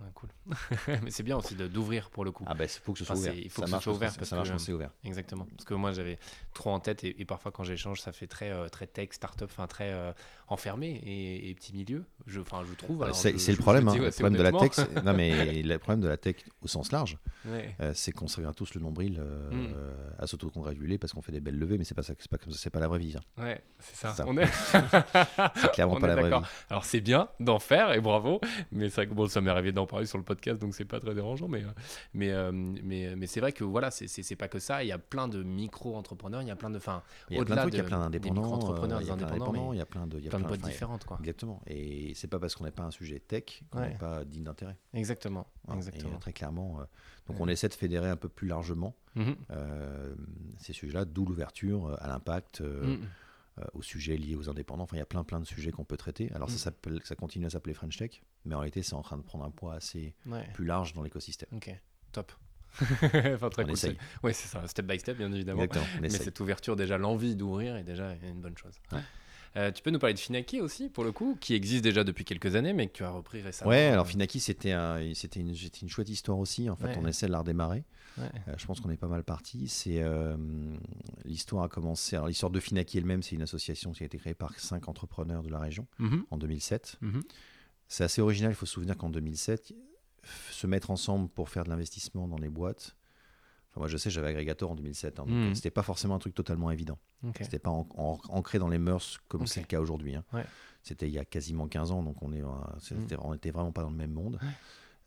Ouais, 0.04 0.10
cool. 0.16 0.30
mais 1.04 1.12
c'est 1.12 1.24
bien 1.24 1.38
aussi 1.38 1.56
d'ouvrir 1.56 2.10
pour 2.10 2.26
le 2.26 2.32
coup. 2.32 2.44
Ah 2.48 2.54
ben 2.54 2.66
il 2.66 2.70
faut 2.70 2.92
que 2.94 3.00
ce 3.00 3.06
soit 3.06 3.16
Enfin, 3.16 3.22
ouvert. 3.30 3.34
il 3.36 3.50
faut 3.50 3.62
ça 3.62 3.68
que 3.68 3.78
ce 3.78 3.84
soit 3.84 3.94
ouvert 3.94 4.14
parce 4.16 4.30
ça 4.30 4.36
marche 4.36 4.50
que- 4.50 4.54
quand 4.54 4.60
c'est 4.60 4.74
ouvert. 4.74 4.90
Exactement. 5.06 5.48
Parce 5.56 5.64
que 5.66 5.74
moi, 5.76 5.92
j'avais 5.94 6.20
trop 6.54 6.72
en 6.72 6.80
tête 6.80 7.04
et, 7.06 7.22
et 7.22 7.26
parfois 7.26 7.52
quand 7.52 7.64
j'échange, 7.64 8.02
ça 8.02 8.12
fait 8.12 8.28
très, 8.28 8.50
euh, 8.52 8.68
très 8.68 8.86
tech, 8.88 9.10
start-up, 9.12 9.50
enfin 9.52 9.66
très 9.68 9.94
euh, 9.94 10.12
enfermé 10.50 11.02
et, 11.06 11.50
et 11.50 11.56
petit 11.56 11.74
milieu. 11.74 12.04
Je, 12.28 12.42
enfin, 12.42 12.64
je 12.70 12.74
trouve. 12.74 13.08
C'est 13.14 13.32
le 13.32 13.58
problème. 13.58 13.88
hein. 13.88 13.94
ouais, 13.94 14.00
le 14.06 14.12
problème 14.12 14.36
de 14.38 14.44
la 14.44 14.52
tech, 14.52 14.72
non 15.04 15.14
mais 15.14 15.62
le 15.64 15.78
problème 15.80 16.02
de 16.02 16.08
la 16.10 16.18
tech 16.18 16.36
au 16.62 16.68
sens 16.68 16.92
large, 16.92 17.18
Ouais. 17.46 17.76
euh, 17.82 17.92
c'est 17.96 18.12
qu'on 18.12 18.28
se 18.28 18.38
regarde 18.38 18.56
tous 18.56 18.74
le 18.74 18.82
nombril 18.82 19.22
Mm. 19.52 19.74
à 20.20 20.28
s'autocongratuler 20.28 20.98
parce 20.98 21.14
qu'on 21.14 21.22
fait 21.22 21.32
des 21.32 21.40
belles 21.40 21.58
levées, 21.58 21.78
mais 21.78 21.84
c'est 21.84 21.94
pas 21.96 22.04
ça, 22.04 22.14
c'est 22.18 22.30
pas 22.30 22.38
comme 22.38 22.52
ça, 22.52 22.60
c'est 22.60 22.70
pas 22.70 22.80
la 22.80 22.88
vraie 22.88 23.00
vie. 23.00 23.16
hein. 23.18 23.42
Ouais, 23.44 23.62
c'est 23.80 23.96
ça. 23.96 24.14
Ça. 24.14 24.26
On 24.28 24.38
est, 24.38 24.46
C'est 25.56 25.72
clairement 25.72 25.96
On 25.96 26.00
pas 26.00 26.08
est 26.08 26.16
la 26.16 26.22
vraie 26.22 26.30
vie. 26.30 26.46
Alors 26.70 26.86
c'est 26.86 27.02
bien 27.02 27.28
d'en 27.40 27.60
faire 27.60 27.92
et 27.94 28.00
bravo, 28.02 28.42
mais 28.72 28.90
ça, 28.90 29.06
bon, 29.06 29.28
ça 29.28 29.42
m'est 29.42 29.52
arrivé 29.52 29.72
d'en 29.72 29.86
parler 29.94 30.08
sur 30.08 30.18
le 30.18 30.24
podcast, 30.24 30.60
donc 30.60 30.74
c'est 30.76 30.86
pas 30.86 31.00
très 31.00 31.14
dérangeant. 31.14 31.48
Mais, 31.48 31.64
mais, 32.14 32.34
mais, 32.52 33.16
mais 33.16 33.28
c'est 33.28 33.40
vrai 33.40 33.52
que 33.52 33.64
voilà, 33.64 33.92
c'est 33.92 34.36
pas 34.36 34.48
que 34.48 34.60
ça. 34.60 34.84
Il 34.84 34.88
y 34.88 34.92
a 34.92 34.98
plein 34.98 35.28
de 35.28 35.44
micro-entrepreneurs, 35.44 36.42
il 36.42 36.48
y 36.48 36.52
a 36.52 36.56
plein 36.56 36.70
de. 36.70 36.78
Enfin, 36.78 37.04
il 37.30 37.38
y 37.38 37.40
a 37.40 37.46
plein 37.46 37.56
de 37.56 37.62
trucs, 37.62 37.74
il 37.74 37.78
y 37.78 37.82
a 37.82 37.84
plein 37.84 38.00
d'indépendants. 38.00 39.74
Il 39.74 39.78
y 39.78 39.82
a 39.82 39.86
plein 39.86 40.08
de, 40.08 40.20
plein 40.20 40.40
de 40.40 40.46
boîtes 40.46 40.62
différentes. 40.62 41.06
Quoi. 41.06 41.18
Exactement. 41.20 41.62
Et 41.68 42.14
c'est 42.16 42.28
pas 42.28 42.40
parce 42.40 42.56
qu'on 42.56 42.66
n'est 42.66 42.72
pas 42.72 42.84
un 42.84 42.92
sujet 42.92 43.20
tech 43.20 43.64
qu'on 43.72 43.82
n'est 43.82 43.98
pas 43.98 44.26
digne 44.26 44.44
d'intérêt. 44.44 44.78
Exactement. 44.94 45.48
Exactement. 45.74 46.18
très 46.20 46.34
clairement. 46.34 46.80
donc 47.28 47.40
on 47.40 47.48
essaie 47.48 47.70
de 47.70 47.74
fédérer 47.74 48.10
un 48.10 48.18
peu 48.18 48.30
plus 48.30 48.48
largement 48.48 48.96
mhm. 49.16 49.36
ces 50.58 50.74
sujets-là, 50.74 51.06
d'où 51.06 51.26
l'ouverture 51.26 51.98
à 52.02 52.08
l'impact. 52.08 52.64
Euh, 53.60 53.66
aux 53.76 53.84
sujets 53.84 54.18
liés 54.18 54.36
aux 54.36 54.50
indépendants. 54.50 54.82
Enfin, 54.82 54.96
il 54.96 55.00
y 55.00 55.04
a 55.04 55.06
plein 55.06 55.24
plein 55.24 55.40
de 55.40 55.46
sujets 55.46 55.70
qu'on 55.70 55.84
peut 55.84 55.96
traiter. 55.96 56.32
Alors 56.34 56.50
ça, 56.50 56.72
mm. 56.72 57.00
ça 57.04 57.16
continue 57.16 57.46
à 57.46 57.52
s'appeler 57.52 57.76
French 57.76 57.96
Tech, 57.98 58.24
mais 58.46 58.56
en 58.56 58.60
réalité, 58.60 58.82
c'est 58.82 58.96
en 58.96 59.04
train 59.04 59.16
de 59.16 59.22
prendre 59.22 59.46
un 59.46 59.52
poids 59.52 59.76
assez 59.76 60.16
plus 60.56 60.66
large 60.66 60.94
dans 60.94 61.04
l'écosystème. 61.04 61.50
Ok, 61.52 61.70
top. 62.12 62.32
enfin, 62.82 63.50
très 63.50 63.64
cool. 63.66 63.76
Oui, 64.24 64.34
c'est 64.34 64.48
ça, 64.48 64.68
step 64.68 64.88
by 64.88 65.00
step, 65.00 65.18
bien 65.18 65.32
évidemment. 65.32 65.68
mais 66.02 66.10
cette 66.10 66.40
ouverture, 66.40 66.76
déjà, 66.76 66.98
l'envie 66.98 67.36
d'ouvrir 67.36 67.76
est 67.76 67.84
déjà 67.84 68.16
une 68.24 68.42
bonne 68.42 68.58
chose. 68.58 68.74
Euh, 69.56 69.72
tu 69.72 69.84
peux 69.84 69.92
nous 69.92 70.00
parler 70.00 70.16
de 70.16 70.20
Finaki 70.20 70.60
aussi, 70.60 70.90
pour 70.90 71.04
le 71.04 71.12
coup, 71.12 71.38
qui 71.40 71.54
existe 71.54 71.84
déjà 71.84 72.04
depuis 72.04 72.26
quelques 72.26 72.56
années, 72.56 72.74
mais 72.74 72.88
que 72.88 72.94
tu 72.94 73.04
as 73.04 73.12
repris 73.12 73.44
récemment. 73.44 73.70
Ouais, 73.70 73.86
alors 73.86 74.08
Finaki, 74.08 74.40
c'était 74.40 74.72
un, 74.72 75.14
c'était 75.14 75.42
une, 75.42 75.54
une, 75.84 75.90
chouette 75.90 76.10
histoire 76.10 76.40
aussi. 76.40 76.72
En 76.72 76.76
fait, 76.76 76.98
on 76.98 77.06
essaie 77.06 77.28
de 77.28 77.32
la 77.32 77.38
redémarrer. 77.38 77.84
Euh, 78.20 78.54
je 78.58 78.66
pense 78.66 78.80
qu'on 78.80 78.90
est 78.90 78.98
pas 78.98 79.08
mal 79.08 79.24
parti. 79.24 79.68
C'est 79.68 80.02
euh, 80.02 80.36
l'histoire 81.26 81.64
a 81.64 81.70
commencé. 81.70 82.16
Alors 82.16 82.28
l'histoire 82.28 82.52
de 82.52 82.60
Finaki 82.60 82.98
elle-même, 82.98 83.24
c'est 83.24 83.36
une 83.36 83.42
association 83.42 83.92
qui 83.92 84.04
a 84.04 84.06
été 84.06 84.18
créée 84.18 84.34
par 84.34 84.58
cinq 84.60 84.88
entrepreneurs 84.88 85.44
de 85.44 85.50
la 85.50 85.60
région 85.60 85.88
mhm. 86.00 86.26
en 86.30 86.38
2007. 86.38 86.98
Mhm. 87.02 87.24
C'est 87.88 88.04
assez 88.04 88.22
original. 88.22 88.52
Il 88.52 88.56
faut 88.56 88.66
se 88.66 88.74
souvenir 88.74 88.98
qu'en 88.98 89.10
2007, 89.10 89.74
se 90.52 90.68
mettre 90.68 90.92
ensemble 90.92 91.30
pour 91.30 91.50
faire 91.50 91.64
de 91.64 91.70
l'investissement 91.70 92.28
dans 92.28 92.38
les 92.38 92.50
boîtes. 92.50 92.96
Enfin, 93.72 93.82
moi, 93.82 93.88
je 93.88 93.98
sais, 93.98 94.10
j'avais 94.10 94.28
Aggregator 94.28 94.72
en 94.72 94.76
2007. 94.76 95.20
Hein, 95.20 95.26
mhm. 95.28 95.56
C'était 95.56 95.72
pas 95.72 95.84
forcément 95.84 96.16
un 96.16 96.20
truc 96.20 96.36
totalement 96.36 96.72
évident. 96.72 97.00
C'était 97.40 97.60
pas 97.60 97.70
ancré 97.70 98.60
dans 98.60 98.68
les 98.68 98.78
mœurs 98.78 99.22
comme 99.30 99.48
c'est 99.48 99.62
le 99.62 99.66
cas 99.66 99.80
aujourd'hui. 99.80 100.16
Hein. 100.16 100.26
C'était 100.82 101.08
il 101.08 101.14
y 101.14 101.20
a 101.20 101.24
quasiment 101.24 101.68
15 101.70 101.92
ans, 101.92 102.04
donc 102.04 102.22
on 102.22 102.34
est, 102.34 102.44
on 102.44 103.34
était 103.34 103.52
vraiment 103.52 103.72
pas 103.72 103.84
dans 103.84 103.90
le 103.90 103.96
même 103.96 104.12
monde. 104.12 104.38
Euh, 104.44 104.48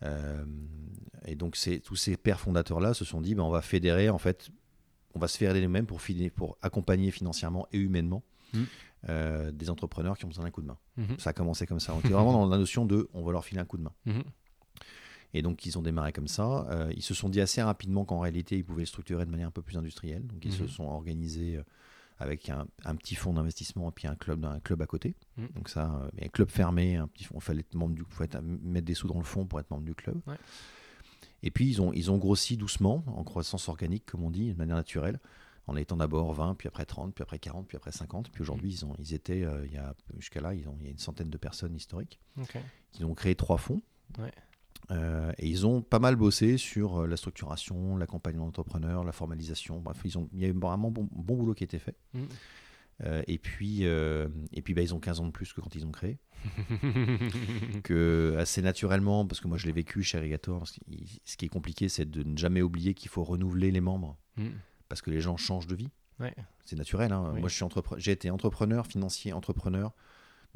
et 0.02 1.34
donc 1.34 1.58
tous 1.84 1.96
ces 1.96 2.16
pères 2.16 2.40
fondateurs-là 2.40 2.94
se 2.94 3.04
sont 3.04 3.20
dit, 3.20 3.34
ben, 3.34 3.42
on 3.42 3.50
va 3.50 3.62
fédérer, 3.62 4.08
en 4.08 4.18
fait, 4.18 4.50
on 5.14 5.18
va 5.18 5.28
se 5.28 5.38
fédérer 5.38 5.60
nous-mêmes 5.60 5.86
pour, 5.86 6.00
pour 6.34 6.58
accompagner 6.62 7.10
financièrement 7.10 7.66
et 7.72 7.78
humainement 7.78 8.22
mmh. 8.52 8.62
euh, 9.08 9.50
des 9.50 9.70
entrepreneurs 9.70 10.18
qui 10.18 10.24
ont 10.26 10.28
besoin 10.28 10.44
d'un 10.44 10.50
coup 10.50 10.62
de 10.62 10.66
main. 10.66 10.78
Mmh. 10.96 11.04
Ça 11.18 11.30
a 11.30 11.32
commencé 11.32 11.66
comme 11.66 11.80
ça. 11.80 11.94
On 11.94 12.00
était 12.00 12.10
vraiment 12.10 12.32
dans 12.32 12.46
la 12.46 12.58
notion 12.58 12.84
de, 12.84 13.08
on 13.14 13.22
va 13.22 13.32
leur 13.32 13.44
filer 13.44 13.60
un 13.60 13.64
coup 13.64 13.78
de 13.78 13.82
main. 13.82 13.92
Mmh. 14.04 14.20
Et 15.34 15.42
donc, 15.42 15.66
ils 15.66 15.76
ont 15.78 15.82
démarré 15.82 16.12
comme 16.12 16.28
ça. 16.28 16.66
Euh, 16.70 16.92
ils 16.94 17.02
se 17.02 17.14
sont 17.14 17.28
dit 17.28 17.40
assez 17.40 17.62
rapidement 17.62 18.04
qu'en 18.04 18.20
réalité, 18.20 18.56
ils 18.56 18.64
pouvaient 18.64 18.82
le 18.82 18.86
structurer 18.86 19.26
de 19.26 19.30
manière 19.30 19.48
un 19.48 19.52
peu 19.52 19.62
plus 19.62 19.76
industrielle. 19.76 20.26
Donc, 20.26 20.44
ils 20.44 20.52
se 20.52 20.66
sont 20.66 20.84
organisés 20.84 21.60
avec 22.18 22.48
un, 22.48 22.66
petit 22.96 23.14
fonds 23.14 23.34
d'investissement 23.34 23.90
et 23.90 23.92
puis 23.92 24.06
un 24.06 24.14
club, 24.14 24.44
un 24.44 24.60
club 24.60 24.80
à 24.80 24.86
côté. 24.86 25.14
Mmh. 25.36 25.46
Donc 25.54 25.68
ça, 25.68 26.00
euh, 26.02 26.24
un 26.24 26.28
club 26.28 26.50
fermé, 26.50 26.96
un 26.96 27.08
petit 27.08 27.24
fond, 27.24 27.34
il 27.36 27.42
fallait 27.42 27.60
être 27.60 27.74
membre 27.74 27.94
du, 27.94 28.04
faut 28.08 28.24
être, 28.24 28.40
mettre 28.40 28.86
des 28.86 28.94
sous 28.94 29.08
dans 29.08 29.18
le 29.18 29.24
fond 29.24 29.44
pour 29.44 29.60
être 29.60 29.70
membre 29.70 29.84
du 29.84 29.94
club. 29.94 30.20
Et 31.42 31.50
puis 31.50 31.68
ils 31.68 31.82
ont, 31.82 31.92
ils 31.92 32.10
ont 32.10 32.16
grossi 32.16 32.56
doucement, 32.56 33.04
en 33.06 33.22
croissance 33.22 33.68
organique, 33.68 34.06
comme 34.06 34.24
on 34.24 34.30
dit, 34.30 34.52
de 34.52 34.58
manière 34.58 34.76
naturelle, 34.76 35.20
en 35.66 35.76
étant 35.76 35.96
d'abord 35.96 36.32
20, 36.32 36.54
puis 36.54 36.68
après 36.68 36.86
30, 36.86 37.14
puis 37.14 37.22
après 37.22 37.38
40, 37.38 37.66
puis 37.66 37.76
après 37.76 37.92
50. 37.92 38.30
Puis 38.30 38.42
aujourd'hui, 38.42 38.72
ils, 38.72 38.84
ont, 38.84 38.94
ils 38.98 39.14
étaient, 39.14 39.42
euh, 39.42 39.66
il 39.66 39.72
y 39.72 39.76
a, 39.76 39.94
jusqu'à 40.18 40.40
là, 40.40 40.54
ils 40.54 40.68
ont, 40.68 40.76
il 40.80 40.86
y 40.86 40.88
a 40.88 40.92
une 40.92 40.98
centaine 40.98 41.28
de 41.28 41.36
personnes 41.36 41.74
historiques. 41.74 42.20
Ils 42.98 43.04
ont 43.04 43.14
créé 43.14 43.34
trois 43.34 43.58
fonds. 43.58 43.82
Euh, 44.90 45.32
et 45.38 45.48
ils 45.48 45.66
ont 45.66 45.82
pas 45.82 45.98
mal 45.98 46.16
bossé 46.16 46.56
sur 46.56 47.02
euh, 47.02 47.06
la 47.06 47.16
structuration, 47.16 47.96
l'accompagnement 47.96 48.46
d'entrepreneurs, 48.46 49.04
la 49.04 49.12
formalisation. 49.12 49.80
Bref, 49.80 49.98
ils 50.04 50.18
ont, 50.18 50.28
il 50.32 50.40
y 50.40 50.44
a 50.44 50.48
eu 50.48 50.52
vraiment 50.52 50.90
bon, 50.90 51.08
bon 51.10 51.36
boulot 51.36 51.54
qui 51.54 51.64
a 51.64 51.66
été 51.66 51.78
fait. 51.78 51.96
Mm. 52.14 52.24
Euh, 53.04 53.22
et 53.26 53.38
puis, 53.38 53.82
et 53.82 54.62
puis 54.62 54.74
bah, 54.74 54.82
ils 54.82 54.94
ont 54.94 55.00
15 55.00 55.20
ans 55.20 55.26
de 55.26 55.30
plus 55.30 55.52
que 55.52 55.60
quand 55.60 55.74
ils 55.74 55.86
ont 55.86 55.92
créé. 55.92 56.18
que 57.82 58.36
assez 58.38 58.62
naturellement, 58.62 59.26
parce 59.26 59.40
que 59.40 59.48
moi 59.48 59.58
je 59.58 59.66
l'ai 59.66 59.72
vécu 59.72 60.02
chez 60.02 60.16
Arigator, 60.18 60.66
ce 60.66 61.36
qui 61.36 61.44
est 61.44 61.48
compliqué, 61.48 61.88
c'est 61.88 62.08
de 62.08 62.22
ne 62.22 62.36
jamais 62.36 62.62
oublier 62.62 62.94
qu'il 62.94 63.10
faut 63.10 63.24
renouveler 63.24 63.70
les 63.70 63.80
membres. 63.80 64.16
Mm. 64.36 64.48
Parce 64.88 65.02
que 65.02 65.10
les 65.10 65.20
gens 65.20 65.36
changent 65.36 65.66
de 65.66 65.74
vie. 65.74 65.90
C'est 66.64 66.76
naturel. 66.76 67.12
Hein. 67.12 67.34
Moi, 67.38 67.50
j'ai 67.98 68.12
été 68.12 68.30
entrepreneur, 68.30 68.86
financier, 68.86 69.32
entrepreneur 69.32 69.92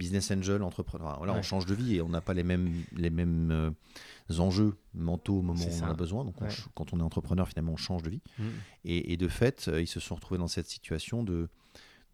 business 0.01 0.31
angel, 0.31 0.63
entrepreneur. 0.63 1.19
Voilà, 1.19 1.35
on 1.35 1.43
change 1.43 1.67
de 1.67 1.75
vie 1.75 1.97
et 1.97 2.01
on 2.01 2.09
n'a 2.09 2.23
pas 2.23 2.33
les 2.33 2.43
mêmes, 2.43 2.73
les 2.97 3.11
mêmes 3.11 3.51
euh, 3.51 4.39
enjeux 4.39 4.75
mentaux 4.95 5.39
au 5.39 5.43
moment 5.43 5.63
où 5.63 5.83
on 5.83 5.85
en 5.85 5.91
a 5.91 5.95
besoin. 5.95 6.25
Donc, 6.25 6.37
quand 6.75 6.95
on 6.95 7.01
est 7.01 7.03
entrepreneur, 7.03 7.47
finalement, 7.47 7.73
on 7.73 7.77
change 7.77 8.03
de 8.03 8.09
vie. 8.09 8.23
Mm. 8.39 8.45
Et, 8.87 9.17
de 9.19 9.29
fait, 9.29 9.69
euh, 9.69 9.83
ils 9.83 9.87
se 9.87 10.01
sont 10.01 10.15
retrouvés 10.15 10.39
dans 10.39 10.49
cette 10.49 10.69
situation 10.69 11.23
de 11.23 11.51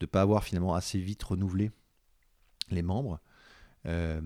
ne 0.00 0.06
pas 0.06 0.20
avoir 0.20 0.42
finalement 0.42 0.74
assez 0.74 0.98
vite 0.98 1.22
renouvelé 1.22 1.70
les 2.70 2.82
membres. 2.82 3.20
Euh, 3.86 4.20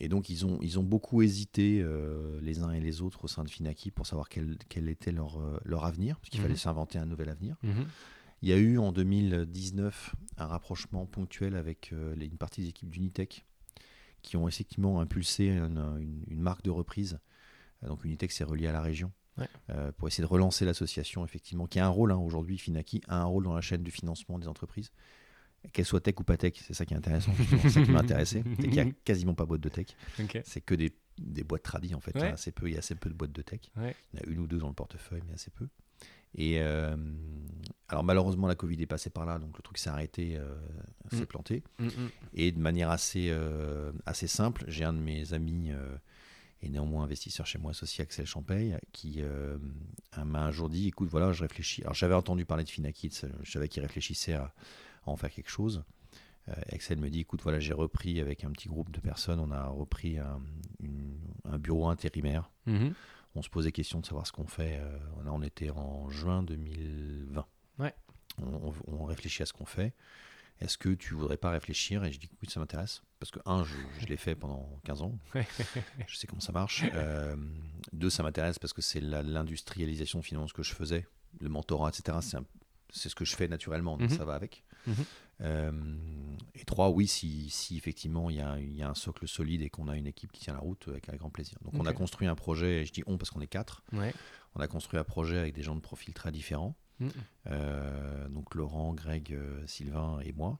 et 0.00 0.08
donc, 0.08 0.28
ils 0.28 0.44
ont, 0.44 0.58
ils 0.60 0.80
ont 0.80 0.82
beaucoup 0.82 1.22
hésité 1.22 1.86
les 2.42 2.62
uns 2.62 2.72
et 2.72 2.80
les 2.80 3.00
autres 3.00 3.24
au 3.24 3.28
sein 3.28 3.44
de 3.44 3.48
Finaki 3.48 3.92
pour 3.92 4.08
savoir 4.08 4.28
quel, 4.28 4.58
quel 4.68 4.88
était 4.88 5.12
leur, 5.12 5.38
leur 5.64 5.84
avenir, 5.84 6.18
parce 6.18 6.30
qu'il 6.30 6.40
mm-hmm. 6.40 6.42
fallait 6.42 6.56
s'inventer 6.56 6.98
un 6.98 7.06
nouvel 7.06 7.28
avenir. 7.28 7.54
Mm-hmm. 7.64 7.86
Il 8.42 8.48
y 8.48 8.52
a 8.52 8.56
eu 8.56 8.78
en 8.78 8.92
2019 8.92 10.14
un 10.36 10.46
rapprochement 10.46 11.06
ponctuel 11.06 11.56
avec 11.56 11.90
euh, 11.92 12.14
une 12.14 12.36
partie 12.36 12.62
des 12.62 12.68
équipes 12.68 12.90
d'Unitech 12.90 13.46
qui 14.22 14.36
ont 14.36 14.48
effectivement 14.48 15.00
impulsé 15.00 15.48
une, 15.48 16.40
marque 16.40 16.62
de 16.62 16.70
reprise. 16.70 17.18
Euh, 17.82 17.88
donc 17.88 18.04
Unitech 18.04 18.32
s'est 18.32 18.44
relié 18.44 18.66
à 18.66 18.72
la 18.72 18.82
région 18.82 19.12
euh, 19.70 19.92
pour 19.92 20.08
essayer 20.08 20.22
de 20.22 20.28
relancer 20.28 20.64
l'association, 20.64 21.24
effectivement, 21.24 21.66
qui 21.66 21.78
a 21.78 21.86
un 21.86 21.90
rôle 21.90 22.12
hein, 22.12 22.16
aujourd'hui. 22.16 22.58
Finaki 22.58 23.00
a 23.08 23.20
un 23.20 23.24
rôle 23.24 23.44
dans 23.44 23.54
la 23.54 23.60
chaîne 23.60 23.82
du 23.82 23.90
financement 23.90 24.38
des 24.38 24.48
entreprises, 24.48 24.90
qu'elles 25.72 25.84
soient 25.84 26.00
tech 26.00 26.14
ou 26.18 26.24
pas 26.24 26.36
tech. 26.36 26.54
C'est 26.56 26.74
ça 26.74 26.84
qui 26.84 26.94
est 26.94 26.96
intéressant, 26.96 27.32
c'est 27.62 27.70
ça 27.70 27.82
qui 27.82 27.90
m'a 27.90 28.00
intéressé. 28.00 28.42
C'est 28.56 28.68
qu'il 28.68 28.70
n'y 28.70 28.80
a 28.80 28.90
quasiment 29.04 29.34
pas 29.34 29.44
de 29.44 29.48
boîte 29.48 29.60
de 29.60 29.68
tech. 29.68 29.86
C'est 30.44 30.60
que 30.60 30.74
des, 30.74 30.92
boîtes 31.44 31.62
tradies 31.62 31.94
en 31.94 32.00
fait. 32.00 32.12
Il, 32.14 32.20
y 32.20 32.24
a 32.24 32.32
assez 32.32 32.52
peu, 32.52 32.68
il 32.68 32.72
y 32.72 32.76
a 32.76 32.80
assez 32.80 32.94
peu 32.94 33.08
de 33.08 33.14
boîtes 33.14 33.32
de 33.32 33.42
tech. 33.42 33.60
Il 33.76 33.82
y 33.82 34.18
en 34.18 34.26
a 34.26 34.26
une 34.26 34.40
ou 34.40 34.46
deux 34.46 34.58
dans 34.58 34.68
le 34.68 34.74
portefeuille, 34.74 35.22
mais 35.26 35.34
assez 35.34 35.50
peu. 35.50 35.68
Et 36.36 36.60
euh, 36.60 36.94
alors 37.88 38.04
malheureusement 38.04 38.46
la 38.46 38.54
Covid 38.54 38.80
est 38.80 38.86
passée 38.86 39.10
par 39.10 39.24
là, 39.24 39.38
donc 39.38 39.56
le 39.56 39.62
truc 39.62 39.78
s'est 39.78 39.90
arrêté, 39.90 40.36
euh, 40.36 40.54
s'est 41.10 41.22
mm. 41.22 41.26
planté. 41.26 41.62
Mm, 41.78 41.86
mm. 41.86 42.10
Et 42.34 42.52
de 42.52 42.60
manière 42.60 42.90
assez, 42.90 43.28
euh, 43.30 43.90
assez 44.04 44.26
simple, 44.26 44.64
j'ai 44.68 44.84
un 44.84 44.92
de 44.92 44.98
mes 44.98 45.32
amis 45.32 45.70
et 46.62 46.68
néanmoins 46.68 47.04
investisseur 47.04 47.46
chez 47.46 47.58
moi 47.58 47.70
associé 47.70 48.02
Axel 48.02 48.26
Champagne 48.26 48.78
qui 48.92 49.22
m'a 50.22 50.44
un 50.44 50.50
jour 50.50 50.68
dit 50.68 50.88
écoute 50.88 51.08
voilà 51.10 51.32
je 51.32 51.42
réfléchis. 51.42 51.82
Alors 51.82 51.94
j'avais 51.94 52.14
entendu 52.14 52.44
parler 52.44 52.64
de 52.64 52.70
Finakit, 52.70 53.22
je 53.42 53.50
savais 53.50 53.68
qu'il 53.68 53.82
réfléchissait 53.82 54.34
à, 54.34 54.54
en 55.06 55.16
faire 55.16 55.30
quelque 55.30 55.50
chose. 55.50 55.84
Axel 56.70 56.98
me 56.98 57.10
dit 57.10 57.20
écoute 57.20 57.42
voilà 57.42 57.60
j'ai 57.60 57.72
repris 57.72 58.20
avec 58.20 58.44
un 58.44 58.50
petit 58.50 58.68
groupe 58.68 58.90
de 58.90 59.00
personnes, 59.00 59.40
on 59.40 59.50
a 59.50 59.66
repris 59.66 60.18
un, 60.18 60.40
un 61.44 61.58
bureau 61.58 61.88
intérimaire. 61.88 62.50
Mm-hmm 62.68 62.92
on 63.36 63.42
se 63.42 63.50
posait 63.50 63.72
question 63.72 64.00
de 64.00 64.06
savoir 64.06 64.26
ce 64.26 64.32
qu'on 64.32 64.46
fait. 64.46 64.78
Euh, 64.80 64.98
là, 65.24 65.32
on 65.32 65.42
était 65.42 65.70
en 65.70 66.08
juin 66.08 66.42
2020. 66.42 67.46
Ouais. 67.78 67.94
On, 68.38 69.04
réfléchit 69.04 69.42
à 69.42 69.46
ce 69.46 69.52
qu'on 69.52 69.66
fait. 69.66 69.94
Est-ce 70.60 70.78
que 70.78 70.88
tu 70.90 71.14
voudrais 71.14 71.36
pas 71.36 71.50
réfléchir? 71.50 72.04
Et 72.04 72.12
je 72.12 72.18
dis 72.18 72.30
oui, 72.42 72.48
ça 72.50 72.60
m'intéresse. 72.60 73.02
Parce 73.18 73.30
que, 73.30 73.40
un, 73.44 73.64
je, 73.64 74.06
l'ai 74.06 74.16
fait 74.16 74.34
pendant 74.34 74.80
15 74.84 75.02
ans. 75.02 75.18
je 75.34 76.16
sais 76.16 76.26
comment 76.26 76.40
ça 76.40 76.52
marche. 76.52 76.84
Euh, 76.94 77.36
deux, 77.92 78.10
ça 78.10 78.22
m'intéresse 78.22 78.58
parce 78.58 78.72
que 78.72 78.82
c'est 78.82 79.00
l'industrialisation 79.00 80.22
finalement 80.22 80.48
ce 80.48 80.54
que 80.54 80.62
je 80.62 80.74
faisais. 80.74 81.06
Le 81.40 81.48
mentorat, 81.48 81.90
etc. 81.90 82.18
C'est 82.90 83.08
ce 83.08 83.14
que 83.14 83.24
je 83.24 83.36
fais 83.36 83.48
naturellement. 83.48 83.98
Donc 83.98 84.10
mhm. 84.10 84.16
ça 84.16 84.24
va 84.24 84.34
avec. 84.34 84.64
Mhm. 84.86 84.94
Euh, 84.94 85.02
et 85.40 86.64
trois, 86.64 86.90
oui, 86.90 87.06
si, 87.06 87.50
si 87.50 87.76
effectivement 87.76 88.30
il 88.30 88.36
y, 88.36 88.40
a, 88.40 88.58
y, 88.58 88.82
a, 88.82 88.88
un 88.88 88.94
socle 88.94 89.28
solide 89.28 89.62
et 89.62 89.70
qu'on 89.70 89.88
a 89.88 89.96
une 89.96 90.06
équipe 90.06 90.32
qui 90.32 90.40
tient 90.40 90.54
la 90.54 90.60
route, 90.60 90.88
avec, 90.88 91.10
grand 91.18 91.30
plaisir. 91.30 91.58
Donc 91.62 91.74
on 91.74 91.86
a 91.86 91.92
construit 91.92 92.26
un 92.26 92.34
projet, 92.34 92.82
et 92.82 92.84
je 92.86 92.92
dis 92.92 93.02
on 93.06 93.18
parce 93.18 93.30
qu'on 93.30 93.40
est 93.40 93.46
quatre, 93.46 93.82
on 94.54 94.60
a 94.60 94.68
construit 94.68 94.98
un 94.98 95.04
projet 95.04 95.38
avec 95.38 95.54
des 95.54 95.62
gens 95.62 95.74
de 95.74 95.80
profils 95.80 96.14
très 96.14 96.32
différents. 96.32 96.76
Mm. 96.98 97.08
Euh, 97.48 98.28
donc 98.28 98.54
Laurent, 98.54 98.94
Greg, 98.94 99.34
euh, 99.34 99.66
Sylvain 99.66 100.18
et 100.24 100.32
moi 100.32 100.58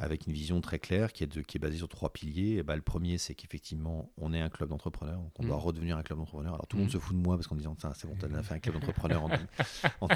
avec 0.00 0.26
une 0.26 0.32
vision 0.32 0.60
très 0.60 0.78
claire 0.78 1.12
qui 1.12 1.24
est, 1.24 1.26
de, 1.26 1.42
qui 1.42 1.58
est 1.58 1.60
basée 1.60 1.76
sur 1.76 1.88
trois 1.88 2.12
piliers. 2.12 2.56
Et 2.56 2.62
bah, 2.62 2.74
le 2.74 2.82
premier, 2.82 3.18
c'est 3.18 3.34
qu'effectivement, 3.34 4.10
on 4.16 4.32
est 4.32 4.40
un 4.40 4.48
club 4.48 4.70
d'entrepreneurs, 4.70 5.20
donc 5.20 5.32
on 5.38 5.44
doit 5.44 5.56
mm. 5.56 5.60
redevenir 5.60 5.98
un 5.98 6.02
club 6.02 6.18
d'entrepreneurs. 6.18 6.54
Alors 6.54 6.66
tout 6.66 6.76
le 6.76 6.82
monde 6.82 6.90
mm. 6.90 6.94
se 6.94 6.98
fout 6.98 7.16
de 7.16 7.22
moi 7.22 7.36
parce 7.36 7.46
qu'en 7.46 7.56
disant, 7.56 7.76
c'est 7.94 8.06
bon, 8.06 8.16
tu 8.18 8.34
as 8.34 8.42
fait 8.42 8.54
un 8.54 8.58
club 8.58 8.74
d'entrepreneurs, 8.76 9.28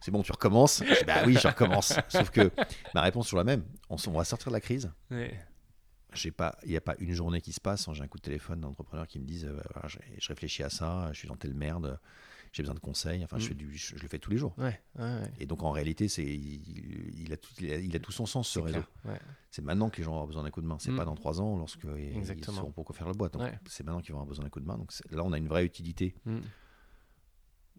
c'est 0.00 0.10
bon, 0.10 0.22
tu 0.22 0.32
recommences. 0.32 0.82
bah 1.06 1.22
oui, 1.26 1.34
je 1.34 1.46
recommence. 1.46 1.94
Sauf 2.08 2.30
que 2.30 2.50
ma 2.94 3.02
réponse 3.02 3.32
est 3.32 3.36
la 3.36 3.44
même. 3.44 3.64
On, 3.90 3.96
va 3.96 4.24
sortir 4.24 4.48
de 4.48 4.54
la 4.54 4.60
crise. 4.60 4.90
Il 6.64 6.70
n'y 6.70 6.76
a 6.76 6.80
pas 6.80 6.94
une 6.98 7.12
journée 7.12 7.42
qui 7.42 7.52
se 7.52 7.60
passe 7.60 7.82
sans 7.82 7.92
j'ai 7.92 8.02
un 8.02 8.08
coup 8.08 8.18
de 8.18 8.22
téléphone 8.22 8.60
d'entrepreneurs 8.60 9.06
qui 9.06 9.18
me 9.18 9.26
disent, 9.26 9.44
euh, 9.44 9.60
je, 9.86 10.28
réfléchis 10.28 10.62
à 10.62 10.70
ça, 10.70 11.10
je 11.12 11.18
suis 11.18 11.28
dans 11.28 11.36
telle 11.36 11.54
merde 11.54 12.00
j'ai 12.56 12.62
besoin 12.62 12.74
de 12.74 12.80
conseils. 12.80 13.22
Enfin, 13.22 13.38
je, 13.38 13.44
Mm. 13.44 13.48
fais 13.48 13.54
du, 13.54 13.76
je, 13.76 13.96
je 13.96 14.02
le 14.02 14.08
fais 14.08 14.18
tous 14.18 14.30
les 14.30 14.38
jours. 14.38 14.54
Ouais, 14.56 14.80
ouais, 14.98 15.02
ouais. 15.04 15.30
Et 15.40 15.44
donc, 15.46 15.62
en 15.62 15.70
réalité, 15.70 16.08
c'est, 16.08 16.24
il, 16.24 17.20
il 17.20 17.32
a 17.32 17.36
tout, 17.36 17.50
il, 17.60 17.70
a, 17.70 17.76
il 17.76 17.94
a 17.94 17.98
tout 17.98 18.12
son 18.12 18.24
sens, 18.24 18.48
ce 18.48 18.58
réseau. 18.58 18.82
C'est 19.50 19.62
maintenant 19.62 19.90
que 19.90 19.98
les 19.98 20.04
gens 20.04 20.12
avoir 20.12 20.26
besoin 20.26 20.42
d'un 20.42 20.50
coup 20.50 20.62
de 20.62 20.66
main. 20.66 20.78
C'est 20.78 20.90
Mm. 20.90 20.96
pas 20.96 21.04
dans 21.04 21.14
trois 21.16 21.40
ans, 21.40 21.56
lorsque 21.58 21.84
ils 21.84 22.16
Exactement. 22.16 22.56
sauront 22.56 22.72
pourquoi 22.72 22.94
faire 22.96 23.06
la 23.06 23.12
boîte. 23.12 23.36
C'est 23.66 23.84
maintenant 23.84 24.00
qu'ils 24.00 24.12
vont 24.12 24.18
avoir 24.20 24.28
besoin 24.28 24.44
d'un 24.44 24.50
coup 24.50 24.60
de 24.60 24.66
main. 24.66 24.78
Donc, 24.78 24.90
là, 25.10 25.22
on 25.24 25.32
a 25.32 25.38
une 25.38 25.48
vraie 25.48 25.64
utilité 25.66 26.14
Mm. 26.24 26.38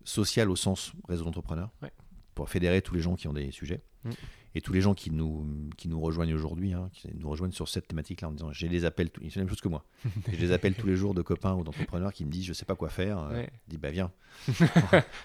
sociale 0.03 0.49
au 0.49 0.55
sens 0.55 0.93
réseau 1.07 1.23
d'entrepreneurs 1.25 1.71
pour 2.35 2.49
fédérer 2.49 2.81
tous 2.81 2.93
les 2.93 3.01
gens 3.01 3.15
qui 3.15 3.27
ont 3.27 3.33
des 3.33 3.51
sujets. 3.51 3.81
Et 4.57 4.61
tous 4.61 4.73
les 4.73 4.81
gens 4.81 4.95
qui 4.95 5.11
nous, 5.11 5.45
qui 5.77 5.87
nous 5.87 6.01
rejoignent 6.01 6.33
aujourd'hui, 6.33 6.73
hein, 6.73 6.89
qui 6.91 7.07
nous 7.13 7.29
rejoignent 7.29 7.51
sur 7.53 7.67
cette 7.69 7.87
thématique-là 7.87 8.29
en 8.29 8.31
disant 8.31 8.51
j'ai 8.51 8.67
des 8.69 8.85
appels, 8.85 9.09
font 9.09 9.21
la 9.23 9.41
même 9.41 9.49
chose 9.49 9.61
que 9.61 9.67
moi. 9.67 9.85
J'ai 10.31 10.37
des 10.37 10.51
appels 10.51 10.73
tous 10.73 10.87
les 10.87 10.95
jours 10.95 11.13
de 11.13 11.21
copains 11.21 11.53
ou 11.53 11.63
d'entrepreneurs 11.63 12.11
qui 12.11 12.25
me 12.25 12.31
disent 12.31 12.45
je 12.45 12.53
sais 12.53 12.65
pas 12.65 12.75
quoi 12.75 12.89
faire. 12.89 13.19
Euh, 13.19 13.33
Ouais. 13.37 13.49
Je 13.67 13.69
dis 13.69 13.77
bah 13.77 13.91
viens, 13.91 14.11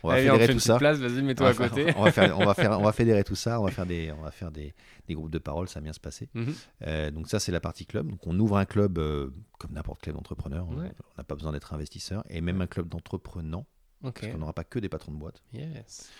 on 0.02 0.08
va 0.08 0.14
Allez, 0.14 0.28
on 0.30 0.34
fédérer 0.34 0.46
fait 0.48 0.52
tout 0.52 0.58
ça. 0.60 0.76
place, 0.76 0.98
vas-y, 0.98 1.20
On 1.20 1.24
mets-toi 1.24 1.50
va, 1.52 1.64
à 1.64 1.68
côté. 1.68 1.92
on, 1.96 2.02
va 2.04 2.12
faire, 2.12 2.38
on, 2.38 2.44
va 2.44 2.54
faire- 2.54 2.78
on 2.78 2.82
va 2.82 2.92
fédérer 3.00 3.24
tout 3.24 3.34
ça, 3.34 3.58
on 3.60 3.64
va 3.64 3.70
faire 3.70 3.86
des, 3.86 4.12
on 4.12 4.20
va 4.22 4.30
faire 4.30 4.50
des, 4.50 4.74
des 5.08 5.14
groupes 5.14 5.30
de 5.30 5.38
parole, 5.38 5.66
ça 5.68 5.80
va 5.80 5.84
bien 5.84 5.92
se 5.94 6.00
passer. 6.00 6.28
Mhm. 6.34 6.54
Euh, 6.86 7.10
donc 7.10 7.28
ça 7.28 7.40
c'est 7.40 7.52
la 7.52 7.60
partie 7.60 7.86
club. 7.86 8.10
Donc 8.10 8.26
on 8.26 8.38
ouvre 8.38 8.58
un 8.58 8.66
club 8.66 8.98
euh, 8.98 9.30
comme 9.58 9.72
n'importe 9.72 10.00
quel 10.02 10.16
entrepreneur. 10.16 10.66
On- 10.68 10.76
Ouais. 10.76 10.92
On 11.00 11.18
n'a 11.20 11.24
pas 11.24 11.36
besoin 11.36 11.52
d'être 11.52 11.72
investisseur 11.72 12.22
et 12.28 12.40
même 12.42 12.60
un 12.60 12.66
club 12.66 12.88
d'entrepreneurs. 12.88 13.64
Parce 14.02 14.26
qu'on 14.32 14.38
n'aura 14.38 14.52
pas 14.52 14.64
que 14.64 14.78
des 14.78 14.88
patrons 14.88 15.12
de 15.12 15.16
boîte. 15.18 15.40
Yes. 15.54 16.10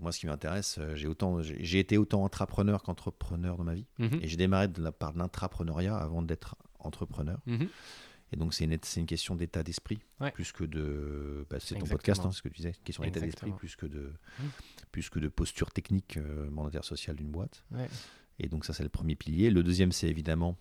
Moi, 0.00 0.12
ce 0.12 0.18
qui 0.20 0.26
m'intéresse, 0.26 0.76
euh, 0.78 0.94
j'ai 0.96 1.06
autant, 1.06 1.42
j'ai 1.42 1.62
j'ai 1.62 1.78
été 1.78 1.98
autant 1.98 2.24
entrepreneur 2.24 2.82
qu'entrepreneur 2.82 3.56
dans 3.56 3.64
ma 3.64 3.74
vie, 3.74 3.86
Mhm. 3.98 4.20
et 4.22 4.28
j'ai 4.28 4.36
démarré 4.36 4.68
de 4.68 4.82
la 4.82 4.90
de 4.90 5.18
l'intrapreneuriat 5.18 5.96
avant 5.96 6.22
d'être 6.22 6.56
entrepreneur. 6.78 7.38
Mhm. 7.46 7.68
Et 8.32 8.36
donc, 8.36 8.54
c'est 8.54 8.64
une, 8.64 9.06
question 9.06 9.34
d'état 9.34 9.64
d'esprit, 9.64 9.98
Ouais. 10.20 10.30
plus 10.30 10.52
que 10.52 10.62
de. 10.62 11.44
bah, 11.50 11.58
c'est 11.58 11.74
ton 11.74 11.84
podcast, 11.86 12.24
hein, 12.24 12.30
ce 12.30 12.42
que 12.42 12.48
tu 12.48 12.56
disais, 12.58 12.68
une 12.70 12.84
question 12.84 13.02
d'état 13.02 13.18
d'esprit, 13.18 13.48
Exactement. 13.50 13.56
plus 13.56 13.74
que 13.76 13.86
de, 13.86 14.12
plus 14.92 15.10
que 15.10 15.18
de 15.18 15.26
posture 15.28 15.70
technique 15.72 16.16
euh, 16.16 16.48
mandataire 16.48 16.84
sociale 16.84 17.16
d'une 17.16 17.30
boîte. 17.32 17.64
Ouais. 17.72 17.88
Et 18.38 18.48
donc, 18.48 18.64
ça, 18.64 18.72
c'est 18.72 18.84
le 18.84 18.88
premier 18.88 19.16
pilier. 19.16 19.50
Le 19.50 19.62
deuxième, 19.64 19.90
c'est 19.90 20.08
évidemment 20.08 20.56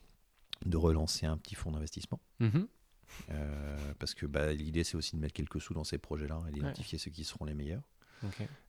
de 0.66 0.78
relancer 0.78 1.28
un 1.28 1.38
petit 1.38 1.54
fonds 1.56 1.72
d'investissement. 1.72 2.20
Mhm. 2.40 2.68
Euh, 3.32 3.94
parce 4.00 4.14
que 4.16 4.26
bah, 4.26 4.52
l'idée, 4.52 4.84
c'est 4.84 4.98
aussi 4.98 5.16
de 5.16 5.22
mettre 5.22 5.34
quelques 5.34 5.62
sous 5.62 5.74
dans 5.76 5.84
ces 5.84 5.98
projets-là 6.00 6.42
et 6.50 6.52
d'identifier 6.52 6.98
ceux 6.98 7.12
qui 7.12 7.24
seront 7.24 7.46
les 7.46 7.54
meilleurs. 7.54 7.84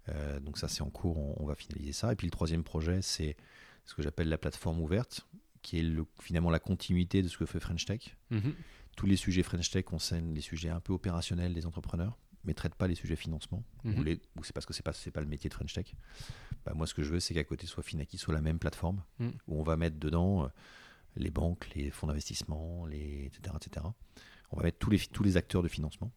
Euh, 0.09 0.41
donc 0.41 0.59
ça 0.59 0.69
c'est 0.69 0.83
en 0.83 0.91
cours, 0.91 1.19
on, 1.19 1.35
on 1.43 1.47
va 1.47 1.55
finaliser 1.55 1.93
ça. 1.93 2.13
Et 2.13 2.17
puis 2.17 2.27
le 2.27 2.31
troisième 2.31 2.63
projet, 2.65 3.03
c'est 3.03 3.37
ce 3.85 3.95
que 3.95 4.03
j'appelle 4.03 4.29
la 4.29 4.39
plateforme 4.39 4.81
ouverte, 4.81 5.27
qui 5.63 5.79
est 5.79 5.83
le- 5.83 6.07
finalement 6.21 6.51
la 6.51 6.59
continuité 6.61 7.23
de 7.23 7.29
ce 7.29 7.37
que 7.39 7.47
fait 7.47 7.61
French 7.61 7.85
Tech. 7.85 8.17
Mhm. 8.31 8.55
Tous 8.97 9.07
les 9.07 9.17
sujets 9.17 9.43
French 9.43 9.71
Tech 9.71 9.85
concernent 9.85 10.35
les 10.35 10.41
sujets 10.41 10.69
un 10.69 10.81
peu 10.81 10.93
opérationnels 10.93 11.55
des 11.55 11.65
entrepreneurs, 11.67 12.19
mais 12.45 12.53
ne 12.53 12.55
traitent 12.55 12.75
pas 12.75 12.87
les 12.89 12.95
sujets 12.95 13.17
financement, 13.17 13.63
ou, 13.85 13.89
Mhm. 13.91 14.05
les- 14.05 14.21
ou 14.37 14.45
c'est 14.45 14.53
parce 14.53 14.67
que 14.67 14.73
c'est 14.73 14.83
pas, 14.83 14.93
c'est 14.93 15.11
pas 15.11 15.21
le 15.21 15.27
métier 15.27 15.49
de 15.49 15.55
French 15.55 15.73
Tech. 15.73 15.95
Bah, 16.65 16.73
moi 16.75 16.87
ce 16.87 16.95
que 16.95 17.03
je 17.03 17.11
veux, 17.11 17.21
c'est 17.21 17.35
qu'à 17.35 17.45
côté 17.45 17.67
soit 17.67 17.83
Finaki 17.83 18.19
soit 18.19 18.35
la 18.35 18.41
même 18.41 18.59
plateforme, 18.59 19.03
Mhm. 19.19 19.33
où 19.49 19.61
on 19.61 19.63
va 19.63 19.77
mettre 19.77 19.99
dedans 19.99 20.45
euh, 20.45 20.49
les 21.17 21.31
banques, 21.31 21.69
les 21.75 21.91
fonds 21.91 22.07
d'investissement, 22.07 22.87
les, 22.87 23.27
etc., 23.27 23.55
etc. 23.57 23.87
On 24.53 24.57
va 24.57 24.65
mettre 24.65 24.79
tous 24.79 24.91
les, 24.91 24.99
tous 24.99 25.23
les 25.23 25.37
acteurs 25.37 25.63
de 25.63 25.69
financement. 25.69 26.11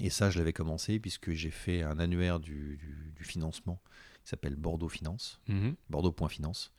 Et 0.00 0.10
ça, 0.10 0.30
je 0.30 0.38
l'avais 0.38 0.52
commencé 0.52 0.98
puisque 1.00 1.32
j'ai 1.32 1.50
fait 1.50 1.82
un 1.82 1.98
annuaire 1.98 2.38
du, 2.40 2.76
du- 2.76 3.12
du 3.16 3.24
financement 3.24 3.80
qui 4.24 4.30
s'appelle 4.30 4.56
Bordeaux 4.56 4.88
Finance, 4.88 5.40
Mhm. 5.48 5.74
Bordeaux.finance 5.90 6.72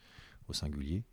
au 0.47 0.53
singulier, 0.53 1.03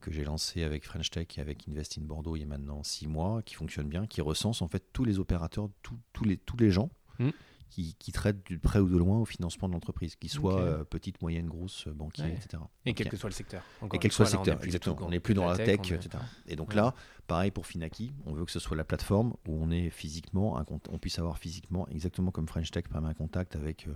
que 0.00 0.12
j'ai 0.12 0.24
lancé 0.24 0.62
avec 0.62 0.84
French 0.84 1.10
Tech 1.10 1.26
et 1.36 1.40
avec 1.40 1.66
Invest 1.68 1.96
in 1.98 2.02
Bordeaux 2.02 2.36
il 2.36 2.40
y 2.40 2.42
a 2.42 2.46
maintenant 2.46 2.82
six 2.82 3.06
mois, 3.06 3.42
qui 3.42 3.54
fonctionne 3.54 3.88
bien, 3.88 4.06
qui 4.06 4.20
recense 4.20 4.60
en 4.62 4.68
fait 4.68 4.84
tous 4.92 5.04
les 5.04 5.18
opérateurs, 5.18 5.70
tous- 5.82 5.98
tous 6.12 6.24
les, 6.24 6.36
tous 6.36 6.56
les 6.58 6.70
gens 6.70 6.90
Mhm. 7.18 7.32
Qui, 7.68 7.94
qui 7.98 8.12
traitent 8.12 8.44
du 8.46 8.58
près 8.58 8.78
ou 8.78 8.88
de 8.88 8.96
loin 8.96 9.18
au 9.18 9.24
financement 9.24 9.68
de 9.68 9.74
l'entreprise, 9.74 10.16
qu'ils 10.16 10.30
soient 10.30 10.54
Ok. 10.54 10.60
euh, 10.60 10.84
petite, 10.84 11.20
moyenne, 11.22 11.46
grosse, 11.46 11.88
banquier, 11.88 12.24
Ouais. 12.24 12.32
etc. 12.34 12.62
Et 12.84 12.94
quel 12.94 13.08
que 13.08 13.16
soit 13.16 13.28
le 13.28 13.34
secteur. 13.34 13.62
et 13.92 13.98
quel 13.98 14.10
que 14.10 14.14
soit 14.14 14.24
le 14.24 14.30
secteur, 14.30 14.62
exactement. 14.64 14.96
On 15.00 15.10
n'est 15.10 15.20
plus 15.20 15.34
dans 15.34 15.46
la 15.46 15.56
tech, 15.56 15.80
est- 15.90 15.94
etc. 15.94 16.22
Et 16.46 16.56
donc 16.56 16.70
Ouais. 16.70 16.76
là, 16.76 16.94
pareil 17.26 17.50
pour 17.50 17.66
Finaki, 17.66 18.12
on 18.24 18.32
veut 18.32 18.44
que 18.44 18.52
ce 18.52 18.58
soit 18.60 18.76
la 18.76 18.84
plateforme 18.84 19.34
où 19.48 19.58
on 19.62 19.70
est 19.70 19.90
physiquement, 19.90 20.58
un 20.58 20.64
on 20.90 20.98
puisse 20.98 21.18
avoir 21.18 21.38
physiquement, 21.38 21.86
exactement 21.88 22.30
comme 22.30 22.48
French 22.48 22.70
Tech 22.70 22.84
permet 22.90 23.08
un 23.08 23.14
contact 23.14 23.56
avec 23.56 23.86
euh, 23.88 23.94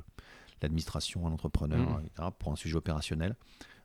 l'administration, 0.62 1.26
un 1.26 1.32
entrepreneur, 1.32 1.78
Mhm. 2.00 2.06
etc. 2.06 2.28
Pour 2.38 2.52
un 2.52 2.56
sujet 2.56 2.76
opérationnel, 2.76 3.36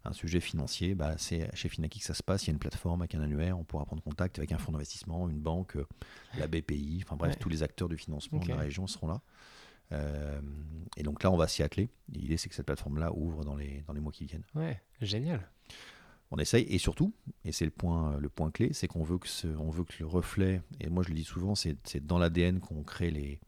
un 0.03 0.13
sujet 0.13 0.39
financier, 0.39 0.93
bah, 0.93 1.15
c'est 1.17 1.49
chez 1.55 1.67
Finaki 1.69 1.99
que 1.99 2.05
ça 2.05 2.13
se 2.13 2.21
passe. 2.21 2.43
Il 2.43 2.47
y 2.47 2.49
a 2.51 2.53
une 2.53 2.59
plateforme 2.59 3.01
avec 3.01 3.15
un 3.15 3.21
annuaire, 3.21 3.57
on 3.57 3.63
pourra 3.63 3.86
prendre 3.86 4.03
contact 4.03 4.38
avec 4.38 4.51
un 4.51 4.57
fonds 4.59 4.71
d'investissement, 4.71 5.27
une 5.29 5.39
banque, 5.39 5.77
euh, 5.77 5.88
la 6.38 6.47
BPI, 6.47 7.01
enfin 7.03 7.15
bref, 7.15 7.33
Ouais. 7.33 7.39
tous 7.39 7.49
les 7.49 7.63
acteurs 7.63 7.89
du 7.89 7.97
financement 7.97 8.39
de 8.39 8.47
la 8.49 8.55
région 8.57 8.86
seront 8.88 9.07
là. 9.07 9.21
Euh, 9.91 10.39
et 10.97 11.03
donc 11.03 11.23
là, 11.23 11.31
on 11.31 11.38
va 11.38 11.47
s'y 11.47 11.63
atteler. 11.63 11.89
L'idée, 12.11 12.38
c'est 12.38 12.49
que 12.49 12.55
cette 12.55 12.65
plateforme-là 12.65 13.11
ouvre 13.13 13.43
dans 13.45 13.55
les, 13.55 13.83
dans 13.88 13.93
les 13.93 13.99
mois 14.01 14.11
qui 14.11 14.25
viennent. 14.25 14.45
Ouais, 14.55 14.81
génial. 15.01 15.49
On 16.31 16.38
essaye 16.38 16.63
et 16.63 16.79
surtout, 16.79 17.13
et 17.43 17.51
c'est 17.51 17.65
le 17.65 17.71
point, 17.71 18.17
le 18.17 18.29
point 18.29 18.49
clé, 18.49 18.69
c'est 18.73 18.88
qu'on 18.88 19.03
veut 19.03 19.19
que 19.19 19.27
ce, 19.27 19.47
on 19.47 19.69
veut 19.69 19.83
que 19.83 19.93
le 19.99 20.07
reflet, 20.07 20.61
et 20.79 20.89
moi 20.89 21.03
je 21.03 21.09
le 21.09 21.15
dis 21.15 21.23
souvent, 21.23 21.53
c'est 21.53 21.77
c'est 21.83 22.05
dans 22.05 22.17
l'ADN 22.17 22.59
qu'on 22.59 22.81
crée 22.83 23.11
les 23.11 23.39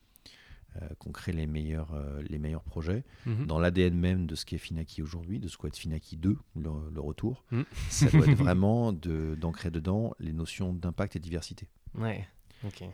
euh, 0.79 0.88
qu'on 0.99 1.11
crée 1.11 1.31
les 1.31 1.47
meilleurs, 1.47 1.91
euh, 1.95 2.21
les 2.29 2.38
meilleurs 2.38 2.63
projets. 2.63 3.03
Mhm. 3.25 3.47
Dans 3.47 3.57
l'ADN 3.59 3.95
même 3.95 4.27
de 4.27 4.35
ce 4.35 4.45
qu'est 4.45 4.59
Finaki 4.59 5.01
aujourd'hui, 5.01 5.39
de 5.39 5.47
ce 5.47 5.57
qu'est 5.57 5.75
Finaki 5.75 6.17
2, 6.17 6.38
le, 6.55 6.69
le 6.93 7.01
retour, 7.01 7.43
Mhm. 7.51 7.65
ça 7.89 8.11
doit 8.11 8.27
être 8.27 8.38
vraiment 8.38 8.93
de- 8.93 9.35
d'ancrer 9.41 9.71
dedans 9.71 10.13
les 10.19 10.31
notions 10.33 10.71
d'impact 10.71 11.15
et 11.15 11.19
diversité. 11.19 11.67
Ouais. 11.95 12.27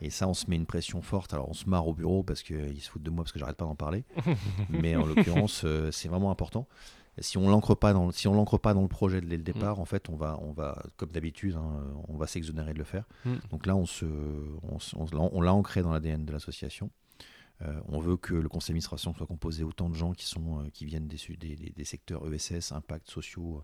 Et 0.01 0.09
ça, 0.09 0.27
on 0.27 0.33
se 0.33 0.49
met 0.49 0.55
une 0.55 0.65
pression 0.65 1.01
forte. 1.01 1.33
Alors, 1.33 1.49
on 1.49 1.53
se 1.53 1.69
marre 1.69 1.87
au 1.87 1.93
bureau 1.93 2.23
parce 2.23 2.43
qu'ils 2.43 2.81
se 2.81 2.89
foutent 2.89 3.03
de 3.03 3.09
moi 3.09 3.23
parce 3.23 3.31
que 3.31 3.39
j'arrête 3.39 3.57
pas 3.57 3.65
d'en 3.65 3.75
parler. 3.75 4.03
Mais 4.69 4.95
en 4.95 5.05
l'occurrence, 5.05 5.63
euh, 5.65 5.91
c'est 5.91 6.07
vraiment 6.07 6.31
important. 6.31 6.67
Si 7.19 7.37
on 7.37 7.47
l'ancre 7.47 7.75
pas 7.75 7.93
dans, 7.93 8.07
le- 8.07 8.11
si 8.11 8.27
on 8.27 8.33
l'ancre 8.33 8.57
pas 8.57 8.73
dans 8.73 8.81
le 8.81 8.87
projet 8.87 9.21
dès 9.21 9.37
le 9.37 9.43
départ, 9.43 9.79
en 9.79 9.85
fait, 9.85 10.09
on 10.09 10.15
va, 10.15 10.39
on 10.41 10.51
va, 10.51 10.83
comme 10.97 11.11
d'habitude, 11.11 11.55
hein, 11.55 11.83
on 12.07 12.17
va 12.17 12.25
s'exonérer 12.25 12.73
de 12.73 12.79
le 12.79 12.83
faire. 12.83 13.05
Mm. 13.25 13.35
Donc 13.51 13.65
là, 13.67 13.75
on 13.75 13.85
se, 13.85 14.05
on, 14.05 14.77
on 14.95 15.29
on 15.31 15.41
l'a 15.41 15.53
ancré 15.53 15.83
dans 15.83 15.91
l'ADN 15.91 16.25
de 16.25 16.31
l'association. 16.31 16.89
Euh, 17.61 17.79
on 17.87 17.99
veut 17.99 18.17
que 18.17 18.33
le 18.33 18.49
conseil 18.49 18.69
d'administration 18.69 19.13
soit 19.13 19.27
composé 19.27 19.63
autant 19.63 19.89
de 19.89 19.95
gens 19.95 20.13
qui 20.13 20.25
sont, 20.25 20.59
euh, 20.59 20.69
qui 20.73 20.85
viennent 20.85 21.07
des, 21.07 21.17
des, 21.75 21.85
secteurs 21.85 22.23
ESS, 22.33 22.71
impacts 22.71 23.09
sociaux, 23.09 23.63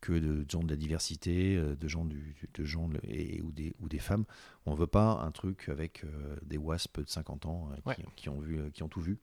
que 0.00 0.12
de 0.12 0.44
gens 0.50 0.62
de 0.62 0.68
la 0.70 0.76
diversité, 0.76 1.56
euh, 1.56 1.74
de 1.76 1.88
gens 1.88 2.04
du, 2.04 2.36
de 2.54 2.64
gens 2.64 2.88
et, 3.04 3.40
ou 3.42 3.52
des, 3.52 3.74
ou 3.80 3.88
des 3.88 3.98
femmes. 3.98 4.24
On 4.66 4.74
veut 4.74 4.86
pas 4.86 5.20
un 5.22 5.30
truc 5.30 5.68
avec 5.68 6.04
euh, 6.04 6.36
des 6.42 6.56
WASP 6.58 7.00
de 7.00 7.08
50 7.08 7.46
ans 7.46 7.70
euh, 7.72 7.76
qui, 7.94 8.00
Ouais. 8.02 8.06
qui 8.16 8.28
ont 8.28 8.40
vu, 8.40 8.70
qui 8.72 8.82
ont 8.82 8.88
tout 8.88 9.00
vu. 9.00 9.18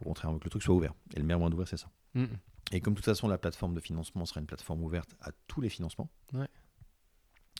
Au 0.00 0.04
contraire, 0.04 0.30
on 0.30 0.34
veut 0.34 0.38
que 0.40 0.44
le 0.44 0.50
truc 0.50 0.62
soit 0.62 0.74
ouvert. 0.74 0.94
Et 1.14 1.18
le 1.18 1.24
meilleur 1.24 1.38
moyen 1.38 1.50
d'ouvrir, 1.50 1.68
c'est 1.68 1.76
ça. 1.76 1.90
Et 2.72 2.80
comme 2.80 2.94
de 2.94 2.98
toute 2.98 3.04
façon, 3.04 3.28
la 3.28 3.38
plateforme 3.38 3.74
de 3.74 3.80
financement 3.80 4.24
sera 4.24 4.40
une 4.40 4.46
plateforme 4.46 4.82
ouverte 4.82 5.14
à 5.20 5.30
tous 5.46 5.60
les 5.60 5.68
financements, 5.68 6.08
Ouais. 6.32 6.48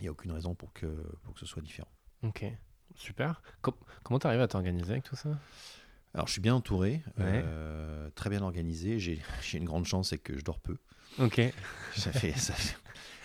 il 0.01 0.03
n'y 0.03 0.09
a 0.09 0.13
aucune 0.13 0.33
raison 0.33 0.55
pour 0.55 0.73
que, 0.73 0.87
pour 1.23 1.35
que 1.35 1.41
ce 1.41 1.47
soit 1.47 1.63
différent. 1.63 1.91
Ok. 2.23 2.45
Super. 2.97 3.43
Com- 3.63 3.75
comment 4.03 4.19
tu 4.19 4.27
arrives 4.27 4.41
à 4.41 4.49
t'organiser 4.49 4.93
avec 4.93 5.05
tout 5.05 5.17
ça? 5.17 5.39
Alors, 6.15 6.27
je 6.29 6.33
suis 6.33 6.41
bien 6.41 6.55
entouré, 6.55 7.03
Ouais. 7.19 7.43
euh, 7.45 8.09
très 8.15 8.31
bien 8.31 8.43
organisé. 8.43 8.99
J'ai 9.01 9.19
une 9.55 9.65
grande 9.65 9.85
chance, 9.87 10.11
c'est 10.11 10.19
que 10.19 10.39
je 10.39 10.45
dors 10.45 10.61
peu. 10.61 10.77
Ok. 11.19 11.41
Ça 11.97 12.13
fait, 12.13 12.33
ça, 12.33 12.55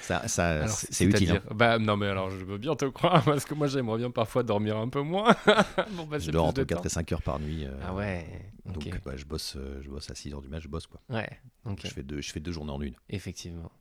ça, 0.02 0.28
ça- 0.28 0.48
Alors, 0.64 0.70
c'est 0.70 1.06
utile. 1.06 1.32
hein. 1.32 1.42
Bah 1.56 1.80
non, 1.80 1.98
mais 1.98 2.08
alors 2.08 2.30
je 2.32 2.44
veux 2.46 2.58
bien 2.58 2.76
te 2.76 2.86
croire 2.86 3.24
parce 3.26 3.46
que 3.46 3.54
moi 3.56 3.68
j'aimerais 3.68 3.98
bien 3.98 4.12
parfois 4.12 4.44
dormir 4.44 4.78
un 4.78 4.90
peu 4.90 5.02
moins. 5.02 5.36
Bon, 5.92 6.06
bah, 6.06 6.20
Je 6.20 6.30
dors 6.32 6.46
entre 6.48 6.58
de 6.62 6.64
4 6.66 6.80
temps. 6.82 6.86
et 6.86 6.90
5 6.90 7.12
heures 7.14 7.22
par 7.22 7.40
nuit. 7.40 7.66
euh, 7.66 7.72
Ah 7.84 7.94
ouais. 7.94 8.26
Donc, 8.66 8.88
bah, 9.04 9.14
je, 9.16 9.26
bosse, 9.26 9.56
euh, 9.58 9.82
je 9.82 9.90
bosse 9.90 10.10
à 10.12 10.16
6 10.16 10.32
heures 10.34 10.42
du 10.42 10.48
match, 10.50 10.64
je 10.64 10.68
bosse 10.68 10.86
quoi. 10.88 11.00
ouais. 11.10 11.30
Ok. 11.66 11.82
Je, 11.84 11.90
fais 11.90 12.04
deux, 12.04 12.22
je 12.22 12.32
fais 12.32 12.40
deux 12.40 12.52
journées 12.52 12.72
en 12.72 12.82
une. 12.82 12.94
Effectivement. 13.10 13.72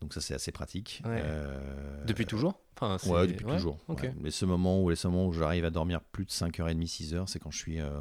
Donc, 0.00 0.14
ça, 0.14 0.20
c'est 0.20 0.34
assez 0.34 0.52
pratique. 0.52 1.02
Ouais. 1.04 1.20
Euh, 1.24 2.04
Depuis 2.06 2.26
toujours? 2.26 2.60
Enfin, 2.80 2.96
Ouais, 3.10 3.26
depuis 3.26 3.44
ouais, 3.44 3.54
toujours. 3.54 3.78
Ok. 3.88 4.02
ouais. 4.02 4.14
Mais 4.20 4.30
ce 4.30 4.44
moment 4.44 4.80
où, 4.82 4.90
les 4.90 4.96
seuls 4.96 5.10
moments 5.10 5.26
où 5.26 5.32
j'arrive 5.32 5.64
à 5.64 5.70
dormir 5.70 6.00
plus 6.00 6.24
de 6.24 6.30
5h30, 6.30 6.86
6h, 6.86 7.26
c'est 7.26 7.38
quand 7.40 7.50
je 7.50 7.58
suis. 7.58 7.80
euh, 7.80 8.00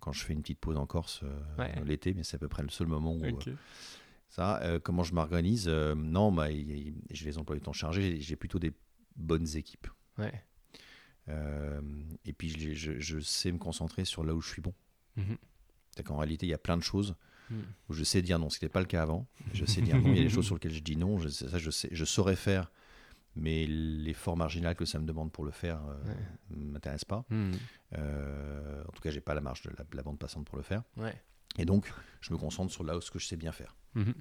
quand 0.00 0.12
je 0.12 0.24
fais 0.24 0.32
une 0.32 0.42
petite 0.42 0.58
pause 0.60 0.76
en 0.76 0.86
Corse 0.86 1.20
euh, 1.24 1.40
Ouais. 1.58 1.84
l'été, 1.84 2.14
mais 2.14 2.22
c'est 2.24 2.36
à 2.36 2.38
peu 2.38 2.48
près 2.48 2.62
le 2.62 2.68
seul 2.70 2.86
moment 2.86 3.14
où, 3.14 3.24
euh, 3.24 3.54
Ça, 4.30 4.60
euh, 4.62 4.78
comment 4.78 5.02
je 5.04 5.14
m'organise 5.14 5.68
Non, 5.68 6.30
bah, 6.32 6.48
j'ai 6.50 7.24
les 7.24 7.38
emplois 7.38 7.56
du 7.56 7.62
temps 7.62 7.72
chargés, 7.72 8.20
j'ai- 8.20 8.36
plutôt 8.36 8.58
des 8.58 8.72
bonnes 9.16 9.56
équipes. 9.56 9.86
Ouais. 10.18 10.32
Euh, 11.28 11.80
et 12.24 12.32
puis, 12.32 12.48
je, 12.48 12.72
je- 12.74 12.98
je 12.98 13.18
sais 13.20 13.52
me 13.52 13.58
concentrer 13.58 14.04
sur 14.04 14.24
là 14.24 14.34
où 14.34 14.40
je 14.40 14.48
suis 14.50 14.62
bon. 14.62 14.74
C'est 15.96 16.02
qu'en 16.04 16.16
réalité, 16.18 16.46
il 16.46 16.50
y 16.50 16.54
a 16.54 16.58
plein 16.58 16.76
de 16.76 16.82
choses 16.82 17.16
Mhm. 17.50 17.64
où 17.88 17.92
je 17.94 18.04
sais 18.04 18.22
dire 18.22 18.38
non, 18.38 18.50
ce 18.50 18.58
qui 18.58 18.64
n'était 18.64 18.72
pas 18.72 18.80
le 18.80 18.86
cas 18.86 19.02
avant. 19.02 19.26
Je 19.52 19.64
sais 19.64 19.80
dire 19.96 19.98
non, 19.98 20.12
il 20.12 20.16
y 20.18 20.20
a 20.20 20.22
des 20.24 20.28
choses 20.30 20.44
sur 20.46 20.54
lesquelles 20.54 20.74
je 20.74 20.80
dis 20.82 20.96
non, 20.96 21.18
je, 21.18 21.28
ça, 21.28 21.58
je, 21.58 21.70
sais, 21.70 21.88
je 21.90 22.04
saurais 22.04 22.36
faire, 22.36 22.70
mais 23.38 23.66
l'effort 23.66 24.36
marginal 24.36 24.74
que 24.74 24.84
ça 24.84 24.98
me 24.98 25.06
demande 25.06 25.32
pour 25.32 25.44
le 25.44 25.50
faire 25.50 25.80
ne 26.50 26.64
m'intéresse 26.72 27.04
pas. 27.04 27.24
Mhm. 27.30 27.52
Euh, 27.96 28.84
en 28.86 28.92
tout 28.92 29.00
cas, 29.00 29.10
j'ai 29.10 29.20
pas 29.20 29.34
la 29.34 29.40
marge 29.40 29.62
de 29.62 29.70
la, 29.70 29.84
la 29.92 30.02
bande 30.02 30.18
passante 30.18 30.46
pour 30.46 30.56
le 30.56 30.62
faire. 30.62 30.82
Ouais. 30.96 31.14
Et 31.58 31.64
donc, 31.64 31.92
je 32.20 32.32
me 32.32 32.38
concentre 32.38 32.72
sur 32.72 32.84
là 32.84 32.96
où 32.96 33.00
ce 33.00 33.10
que 33.10 33.18
je 33.18 33.26
sais 33.26 33.36
bien 33.36 33.52
faire. 33.52 33.76
Mhm. 33.94 34.14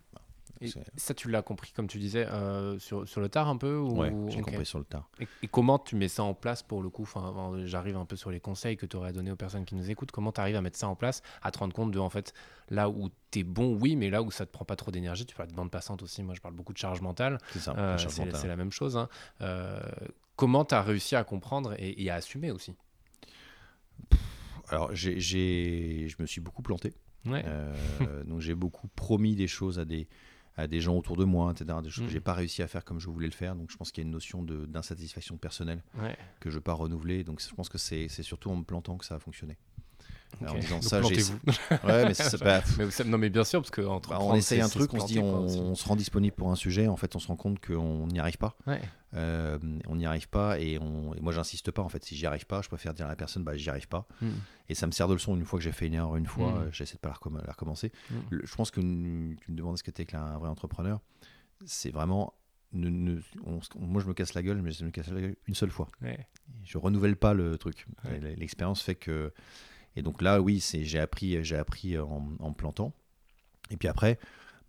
Et 0.62 0.72
ça, 0.95 1.14
tu 1.14 1.30
l'as 1.30 1.41
compris, 1.41 1.72
comme 1.72 1.88
tu 1.88 1.99
disais, 1.99 2.26
euh, 2.28 2.80
sur, 2.80 3.08
sur 3.08 3.22
le 3.22 3.30
tard 3.30 3.47
un 3.47 3.58
peu 3.58 3.78
ou... 3.78 3.99
Ouais, 3.99 4.12
j'ai 4.30 4.41
compris 4.41 4.66
sur 4.66 4.80
le 4.80 4.86
tard. 4.86 5.10
Et, 5.20 5.28
et 5.43 5.47
comment 5.47 5.78
tu 5.78 5.95
mets 5.95 6.08
ça 6.08 6.24
en 6.24 6.34
place 6.34 6.64
pour 6.64 6.82
le 6.82 6.89
coup? 6.89 7.03
Enfin, 7.03 7.53
J'arrive 7.66 7.97
un 7.97 8.05
peu 8.05 8.16
sur 8.16 8.32
les 8.32 8.39
conseils 8.39 8.78
que 8.78 8.86
tu 8.86 8.95
aurais 8.97 9.14
donné 9.14 9.32
aux 9.32 9.36
personnes 9.36 9.66
qui 9.66 9.76
nous 9.76 9.89
écoutent. 9.91 10.12
Comment 10.12 10.32
tu 10.32 10.41
arrives 10.41 10.55
à 10.55 10.62
mettre 10.62 10.78
ça 10.78 10.88
en 10.88 10.95
place, 10.95 11.22
à 11.41 11.51
te 11.51 11.60
rendre 11.60 11.74
compte 11.74 11.91
de, 11.91 11.99
en 11.99 12.10
fait, 12.10 12.34
là 12.70 12.89
où 12.89 13.10
tu 13.32 13.39
es 13.39 13.43
bon, 13.43 13.78
oui, 13.80 13.95
mais 13.95 14.10
là 14.10 14.24
où 14.24 14.32
ça 14.32 14.45
te 14.45 14.51
prend 14.51 14.66
pas 14.66 14.76
trop 14.76 14.89
d'énergie? 14.91 15.26
Tu 15.26 15.36
parles 15.36 15.49
de 15.49 15.55
bande 15.55 15.70
passante 15.72 16.01
aussi. 16.01 16.24
Moi, 16.24 16.34
je 16.34 16.41
parle 16.41 16.55
beaucoup 16.55 16.74
de 16.74 16.78
charge 16.80 17.01
mentale. 17.01 17.38
C'est 17.51 17.60
ça. 17.60 17.76
Euh, 17.78 17.97
c'est 17.97 18.18
mentale. 18.20 18.41
c'est 18.41 18.47
la 18.47 18.55
même 18.55 18.72
chose. 18.72 18.97
hein. 18.97 19.10
Euh, 19.41 19.80
comment 20.36 20.66
tu 20.66 20.74
as 20.76 20.82
réussi 20.82 21.16
à 21.16 21.24
comprendre 21.24 21.74
et, 21.78 22.01
et 22.03 22.10
à 22.10 22.16
assumer 22.16 22.51
aussi? 22.51 22.74
Alors, 24.70 24.93
j'ai- 24.93 25.20
j'ai- 25.20 26.08
je 26.10 26.16
me 26.20 26.26
suis 26.28 26.41
beaucoup 26.41 26.62
planté. 26.62 26.93
Ouais. 27.26 27.43
Euh, 27.45 28.24
donc, 28.24 28.41
j'ai 28.41 28.55
beaucoup 28.55 28.88
promis 28.89 29.36
des 29.36 29.47
choses 29.47 29.80
à 29.80 29.86
des, 29.86 30.08
à 30.58 30.68
des 30.68 30.82
gens 30.82 30.95
autour 30.95 31.16
de 31.18 31.24
moi, 31.24 31.51
etc. 31.51 31.78
Des 31.84 31.89
choses 31.89 32.03
Mm. 32.03 32.08
que 32.08 32.14
j'ai 32.14 32.20
pas 32.20 32.34
réussi 32.34 32.62
à 32.64 32.68
faire 32.68 32.84
comme 32.84 32.99
je 32.99 33.08
voulais 33.10 33.28
le 33.28 33.34
faire. 33.34 33.55
Donc, 33.55 33.70
je 33.72 33.78
pense 33.78 33.91
qu'il 33.91 34.03
y 34.03 34.05
a 34.05 34.08
une 34.08 34.12
notion 34.14 34.41
de- 34.41 34.66
d'insatisfaction 34.66 35.38
personnelle 35.38 35.84
ouais. 36.01 36.18
que 36.39 36.49
je 36.49 36.55
ne 36.55 36.60
veux 36.60 36.62
pas 36.64 36.74
renouveler. 36.74 37.24
Donc, 37.24 37.41
je 37.41 37.53
pense 37.53 37.70
que 37.70 37.78
c'est 37.78 38.08
surtout 38.10 38.49
en 38.49 38.55
me 38.58 38.64
plantant 38.64 38.97
que 38.97 39.05
ça 39.05 39.16
a 39.16 39.20
fonctionné. 39.20 39.58
Ok. 40.41 40.49
en 40.49 40.55
disant 40.55 40.76
Donc, 40.76 40.84
ça, 40.84 41.01
j'ai. 41.03 41.16
Ouais, 41.86 42.05
mais 42.05 42.14
pas. 42.43 42.62
mais 42.78 43.05
non, 43.05 43.18
mais 43.18 43.30
bien 43.30 43.43
sûr, 43.45 43.62
parce 43.62 43.72
que 43.72 43.82
Bah, 43.82 43.89
entreprendre, 43.91 44.26
on 44.32 44.36
essaye 44.36 44.60
un 44.60 44.68
truc, 44.68 44.93
on 44.93 44.99
se 44.99 45.05
dit 45.08 45.20
on 45.20 45.74
se 45.74 45.88
rend 45.88 45.95
disponible 45.95 46.36
pour 46.36 46.51
un 46.51 46.55
sujet, 46.55 46.88
en 46.88 46.97
fait 46.97 47.16
on 47.16 47.20
se 47.20 47.28
rend 47.28 47.38
compte 47.38 47.66
qu'on 47.66 48.08
n'y 48.08 48.20
arrive 48.20 48.38
pas. 48.38 48.58
Ouais. 48.68 48.82
Euh, 49.14 49.58
on 49.88 49.95
n'y 49.95 50.05
arrive 50.05 50.28
pas 50.28 50.60
et, 50.60 50.78
on, 50.80 51.14
et 51.14 51.22
moi 51.22 51.32
j'insiste 51.32 51.72
pas 51.72 51.82
en 51.82 51.88
fait. 51.89 52.03
Si 52.03 52.16
j'y 52.16 52.26
arrive 52.26 52.45
pas, 52.45 52.62
je 52.62 52.68
préfère 52.68 52.93
dire 52.93 53.05
à 53.05 53.10
la 53.10 53.16
personne 53.16 53.43
bah 53.43 53.55
j'y 53.55 53.70
arrive 53.70 53.88
pas. 53.88 54.05
Mm. 54.22 54.28
Et 54.68 54.76
ça 54.76 54.86
me 54.86 54.91
sert 54.91 55.08
de 55.08 55.14
leçon 55.14 55.36
une 55.38 55.45
fois 55.45 55.60
que 55.60 55.64
j'ai 55.64 55.72
fait 55.72 55.88
une 55.88 55.93
erreur 55.93 56.18
une 56.18 56.26
fois, 56.26 56.51
Mm. 56.51 56.58
euh, 56.58 56.72
j'essaie 56.74 56.95
de 56.95 56.99
pas 56.99 57.10
la, 57.10 57.16
recomm- 57.16 57.45
la 57.45 57.51
recommencer. 57.53 57.91
Mm. 58.12 58.16
Le- 58.32 58.45
je 58.45 58.55
pense 58.55 58.70
que 58.70 58.82
une- 58.82 59.38
tu 59.41 59.51
me 59.51 59.55
demandais 59.58 59.78
ce 59.78 59.84
que 59.84 59.91
t'es 59.91 60.14
un 60.14 60.38
vrai 60.38 60.49
entrepreneur, 60.49 60.99
c'est 61.66 61.91
vraiment. 61.91 62.34
ne- 62.74 62.89
ne- 62.89 63.22
on 63.45 63.62
se- 63.62 63.70
moi 63.80 64.01
je 64.01 64.08
me 64.08 64.14
casse 64.14 64.34
la 64.34 64.43
gueule, 64.43 64.62
mais 64.62 64.72
je 64.72 64.84
me 64.84 64.91
casse 64.91 65.08
la 65.08 65.22
gueule 65.22 65.38
une 65.47 65.55
seule 65.55 65.72
fois. 65.72 65.88
Ouais. 66.01 66.28
Je 66.66 66.78
renouvelle 66.78 67.16
pas 67.16 67.34
le 67.34 67.58
truc. 67.58 67.86
Ouais. 68.03 68.20
L'expérience 68.36 68.82
fait 68.82 68.95
que. 68.95 69.32
Et 69.95 70.01
donc 70.01 70.22
là, 70.22 70.41
oui, 70.41 70.60
c'est 70.60 70.84
j'ai 70.84 70.99
appris, 70.99 71.41
j'ai 71.45 71.55
appris 71.55 71.97
en, 71.97 72.28
en 72.39 72.51
plantant. 72.51 72.91
Et 73.72 73.78
puis 73.78 73.88
après, 73.88 74.20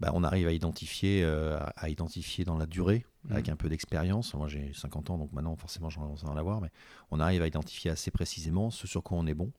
bah, 0.01 0.11
on 0.15 0.23
arrive 0.23 0.47
à 0.49 0.53
identifier, 0.53 1.23
euh, 1.25 1.59
à, 1.77 1.89
identifier 1.89 2.45
dans 2.45 2.57
la 2.57 2.67
durée, 2.67 3.05
avec 3.31 3.49
Mhm. 3.49 3.53
un 3.55 3.57
peu 3.57 3.69
d'expérience. 3.69 4.33
Moi, 4.35 4.49
j'ai 4.49 4.73
50 4.73 5.11
ans, 5.11 5.19
donc 5.19 5.33
maintenant, 5.33 5.57
forcément, 5.57 5.91
j'en 5.91 6.15
ai 6.17 6.25
en 6.29 6.37
avoir, 6.37 6.61
mais 6.61 6.71
on 7.11 7.19
arrive 7.21 7.43
à 7.43 7.47
identifier 7.47 7.91
assez 7.91 8.11
précisément 8.11 8.71
ce 8.71 8.87
sur 8.87 9.03
quoi 9.03 9.19
on 9.19 9.27
est 9.27 9.35
bon. 9.35 9.53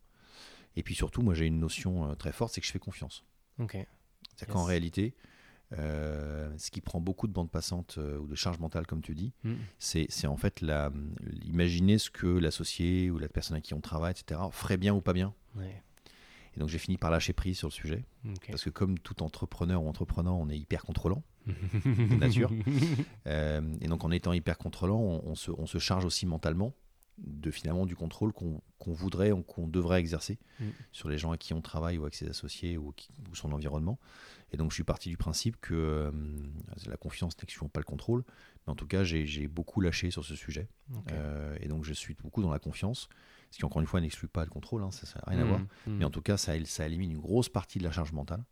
Et 0.75 0.83
puis 0.83 0.95
surtout, 0.95 1.21
moi, 1.21 1.33
j'ai 1.33 1.45
une 1.45 1.59
notion 1.59 2.09
euh, 2.11 2.15
très 2.15 2.31
forte, 2.31 2.53
c'est 2.53 2.61
que 2.61 2.67
je 2.67 2.71
fais 2.71 2.79
confiance. 2.79 3.23
Ok. 3.59 3.73
C'est-à-dire 4.35 4.53
qu'en 4.53 4.63
réalité, 4.63 5.13
euh, 5.73 6.51
ce 6.57 6.71
qui 6.71 6.81
prend 6.81 6.99
beaucoup 6.99 7.27
de 7.27 7.33
bande 7.33 7.51
passante 7.51 7.95
euh, 7.97 8.17
ou 8.17 8.27
de 8.27 8.35
charge 8.35 8.59
mentale, 8.59 8.87
comme 8.87 9.01
tu 9.01 9.13
dis, 9.13 9.33
Mm. 9.43 9.53
c'est 9.77 10.07
c'est 10.09 10.27
en 10.27 10.37
fait 10.37 10.61
la, 10.61 10.91
imaginer 11.45 11.97
ce 11.97 12.09
que 12.09 12.25
l'associé 12.27 13.11
ou 13.11 13.17
la 13.19 13.27
personne 13.29 13.57
à 13.57 13.61
qui 13.61 13.73
on 13.73 13.81
travaille, 13.81 14.11
etc., 14.11 14.39
ferait 14.51 14.77
bien 14.77 14.93
ou 14.95 15.01
pas 15.01 15.13
bien. 15.13 15.33
Ouais. 15.55 15.83
Et 16.59 16.61
donc 16.61 16.67
j'ai 16.69 16.77
fini 16.77 16.97
par 16.97 17.09
lâcher 17.09 17.31
prise 17.31 17.57
sur 17.57 17.69
le 17.69 17.73
sujet, 17.73 18.03
parce 18.51 18.65
que 18.65 18.69
comme 18.69 18.99
tout 18.99 19.23
entrepreneur 19.23 19.81
ou 19.81 19.87
entrepreneur, 19.87 20.35
on 20.35 20.49
est 20.49 20.57
hyper 20.59 20.83
contrôlant 20.83 21.23
de 21.47 22.15
nature. 22.15 22.51
Euh, 23.27 23.61
et 23.81 23.87
donc 23.87 24.03
en 24.03 24.11
étant 24.11 24.33
hyper 24.33 24.57
contrôlant, 24.57 24.99
on, 24.99 25.21
on 25.25 25.35
se, 25.35 25.51
on 25.51 25.65
se 25.67 25.77
charge 25.77 26.03
aussi 26.05 26.25
mentalement 26.25 26.73
de 27.17 27.51
finalement 27.51 27.85
du 27.85 27.95
contrôle 27.95 28.31
qu'on 28.33 28.61
qu'on 28.77 28.93
voudrait 28.93 29.31
ou 29.33 29.41
qu'on 29.43 29.67
devrait 29.67 29.99
exercer 29.99 30.37
Mm. 30.59 30.65
sur 30.93 31.09
les 31.09 31.17
gens 31.17 31.31
à 31.31 31.37
qui 31.37 31.53
on 31.53 31.61
travaille 31.61 31.97
ou 31.97 32.01
avec 32.03 32.15
ses 32.15 32.27
associés 32.29 32.77
ou, 32.77 32.91
qui- 32.93 33.09
ou 33.31 33.35
son 33.35 33.51
environnement. 33.53 33.99
Et 34.51 34.57
donc 34.57 34.71
je 34.71 34.75
suis 34.75 34.83
parti 34.85 35.09
du 35.09 35.17
principe 35.17 35.57
que 35.61 35.73
euh, 35.73 36.11
la 36.87 36.97
confiance 36.97 37.37
n'exclut 37.37 37.67
pas 37.69 37.79
le 37.81 37.85
contrôle, 37.85 38.23
mais 38.65 38.71
en 38.71 38.75
tout 38.75 38.87
cas 38.87 39.03
j'ai 39.03 39.47
beaucoup 39.47 39.79
lâché 39.81 40.11
sur 40.11 40.23
ce 40.25 40.35
sujet. 40.35 40.67
Euh, 41.11 41.57
et 41.61 41.67
donc 41.67 41.83
je 41.85 41.93
suis 41.93 42.15
beaucoup 42.15 42.41
dans 42.41 42.51
la 42.51 42.59
confiance, 42.59 43.07
ce 43.51 43.57
qui 43.57 43.65
encore 43.65 43.81
une 43.81 43.87
fois 43.87 44.01
n'exclut 44.01 44.27
pas 44.27 44.43
le 44.43 44.49
contrôle, 44.49 44.83
hein, 44.83 44.91
ça 44.91 45.07
n'a 45.19 45.23
rien 45.27 45.41
à 45.41 45.45
voir. 45.45 45.59
Mm. 45.59 45.67
Mm. 45.87 45.97
Mais 45.97 46.05
en 46.05 46.09
tout 46.09 46.21
cas, 46.21 46.37
ça, 46.37 46.53
ça 46.65 46.85
élimine 46.85 47.11
une 47.11 47.19
grosse 47.19 47.49
partie 47.49 47.79
de 47.79 47.83
la 47.83 47.91
charge 47.91 48.11
mentale. 48.11 48.43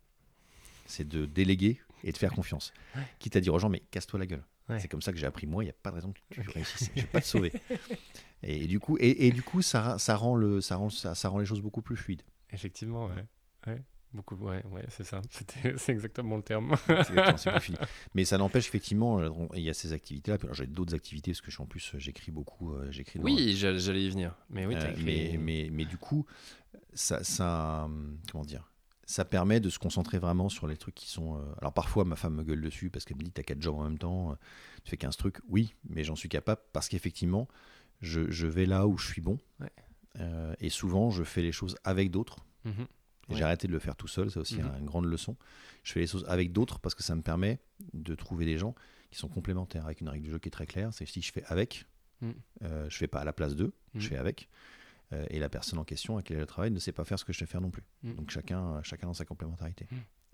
C'est 0.86 1.06
de 1.06 1.26
déléguer 1.26 1.80
et 2.04 2.12
de 2.12 2.16
faire 2.16 2.32
confiance. 2.32 2.72
Ouais. 2.96 3.02
Quitte 3.18 3.36
à 3.36 3.40
dire 3.40 3.54
aux 3.54 3.58
gens, 3.58 3.68
mais 3.68 3.82
casse-toi 3.90 4.18
la 4.18 4.26
gueule. 4.26 4.44
Ouais. 4.68 4.80
C'est 4.80 4.88
comme 4.88 5.02
ça 5.02 5.12
que 5.12 5.18
j'ai 5.18 5.26
appris 5.26 5.46
moi, 5.46 5.62
il 5.62 5.66
n'y 5.66 5.70
a 5.70 5.76
pas 5.82 5.90
de 5.90 5.96
raison 5.96 6.12
que 6.12 6.20
tu 6.30 6.40
réussisses. 6.50 6.90
Je 6.94 7.00
ne 7.00 7.06
vais 7.06 7.12
pas 7.12 7.20
te 7.20 7.26
sauver. 7.26 7.52
Et, 8.42 8.68
du 8.68 8.78
coup, 8.78 8.96
et, 9.00 9.26
et 9.26 9.32
du 9.32 9.42
coup 9.42 9.62
ça, 9.62 9.98
ça, 9.98 10.14
rend 10.14 10.36
le, 10.36 10.60
ça, 10.60 10.76
rend, 10.76 10.90
ça, 10.90 11.16
ça 11.16 11.28
rend 11.28 11.40
les 11.40 11.44
choses 11.44 11.60
beaucoup 11.60 11.82
plus 11.82 11.96
fluides. 11.96 12.22
Effectivement, 12.52 13.06
ouais. 13.06 13.24
ouais. 13.66 13.82
Beaucoup, 14.14 14.36
ouais, 14.36 14.64
ouais, 14.72 14.84
c'est 14.88 15.04
ça. 15.04 15.20
C'est 15.76 15.92
exactement 15.92 16.36
le 16.36 16.42
terme. 16.42 16.74
Exactement. 16.88 17.58
Mais 18.14 18.24
ça 18.24 18.38
n'empêche 18.38 18.66
effectivement, 18.66 19.20
euh, 19.20 19.28
il 19.54 19.60
y 19.62 19.68
a 19.68 19.74
ces 19.74 19.92
activités-là. 19.92 20.38
J'ai 20.52 20.66
d'autres 20.66 20.94
activités 20.94 21.32
parce 21.32 21.42
que 21.42 21.50
je 21.50 21.56
suis 21.56 21.62
en 21.62 21.66
plus, 21.66 21.94
euh, 21.94 21.98
j'écris 21.98 22.30
beaucoup. 22.32 22.72
euh, 22.72 22.90
j'écris 22.90 23.18
Oui, 23.20 23.54
j'a- 23.54 23.76
j'allais 23.76 24.02
y 24.04 24.08
venir. 24.10 24.34
Mais 24.48 24.64
oui, 24.64 24.76
Euh, 24.76 24.94
mais, 25.04 25.36
mais, 25.38 25.68
mais 25.70 25.84
du 25.84 25.98
coup, 25.98 26.24
ça, 26.94 27.22
ça, 27.22 27.86
comment 28.32 28.44
dire, 28.44 28.70
ça 29.04 29.26
permet 29.26 29.60
de 29.60 29.68
se 29.68 29.78
concentrer 29.78 30.18
vraiment 30.18 30.48
sur 30.48 30.66
les 30.66 30.78
trucs 30.78 30.94
qui 30.94 31.08
sont. 31.08 31.36
euh, 31.36 31.40
Alors 31.60 31.74
parfois, 31.74 32.04
ma 32.06 32.16
femme 32.16 32.34
me 32.34 32.44
gueule 32.44 32.62
dessus 32.62 32.88
parce 32.88 33.04
qu'elle 33.04 33.18
me 33.18 33.22
dit 33.22 33.30
T'as 33.30 33.42
quatre 33.42 33.60
jobs 33.60 33.74
en 33.76 33.84
même 33.84 33.98
temps, 33.98 34.36
tu 34.84 34.90
fais 34.90 34.96
15 34.96 35.16
trucs. 35.18 35.38
Oui, 35.50 35.74
mais 35.88 36.02
j'en 36.02 36.16
suis 36.16 36.30
capable 36.30 36.62
parce 36.72 36.88
qu'effectivement, 36.88 37.46
je, 38.00 38.30
je 38.30 38.46
vais 38.46 38.64
là 38.64 38.86
où 38.86 38.96
je 38.96 39.06
suis 39.06 39.20
bon. 39.20 39.38
Ouais. 39.60 39.70
Euh, 40.20 40.54
et 40.60 40.70
souvent, 40.70 41.10
je 41.10 41.24
fais 41.24 41.42
les 41.42 41.52
choses 41.52 41.76
avec 41.84 42.10
d'autres. 42.10 42.38
Mhm. 42.64 42.86
Et 43.28 43.32
Ouais. 43.32 43.38
J'ai 43.38 43.44
arrêté 43.44 43.66
de 43.68 43.72
le 43.72 43.78
faire 43.78 43.94
tout 43.96 44.08
seul, 44.08 44.30
c'est 44.30 44.38
aussi 44.38 44.56
Mhm. 44.56 44.72
une 44.80 44.84
grande 44.86 45.04
leçon. 45.06 45.36
Je 45.82 45.92
fais 45.92 46.00
les 46.00 46.06
choses 46.06 46.24
avec 46.28 46.52
d'autres 46.52 46.78
parce 46.80 46.94
que 46.94 47.02
ça 47.02 47.14
me 47.14 47.22
permet 47.22 47.58
de 47.92 48.14
trouver 48.14 48.44
des 48.46 48.56
gens 48.58 48.74
qui 49.10 49.18
sont 49.18 49.28
complémentaires 49.28 49.84
avec 49.84 50.00
une 50.00 50.08
règle 50.08 50.24
du 50.24 50.30
jeu 50.30 50.38
qui 50.38 50.48
est 50.48 50.50
très 50.52 50.66
claire. 50.66 50.92
C'est 50.92 51.04
que 51.04 51.10
si 51.10 51.20
je 51.22 51.30
fais 51.32 51.44
avec, 51.46 51.86
Mhm. 52.22 52.34
euh, 52.64 52.88
je 52.90 52.96
fais 52.96 53.06
pas 53.06 53.20
à 53.20 53.24
la 53.24 53.32
place 53.32 53.54
d'eux, 53.54 53.72
Mhm. 53.94 54.00
je 54.00 54.08
fais 54.08 54.16
avec. 54.16 54.48
Euh, 55.12 55.24
et 55.30 55.38
la 55.38 55.48
personne 55.48 55.78
en 55.78 55.84
question 55.84 56.14
avec 56.16 56.28
laquelle 56.28 56.42
je 56.42 56.46
travaille 56.46 56.70
ne 56.70 56.78
sait 56.78 56.92
pas 56.92 57.04
faire 57.04 57.18
ce 57.18 57.24
que 57.24 57.32
je 57.32 57.38
sais 57.38 57.46
faire 57.46 57.60
non 57.62 57.70
plus. 57.70 57.84
Mhm. 58.02 58.14
Donc 58.16 58.30
chacun, 58.30 58.82
chacun 58.82 59.06
dans 59.06 59.14
sa 59.14 59.24
complémentarité. 59.24 59.86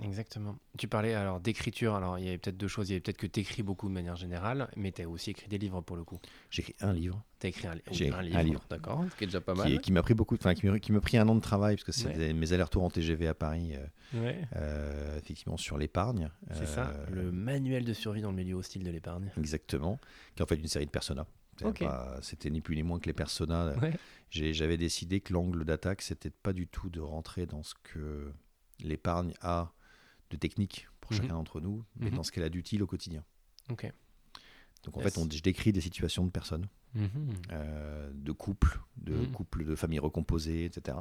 Exactement. 0.03 0.59
Tu 0.77 0.89
parlais 0.89 1.15
alors 1.15 1.39
d'écriture. 1.41 1.95
Alors, 1.95 2.19
il 2.19 2.25
y 2.25 2.29
avait 2.29 2.39
peut-être 2.39 2.57
deux 2.57 2.67
choses. 2.69 2.89
Il 2.89 2.93
y 2.93 2.95
avait 2.97 3.01
peut-être 3.01 3.17
que 3.17 3.29
tu 3.29 3.41
écris 3.41 3.63
beaucoup 3.63 3.89
de 3.89 3.95
manière 3.95 4.17
générale, 4.17 4.69
mais 4.77 4.91
tu 4.91 5.03
as 5.03 5.09
aussi 5.09 5.31
écrit 5.31 5.47
des 5.49 5.57
livres 5.57 5.81
pour 5.83 5.97
le 5.97 6.03
coup. 6.03 6.19
J'ai 6.51 6.63
écrit 6.63 6.75
un 6.81 6.93
livre 6.93 7.23
Tu 7.39 7.47
as 7.47 7.51
écrit 7.51 7.69
un, 7.69 7.75
li- 7.77 7.83
J'ai 7.93 8.11
un 8.13 8.21
livre. 8.23 8.37
un 8.39 8.43
livre. 8.43 8.65
D'accord, 8.69 9.05
ce 9.11 9.15
qui 9.17 9.25
est 9.25 9.27
déjà 9.29 9.41
pas 9.41 9.55
mal. 9.55 9.81
qui 9.81 9.93
m'a 9.93 10.03
pris 10.03 10.15
beaucoup, 10.15 10.35
enfin 10.35 10.55
qui 10.55 10.67
m'a 10.93 11.01
pris 11.01 11.17
un 11.17 11.29
an 11.29 11.37
de 11.37 11.41
travail 11.41 11.77
parce 11.77 11.85
que 11.85 11.93
c'est 11.93 12.09
Ouais. 12.17 12.33
mes 12.33 12.53
allers-retours 12.53 12.83
en 12.83 12.91
TGV 12.91 13.29
à 13.29 13.35
Paris, 13.35 13.75
euh, 13.77 14.21
Ouais. 14.21 14.41
euh, 14.57 15.17
effectivement 15.19 15.57
sur 15.57 15.79
l'épargne. 15.79 16.29
C'est 16.53 16.67
ça, 16.67 16.91
Euh, 16.91 17.07
le 17.11 17.33
manuel 17.33 17.85
de 17.85 17.93
survie 17.93 18.21
dans 18.21 18.31
le 18.31 18.37
milieu 18.37 18.55
hostile 18.57 18.83
de 18.83 18.91
l'épargne. 18.91 19.31
Exactement, 19.39 19.99
qui 20.35 20.41
est 20.41 20.43
en 20.43 20.47
fait 20.47 20.57
une 20.57 20.67
série 20.67 20.87
de 20.87 20.91
personas. 20.91 21.27
C'est 21.57 21.67
Ok. 21.67 21.79
pas- 21.85 22.19
C'était 22.21 22.51
ni 22.51 22.61
plus 22.61 22.75
ni 22.75 22.83
moins 22.83 22.99
que 22.99 23.07
les 23.07 23.13
personas. 23.13 23.77
Ouais. 23.79 23.93
J'avais 24.31 24.77
décidé 24.77 25.21
que 25.21 25.33
l'angle 25.33 25.65
d'attaque, 25.65 26.03
c'était 26.03 26.31
pas 26.31 26.53
du 26.53 26.67
tout 26.67 26.91
de 26.91 26.99
rentrer 27.01 27.47
dans 27.47 27.63
ce 27.63 27.75
que 27.85 28.33
l'épargne 28.81 29.33
a 29.41 29.73
de 30.31 30.37
technique 30.37 30.89
pour 31.01 31.13
Mhm. 31.13 31.19
chacun 31.19 31.35
d'entre 31.35 31.61
nous, 31.61 31.85
mais 31.97 32.11
Mhm. 32.11 32.17
dans 32.17 32.23
ce 32.23 32.33
qu'elle 32.33 32.45
a 32.45 32.49
d'utile 32.49 32.83
au 32.83 32.87
quotidien. 32.87 33.25
Ok. 33.71 33.91
Donc 34.85 34.97
en 34.97 35.01
Yes. 35.01 35.15
fait, 35.15 35.21
on, 35.21 35.29
je 35.31 35.43
décris 35.43 35.73
des 35.73 35.81
situations 35.81 36.25
de 36.25 36.31
personnes, 36.31 36.67
Mhm. 36.95 37.09
euh, 37.53 38.11
de 38.15 38.33
couples, 38.33 38.79
de 38.99 39.25
couples 39.27 39.65
de 39.65 39.75
familles 39.75 39.99
recomposées, 40.01 40.65
etc., 40.67 40.99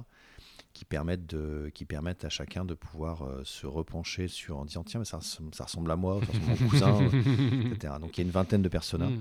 qui 0.74 0.86
permettent, 0.86 1.26
de, 1.28 1.70
qui 1.74 1.86
permettent 1.86 2.24
à 2.26 2.30
chacun 2.30 2.64
de 2.66 2.74
pouvoir 2.74 3.24
euh, 3.24 3.44
se 3.44 3.66
repencher 3.68 4.28
sur 4.28 4.58
en 4.58 4.66
disant 4.66 4.84
tiens, 4.84 5.00
mais 5.00 5.06
ça, 5.06 5.18
ressemble- 5.18 5.54
ça 5.54 5.66
ressemble 5.66 5.92
à 5.92 5.96
moi, 5.96 6.20
ça 6.26 6.32
ressemble 6.32 6.46
à 6.52 6.56
mon 6.64 6.70
cousin, 6.70 6.98
etc. 7.78 7.94
Donc 8.00 8.18
il 8.18 8.22
y 8.22 8.24
a 8.24 8.26
une 8.26 8.32
vingtaine 8.32 8.62
de 8.62 8.70
personas. 8.70 9.12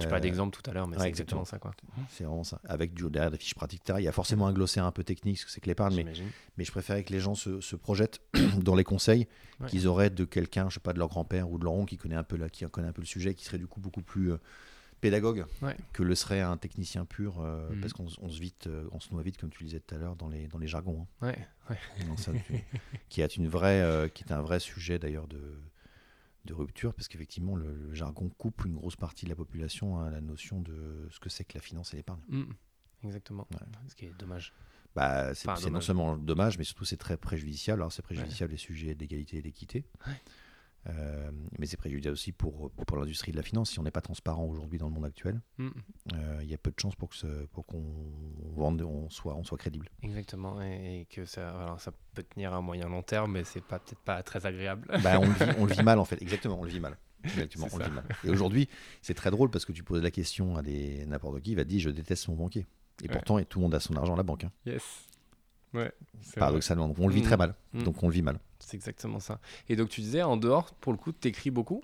Tu 0.00 0.06
Euh, 0.06 0.08
parlais 0.08 0.20
d'exemple 0.22 0.56
tout 0.60 0.70
à 0.70 0.74
l'heure, 0.74 0.86
mais 0.88 0.96
ouais, 0.96 1.02
c'est 1.02 1.08
exactement 1.08 1.44
ça, 1.44 1.58
quoi. 1.58 1.72
C'est 2.08 2.24
vraiment 2.24 2.44
ça. 2.44 2.60
Avec 2.64 2.94
du, 2.94 3.08
derrière 3.10 3.30
des 3.30 3.38
fiches 3.38 3.54
pratiques, 3.54 3.82
etc. 3.82 3.98
Il 4.00 4.04
y 4.04 4.08
a 4.08 4.12
forcément 4.12 4.46
un 4.46 4.52
glossaire 4.52 4.84
un 4.84 4.92
peu 4.92 5.04
technique, 5.04 5.36
parce 5.36 5.44
que 5.46 5.50
c'est 5.50 5.60
que 5.60 5.66
l'épargne, 5.68 6.04
mais, 6.56 6.64
je 6.64 6.70
préférais 6.70 7.04
que 7.04 7.12
les 7.12 7.20
gens 7.20 7.34
se, 7.34 7.60
se 7.60 7.76
projettent 7.76 8.20
dans 8.62 8.74
les 8.74 8.84
conseils 8.84 9.26
Ouais. 9.60 9.68
qu'ils 9.68 9.86
auraient 9.86 10.10
de 10.10 10.24
quelqu'un, 10.24 10.68
je 10.70 10.74
sais 10.74 10.80
pas, 10.80 10.92
de 10.92 10.98
leur 10.98 11.08
grand-père 11.08 11.48
ou 11.50 11.56
de 11.58 11.62
leur 11.64 11.72
oncle 11.74 11.90
qui 11.90 11.96
connaît 11.96 12.16
un 12.16 12.24
peu, 12.24 12.36
la, 12.36 12.48
qui 12.48 12.64
connaît 12.64 12.88
un 12.88 12.92
peu 12.92 13.02
le 13.02 13.06
sujet, 13.06 13.34
qui 13.34 13.44
serait 13.44 13.58
du 13.58 13.68
coup 13.68 13.78
beaucoup 13.80 14.02
plus 14.02 14.32
euh, 14.32 14.38
pédagogue 15.00 15.44
Ouais. 15.62 15.76
que 15.92 16.02
le 16.02 16.14
serait 16.14 16.40
un 16.40 16.56
technicien 16.56 17.04
pur, 17.04 17.40
euh, 17.40 17.70
Mhm. 17.70 17.80
parce 17.80 17.92
qu'on 17.92 18.06
on 18.20 18.28
se 18.28 18.40
vite, 18.40 18.66
euh, 18.66 18.88
on 18.92 18.98
se 19.00 19.12
noie 19.12 19.22
vite, 19.22 19.36
comme 19.36 19.50
tu 19.50 19.62
le 19.62 19.66
disais 19.66 19.80
tout 19.80 19.94
à 19.94 19.98
l'heure, 19.98 20.16
dans 20.16 20.28
les, 20.28 20.48
dans 20.48 20.58
les 20.58 20.66
jargons. 20.66 21.06
hein. 21.22 21.26
Ouais, 21.28 21.38
ouais. 21.70 21.76
Donc 22.08 22.18
ça, 22.18 22.32
tu- 22.32 22.54
qui, 23.08 23.20
est 23.20 23.36
une 23.36 23.46
vraie, 23.48 23.80
euh, 23.82 24.08
qui 24.08 24.24
est 24.24 24.32
un 24.32 24.42
vrai 24.42 24.58
sujet 24.58 24.98
d'ailleurs 24.98 25.28
de, 25.28 25.38
de 26.44 26.54
rupture, 26.54 26.92
parce 26.94 27.08
qu'effectivement, 27.08 27.54
le, 27.56 27.72
le 27.74 27.94
jargon 27.94 28.28
coupe 28.30 28.64
une 28.64 28.74
grosse 28.74 28.96
partie 28.96 29.24
de 29.24 29.30
la 29.30 29.36
population 29.36 30.00
à 30.00 30.10
la 30.10 30.20
notion 30.20 30.60
de 30.60 31.06
ce 31.10 31.20
que 31.20 31.28
c'est 31.28 31.44
que 31.44 31.54
la 31.54 31.60
finance 31.60 31.94
et 31.94 31.96
l'épargne. 31.98 32.20
Mhm. 32.28 32.54
Exactement. 33.04 33.46
Ouais. 33.52 33.58
Ce 33.88 33.94
qui 33.94 34.06
est 34.06 34.14
dommage. 34.18 34.52
Bah, 34.94 35.34
c'est 35.34 35.48
Enfin, 35.48 35.70
non 35.70 35.80
seulement 35.80 36.16
dommage, 36.18 36.58
mais 36.58 36.64
surtout 36.64 36.84
c'est 36.84 36.96
très 36.98 37.16
préjudiciable. 37.16 37.80
Alors 37.82 37.92
c'est 37.92 38.02
préjudiciable 38.02 38.52
les 38.52 38.58
sujets 38.58 38.94
d'égalité 38.94 39.38
et 39.38 39.42
d'équité. 39.42 39.84
Ouais. 40.06 40.12
Euh, 40.88 41.30
mais 41.58 41.66
c'est 41.66 41.76
préjudiciable 41.76 42.14
aussi 42.14 42.32
pour, 42.32 42.70
pour 42.72 42.96
l'industrie 42.96 43.30
de 43.30 43.36
la 43.36 43.42
finance. 43.44 43.70
Si 43.70 43.78
on 43.78 43.84
n'est 43.84 43.92
pas 43.92 44.00
transparent 44.00 44.44
aujourd'hui 44.44 44.78
dans 44.78 44.88
le 44.88 44.92
monde 44.94 45.04
actuel, 45.04 45.40
Mm. 45.58 45.68
euh, 46.14 46.38
il 46.42 46.48
y 46.50 46.54
a 46.54 46.58
peu 46.58 46.70
de 46.72 46.80
chances 46.80 46.96
pour 46.96 47.10
qu'on 47.66 47.82
vende, 48.56 48.82
on 48.82 49.08
soit, 49.08 49.34
on 49.36 49.44
soit 49.44 49.58
crédible. 49.58 49.88
Exactement, 50.02 50.60
et, 50.60 51.02
et 51.02 51.04
que 51.06 51.24
ça, 51.24 51.50
alors, 51.50 51.80
ça 51.80 51.92
peut 52.14 52.24
tenir 52.24 52.52
à 52.52 52.60
moyen 52.60 52.88
long 52.88 53.02
terme, 53.02 53.32
mais 53.32 53.44
c'est 53.44 53.60
pas 53.64 53.78
peut-être 53.78 54.00
pas 54.00 54.22
très 54.24 54.44
agréable. 54.44 54.88
Bah, 55.04 55.20
on, 55.20 55.26
le 55.28 55.32
vit, 55.32 55.56
on 55.58 55.66
le 55.66 55.72
vit 55.72 55.82
mal 55.84 55.98
en 56.00 56.04
fait. 56.04 56.20
Exactement, 56.22 56.58
on 56.58 56.64
le 56.64 56.70
vit 56.70 56.80
mal. 56.80 56.96
Exactement, 57.24 57.68
on 57.72 57.78
le 57.78 57.84
vit 57.84 57.90
mal. 57.92 58.04
Et 58.24 58.30
aujourd'hui, 58.30 58.68
c'est 59.02 59.14
très 59.14 59.30
drôle 59.30 59.50
parce 59.50 59.64
que 59.64 59.70
tu 59.72 59.84
poses 59.84 60.02
la 60.02 60.10
question 60.10 60.56
à 60.56 60.62
n'importe 60.62 61.40
qui, 61.42 61.52
il 61.52 61.56
va 61.56 61.62
te 61.64 61.68
dire 61.68 61.78
je 61.80 61.90
déteste 61.90 62.26
mon 62.28 62.34
banquier. 62.34 62.66
Et 63.02 63.04
Ouais. 63.08 63.08
pourtant, 63.14 63.38
et 63.38 63.44
tout 63.44 63.58
le 63.58 63.62
monde 63.64 63.74
a 63.74 63.80
son 63.80 63.94
argent 63.96 64.14
à 64.14 64.16
la 64.16 64.22
banque. 64.24 64.44
hein. 64.44 64.52
Yes. 64.66 64.82
Ouais. 65.74 65.90
Paradoxalement, 66.36 66.88
donc 66.88 66.98
on 66.98 67.08
le 67.08 67.14
vit 67.14 67.22
très 67.22 67.36
mal. 67.36 67.54
Mm. 67.72 67.82
Donc 67.84 68.02
on 68.02 68.08
le 68.08 68.14
vit 68.14 68.22
mal. 68.22 68.38
C'est 68.58 68.76
exactement 68.76 69.20
ça. 69.20 69.40
Et 69.68 69.76
donc 69.76 69.88
tu 69.88 70.00
disais 70.00 70.22
en 70.22 70.36
dehors, 70.36 70.74
pour 70.74 70.92
le 70.92 70.98
coup, 70.98 71.12
t'écris 71.12 71.50
beaucoup? 71.50 71.82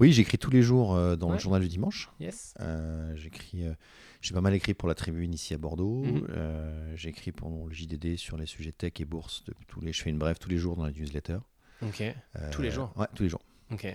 Oui, 0.00 0.12
j'écris 0.12 0.38
tous 0.38 0.50
les 0.52 0.62
jours 0.62 0.94
euh, 0.94 1.16
dans 1.16 1.26
Ouais. 1.28 1.32
le 1.34 1.38
journal 1.40 1.60
du 1.60 1.66
dimanche. 1.68 2.08
Yes. 2.20 2.54
Euh, 2.60 3.14
j'écris, 3.16 3.66
euh, 3.66 3.72
j'ai 4.20 4.32
pas 4.32 4.40
mal 4.40 4.54
écrit 4.54 4.72
pour 4.72 4.88
la 4.88 4.94
Tribune 4.94 5.34
ici 5.34 5.54
à 5.54 5.58
Bordeaux. 5.58 6.04
Euh, 6.30 6.92
j'écris 6.94 7.32
pour 7.32 7.66
le 7.66 7.74
JDD 7.74 8.16
sur 8.16 8.36
les 8.36 8.46
sujets 8.46 8.70
tech 8.72 8.92
et 9.00 9.04
bourse. 9.04 9.42
De, 9.44 9.54
tous 9.66 9.80
les, 9.80 9.92
je 9.92 10.00
fais 10.02 10.10
une 10.10 10.18
brève 10.18 10.38
tous 10.38 10.48
les 10.48 10.58
jours 10.58 10.76
dans 10.76 10.84
la 10.84 10.92
newsletter. 10.92 11.38
Ok. 11.82 12.02
Tous 12.52 12.62
les 12.62 12.70
jours 12.70 12.92
Ouais, 12.96 13.06
tous 13.14 13.24
les 13.24 13.28
jours. 13.28 13.42
Ok. 13.72 13.86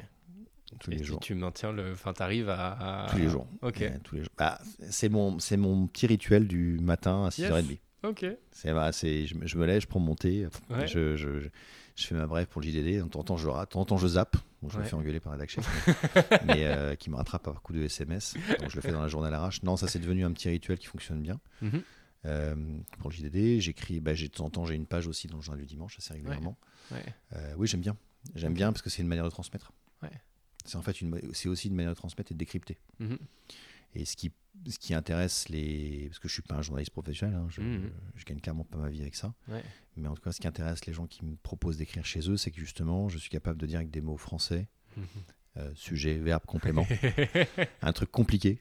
Tous 0.80 0.90
Et 0.92 0.96
les 0.96 1.00
tu- 1.02 1.06
jours. 1.06 1.20
Tu 1.22 1.36
maintiens 1.36 1.72
le. 1.72 1.94
Enfin, 1.94 2.14
t'arrives 2.14 2.50
à, 2.50 3.06
à- 3.06 3.10
Tous 3.10 3.18
les 3.18 3.30
jours. 3.30 3.48
Ok. 3.62 3.84
Tous 4.04 4.16
les 4.16 4.22
jours. 4.24 4.32
Bah, 4.38 4.60
c'est 4.90 5.08
mon, 5.08 5.38
c'est 5.40 5.56
mon 5.58 5.88
petit 5.88 6.08
rituel 6.08 6.48
du 6.48 6.80
matin 6.82 7.26
à 7.26 7.30
6h30. 7.30 7.78
Ok. 8.04 8.26
C'est, 8.52 8.74
bah, 8.74 8.92
c'est, 8.92 9.26
je, 9.26 9.36
me- 9.36 9.48
je 9.48 9.58
me 9.58 9.66
lève, 9.66 9.82
je 9.82 9.88
prends 9.88 10.00
mon 10.00 10.16
thé, 10.16 10.48
Ouais. 10.70 10.88
je, 10.88 11.16
je, 11.16 11.48
je, 11.96 12.06
fais 12.08 12.16
ma 12.16 12.28
brève 12.28 12.48
pour 12.48 12.62
le 12.62 12.68
JDD. 12.68 13.04
De 13.04 13.08
temps 13.10 13.20
en 13.22 13.24
temps, 13.24 13.38
je 13.38 13.48
rate, 13.48 13.70
de 13.70 13.74
temps 13.74 13.82
en 13.82 13.86
temps, 13.86 13.98
je 13.98 14.08
zappe. 14.08 14.36
Bon, 14.62 14.70
je 14.70 14.78
me 14.80 14.84
fais 14.84 14.94
engueuler 14.96 15.20
par 15.20 15.32
la 15.34 15.38
rédaction, 15.38 15.62
mais 16.46 16.66
euh, 16.66 16.96
qui 16.96 17.10
me 17.10 17.16
rattrape 17.16 17.44
par 17.44 17.62
coup 17.62 17.74
de 17.74 17.82
SMS. 17.84 18.36
Donc, 18.60 18.70
je 18.70 18.76
le 18.76 18.82
fais 18.82 18.92
dans 18.94 19.02
la 19.02 19.08
journée 19.10 19.28
à 19.28 19.32
l'arrache. 19.32 19.62
Non, 19.64 19.76
ça, 19.78 19.88
c'est 19.88 20.00
devenu 20.00 20.24
un 20.24 20.32
petit 20.32 20.48
rituel 20.50 20.78
qui 20.78 20.88
fonctionne 20.88 21.22
bien. 21.22 21.40
Mhm. 21.62 21.82
Euh, 22.26 22.56
pour 23.00 23.10
le 23.10 23.16
JDD, 23.16 23.60
j'écris, 23.60 24.00
bah, 24.00 24.14
j'ai, 24.14 24.30
de 24.30 24.34
temps 24.34 24.46
en 24.46 24.50
temps, 24.50 24.66
j'ai 24.66 24.76
une 24.76 24.86
page 24.86 25.08
aussi 25.08 25.28
dans 25.28 25.36
le 25.38 25.42
journal 25.42 25.60
du 25.60 25.68
dimanche, 25.68 25.98
assez 25.98 26.14
régulièrement. 26.14 26.58
Ouais. 26.92 27.04
Euh, 27.34 27.54
oui, 27.58 27.68
j'aime 27.68 27.82
bien. 27.82 27.98
J'aime 28.36 28.54
bien 28.54 28.72
parce 28.72 28.82
que 28.82 28.90
c'est 28.90 29.02
une 29.02 29.08
manière 29.10 29.26
de 29.26 29.30
transmettre. 29.30 29.72
C'est 30.66 30.78
en 30.78 30.82
fait 30.82 31.02
une, 31.02 31.20
c'est 31.34 31.50
aussi 31.50 31.68
une 31.68 31.76
manière 31.76 31.92
de 31.92 31.98
transmettre 31.98 32.32
et 32.32 32.36
de 32.36 32.40
décrypter. 32.40 32.78
Mhm. 33.00 33.18
Et 33.96 34.06
ce 34.06 34.16
qui, 34.16 34.32
ce 34.68 34.80
qui 34.80 34.94
intéresse 34.94 35.50
les. 35.50 36.08
Parce 36.10 36.20
que 36.20 36.28
je 36.28 36.34
suis 36.34 36.42
pas 36.42 36.56
un 36.56 36.62
journaliste 36.62 36.92
professionnel, 36.92 37.36
hein, 37.36 37.48
je, 37.50 37.62
je 38.16 38.26
gagne 38.26 38.40
clairement 38.40 38.64
pas 38.64 38.78
ma 38.78 38.90
vie 38.90 39.02
avec 39.02 39.16
ça. 39.16 39.34
Ouais. 39.48 39.64
Mais 39.98 40.08
en 40.08 40.16
tout 40.16 40.22
cas, 40.22 40.32
ce 40.32 40.40
qui 40.42 40.48
intéresse 40.48 40.86
les 40.86 40.94
gens 40.94 41.06
qui 41.08 41.24
me 41.26 41.36
proposent 41.36 41.78
d'écrire 41.78 42.06
chez 42.06 42.30
eux, 42.30 42.38
c'est 42.38 42.52
que 42.52 42.60
justement, 42.60 43.10
je 43.10 43.18
suis 43.18 43.30
capable 43.30 43.60
de 43.60 43.66
dire 43.68 43.78
avec 43.78 43.92
des 43.92 44.02
mots 44.02 44.18
français, 44.18 44.68
Mhm. 44.98 45.06
euh, 45.58 45.72
sujet, 45.76 46.16
verbe, 46.16 46.44
complément, 46.46 46.88
un 47.82 47.94
truc 47.94 48.10
compliqué. 48.12 48.60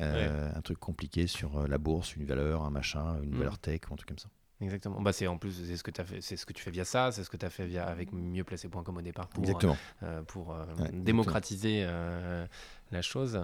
euh, 0.00 0.50
Un 0.54 0.60
truc 0.62 0.78
compliqué 0.78 1.26
sur 1.26 1.58
euh, 1.58 1.66
la 1.66 1.76
bourse, 1.78 2.16
une 2.16 2.24
valeur, 2.24 2.64
un 2.64 2.70
machin, 2.70 3.20
une 3.22 3.30
Mhm. 3.30 3.38
valeur 3.38 3.58
tech, 3.58 3.80
ou 3.90 3.94
un 3.94 3.96
truc 3.96 4.08
comme 4.08 4.18
ça. 4.18 4.30
Exactement. 4.62 5.00
Bah 5.00 5.12
c'est 5.14 5.26
en 5.26 5.38
plus 5.38 5.52
c'est 5.66 5.76
ce 5.78 5.82
que 5.82 5.90
tu 5.90 6.04
fait, 6.04 6.20
c'est 6.20 6.36
ce 6.36 6.44
que 6.44 6.52
tu 6.52 6.62
fais 6.62 6.70
via 6.70 6.84
ça, 6.84 7.12
c'est 7.12 7.24
ce 7.24 7.30
que 7.30 7.38
tu 7.38 7.46
as 7.46 7.50
fait 7.50 7.66
via 7.66 7.86
avec 7.86 8.12
mieuxplacé.com 8.12 8.94
au 8.94 9.00
départ 9.00 9.28
pour 9.28 9.42
Exactement. 9.42 9.74
euh, 10.02 10.22
pour 10.22 10.52
euh, 10.52 10.66
démocratiser 10.92 11.82
euh, 11.86 12.46
la 12.90 13.00
chose. 13.00 13.40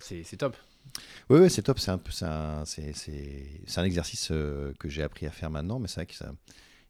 C'est 0.00 0.36
top. 0.36 0.56
Oui, 1.28 1.50
c'est 1.50 1.62
top. 1.62 1.78
C'est 1.78 1.90
un, 2.24 2.64
exercice 3.84 4.28
euh, 4.30 4.72
que 4.78 4.88
j'ai 4.88 5.02
appris 5.02 5.26
à 5.26 5.30
faire 5.30 5.50
maintenant, 5.50 5.78
mais 5.78 5.88
c'est 5.88 5.96
vrai 5.96 6.06
que 6.06 6.14
ça. 6.14 6.32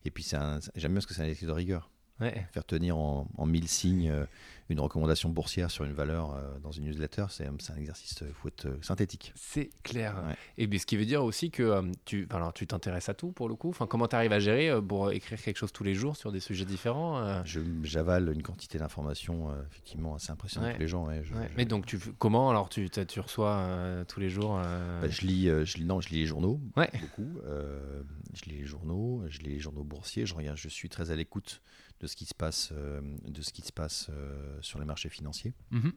Et 0.05 0.11
puis, 0.11 0.24
j'aime 0.24 0.61
bien 0.76 0.94
parce 0.94 1.07
que 1.07 1.14
c'est 1.14 1.22
un 1.22 1.24
exercice 1.24 1.49
de 1.49 1.53
rigueur. 1.53 1.90
Ouais. 2.21 2.47
Faire 2.53 2.64
tenir 2.64 2.97
en, 2.97 3.29
en 3.37 3.47
mille 3.47 3.69
signes 3.69 4.09
euh, 4.11 4.25
une 4.69 4.81
recommandation 4.81 5.29
boursière 5.29 5.71
sur 5.71 5.85
une 5.85 5.93
valeur 5.93 6.35
euh, 6.35 6.59
dans 6.62 6.73
une 6.73 6.85
newsletter, 6.87 7.27
c'est, 7.29 7.47
c'est 7.61 7.73
un 7.73 7.77
exercice, 7.77 8.17
il 8.23 8.33
faut 8.33 8.49
être 8.49 8.67
euh, 8.67 8.79
synthétique. 8.81 9.33
C'est 9.37 9.71
clair. 9.83 10.17
Ouais. 10.27 10.35
Et 10.59 10.67
bien, 10.67 10.79
ce 10.79 10.87
qui 10.87 10.97
veut 10.97 11.05
dire 11.05 11.23
aussi 11.23 11.51
que 11.51 11.62
euh, 11.62 11.83
tu, 12.07 12.27
alors, 12.31 12.53
tu 12.55 12.67
t'intéresses 12.67 13.09
à 13.11 13.14
tout 13.14 13.33
pour 13.33 13.49
le 13.49 13.55
coup? 13.55 13.69
Enfin, 13.69 13.87
comment 13.87 14.09
tu 14.09 14.17
arrives 14.17 14.33
à 14.33 14.39
gérer 14.41 14.71
euh, 14.71 14.81
pour 14.81 15.12
écrire 15.12 15.41
quelque 15.41 15.59
chose 15.59 15.73
tous 15.73 15.85
les 15.85 15.95
jours 15.95 16.17
sur 16.17 16.33
des 16.33 16.41
sujets 16.41 16.64
différents 16.64 17.19
euh, 17.19 17.43
Je, 17.45 17.61
j'avale 17.83 18.33
une 18.33 18.43
quantité 18.43 18.79
d'informations 18.79 19.51
euh, 19.51 19.62
effectivement 19.71 20.14
assez 20.14 20.31
impressionnante 20.33 20.69
Ouais. 20.71 20.75
tous 20.75 20.81
les 20.81 20.89
jours. 20.89 21.09
Je, 21.23 21.23
je- 21.23 21.35
Mais 21.57 21.64
donc, 21.67 21.85
tu, 21.87 21.99
comment? 22.19 22.49
Alors 22.51 22.69
tu, 22.71 22.89
tu 22.91 23.21
reçois 23.21 23.53
euh, 23.57 24.05
tous 24.05 24.21
les 24.21 24.31
jours 24.31 24.59
euh, 24.64 25.03
bah, 25.03 25.09
je 25.11 25.21
lis, 25.27 25.49
euh, 25.51 25.64
je 25.67 25.77
lis, 25.77 25.85
non, 25.85 26.01
je 26.01 26.09
lis 26.09 26.21
les 26.21 26.27
journaux 26.27 26.59
beaucoup. 26.75 27.39
euh, 27.45 28.03
je 28.35 28.45
lis 28.51 28.57
les 28.57 28.64
journaux, 28.64 29.23
je 29.29 29.39
lis 29.41 29.51
les 29.51 29.61
journaux 29.61 29.85
boursiers. 29.85 30.25
Je 30.27 30.35
regarde, 30.35 30.57
je 30.57 30.69
suis 30.69 30.89
très 30.89 31.11
à 31.11 31.14
l'écoute 31.14 31.61
de 32.01 32.07
ce 32.07 32.16
qui 32.16 32.26
se 32.26 32.34
passe, 32.34 32.70
euh, 32.72 33.01
de 33.26 33.42
ce 33.42 33.53
qui 33.53 33.62
se 33.62 33.72
passe 33.72 34.09
euh, 34.11 34.59
sur 34.62 34.78
les 34.78 34.84
marchés 34.84 35.09
financiers. 35.09 35.55
Mhm. 35.70 35.92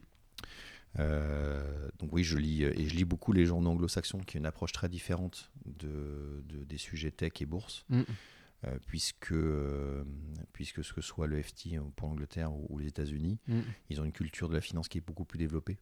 Euh, 0.98 1.88
donc 1.98 2.12
oui, 2.12 2.24
je 2.24 2.36
lis 2.36 2.64
et 2.64 2.88
je 2.88 2.94
lis 2.96 3.04
beaucoup 3.04 3.32
les 3.32 3.46
journaux 3.46 3.70
anglo-saxons, 3.70 4.20
qui 4.20 4.36
ont 4.36 4.40
une 4.40 4.46
approche 4.46 4.72
très 4.72 4.88
différente 4.88 5.50
de, 5.64 6.42
de- 6.46 6.64
des 6.64 6.78
sujets 6.78 7.10
tech 7.12 7.32
et 7.40 7.46
bourse, 7.46 7.84
Mhm. 7.90 8.04
euh, 8.64 8.78
puisque 8.86 9.32
euh, 9.32 10.02
puisque 10.52 10.82
ce 10.84 10.92
que 10.92 11.00
soit 11.00 11.26
le 11.28 11.40
FT 11.40 11.78
pour 11.96 12.08
l'Angleterre 12.08 12.52
ou, 12.52 12.66
ou 12.70 12.78
les 12.78 12.88
États-Unis, 12.88 13.38
Mhm. 13.46 13.62
ils 13.90 14.00
ont 14.00 14.04
une 14.04 14.12
culture 14.12 14.48
de 14.48 14.54
la 14.54 14.60
finance 14.60 14.88
qui 14.88 14.98
est 14.98 15.02
beaucoup 15.06 15.24
plus 15.24 15.38
développée. 15.38 15.78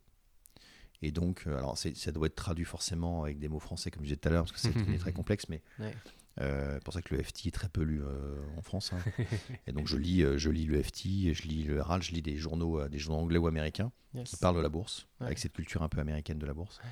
Et 1.01 1.13
donc, 1.13 1.47
alors 1.47 1.79
ça 1.79 2.13
doit 2.13 2.27
être 2.27 2.35
traduit 2.35 2.65
forcément 2.65 3.23
avec 3.23 3.39
des 3.39 3.49
mots 3.49 3.61
français, 3.61 3.91
comme 3.91 4.03
je 4.03 4.09
disais 4.09 4.17
tout 4.17 4.29
à 4.29 4.33
l'heure, 4.33 4.45
parce 4.45 4.53
que 4.53 4.59
c'est 4.59 4.73
très 4.99 5.13
complexe, 5.13 5.49
mais 5.49 5.63
Ouais. 5.79 5.95
Euh, 6.41 6.79
pour 6.81 6.95
ça 6.95 7.03
que 7.03 7.15
le 7.15 7.23
FT 7.23 7.47
est 7.47 7.51
très 7.55 7.69
peu 7.69 7.83
lu 7.83 8.03
euh, 8.03 8.37
en 8.57 8.63
France. 8.63 8.93
hein. 8.93 8.99
Et 9.67 9.73
donc 9.73 9.87
je 9.89 9.97
lis, 9.97 10.23
euh, 10.23 10.39
je 10.39 10.51
lis 10.51 10.67
le 10.67 10.83
FT, 10.83 11.33
je 11.35 11.43
lis 11.49 11.65
le 11.65 11.79
Herald, 11.79 12.03
je 12.03 12.13
lis 12.13 12.23
des 12.23 12.37
journaux, 12.37 12.87
des 12.89 12.99
journaux 12.99 13.23
anglais 13.23 13.39
ou 13.39 13.47
américains 13.47 13.93
Yes. 14.15 14.31
qui 14.31 14.37
parlent 14.37 14.57
de 14.57 14.63
la 14.63 14.69
bourse, 14.71 15.07
Ouais. 15.21 15.27
avec 15.27 15.39
cette 15.39 15.53
culture 15.53 15.83
un 15.83 15.89
peu 15.89 16.01
américaine 16.01 16.39
de 16.39 16.47
la 16.47 16.55
bourse, 16.55 16.79
Ouais. 16.83 16.91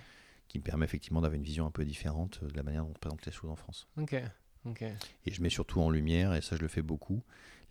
qui 0.49 0.59
me 0.59 0.63
permet 0.63 0.85
effectivement 0.85 1.21
d'avoir 1.23 1.37
une 1.37 1.43
vision 1.45 1.65
un 1.67 1.71
peu 1.71 1.85
différente 1.85 2.45
de 2.45 2.55
la 2.55 2.63
manière 2.63 2.85
dont 2.85 2.91
on 2.91 2.99
présente 2.99 3.25
les 3.25 3.33
choses 3.33 3.51
en 3.51 3.57
France. 3.57 3.89
Ok. 3.97 4.15
Ok. 4.67 4.83
Et 4.83 5.31
je 5.31 5.41
mets 5.43 5.49
surtout 5.49 5.81
en 5.81 5.91
lumière, 5.91 6.35
et 6.35 6.41
ça 6.43 6.57
je 6.57 6.61
le 6.61 6.69
fais 6.69 6.83
beaucoup, 6.83 7.23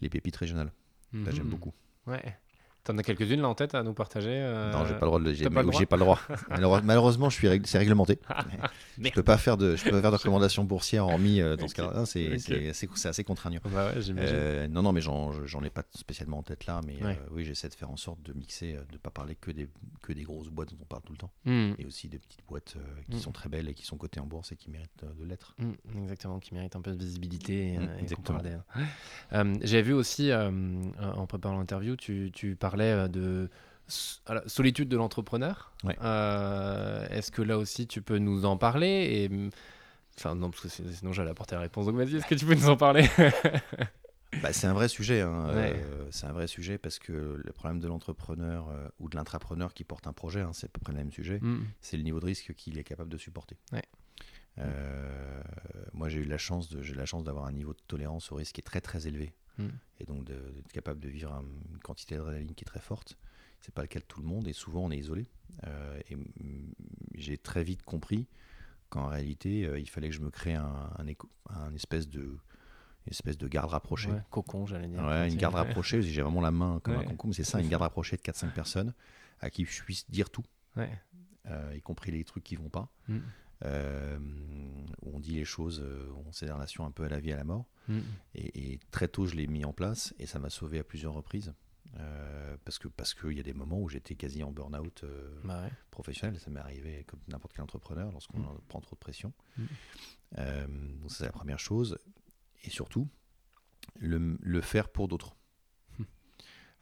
les 0.02 0.10
pépites 0.10 0.36
régionales. 0.38 0.72
Là 1.14 1.32
j'aime 1.32 1.44
Mhm. 1.46 1.50
beaucoup. 1.52 1.74
Ouais. 2.08 2.38
T'en 2.86 2.98
as 3.00 3.04
quelques-unes 3.04 3.42
là 3.42 3.50
en 3.50 3.56
tête 3.56 3.74
à 3.76 3.82
nous 3.84 3.94
partager 3.94 4.30
euh, 4.32 4.72
Non, 4.72 4.86
j'ai 4.86 4.94
pas 4.94 5.00
le 5.02 5.06
droit 5.08 5.20
de 5.20 5.26
le 5.26 5.34
j'ai, 5.34 5.50
pas 5.50 5.64
le 5.64 5.72
j'ai 5.72 5.86
pas 5.88 5.96
le 5.98 6.02
droit. 6.04 6.20
Malheure- 6.50 6.84
Malheureusement, 6.84 7.30
je 7.32 7.36
suis 7.36 7.48
rég- 7.48 7.66
c'est 7.66 7.80
réglementé. 7.80 8.20
je 8.98 9.02
Merde. 9.02 9.16
peux 9.16 9.24
pas 9.24 9.38
faire 9.38 9.58
de, 9.58 9.76
je 9.76 9.84
peux 9.84 9.90
pas 9.92 10.02
faire 10.02 10.12
de 10.12 10.16
recommandations 10.22 10.64
boursières 10.64 11.06
hormis 11.08 11.42
euh, 11.42 11.56
dans 11.56 11.68
ce 11.68 11.74
cas-là. 11.74 11.94
Non, 11.96 12.06
C'est, 12.06 12.36
assez 13.08 13.24
contraignant. 13.24 13.60
Bah 13.66 13.88
ouais. 13.96 14.02
Euh, 14.18 14.68
non, 14.68 14.84
non, 14.84 14.94
mais 14.94 15.02
j'en, 15.02 15.32
j'en 15.48 15.64
ai 15.64 15.72
pas 15.72 15.82
spécialement 15.96 16.38
en 16.38 16.44
tête 16.44 16.68
là, 16.68 16.80
mais 16.86 16.96
Ouais. 17.04 17.18
euh, 17.20 17.28
oui, 17.32 17.44
j'essaie 17.44 17.70
de 17.70 17.74
faire 17.74 17.90
en 17.90 17.98
sorte 17.98 18.22
de 18.22 18.34
mixer, 18.34 18.76
euh, 18.76 18.84
de 18.92 18.98
pas 18.98 19.10
parler 19.10 19.34
que 19.36 19.50
des, 19.50 19.68
que 20.04 20.14
des 20.14 20.22
grosses 20.24 20.50
boîtes 20.50 20.70
dont 20.70 20.78
on 20.82 20.86
parle 20.86 21.02
tout 21.04 21.14
le 21.14 21.18
temps, 21.18 21.32
Mhm. 21.46 21.76
et 21.80 21.86
aussi 21.86 22.08
des 22.08 22.20
petites 22.20 22.46
boîtes 22.48 22.76
qui 23.10 23.16
Mm. 23.18 23.20
sont 23.20 23.32
très 23.32 23.50
belles 23.50 23.68
et 23.68 23.74
qui 23.74 23.86
sont 23.86 23.98
cotées 23.98 24.20
en 24.20 24.28
bourse 24.28 24.52
et 24.52 24.56
qui 24.56 24.70
méritent 24.70 25.06
de 25.20 25.26
l'être. 25.26 25.56
Mm, 25.58 26.04
exactement, 26.04 26.38
qui 26.40 26.54
mérite 26.54 26.76
un 26.76 26.82
peu 26.82 26.92
de 26.92 26.98
visibilité. 27.04 27.74
et, 27.74 27.80
exactement. 28.00 28.40
Euh, 29.34 29.56
J'avais 29.64 29.82
vu 29.82 29.94
aussi, 29.94 30.32
en 30.34 31.26
préparant 31.26 31.58
l'interview, 31.58 31.96
tu, 31.96 32.30
tu 32.32 32.56
parlais 32.56 32.75
euh, 32.84 33.08
de 33.08 33.50
solitude 34.48 34.90
de 34.90 34.98
l'entrepreneur. 34.98 35.72
Ouais. 35.84 35.96
Euh, 36.02 37.08
Est-ce 37.10 37.32
que 37.32 37.42
là 37.42 37.58
aussi 37.58 37.88
tu 37.88 38.02
peux 38.02 38.18
nous 38.18 38.46
en 38.46 38.58
parler 38.58 39.30
et, 39.32 39.50
Enfin, 40.18 40.34
non, 40.34 40.50
parce 40.50 40.62
que 40.64 40.70
sinon 40.70 41.12
j'allais 41.14 41.32
apporter 41.32 41.56
la 41.56 41.62
réponse. 41.62 41.86
Donc 41.88 41.96
vas-y, 41.98 42.16
est-ce 42.16 42.26
que 42.26 42.36
tu 42.36 42.46
peux 42.46 42.56
nous 42.56 42.70
en 42.70 42.78
parler? 42.78 43.08
Bah, 44.42 44.52
c'est 44.52 44.68
un 44.68 44.74
vrai 44.74 44.90
sujet. 44.90 45.22
hein, 45.22 45.46
Ouais. 45.56 45.74
euh, 45.78 46.08
c'est 46.12 46.26
un 46.26 46.34
vrai 46.34 46.48
sujet 46.48 46.78
parce 46.78 47.00
que 47.00 47.40
le 47.42 47.52
problème 47.54 47.80
de 47.80 47.88
l'entrepreneur 47.88 48.68
euh, 48.70 48.86
ou 49.00 49.08
de 49.08 49.16
l'intrapreneur 49.16 49.74
qui 49.74 49.86
porte 49.86 50.08
un 50.08 50.14
projet, 50.14 50.42
hein, 50.42 50.50
c'est 50.52 50.66
à 50.66 50.70
peu 50.70 50.82
près 50.82 50.92
le 50.92 50.98
même 50.98 51.12
sujet. 51.12 51.40
Mm, 51.42 51.64
c'est 51.80 51.96
le 51.96 52.04
niveau 52.04 52.20
de 52.20 52.26
risque 52.26 52.54
qu'il 52.54 52.78
est 52.78 52.84
capable 52.84 53.10
de 53.10 53.18
supporter. 53.18 53.56
Ouais. 53.72 53.84
Moi, 55.94 56.10
j'ai 56.10 56.20
eu 56.20 56.26
la 56.26 56.38
chance 56.38 56.70
d'avoir 57.24 57.46
un 57.46 57.52
niveau 57.54 57.72
de 57.74 57.80
tolérance 57.88 58.32
au 58.32 58.36
risque 58.36 58.56
qui 58.56 58.62
est 58.62 58.64
très 58.64 58.82
très 58.82 59.08
élevé, 59.08 59.34
Mm. 59.58 59.68
et 60.00 60.06
donc 60.06 60.26
d'être 60.26 60.72
capable 60.74 61.00
de 61.00 61.08
vivre 61.10 61.32
un- 61.34 61.46
une 61.72 61.80
quantité 61.80 62.16
d'adrénaline 62.16 62.54
qui 62.56 62.64
est 62.64 62.68
très 62.68 62.82
forte. 62.82 63.18
C'est 63.62 63.74
pas 63.74 63.82
le 63.82 63.88
cas 63.88 64.00
de 64.00 64.06
tout 64.06 64.20
le 64.22 64.28
monde, 64.28 64.48
et 64.48 64.54
souvent 64.54 64.82
on 64.84 64.92
est 64.92 64.98
isolé. 64.98 65.26
Euh, 65.66 66.00
et 66.10 66.18
j'ai 67.16 67.38
très 67.38 67.64
vite 67.64 67.82
compris 67.84 68.28
qu'en 68.90 69.08
réalité, 69.08 69.66
euh, 69.66 69.80
il 69.80 69.90
fallait 69.90 70.10
que 70.10 70.16
je 70.16 70.20
me 70.22 70.30
crée 70.30 70.54
un, 70.56 70.90
un, 70.98 71.08
éco- 71.08 71.30
un 71.50 71.74
espèce 71.74 72.08
de 72.10 72.38
une 73.08 73.12
espèce 73.12 73.38
de 73.38 73.48
garde 73.48 73.70
rapprochée. 73.70 74.10
ouais, 74.12 74.22
cocon, 74.32 74.66
j'allais 74.66 74.88
dire. 74.88 75.04
Ouais, 75.04 75.28
une 75.30 75.36
garde 75.38 75.54
rapprochée, 75.56 76.02
j'ai 76.02 76.22
vraiment 76.24 76.42
la 76.42 76.50
main 76.52 76.80
comme 76.84 76.96
un 76.96 76.98
Ouais. 77.00 77.06
concombre, 77.06 77.36
c'est 77.36 77.44
ça, 77.44 77.60
une 77.62 77.70
garde 77.70 77.84
rapprochée 77.84 78.18
de 78.18 78.22
4-5 78.24 78.52
personnes 78.52 78.94
à 79.42 79.50
qui 79.52 79.64
je 79.66 79.84
puisse 79.84 80.10
dire 80.10 80.30
tout, 80.32 80.44
euh, 81.48 81.74
y 81.76 81.82
compris 81.82 82.12
les 82.12 82.24
trucs 82.24 82.44
qui 82.44 82.56
vont 82.56 82.70
pas 82.70 82.90
Mm, 83.08 83.20
euh, 83.64 84.18
où 85.02 85.16
on 85.16 85.20
dit 85.20 85.36
les 85.36 85.46
choses, 85.46 85.82
euh, 85.84 86.10
on 86.26 86.32
sait 86.32 86.46
des 86.46 86.52
relations 86.52 86.86
un 86.86 86.92
peu 86.92 87.04
à 87.04 87.10
la 87.10 87.20
vie 87.20 87.30
et 87.30 87.34
à 87.34 87.38
la 87.38 87.44
mort. 87.44 87.66
mm, 87.88 88.00
Et, 88.36 88.74
et 88.74 88.80
très 88.92 89.08
tôt, 89.08 89.26
je 89.26 89.36
l'ai 89.36 89.48
mis 89.48 89.64
en 89.66 89.74
place 89.74 90.14
et 90.20 90.26
ça 90.26 90.40
m'a 90.40 90.50
sauvé 90.50 90.80
à 90.80 90.84
plusieurs 90.84 91.14
reprises. 91.14 91.54
Euh, 91.98 92.58
parce 92.66 92.78
que 92.78 92.90
parce 92.90 93.14
qu'il 93.14 93.32
y 93.34 93.40
a 93.40 93.44
des 93.44 93.54
moments 93.54 93.80
où 93.80 93.88
j'étais 93.88 94.16
quasi 94.16 94.44
en 94.44 94.52
burn-out 94.52 95.04
euh, 95.06 95.40
bah 95.46 95.62
ouais. 95.64 95.70
professionnel, 95.92 96.38
ça 96.42 96.50
m'est 96.50 96.60
arrivé 96.60 97.06
comme 97.08 97.22
n'importe 97.30 97.54
quel 97.54 97.64
entrepreneur 97.64 98.12
lorsqu'on 98.12 98.40
Mm. 98.40 98.46
en 98.48 98.56
prend 98.68 98.82
trop 98.82 98.96
de 98.96 99.00
pression. 99.00 99.32
Mm. 99.58 99.64
Euh, 100.40 100.68
donc 101.00 101.12
ça, 101.12 101.18
c'est 101.20 101.26
la 101.26 101.32
première 101.32 101.60
chose. 101.60 101.98
Et 102.66 102.70
surtout, 102.70 103.08
le, 104.00 104.38
le 104.42 104.62
faire 104.62 104.90
pour 104.90 105.08
d'autres. 105.08 105.38
Mm. 106.00 106.04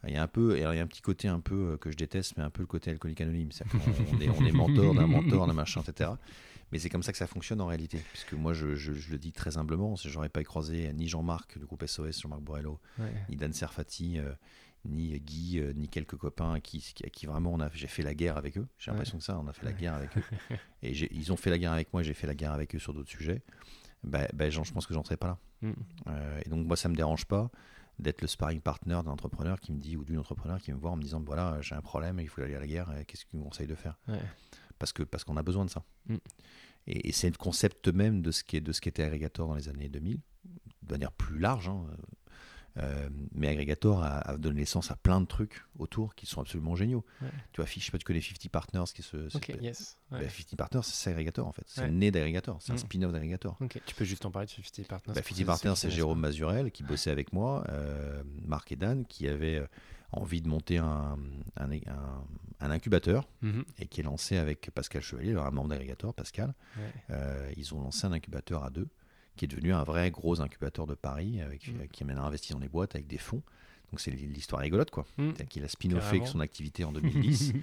Il 0.08 0.14
y 0.14 0.16
a 0.16 0.22
un 0.22 0.26
peu, 0.26 0.56
il 0.56 0.62
y 0.62 0.64
a 0.64 0.70
un 0.70 0.86
petit 0.88 1.02
côté 1.02 1.28
un 1.28 1.38
peu 1.40 1.72
euh, 1.72 1.76
que 1.76 1.92
je 1.92 1.96
déteste, 1.96 2.36
mais 2.36 2.42
un 2.42 2.50
peu 2.50 2.62
le 2.62 2.66
côté 2.66 2.90
alcoolique 2.90 3.20
anonyme. 3.20 3.50
On 4.12 4.20
est, 4.20 4.28
on 4.30 4.44
est 4.44 4.52
mentor 4.52 4.94
d'un 4.94 5.06
mentor, 5.06 5.46
d'un 5.46 5.52
machin, 5.52 5.82
etc. 5.86 6.10
Mais 6.74 6.80
c'est 6.80 6.90
comme 6.90 7.04
ça 7.04 7.12
que 7.12 7.18
ça 7.18 7.28
fonctionne 7.28 7.60
en 7.60 7.66
réalité. 7.66 8.02
Puisque 8.10 8.32
moi, 8.32 8.52
je, 8.52 8.74
je, 8.74 8.90
le 9.12 9.16
dis 9.16 9.30
très 9.30 9.58
humblement, 9.58 9.94
j'aurais 9.94 10.28
pas 10.28 10.42
croisé 10.42 10.92
ni 10.92 11.06
Jean-Marc 11.06 11.56
du 11.56 11.66
groupe 11.66 11.86
SOS, 11.86 12.20
Jean-Marc 12.20 12.40
Borello, 12.40 12.80
ni 13.28 13.36
Dan 13.36 13.52
Serfati, 13.52 14.18
euh, 14.18 14.32
ni 14.84 15.16
Guy, 15.20 15.60
euh, 15.60 15.72
ni 15.72 15.88
quelques 15.88 16.16
copains 16.16 16.58
qui, 16.58 16.80
qui, 16.80 17.08
qui 17.12 17.26
vraiment, 17.26 17.56
j'ai 17.74 17.86
fait 17.86 18.02
la 18.02 18.12
guerre 18.12 18.36
avec 18.36 18.58
eux. 18.58 18.66
J'ai 18.76 18.90
l'impression 18.90 19.18
que 19.18 19.22
ça, 19.22 19.38
on 19.38 19.46
a 19.46 19.52
fait 19.52 19.64
la 19.64 19.72
guerre 19.72 19.94
avec 19.94 20.18
eux. 20.18 20.22
Et 20.82 20.90
ils 20.90 21.32
ont 21.32 21.36
fait 21.36 21.50
la 21.50 21.58
guerre 21.58 21.74
avec 21.74 21.92
moi, 21.92 22.02
j'ai 22.02 22.12
fait 22.12 22.26
la 22.26 22.34
guerre 22.34 22.52
avec 22.52 22.74
eux 22.74 22.80
sur 22.80 22.92
d'autres 22.92 23.08
sujets. 23.08 23.42
Ben, 24.02 24.26
ben, 24.34 24.50
je 24.50 24.72
pense 24.72 24.84
que 24.84 24.94
j'en 24.94 25.04
serais 25.04 25.16
pas 25.16 25.28
là. 25.28 25.38
Mm. 25.60 25.72
Euh, 26.08 26.40
et 26.44 26.48
donc, 26.48 26.66
moi, 26.66 26.76
ça 26.76 26.88
me 26.88 26.96
dérange 26.96 27.26
pas 27.26 27.52
d'être 28.00 28.20
le 28.20 28.26
sparring 28.26 28.60
partner 28.60 29.00
d'un 29.04 29.12
entrepreneur 29.12 29.60
qui 29.60 29.70
me 29.70 29.78
dit, 29.78 29.96
ou 29.96 30.02
d'une 30.02 30.18
entrepreneur 30.18 30.58
qui 30.58 30.72
me 30.72 30.76
voit 30.76 30.90
en 30.90 30.96
me 30.96 31.02
disant, 31.02 31.22
voilà, 31.24 31.60
j'ai 31.60 31.76
un 31.76 31.82
problème, 31.82 32.18
il 32.18 32.28
faut 32.28 32.42
aller 32.42 32.56
à 32.56 32.58
la 32.58 32.66
guerre, 32.66 32.92
qu'est-ce 33.06 33.26
qu'il 33.26 33.38
me 33.38 33.44
conseille 33.44 33.68
de 33.68 33.76
faire? 33.76 33.96
Parce 34.84 34.92
que 34.92 35.02
parce 35.02 35.24
qu'on 35.24 35.38
a 35.38 35.42
besoin 35.42 35.64
de 35.64 35.70
ça. 35.70 35.82
Mm. 36.08 36.16
Et, 36.88 37.12
c'est 37.12 37.30
le 37.30 37.38
concept 37.38 37.88
même 37.88 38.20
de 38.20 38.30
ce 38.30 38.44
qui 38.44 38.58
est 38.58 38.60
de 38.60 38.70
ce 38.70 38.82
qui 38.82 38.90
était 38.90 39.02
Aggregator 39.02 39.48
dans 39.48 39.54
les 39.54 39.70
années 39.70 39.88
2000, 39.88 40.18
de 40.82 40.92
manière 40.92 41.10
plus 41.10 41.38
large. 41.38 41.68
Hein. 41.68 41.86
Euh, 42.76 43.08
mais 43.32 43.48
Aggregator 43.48 44.02
a, 44.02 44.36
donné 44.36 44.60
naissance 44.60 44.90
à 44.90 44.96
plein 44.96 45.22
de 45.22 45.26
trucs 45.26 45.64
autour 45.78 46.14
qui 46.14 46.26
sont 46.26 46.42
absolument 46.42 46.76
géniaux. 46.76 47.02
Tu 47.52 47.62
vois, 47.62 47.66
je 47.66 47.80
sais 47.80 47.90
pas, 47.90 47.96
tu 47.96 48.04
connais 48.04 48.20
50 48.20 48.50
Partners 48.50 48.84
qui 48.94 49.02
se. 49.02 49.30
50 49.30 50.56
Partners, 50.58 50.82
c'est 50.82 51.10
Aggregator 51.10 51.46
en 51.46 51.52
fait. 51.52 51.64
C'est 51.66 51.90
né 51.90 52.10
d'Aggregator. 52.10 52.60
C'est 52.60 52.72
un 52.72 52.74
mm. 52.74 52.78
spin-off 52.78 53.12
d'Aggregator. 53.12 53.58
Tu 53.86 53.94
peux 53.94 54.04
juste 54.04 54.26
en 54.26 54.30
parler 54.30 54.46
de 54.46 54.50
50 54.50 54.86
Partners. 54.86 55.14
50 55.14 55.38
bah, 55.38 55.44
Partners, 55.46 55.76
c'est 55.76 55.90
Jérôme 55.90 56.20
Mazurel 56.20 56.70
qui 56.70 56.82
bossait 56.82 57.10
avec 57.10 57.32
moi, 57.32 57.64
euh, 57.70 58.22
Marc 58.44 58.70
et 58.72 58.76
Dan, 58.76 59.06
qui 59.06 59.28
avaient 59.28 59.56
euh, 59.56 59.66
envie 60.18 60.40
de 60.42 60.48
monter 60.48 60.78
un, 60.78 61.18
un, 61.56 61.70
un, 62.60 62.70
incubateur 62.70 63.28
mm-hmm. 63.42 63.64
et 63.78 63.86
qui 63.86 64.00
est 64.00 64.04
lancé 64.04 64.36
avec 64.36 64.70
Pascal 64.74 65.02
Chevalier, 65.02 65.34
un 65.34 65.50
membre 65.50 65.70
d'Aggregator, 65.70 66.14
Pascal. 66.14 66.54
ils 67.56 67.74
ont 67.74 67.80
lancé 67.80 68.06
un 68.06 68.12
incubateur 68.12 68.64
à 68.64 68.70
deux 68.70 68.88
qui 69.36 69.44
est 69.44 69.48
devenu 69.48 69.72
un 69.72 69.82
vrai 69.82 70.10
gros 70.10 70.40
incubateur 70.40 70.86
de 70.86 70.94
Paris, 70.94 71.40
avec, 71.40 71.68
mm. 71.68 71.88
qui 71.92 72.04
amène 72.04 72.18
à 72.18 72.22
investir 72.22 72.56
dans 72.56 72.62
les 72.62 72.68
boîtes 72.68 72.94
avec 72.94 73.06
des 73.06 73.18
fonds. 73.18 73.42
Donc 73.90 74.00
c'est 74.00 74.10
l'histoire 74.10 74.62
rigolote, 74.62 74.90
quoi. 74.90 75.06
Mm. 75.18 75.32
qu'il 75.48 75.64
a 75.64 75.68
spin-offé 75.68 76.24
son 76.26 76.40
activité 76.40 76.84
en 76.84 76.92
2010. 76.92 77.52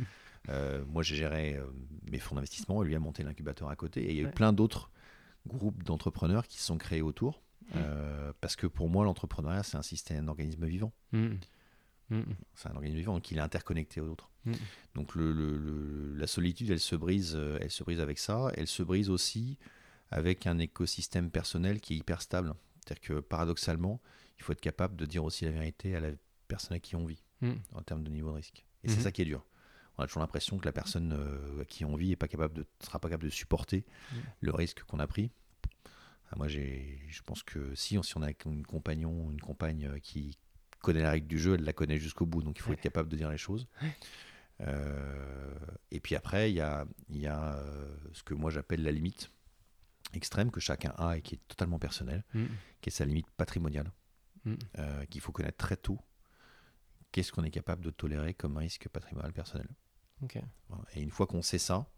Euh, 0.49 0.83
moi, 0.87 1.03
j'ai 1.03 1.15
géré 1.15 1.55
euh, 1.55 1.67
mes 2.11 2.17
fonds 2.17 2.33
d'investissement 2.33 2.81
et 2.81 2.87
lui 2.87 2.95
a 2.95 2.99
monté 2.99 3.21
l'incubateur 3.21 3.69
à 3.69 3.75
côté. 3.75 4.01
Et 4.01 4.09
il 4.09 4.17
y 4.17 4.25
a 4.25 4.27
eu 4.27 4.31
plein 4.31 4.53
d'autres 4.53 4.89
groupes 5.45 5.83
d'entrepreneurs 5.83 6.47
qui 6.47 6.57
se 6.57 6.65
sont 6.65 6.79
créés 6.79 7.03
autour. 7.03 7.43
Euh, 7.75 8.33
parce 8.41 8.55
que 8.55 8.65
pour 8.65 8.89
moi, 8.89 9.05
l'entrepreneuriat, 9.05 9.61
c'est 9.61 9.77
un 9.77 9.83
système, 9.83 10.25
un 10.25 10.27
organisme 10.29 10.65
vivant. 10.65 10.91
C'est 12.55 12.69
un 12.69 12.75
organisme 12.75 12.97
vivant, 12.97 13.13
donc 13.13 13.31
il 13.31 13.37
est 13.37 13.41
interconnecté 13.41 14.01
aux 14.01 14.07
autres. 14.07 14.29
Donc 14.95 15.15
le, 15.15 16.13
la 16.15 16.27
solitude, 16.27 16.69
elle 16.69 16.79
se 16.79 16.95
brise, 16.95 17.39
elle 17.59 17.71
se 17.71 17.83
brise 17.83 17.99
avec 17.99 18.19
ça. 18.19 18.51
Elle 18.55 18.67
se 18.67 18.83
brise 18.83 19.09
aussi 19.09 19.57
avec 20.09 20.45
un 20.45 20.59
écosystème 20.59 21.31
personnel 21.31 21.79
qui 21.79 21.93
est 21.93 21.97
hyper 21.97 22.21
stable. 22.21 22.53
C'est-à-dire 22.81 23.01
que 23.01 23.19
paradoxalement, 23.19 24.01
il 24.37 24.43
faut 24.43 24.51
être 24.51 24.61
capable 24.61 24.95
de 24.95 25.05
dire 25.05 25.23
aussi 25.23 25.45
la 25.45 25.51
vérité 25.51 25.95
à 25.95 25.99
la 25.99 26.09
personne 26.47 26.75
à 26.75 26.79
qui 26.79 26.95
on 26.95 27.05
vit 27.05 27.23
hmm. 27.41 27.53
en 27.73 27.81
termes 27.81 28.03
de 28.03 28.09
niveau 28.09 28.29
de 28.29 28.35
risque. 28.35 28.65
Et 28.83 28.89
c'est 28.89 28.97
hmm. 28.97 29.01
ça 29.01 29.11
qui 29.11 29.21
est 29.21 29.25
dur. 29.25 29.45
On 29.97 30.03
a 30.03 30.07
toujours 30.07 30.21
l'impression 30.21 30.57
que 30.57 30.65
la 30.65 30.71
personne 30.71 31.13
euh, 31.13 31.61
à 31.61 31.65
qui 31.65 31.85
on 31.85 31.95
vit 31.95 32.11
est 32.11 32.17
pas 32.17 32.27
capable 32.27 32.55
de, 32.55 32.65
sera 32.79 32.99
pas 32.99 33.07
capable 33.07 33.25
de 33.25 33.29
supporter 33.29 33.85
hmm. 34.11 34.15
le 34.41 34.51
risque 34.51 34.83
qu'on 34.83 34.99
a 34.99 35.07
pris. 35.07 35.31
Ah, 36.31 36.35
moi, 36.37 36.47
je 36.47 37.21
pense 37.25 37.43
que 37.43 37.75
si, 37.75 37.99
si 38.01 38.17
on 38.17 38.21
a 38.21 38.29
un 38.29 38.63
compagnon, 38.63 39.31
une 39.31 39.41
compagne 39.41 39.85
euh, 39.85 39.99
qui 39.99 40.37
connaît 40.81 41.01
la 41.01 41.11
règle 41.11 41.27
du 41.27 41.39
jeu, 41.39 41.55
elle 41.55 41.63
la 41.63 41.73
connaît 41.73 41.97
jusqu'au 41.97 42.25
bout. 42.25 42.43
Donc 42.43 42.57
il 42.57 42.61
faut 42.61 42.73
être 42.73 42.81
capable 42.81 43.09
de 43.09 43.15
dire 43.15 43.29
les 43.29 43.37
choses. 43.37 43.67
Euh, 44.61 45.55
et 45.89 45.99
puis 45.99 46.15
après, 46.15 46.51
il 46.51 46.55
y 46.55 46.61
a, 46.61 46.85
y 47.09 47.27
a 47.27 47.59
ce 48.13 48.23
que 48.23 48.33
moi 48.33 48.51
j'appelle 48.51 48.83
la 48.83 48.91
limite 48.91 49.31
extrême 50.13 50.51
que 50.51 50.59
chacun 50.59 50.93
a 50.97 51.17
et 51.17 51.21
qui 51.21 51.35
est 51.35 51.47
totalement 51.47 51.79
personnel, 51.79 52.23
mm. 52.33 52.45
qui 52.81 52.89
est 52.89 52.91
sa 52.91 53.05
limite 53.05 53.29
patrimoniale, 53.31 53.91
mm. 54.45 54.55
euh, 54.79 55.05
qu'il 55.05 55.21
faut 55.21 55.31
connaître 55.31 55.57
très 55.57 55.77
tôt. 55.77 55.99
Qu'est-ce 57.11 57.31
qu'on 57.31 57.43
est 57.43 57.51
capable 57.51 57.83
de 57.83 57.89
tolérer 57.89 58.33
comme 58.33 58.57
risque 58.57 58.87
patrimonial 58.89 59.33
personnel 59.33 59.67
Et 60.95 61.01
une 61.01 61.11
fois 61.11 61.27
qu'on 61.27 61.41
sait 61.41 61.59
ça, 61.59 61.89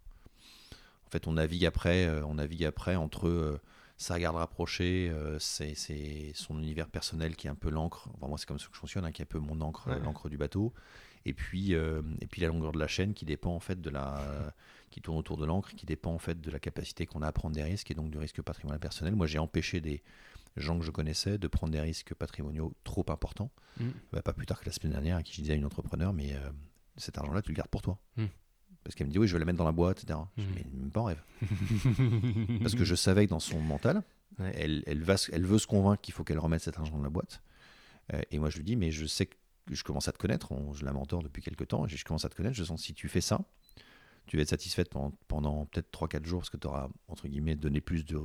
en 1.05 1.09
fait, 1.09 1.27
on 1.27 1.33
navigue 1.33 1.65
après, 1.65 2.05
euh, 2.05 2.25
on 2.25 2.35
navigue 2.35 2.65
après 2.65 2.95
entre 2.95 3.27
euh, 3.27 3.61
sa 4.03 4.19
garde 4.19 4.35
rapprochée, 4.35 5.11
c'est 5.39 6.31
son 6.33 6.59
univers 6.59 6.89
personnel 6.89 7.35
qui 7.35 7.47
est 7.47 7.49
un 7.49 7.55
peu 7.55 7.69
l'encre. 7.69 8.09
moi, 8.19 8.37
c'est 8.37 8.45
comme 8.45 8.59
ça 8.59 8.67
que 8.67 8.73
je 8.73 8.79
fonctionne, 8.79 9.05
hein, 9.05 9.11
qui 9.11 9.21
est 9.21 9.25
un 9.25 9.27
peu 9.27 9.39
mon 9.39 9.61
encre, 9.61 9.89
l'encre 10.03 10.29
du 10.29 10.37
bateau 10.37 10.73
et 11.25 11.33
puis, 11.33 11.73
euh, 11.73 12.01
et 12.21 12.27
puis 12.27 12.41
la 12.41 12.47
longueur 12.47 12.71
de 12.71 12.79
la 12.79 12.87
chaîne 12.87 13.13
qui 13.13 13.25
dépend 13.25 13.55
en 13.55 13.59
fait 13.59 13.79
de 13.79 13.89
la, 13.89 14.53
qui 14.89 15.01
tourne 15.01 15.17
autour 15.17 15.37
de 15.37 15.45
l'encre, 15.45 15.73
qui 15.75 15.85
dépend 15.85 16.13
en 16.13 16.19
fait 16.19 16.39
de 16.41 16.51
la 16.51 16.59
capacité 16.59 17.05
qu'on 17.05 17.21
a 17.21 17.27
à 17.27 17.31
prendre 17.31 17.55
des 17.55 17.63
risques 17.63 17.91
et 17.91 17.93
donc 17.93 18.09
du 18.09 18.17
risque 18.17 18.41
patrimonial 18.41 18.79
personnel. 18.79 19.15
Moi, 19.15 19.27
j'ai 19.27 19.39
empêché 19.39 19.79
des 19.81 20.03
gens 20.57 20.77
que 20.77 20.85
je 20.85 20.91
connaissais 20.91 21.37
de 21.37 21.47
prendre 21.47 21.71
des 21.71 21.79
risques 21.79 22.13
patrimoniaux 22.13 22.73
trop 22.83 23.05
importants. 23.09 23.51
Mm. 23.79 23.89
Bah, 24.11 24.21
pas 24.21 24.33
plus 24.33 24.45
tard 24.45 24.59
que 24.59 24.65
la 24.65 24.71
semaine 24.71 24.91
dernière, 24.91 25.17
à 25.17 25.23
qui 25.23 25.33
je 25.33 25.41
disais 25.41 25.53
à 25.53 25.55
une 25.55 25.65
entrepreneur, 25.65 26.13
mais 26.13 26.33
euh, 26.33 26.51
cet 26.97 27.17
argent-là, 27.17 27.41
tu 27.41 27.51
le 27.51 27.55
gardes 27.55 27.69
pour 27.69 27.81
toi. 27.81 27.97
Mm. 28.17 28.25
Parce 28.83 28.95
qu'elle 28.95 29.07
me 29.07 29.11
dit, 29.11 29.19
oui, 29.19 29.27
je 29.27 29.33
vais 29.33 29.39
le 29.39 29.45
mettre 29.45 29.57
dans 29.57 29.63
la 29.63 29.71
boîte, 29.71 30.03
etc. 30.03 30.19
Je 30.37 30.43
dis, 30.43 30.49
mm. 30.49 30.53
mais 30.55 30.65
même 30.79 30.91
pas 30.91 31.01
en 31.01 31.05
rêve. 31.05 31.23
Parce 32.61 32.75
que 32.75 32.83
je 32.83 32.95
savais 32.95 33.25
que 33.25 33.29
dans 33.29 33.39
son 33.39 33.59
mental, 33.59 34.03
elle, 34.39 34.83
elle, 34.85 35.03
va, 35.03 35.15
elle 35.31 35.45
veut 35.45 35.59
se 35.59 35.67
convaincre 35.67 36.01
qu'il 36.01 36.13
faut 36.13 36.23
qu'elle 36.23 36.39
remette 36.39 36.61
cet 36.61 36.77
argent 36.77 36.97
dans 36.97 37.03
la 37.03 37.09
boîte. 37.09 37.41
Euh, 38.13 38.21
et 38.31 38.39
moi, 38.39 38.49
je 38.49 38.57
lui 38.57 38.63
dis, 38.63 38.75
mais 38.75 38.91
je 38.91 39.05
sais 39.05 39.27
que 39.27 39.35
je 39.71 39.83
commence 39.83 40.07
à 40.07 40.11
te 40.11 40.17
connaître, 40.17 40.53
je 40.73 40.83
la 40.83 40.91
mentor 40.91 41.23
depuis 41.23 41.41
quelques 41.41 41.67
temps, 41.69 41.85
et 41.85 41.89
je 41.89 42.03
commence 42.03 42.25
à 42.25 42.29
te 42.29 42.35
connaître, 42.35 42.55
je 42.55 42.63
sens 42.63 42.81
que 42.81 42.85
si 42.85 42.93
tu 42.93 43.07
fais 43.07 43.21
ça, 43.21 43.41
tu 44.25 44.37
vas 44.37 44.43
être 44.43 44.49
satisfaite 44.49 44.89
pendant, 44.89 45.13
pendant 45.27 45.65
peut-être 45.65 45.89
3-4 45.91 46.25
jours, 46.25 46.39
parce 46.41 46.49
que 46.49 46.57
tu 46.57 46.67
auras, 46.67 46.89
entre 47.07 47.27
guillemets, 47.27 47.55
donné 47.55 47.81
plus 47.81 48.05
de 48.05 48.19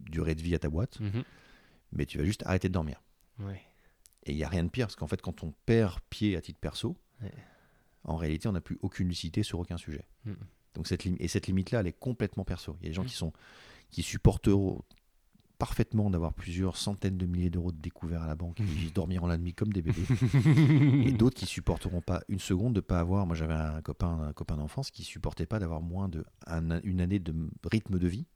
durée 0.00 0.34
de 0.34 0.42
vie 0.42 0.54
à 0.54 0.58
ta 0.58 0.68
boîte, 0.68 1.00
mhm. 1.00 1.24
mais 1.92 2.06
tu 2.06 2.18
vas 2.18 2.24
juste 2.24 2.44
arrêter 2.46 2.68
de 2.68 2.74
dormir. 2.74 3.02
Et 4.24 4.32
il 4.32 4.36
n'y 4.36 4.44
a 4.44 4.48
rien 4.48 4.64
de 4.64 4.68
pire, 4.68 4.86
parce 4.86 4.96
qu'en 4.96 5.06
fait, 5.06 5.20
quand 5.20 5.42
on 5.42 5.52
perd 5.66 6.00
pied 6.08 6.36
à 6.36 6.40
titre 6.40 6.60
perso, 6.60 6.96
en 8.06 8.16
réalité, 8.16 8.48
on 8.48 8.52
n'a 8.52 8.60
plus 8.60 8.78
aucune 8.82 9.08
lucidité 9.08 9.42
sur 9.42 9.58
aucun 9.58 9.76
sujet. 9.76 10.06
Mhm. 10.24 10.36
Donc 10.74 10.86
cette 10.86 11.06
et 11.06 11.28
cette 11.28 11.46
limite-là, 11.46 11.80
elle 11.80 11.86
est 11.86 11.98
complètement 11.98 12.44
perso. 12.44 12.76
Il 12.80 12.84
y 12.84 12.86
a 12.86 12.90
des 12.90 12.94
gens 12.94 13.02
mhm. 13.02 13.08
qui 13.08 13.16
sont 13.16 13.32
qui 13.90 14.02
supporteront 14.02 14.82
parfaitement 15.58 16.10
d'avoir 16.10 16.34
plusieurs 16.34 16.76
centaines 16.76 17.16
de 17.16 17.24
milliers 17.24 17.48
d'euros 17.48 17.72
de 17.72 17.80
découvert 17.80 18.22
à 18.22 18.26
la 18.26 18.34
banque 18.34 18.60
et 18.60 18.90
dormiront 18.94 19.26
la 19.26 19.38
nuit 19.38 19.54
comme 19.54 19.72
des 19.72 19.80
bébés. 19.80 20.02
et 21.06 21.12
d'autres 21.12 21.36
qui 21.36 21.46
supporteront 21.46 22.02
pas 22.02 22.22
une 22.28 22.38
seconde 22.38 22.74
de 22.74 22.80
pas 22.80 23.00
avoir. 23.00 23.26
Moi, 23.26 23.36
j'avais 23.36 23.54
un 23.54 23.80
copain, 23.80 24.20
un 24.20 24.32
copain 24.32 24.56
d'enfance 24.56 24.90
qui 24.90 25.02
supportait 25.02 25.46
pas 25.46 25.58
d'avoir 25.58 25.80
moins 25.80 26.08
de 26.08 26.24
une 26.84 27.00
année 27.00 27.18
de 27.18 27.34
rythme 27.64 27.98
de 27.98 28.08
vie 28.08 28.26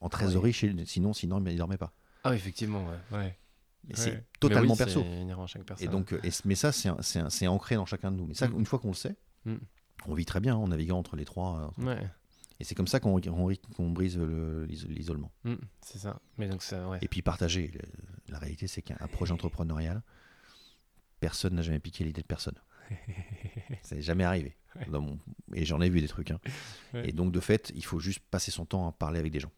en 0.00 0.08
trésorerie, 0.08 0.52
chez, 0.52 0.74
sinon, 0.86 1.12
sinon, 1.12 1.44
il 1.44 1.56
dormait 1.56 1.78
pas. 1.78 1.92
Ah, 2.24 2.34
effectivement, 2.34 2.84
ouais. 3.12 3.38
C'est 3.94 4.24
totalement 4.40 4.76
perso. 4.76 5.04
Et 5.80 5.88
donc, 5.88 6.14
mais 6.44 6.54
ça, 6.54 6.72
c'est 6.72 7.46
ancré 7.46 7.76
dans 7.76 7.86
chacun 7.86 8.10
de 8.10 8.16
nous. 8.16 8.26
Mais 8.26 8.34
ça, 8.34 8.48
mm. 8.48 8.58
une 8.58 8.66
fois 8.66 8.78
qu'on 8.78 8.88
le 8.88 8.94
sait, 8.94 9.16
mm. 9.44 9.56
on 10.06 10.14
vit 10.14 10.24
très 10.24 10.40
bien 10.40 10.56
en 10.56 10.68
naviguant 10.68 10.98
entre 10.98 11.16
les 11.16 11.24
trois. 11.24 11.72
ouais. 11.78 11.98
Et 12.60 12.64
c'est 12.64 12.74
comme 12.74 12.88
ça 12.88 12.98
qu'on 12.98 13.20
brise 13.90 14.18
l'isolement. 14.18 15.32
Mm, 15.44 15.54
c'est 15.80 15.98
ça. 15.98 16.20
Mais 16.38 16.48
donc 16.48 16.62
ça 16.62 16.98
Et 17.00 17.08
puis 17.08 17.22
partager. 17.22 17.72
La 18.28 18.38
réalité, 18.38 18.66
c'est 18.66 18.82
qu'un 18.82 18.96
projet 19.12 19.32
entrepreneurial, 19.32 20.02
personne 21.20 21.54
n'a 21.54 21.62
jamais 21.62 21.78
piqué 21.78 22.04
l'idée 22.04 22.22
de 22.22 22.26
personne. 22.26 22.56
ça 23.82 23.94
n'est 23.94 24.02
jamais 24.02 24.24
arrivé. 24.24 24.56
Et 25.54 25.64
j'en 25.64 25.80
ai 25.80 25.88
vu 25.88 26.00
des 26.00 26.08
trucs. 26.08 26.30
Hein. 26.30 26.40
Et 26.94 27.12
donc, 27.12 27.32
de 27.32 27.40
fait, 27.40 27.72
il 27.74 27.84
faut 27.84 28.00
juste 28.00 28.20
passer 28.30 28.50
son 28.50 28.64
temps 28.66 28.88
à 28.88 28.92
parler 28.92 29.18
avec 29.18 29.32
des 29.32 29.40
gens. 29.40 29.52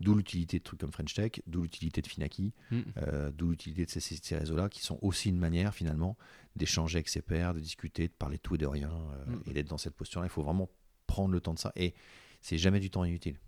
D'où 0.00 0.14
l'utilité 0.14 0.58
de 0.58 0.64
trucs 0.64 0.80
comme 0.80 0.92
French 0.92 1.14
Tech, 1.14 1.32
d'où 1.46 1.62
l'utilité 1.62 2.02
de 2.02 2.06
Finaki, 2.06 2.52
mm. 2.70 2.80
euh, 2.98 3.30
d'où 3.30 3.50
l'utilité 3.50 3.86
de 3.86 3.90
ces, 3.90 4.00
ces 4.00 4.36
réseaux-là, 4.36 4.68
qui 4.68 4.82
sont 4.82 4.98
aussi 5.02 5.28
une 5.28 5.38
manière 5.38 5.74
finalement 5.74 6.16
d'échanger 6.56 6.96
avec 6.96 7.08
ses 7.08 7.22
pairs, 7.22 7.54
de 7.54 7.60
discuter, 7.60 8.08
de 8.08 8.12
parler 8.12 8.36
de 8.36 8.42
tout 8.42 8.54
et 8.54 8.58
de 8.58 8.66
rien, 8.66 8.90
euh, 8.90 9.26
mm. 9.26 9.42
et 9.46 9.52
d'être 9.52 9.68
dans 9.68 9.78
cette 9.78 9.94
posture-là. 9.94 10.26
Il 10.26 10.30
faut 10.30 10.42
vraiment 10.42 10.68
prendre 11.06 11.32
le 11.32 11.40
temps 11.40 11.54
de 11.54 11.58
ça. 11.58 11.72
Et 11.76 11.94
c'est 12.40 12.58
jamais 12.58 12.80
du 12.80 12.90
temps 12.90 13.04
inutile. 13.04 13.38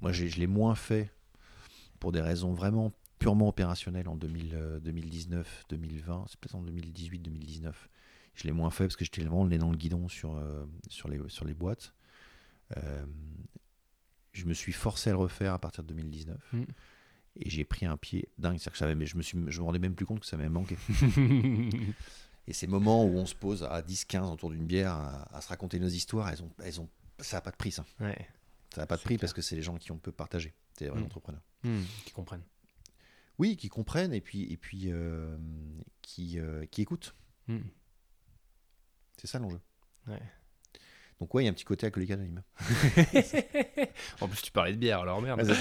Moi, 0.00 0.12
je 0.12 0.24
l'ai 0.38 0.46
moins 0.46 0.76
fait 0.76 1.12
pour 1.98 2.12
des 2.12 2.20
raisons 2.20 2.52
vraiment 2.52 2.92
purement 3.18 3.48
opérationnelles 3.48 4.08
en 4.08 4.16
2019, 4.16 5.64
2020, 5.68 6.24
c'est 6.28 6.40
peut-être 6.40 6.56
en 6.56 6.62
2018, 6.62 7.20
2019. 7.20 7.88
Je 8.34 8.44
l'ai 8.44 8.52
moins 8.52 8.70
fait 8.70 8.84
parce 8.84 8.96
que 8.96 9.04
j'étais 9.04 9.20
vraiment 9.20 9.44
le 9.44 9.50
nez 9.50 9.58
dans 9.58 9.70
le 9.70 9.76
guidon 9.76 10.08
sur, 10.08 10.36
euh, 10.36 10.64
sur, 10.88 11.08
les, 11.08 11.20
sur 11.28 11.44
les 11.44 11.54
boîtes. 11.54 11.94
Je 14.32 14.46
me 14.46 14.54
suis 14.54 14.72
forcé 14.72 15.10
à 15.10 15.12
le 15.12 15.18
refaire 15.18 15.52
à 15.52 15.58
partir 15.58 15.84
de 15.84 15.88
2019. 15.88 16.38
Mm. 16.52 16.62
Et 17.36 17.50
j'ai 17.50 17.64
pris 17.64 17.86
un 17.86 17.96
pied 17.96 18.28
dingue. 18.38 18.58
Que 18.58 18.70
je, 18.72 18.78
savais, 18.78 19.06
je 19.06 19.16
me 19.16 19.22
suis, 19.22 19.38
je 19.48 19.60
me 19.60 19.64
rendais 19.64 19.78
même 19.78 19.94
plus 19.94 20.06
compte 20.06 20.20
que 20.20 20.26
ça 20.26 20.36
m'avait 20.36 20.48
manqué. 20.48 20.76
et 22.46 22.52
ces 22.52 22.66
moments 22.66 23.04
où 23.04 23.16
on 23.16 23.26
se 23.26 23.34
pose 23.34 23.62
à 23.62 23.80
10-15 23.82 24.32
autour 24.32 24.50
d'une 24.50 24.66
bière 24.66 24.92
à, 24.92 25.40
se 25.40 25.48
raconter 25.48 25.78
nos 25.78 25.88
histoires, 25.88 26.28
elles 26.28 26.42
ont, 26.42 26.50
elles 26.62 26.80
ont, 26.80 26.88
ça 27.18 27.38
n'a 27.38 27.40
pas 27.40 27.50
de 27.50 27.56
prix, 27.56 27.72
ça. 27.72 27.84
Ça 28.74 28.80
n'a 28.82 28.86
pas 28.86 28.96
de 28.96 29.02
prix 29.02 29.18
parce 29.18 29.32
que 29.32 29.42
c'est 29.42 29.56
les 29.56 29.62
gens 29.62 29.76
qui 29.76 29.92
on 29.92 29.98
peut 29.98 30.12
partager. 30.12 30.54
C'est 30.76 30.84
les 30.84 30.90
vrais 30.90 31.00
mm. 31.00 31.04
entrepreneurs. 31.04 31.42
Mm. 31.62 31.82
Qui 32.04 32.12
comprennent. 32.12 32.44
Oui, 33.38 33.56
qui 33.56 33.68
comprennent 33.68 34.12
et 34.12 34.20
puis, 34.20 34.52
et 34.52 34.56
puis 34.56 34.92
euh, 34.92 35.36
qui, 36.02 36.38
euh, 36.38 36.66
qui 36.66 36.82
écoutent. 36.82 37.14
Mm. 37.48 37.60
C'est 39.16 39.26
ça 39.26 39.38
l'enjeu. 39.38 39.60
Ouais. 40.06 40.20
Donc 41.22 41.32
ouais, 41.34 41.44
il 41.44 41.46
y 41.46 41.48
a 41.48 41.52
un 41.52 41.54
petit 41.54 41.62
côté 41.64 41.86
alcoolique 41.86 42.10
anonyme. 42.10 42.42
en 44.20 44.26
plus, 44.26 44.42
tu 44.42 44.50
parlais 44.50 44.72
de 44.72 44.76
bière, 44.76 44.98
alors 45.02 45.22
merde. 45.22 45.40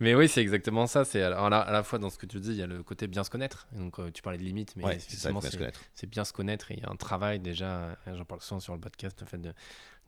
Mais 0.00 0.14
oui, 0.14 0.26
c'est 0.26 0.40
exactement 0.40 0.86
ça. 0.86 1.04
C'est 1.04 1.20
à 1.22 1.28
la, 1.28 1.58
à 1.58 1.70
la 1.70 1.82
fois 1.82 1.98
dans 1.98 2.08
ce 2.08 2.16
que 2.16 2.24
tu 2.24 2.40
dis, 2.40 2.48
il 2.52 2.56
y 2.56 2.62
a 2.62 2.66
le 2.66 2.82
côté 2.82 3.08
bien 3.08 3.24
se 3.24 3.28
connaître. 3.30 3.66
Donc, 3.72 3.98
euh, 3.98 4.10
tu 4.10 4.22
parlais 4.22 4.38
de 4.38 4.42
limites, 4.42 4.74
mais 4.76 4.84
Ouais, 4.84 4.98
c'est 4.98 5.30
bien 5.30 5.38
se 5.42 5.50
c'est- 5.50 5.58
connaître. 5.58 5.80
c'est 5.94 6.08
bien 6.08 6.24
se 6.24 6.32
connaître 6.32 6.70
et 6.70 6.76
il 6.78 6.80
y 6.80 6.84
a 6.86 6.90
un 6.90 6.96
travail 6.96 7.40
déjà, 7.40 7.66
euh, 8.08 8.16
j'en 8.16 8.24
parle 8.24 8.40
souvent 8.40 8.58
sur 8.60 8.72
le 8.72 8.80
podcast, 8.80 9.20
le 9.20 9.26
fait 9.26 9.36
de, 9.36 9.52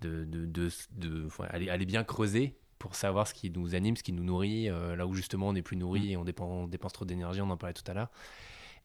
de, 0.00 0.24
de, 0.24 0.46
de, 0.46 0.70
de- 0.92 1.28
ouais, 1.38 1.46
aller, 1.50 1.68
aller 1.68 1.84
bien 1.84 2.02
creuser 2.02 2.56
pour 2.78 2.94
savoir 2.94 3.28
ce 3.28 3.34
qui 3.34 3.50
nous 3.50 3.74
anime, 3.74 3.94
ce 3.98 4.02
qui 4.02 4.14
nous 4.14 4.24
nourrit, 4.24 4.70
euh, 4.70 4.96
là 4.96 5.06
où 5.06 5.12
justement 5.12 5.48
on 5.48 5.52
n'est 5.52 5.60
plus 5.60 5.76
nourri 5.76 6.12
et 6.12 6.16
on, 6.16 6.24
dépend, 6.24 6.46
on 6.46 6.66
dépense 6.66 6.94
trop 6.94 7.04
d'énergie, 7.04 7.42
on 7.42 7.50
en 7.50 7.58
parlait 7.58 7.74
tout 7.74 7.88
à 7.88 7.92
l'heure. 7.92 8.10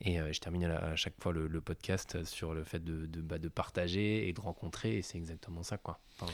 Et 0.01 0.19
euh, 0.19 0.31
je 0.31 0.39
termine 0.39 0.63
à, 0.63 0.67
la- 0.69 0.85
à 0.91 0.95
chaque 0.95 1.21
fois 1.21 1.33
le, 1.33 1.47
le 1.47 1.61
podcast 1.61 2.23
sur 2.23 2.53
le 2.53 2.63
fait 2.63 2.79
de, 2.83 3.05
de, 3.05 3.21
bah, 3.21 3.37
de 3.37 3.49
partager 3.49 4.27
et 4.29 4.33
de 4.33 4.39
rencontrer, 4.39 4.97
et 4.97 5.01
c'est 5.01 5.17
exactement 5.17 5.61
ça, 5.63 5.77
quoi. 5.77 5.99
Enfin, 6.19 6.31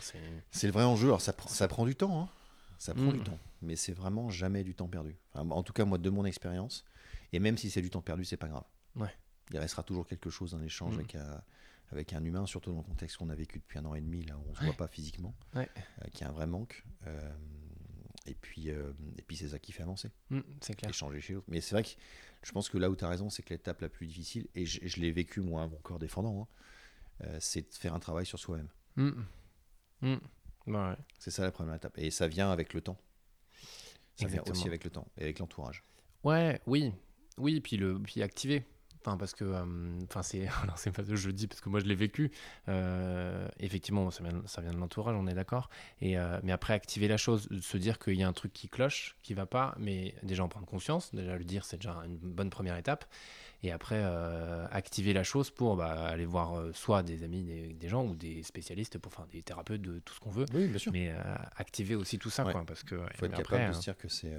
c'est... 0.51 0.67
Le 0.67 0.71
vrai 0.73 0.83
enjeu. 0.83 1.07
Alors 1.07 1.21
ça, 1.21 1.33
prend- 1.33 1.49
ça 1.49 1.67
prend 1.67 1.85
du 1.85 1.95
temps. 1.95 2.21
hein. 2.23 2.29
Ça 2.77 2.93
prend 2.93 3.05
Mm. 3.05 3.13
du 3.13 3.19
temps. 3.21 3.39
Mais 3.61 3.75
c'est 3.75 3.93
vraiment 3.93 4.29
jamais 4.29 4.63
du 4.63 4.75
temps 4.75 4.87
perdu. 4.87 5.15
Enfin, 5.33 5.49
en 5.49 5.63
tout 5.63 5.73
cas, 5.73 5.85
moi, 5.85 5.97
de 5.97 6.09
mon 6.09 6.25
expérience. 6.25 6.85
Et 7.33 7.39
même 7.39 7.57
si 7.57 7.69
c'est 7.71 7.81
du 7.81 7.89
temps 7.89 8.01
perdu, 8.01 8.23
c'est 8.25 8.37
pas 8.37 8.47
grave. 8.49 8.65
Ouais. 8.95 9.09
Il 9.51 9.57
restera 9.59 9.81
toujours 9.81 10.05
quelque 10.07 10.29
chose 10.29 10.51
d'un 10.51 10.61
échange 10.61 10.95
Mm. 10.95 10.99
avec, 10.99 11.15
un, 11.15 11.41
avec 11.91 12.13
un 12.13 12.23
humain, 12.23 12.45
surtout 12.45 12.71
dans 12.71 12.77
le 12.77 12.83
contexte 12.83 13.17
qu'on 13.17 13.29
a 13.29 13.35
vécu 13.35 13.57
depuis 13.59 13.79
un 13.79 13.85
an 13.85 13.95
et 13.95 14.01
demi, 14.01 14.23
là 14.25 14.35
où 14.37 14.43
on 14.51 14.53
se 14.55 14.63
voit 14.63 14.73
pas 14.73 14.87
physiquement, 14.87 15.33
Ouais. 15.55 15.69
euh, 16.03 16.07
qui 16.13 16.23
a 16.23 16.29
un 16.29 16.31
vrai 16.33 16.45
manque. 16.45 16.83
Euh, 17.07 17.31
et 18.25 18.33
puis, 18.35 18.71
euh, 18.71 18.91
et 19.17 19.21
puis 19.21 19.35
c'est 19.37 19.49
ça 19.49 19.59
qui 19.59 19.71
fait 19.71 19.83
avancer. 19.83 20.11
Mm, 20.29 20.39
c'est 20.61 20.75
clair. 20.75 20.89
échanger 20.89 21.21
chez 21.21 21.33
l'autre. 21.33 21.45
Mais 21.49 21.61
c'est 21.61 21.75
vrai 21.75 21.83
que 21.83 21.89
je 22.43 22.51
pense 22.51 22.69
que 22.69 22.77
là 22.77 22.89
où 22.89 22.95
tu 22.95 23.03
as 23.05 23.09
raison, 23.09 23.29
c'est 23.29 23.43
que 23.43 23.49
l'étape 23.49 23.81
la 23.81 23.89
plus 23.89 24.07
difficile, 24.07 24.47
et 24.55 24.65
je, 24.65 24.79
je 24.85 24.99
l'ai 24.99 25.11
vécu 25.11 25.41
moi 25.41 25.63
à 25.63 25.67
mon 25.67 25.77
corps 25.77 25.99
défendant, 25.99 26.41
hein, 26.41 26.47
euh, 27.25 27.37
c'est 27.39 27.69
de 27.69 27.75
faire 27.75 27.93
un 27.93 27.99
travail 27.99 28.25
sur 28.25 28.39
soi-même. 28.39 28.69
Mm. 28.95 29.11
Mm. 30.01 30.15
Bah 30.67 30.91
ouais. 30.91 30.97
C'est 31.19 31.31
ça 31.31 31.43
la 31.43 31.51
première 31.51 31.75
étape. 31.75 31.97
Et 31.97 32.11
ça 32.11 32.27
vient 32.27 32.51
avec 32.51 32.73
le 32.73 32.81
temps. 32.81 32.97
Ça 34.15 34.27
vient 34.27 34.43
aussi 34.49 34.67
avec 34.67 34.83
le 34.83 34.89
temps 34.89 35.07
et 35.17 35.23
avec 35.23 35.39
l'entourage. 35.39 35.83
Ouais, 36.23 36.61
oui, 36.65 36.93
oui, 37.37 37.59
puis 37.59 37.77
le, 37.77 37.99
puis 37.99 38.21
activer. 38.21 38.63
Enfin, 39.05 39.17
parce 39.17 39.33
que, 39.33 39.43
euh, 39.43 39.63
enfin, 40.03 40.23
c'est, 40.23 40.47
alors 40.63 40.77
c'est 40.77 40.91
pas 40.91 41.03
je 41.07 41.27
le 41.27 41.33
dis 41.33 41.47
parce 41.47 41.61
que 41.61 41.69
moi 41.69 41.79
je 41.79 41.85
l'ai 41.85 41.95
vécu. 41.95 42.31
Euh, 42.69 43.47
effectivement, 43.59 44.09
ça 44.09 44.23
vient, 44.23 44.41
ça 44.47 44.61
vient 44.61 44.71
de 44.71 44.77
l'entourage, 44.77 45.15
on 45.15 45.27
est 45.27 45.33
d'accord. 45.33 45.69
Et 46.01 46.17
euh, 46.17 46.39
mais 46.43 46.51
après, 46.51 46.73
activer 46.73 47.07
la 47.07 47.17
chose, 47.17 47.47
se 47.61 47.77
dire 47.77 47.99
qu'il 47.99 48.15
y 48.15 48.23
a 48.23 48.27
un 48.27 48.33
truc 48.33 48.51
qui 48.51 48.67
cloche, 48.67 49.15
qui 49.21 49.33
va 49.33 49.45
pas, 49.45 49.75
mais 49.77 50.15
déjà 50.23 50.43
en 50.43 50.47
prendre 50.49 50.65
conscience, 50.65 51.13
déjà 51.13 51.37
le 51.37 51.43
dire, 51.43 51.65
c'est 51.65 51.77
déjà 51.77 52.01
une 52.05 52.17
bonne 52.17 52.49
première 52.49 52.77
étape. 52.77 53.05
Et 53.63 53.71
après, 53.71 54.03
activer 54.71 55.11
la 55.13 55.23
chose 55.23 55.49
pour 55.49 55.75
bah, 55.75 56.05
aller 56.05 56.25
voir 56.25 56.63
soit 56.73 57.01
des 57.01 57.23
amis, 57.23 57.43
des, 57.43 57.73
des 57.73 57.87
gens 57.89 58.05
ou 58.05 58.15
des 58.15 58.43
spécialistes, 58.43 58.99
pour, 58.99 59.11
enfin 59.11 59.27
des 59.31 59.41
thérapeutes, 59.41 59.81
de 59.81 59.97
tout 59.99 60.13
ce 60.13 60.19
qu'on 60.19 60.29
veut. 60.29 60.45
Oui, 60.53 60.67
bien 60.67 60.77
sûr. 60.77 60.91
Mais 60.91 61.11
activer 61.55 61.95
aussi 61.95 62.19
tout 62.19 62.29
ça, 62.29 62.45
Ouais. 62.45 62.51
quoi, 62.51 62.63
parce 62.65 62.83
que 62.83 62.95
faut 63.15 63.25
être 63.25 63.35
capable 63.35 63.69
de 63.69 63.73
se 63.73 63.79
euh, 63.79 63.81
dire 63.81 63.97
que 63.97 64.07
c'est 64.07 64.33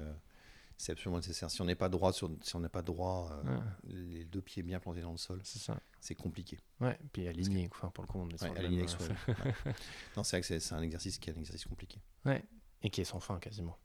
c'est 0.77 0.91
absolument 0.93 1.17
nécessaire. 1.17 1.49
Si 1.49 1.61
on 1.61 1.65
n'est 1.65 1.75
pas 1.75 1.89
droit, 1.89 2.13
sur, 2.13 2.29
si 2.41 2.55
on 2.55 2.59
n'est 2.59 2.69
pas 2.69 2.81
droit, 2.83 3.31
euh, 3.31 3.55
Ouais. 3.57 3.61
les 3.95 4.25
deux 4.25 4.41
pieds 4.41 4.63
bien 4.63 4.79
plantés 4.79 5.01
dans 5.01 5.11
le 5.11 5.17
sol, 5.17 5.39
c'est 5.43 5.59
ça. 5.59 5.79
c'est 5.99 6.15
compliqué. 6.15 6.59
Ouais, 6.79 6.97
puis 7.11 7.27
aligné, 7.27 7.67
quoi, 7.69 7.89
pour 7.91 8.03
le 8.03 8.07
coup, 8.07 8.19
on 8.19 8.29
est 8.29 8.41
Ouais, 8.43 8.49
avec 8.57 8.71
euh. 8.71 9.33
Ouais. 9.43 9.53
Non, 10.17 10.23
c'est 10.23 10.37
vrai 10.39 10.41
que 10.47 10.59
c'est, 10.59 10.73
un 10.73 10.81
exercice 10.81 11.17
qui 11.17 11.29
est 11.29 11.33
un 11.33 11.39
exercice 11.39 11.65
compliqué. 11.65 11.99
et 12.83 12.89
qui 12.89 13.01
est 13.01 13.05
sans 13.05 13.19
fin 13.19 13.39
quasiment. 13.39 13.77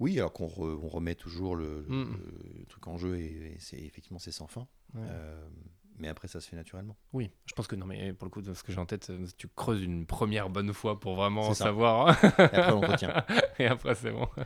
Oui, 0.00 0.18
alors 0.18 0.32
qu'on 0.32 0.46
re- 0.48 0.78
on 0.82 0.88
remet 0.88 1.14
toujours 1.14 1.54
le, 1.56 1.82
Mm. 1.88 2.16
le 2.58 2.66
truc 2.66 2.86
en 2.88 2.96
jeu 2.96 3.16
et, 3.18 3.54
et 3.54 3.56
c'est 3.60 3.78
effectivement 3.78 4.18
c'est 4.18 4.32
sans 4.32 4.46
fin. 4.48 4.66
Ouais. 4.94 5.02
Euh, 5.04 5.48
mais 5.98 6.08
après, 6.08 6.26
ça 6.26 6.40
se 6.40 6.48
fait 6.48 6.56
naturellement. 6.56 6.96
Oui, 7.12 7.30
je 7.46 7.52
pense 7.54 7.68
que 7.68 7.76
non, 7.76 7.86
mais 7.86 8.12
pour 8.12 8.24
le 8.26 8.30
coup, 8.30 8.42
ce 8.42 8.62
que 8.64 8.72
j'ai 8.72 8.80
en 8.80 8.86
tête, 8.86 9.12
tu 9.36 9.46
creuses 9.46 9.82
une 9.82 10.06
première 10.06 10.50
bonne 10.50 10.72
fois 10.72 10.98
pour 10.98 11.14
vraiment 11.14 11.54
savoir, 11.54 12.08
hein. 12.08 12.16
Et 12.22 12.42
après, 12.42 12.70
l'entretien. 12.70 13.24
et 13.60 13.66
après 13.66 13.94
c'est 13.94 14.10
bon. 14.10 14.28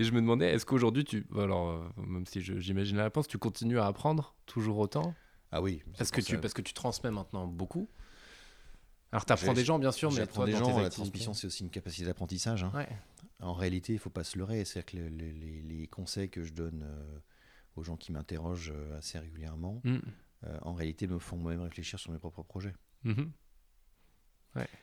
et 0.00 0.04
je 0.04 0.12
me 0.12 0.20
demandais, 0.20 0.50
est-ce 0.52 0.64
qu'aujourd'hui, 0.66 1.04
tu, 1.04 1.26
alors 1.36 1.68
euh, 1.70 1.88
même 1.98 2.26
si 2.26 2.40
j'imagine 2.40 2.96
la 2.96 3.04
réponse, 3.04 3.28
tu 3.28 3.38
continues 3.38 3.78
à 3.78 3.86
apprendre 3.86 4.34
toujours 4.46 4.78
autant? 4.78 5.14
Ah 5.52 5.60
oui. 5.62 5.82
parce 5.98 6.10
que 6.10 6.20
tu, 6.20 6.38
parce 6.38 6.54
que 6.54 6.62
tu 6.62 6.72
transmets 6.74 7.10
maintenant 7.10 7.46
beaucoup. 7.46 7.88
Alors 9.12 9.24
tu 9.26 9.32
apprends 9.32 9.52
des 9.52 9.64
gens, 9.64 9.78
bien 9.78 9.90
sûr, 9.92 10.12
mais 10.12 10.26
toi, 10.26 10.46
des 10.46 10.52
dans 10.52 10.58
gens, 10.58 10.76
tes 10.76 10.82
la 10.82 10.90
transmission, 10.90 11.34
c'est 11.34 11.46
aussi 11.48 11.64
une 11.64 11.70
capacité 11.70 12.06
d'apprentissage. 12.06 12.62
hein. 12.64 12.70
Ouais. 12.74 12.88
En 13.40 13.54
réalité, 13.54 13.92
il 13.92 13.98
faut 13.98 14.10
pas 14.10 14.22
se 14.24 14.38
leurrer. 14.38 14.64
C'est-à-dire 14.64 14.86
que 14.92 14.96
les, 14.96 15.10
les- 15.10 15.32
les- 15.32 15.62
les 15.62 15.86
conseils 15.88 16.30
que 16.30 16.42
je 16.44 16.52
donne 16.52 16.84
euh, 16.84 17.18
aux 17.76 17.82
gens 17.82 17.96
qui 17.96 18.12
m'interrogent 18.12 18.72
euh, 18.74 18.98
assez 18.98 19.18
régulièrement, 19.18 19.80
Mm. 19.84 19.98
euh, 20.44 20.58
en 20.62 20.74
réalité, 20.74 21.06
me 21.08 21.18
font 21.18 21.36
moi-même 21.36 21.62
réfléchir 21.62 21.98
sur 21.98 22.12
mes 22.12 22.18
propres 22.18 22.42
projets. 22.44 22.72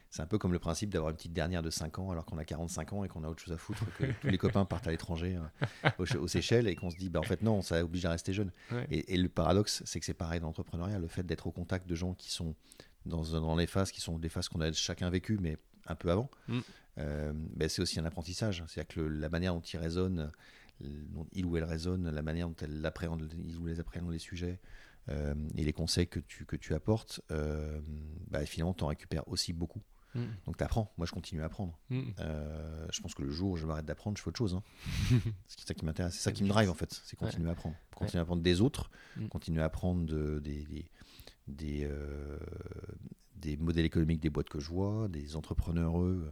C'est 0.10 0.22
un 0.22 0.26
peu 0.26 0.38
comme 0.38 0.54
le 0.54 0.60
principe 0.60 0.90
d'avoir 0.90 1.10
une 1.12 1.18
petite 1.18 1.34
dernière 1.34 1.62
de 1.62 1.70
5 1.70 2.00
ans 2.00 2.12
alors 2.12 2.26
qu'on 2.26 2.38
a 2.38 2.46
45 2.46 2.94
ans 2.94 3.04
et 3.04 3.10
qu'on 3.10 3.24
a 3.24 3.28
autre 3.30 3.44
chose 3.44 3.54
à 3.54 3.58
foutre, 3.58 3.84
que 3.98 4.06
tous 4.22 4.28
les 4.28 4.38
copains 4.38 4.64
partent 4.66 4.88
à 4.88 4.92
l'étranger, 4.92 5.38
euh, 5.84 5.90
aux, 6.00 6.16
aux 6.16 6.28
Seychelles, 6.28 6.68
et 6.68 6.76
qu'on 6.76 6.90
se 6.90 6.96
dit, 6.96 7.10
bah, 7.10 7.20
en 7.20 7.24
fait, 7.24 7.42
non, 7.42 7.62
ça 7.62 7.84
oblige 7.84 8.06
à 8.06 8.12
rester 8.12 8.32
jeune. 8.34 8.52
Ouais. 8.72 8.88
Et, 8.90 9.14
et 9.14 9.18
le 9.18 9.28
paradoxe, 9.30 9.84
c'est 9.86 10.00
que 10.00 10.06
c'est 10.06 10.14
pareil 10.14 10.40
dans 10.40 10.48
l'entrepreneuriat, 10.48 10.98
le 11.00 11.08
fait 11.10 11.24
d'être 11.24 11.46
au 11.48 11.52
contact 11.52 11.88
de 11.88 11.96
gens 11.96 12.14
qui 12.14 12.32
sont 12.32 12.56
dans, 13.06 13.24
dans 13.24 13.56
les 13.58 13.68
phases 13.68 13.92
qui 13.92 14.00
sont 14.02 14.18
des 14.18 14.30
phases 14.30 14.48
qu'on 14.48 14.62
a 14.62 14.72
chacun 14.72 15.10
vécues, 15.10 15.38
mais 15.42 15.58
un 15.88 15.96
peu 15.96 16.10
avant, 16.12 16.30
Mm. 16.48 16.60
euh, 17.00 17.34
ben, 17.56 17.68
c'est 17.70 17.82
aussi 17.82 18.00
un 18.00 18.06
apprentissage. 18.06 18.64
C'est-à-dire 18.68 18.88
que 18.96 19.02
le- 19.02 19.10
la 19.20 19.30
manière 19.30 19.54
dont 19.54 19.62
il 19.62 19.78
raisonne, 19.78 20.32
dont 20.82 21.28
il 21.34 21.46
ou 21.46 21.58
elle 21.58 21.64
raisonne, 21.66 22.10
la 22.10 22.22
manière 22.22 22.48
dont 22.48 22.56
elle 22.62 22.86
appréhende, 22.86 23.30
il 23.44 23.58
ou 23.58 23.68
elle 23.68 23.80
appréhende 23.80 24.12
les 24.12 24.20
sujets, 24.20 24.60
euh, 25.10 25.34
et 25.56 25.64
les 25.64 25.74
conseils 25.74 26.08
que 26.08 26.20
tu, 26.20 26.46
que 26.46 26.56
tu 26.56 26.74
apportes, 26.74 27.22
euh, 27.32 27.80
bah, 28.30 28.46
finalement, 28.46 28.74
tu 28.74 28.84
en 28.84 28.88
récupères 28.88 29.28
aussi 29.28 29.54
beaucoup. 29.54 29.82
Mm. 30.16 30.24
Donc 30.46 30.58
tu 30.58 30.64
apprends. 30.64 30.94
Moi, 30.98 31.06
je 31.06 31.12
continue 31.12 31.42
à 31.42 31.46
apprendre. 31.46 31.78
Mm. 31.90 32.02
Euh, 32.20 32.88
je 32.92 33.02
pense 33.02 33.14
que 33.14 33.22
le 33.24 33.30
jour 33.32 33.52
où 33.52 33.58
je 33.58 33.66
m'arrête 33.66 33.86
d'apprendre, 33.86 34.18
je 34.18 34.24
fais 34.24 34.30
autre 34.30 34.38
chose. 34.38 34.56
hein. 34.56 34.64
c'est 35.48 35.68
ça 35.68 35.74
qui 35.74 35.86
m'intéresse, 35.86 36.14
c'est 36.16 36.22
ça 36.24 36.32
qui 36.32 36.44
me 36.44 36.50
drive 36.50 36.70
en 36.70 36.74
fait. 36.74 37.02
C'est 37.06 37.16
continuer 37.18 37.50
à 37.50 37.52
apprendre. 37.54 37.76
Continuer 37.96 38.20
à 38.20 38.24
apprendre 38.24 38.42
des 38.42 38.62
autres, 38.62 38.90
Mm. 39.18 39.28
continuer 39.28 39.62
à 39.62 39.66
apprendre 39.66 40.06
de- 40.06 40.40
des, 40.40 40.64
des, 40.66 40.90
des, 41.48 41.90
des 43.36 43.58
modèles 43.58 43.86
économiques 43.86 44.20
des 44.22 44.30
boîtes 44.30 44.50
que 44.50 44.60
je 44.60 44.70
vois, 44.70 45.08
des 45.10 45.36
entrepreneurs, 45.36 46.00
eux, 46.02 46.32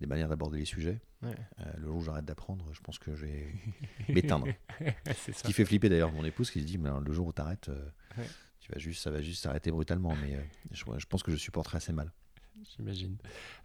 des 0.00 0.06
manières 0.06 0.28
d'aborder 0.28 0.58
les 0.58 0.64
sujets. 0.64 1.00
Ouais. 1.22 1.34
Euh, 1.60 1.72
le 1.78 1.86
jour 1.86 1.96
où 1.96 2.00
j'arrête 2.02 2.24
d'apprendre, 2.24 2.66
je 2.72 2.80
pense 2.80 2.98
que 2.98 3.14
je 3.14 3.26
vais 3.26 3.46
m'éteindre. 4.08 4.46
Ce 5.26 5.32
ça. 5.32 5.46
qui 5.46 5.52
fait 5.52 5.64
flipper 5.64 5.88
d'ailleurs 5.88 6.12
mon 6.12 6.24
épouse 6.24 6.50
qui 6.50 6.60
se 6.60 6.66
dit 6.66 6.78
mais 6.78 6.90
le 7.04 7.12
jour 7.12 7.26
où 7.26 7.32
tu 7.32 7.40
arrêtes, 7.40 7.70
Ouais. 8.18 8.24
tu 8.60 8.72
vas 8.72 8.78
juste, 8.78 9.02
ça 9.02 9.10
va 9.10 9.20
juste 9.22 9.42
s'arrêter 9.42 9.70
brutalement. 9.70 10.14
Mais 10.22 10.34
euh, 10.36 10.40
je, 10.72 10.84
je 10.98 11.06
pense 11.06 11.22
que 11.22 11.30
je 11.30 11.36
supporterai 11.36 11.76
assez 11.78 11.92
mal. 11.92 12.10
J'imagine. 12.74 13.18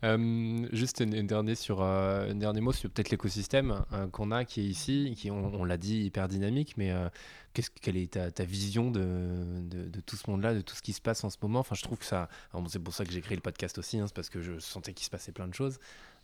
Euh, 0.03 0.67
juste 0.73 0.99
un, 1.01 1.11
un 1.13 1.23
dernier 1.23 1.55
sur 1.55 1.81
euh, 1.81 2.29
un 2.29 2.35
dernier 2.35 2.59
mot 2.59 2.73
sur 2.73 2.89
peut-être 2.89 3.09
l'écosystème 3.09 3.85
euh, 3.93 4.07
qu'on 4.09 4.31
a 4.31 4.43
qui 4.43 4.59
est 4.59 4.65
ici, 4.65 5.13
qui 5.17 5.31
on, 5.31 5.53
on 5.55 5.63
l'a 5.63 5.77
dit 5.77 6.03
hyper 6.03 6.27
dynamique, 6.27 6.75
mais 6.75 6.91
euh, 6.91 7.07
qu'est-ce 7.53 7.69
quelle 7.71 7.95
est 7.95 8.11
ta, 8.13 8.31
ta 8.31 8.43
vision 8.43 8.91
de, 8.91 9.61
de, 9.61 9.87
de 9.87 10.01
tout 10.01 10.17
ce 10.17 10.29
monde-là, 10.29 10.53
de 10.53 10.59
tout 10.61 10.75
ce 10.75 10.81
qui 10.81 10.91
se 10.91 10.99
passe 11.01 11.23
en 11.23 11.29
ce 11.29 11.37
moment? 11.41 11.59
Enfin, 11.59 11.73
je 11.75 11.83
trouve 11.83 11.99
que 11.99 12.05
ça. 12.05 12.27
bon, 12.53 12.67
c'est 12.67 12.79
pour 12.79 12.93
ça 12.93 13.05
que 13.05 13.11
j'ai 13.13 13.21
créé 13.21 13.35
le 13.37 13.41
podcast 13.41 13.77
aussi, 13.77 13.97
hein, 13.97 14.07
c'est 14.07 14.13
parce 14.15 14.29
que 14.29 14.41
je 14.41 14.59
sentais 14.59 14.93
qu'il 14.93 15.05
se 15.05 15.09
passait 15.09 15.31
plein 15.31 15.47
de 15.47 15.53
choses. 15.53 15.79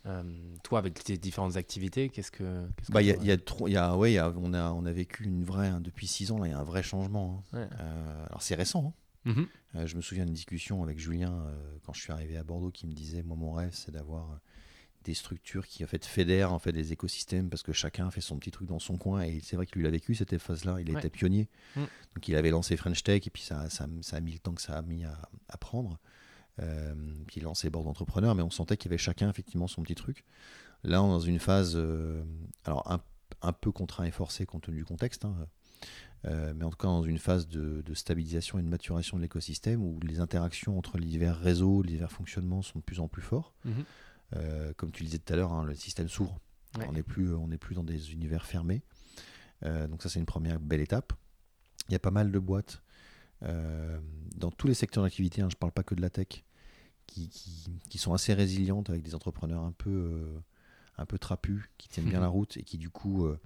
Euh, 0.08 0.22
toi, 0.64 0.78
avec 0.78 0.94
tes 1.04 1.18
différentes 1.18 1.56
activités, 1.56 2.08
qu'est-ce 2.08 2.30
que 2.30 2.66
que 2.86 2.92
Bah, 2.92 3.02
il 3.02 3.08
y 3.08 3.10
a, 3.12 3.16
il 3.16 3.24
y 3.26 3.30
a 3.30 3.36
trop- 3.36 3.68
il 3.68 3.72
y 3.72 3.76
a- 3.76 3.96
ouais, 3.96 4.12
il 4.12 4.14
y 4.14 4.18
a- 4.18 4.32
on, 4.36 4.54
a, 4.54 4.70
on 4.72 4.86
a 4.86 4.92
vécu 4.92 5.24
une 5.24 5.44
vraie, 5.44 5.68
hein, 5.68 5.80
depuis 5.80 6.06
six 6.06 6.30
ans, 6.32 6.38
là, 6.38 6.46
il 6.46 6.50
y 6.50 6.54
a 6.54 6.58
un 6.58 6.64
vrai 6.64 6.82
changement. 6.82 7.44
hein. 7.52 7.58
Ouais. 7.58 7.68
Euh, 7.80 8.26
alors 8.26 8.42
c'est 8.42 8.54
récent. 8.54 8.94
hein. 9.26 9.30
Mhm. 9.32 9.46
Euh, 9.74 9.86
je 9.86 9.96
me 9.96 10.00
souviens 10.00 10.24
d'une 10.24 10.32
discussion 10.34 10.82
avec 10.82 10.98
Julien 10.98 11.32
euh, 11.46 11.76
quand 11.84 11.92
je 11.92 12.00
suis 12.00 12.12
arrivé 12.12 12.36
à 12.38 12.44
Bordeaux 12.44 12.70
qui 12.70 12.86
me 12.86 12.92
disait 12.94 13.22
moi 13.22 13.36
mon 13.36 13.52
rêve 13.52 13.70
c'est 13.74 13.90
d'avoir 13.90 14.40
des 15.04 15.12
structures 15.12 15.66
qui 15.66 15.84
en 15.84 15.86
fait 15.86 16.04
fédèrent 16.06 16.52
en 16.52 16.58
fait 16.58 16.72
des 16.72 16.92
écosystèmes 16.92 17.50
parce 17.50 17.62
que 17.62 17.72
chacun 17.72 18.10
fait 18.10 18.20
son 18.22 18.38
petit 18.38 18.50
truc 18.50 18.68
dans 18.68 18.78
son 18.78 18.96
coin 18.96 19.22
et 19.22 19.40
c'est 19.42 19.56
vrai 19.56 19.66
que 19.66 19.74
lui 19.78 19.84
il 19.84 19.86
a 19.86 19.90
vécu 19.90 20.14
cette 20.14 20.38
phase-là, 20.38 20.80
il 20.80 20.90
Ouais. 20.90 20.98
était 20.98 21.10
pionnier. 21.10 21.48
Mm. 21.76 21.80
Donc 22.14 22.28
il 22.28 22.36
avait 22.36 22.50
lancé 22.50 22.76
French 22.76 23.02
Tech 23.02 23.26
et 23.26 23.30
puis 23.30 23.42
ça, 23.42 23.68
ça, 23.68 23.86
ça 24.00 24.16
a 24.16 24.20
mis 24.20 24.32
le 24.32 24.38
temps 24.38 24.54
que 24.54 24.62
ça 24.62 24.78
a 24.78 24.82
mis 24.82 25.04
à, 25.04 25.18
à 25.48 25.56
prendre. 25.58 25.98
Euh, 26.60 26.94
a 27.36 27.40
lancé 27.40 27.70
Bordeaux 27.70 27.90
Entrepreneur 27.90 28.34
mais 28.34 28.42
on 28.42 28.50
sentait 28.50 28.76
qu'il 28.76 28.90
y 28.90 28.92
avait 28.92 28.98
chacun 28.98 29.30
effectivement 29.30 29.68
son 29.68 29.82
petit 29.82 29.94
truc. 29.94 30.24
Là 30.82 31.02
on 31.02 31.06
est 31.06 31.10
dans 31.10 31.20
une 31.20 31.38
phase 31.38 31.74
euh, 31.76 32.24
alors 32.64 32.90
un, 32.90 33.00
un 33.42 33.52
peu 33.52 33.70
contraint 33.70 34.04
et 34.04 34.10
forcé 34.10 34.44
compte 34.44 34.62
tenu 34.64 34.78
du 34.78 34.84
contexte. 34.84 35.24
hein, 35.24 35.34
euh, 36.24 36.52
mais 36.56 36.64
en 36.64 36.70
tout 36.70 36.76
cas 36.76 36.88
dans 36.88 37.04
une 37.04 37.18
phase 37.18 37.46
de, 37.46 37.80
de 37.82 37.94
stabilisation 37.94 38.58
et 38.58 38.62
de 38.62 38.68
maturation 38.68 39.16
de 39.16 39.22
l'écosystème 39.22 39.84
où 39.84 40.00
les 40.00 40.18
interactions 40.18 40.76
entre 40.76 40.98
les 40.98 41.06
divers 41.06 41.38
réseaux, 41.38 41.82
les 41.82 41.92
divers 41.92 42.10
fonctionnements 42.10 42.62
sont 42.62 42.80
de 42.80 42.84
plus 42.84 42.98
en 42.98 43.06
plus 43.06 43.22
forts. 43.22 43.54
Mhm. 43.64 43.84
Euh, 44.36 44.72
comme 44.76 44.90
tu 44.90 45.04
le 45.04 45.06
disais 45.06 45.20
tout 45.20 45.32
à 45.32 45.36
l'heure, 45.36 45.52
hein, 45.52 45.64
le 45.64 45.74
système 45.76 46.08
s'ouvre. 46.08 46.40
Ouais. 46.76 46.86
On 46.88 46.92
n'est 46.92 47.04
plus, 47.04 47.32
on 47.34 47.48
plus 47.48 47.74
dans 47.76 47.84
des 47.84 48.12
univers 48.12 48.44
fermés. 48.44 48.82
Donc 49.62 50.02
ça, 50.02 50.08
c'est 50.08 50.18
une 50.18 50.26
première 50.26 50.60
belle 50.60 50.80
étape. 50.80 51.12
Il 51.88 51.92
y 51.92 51.96
a 51.96 51.98
pas 51.98 52.10
mal 52.10 52.30
de 52.30 52.38
boîtes 52.38 52.82
dans 53.40 54.50
tous 54.50 54.66
les 54.66 54.74
secteurs 54.74 55.02
d'activité. 55.02 55.40
hein, 55.40 55.48
je 55.48 55.56
ne 55.56 55.58
parle 55.58 55.72
pas 55.72 55.82
que 55.82 55.94
de 55.94 56.02
la 56.02 56.10
tech, 56.10 56.44
qui, 57.08 57.28
qui, 57.28 57.66
qui 57.90 57.98
sont 57.98 58.12
assez 58.14 58.32
résilientes 58.34 58.88
avec 58.90 59.02
des 59.02 59.16
entrepreneurs 59.16 59.64
un 59.64 59.72
peu, 59.72 59.90
euh, 59.90 60.38
un 60.98 61.06
peu 61.06 61.18
trapus, 61.18 61.62
qui 61.78 61.88
tiennent 61.88 62.08
bien 62.08 62.20
la 62.28 62.28
route 62.28 62.56
et 62.56 62.62
qui 62.62 62.78
du 62.78 62.90
coup 62.90 63.26
euh, 63.26 63.40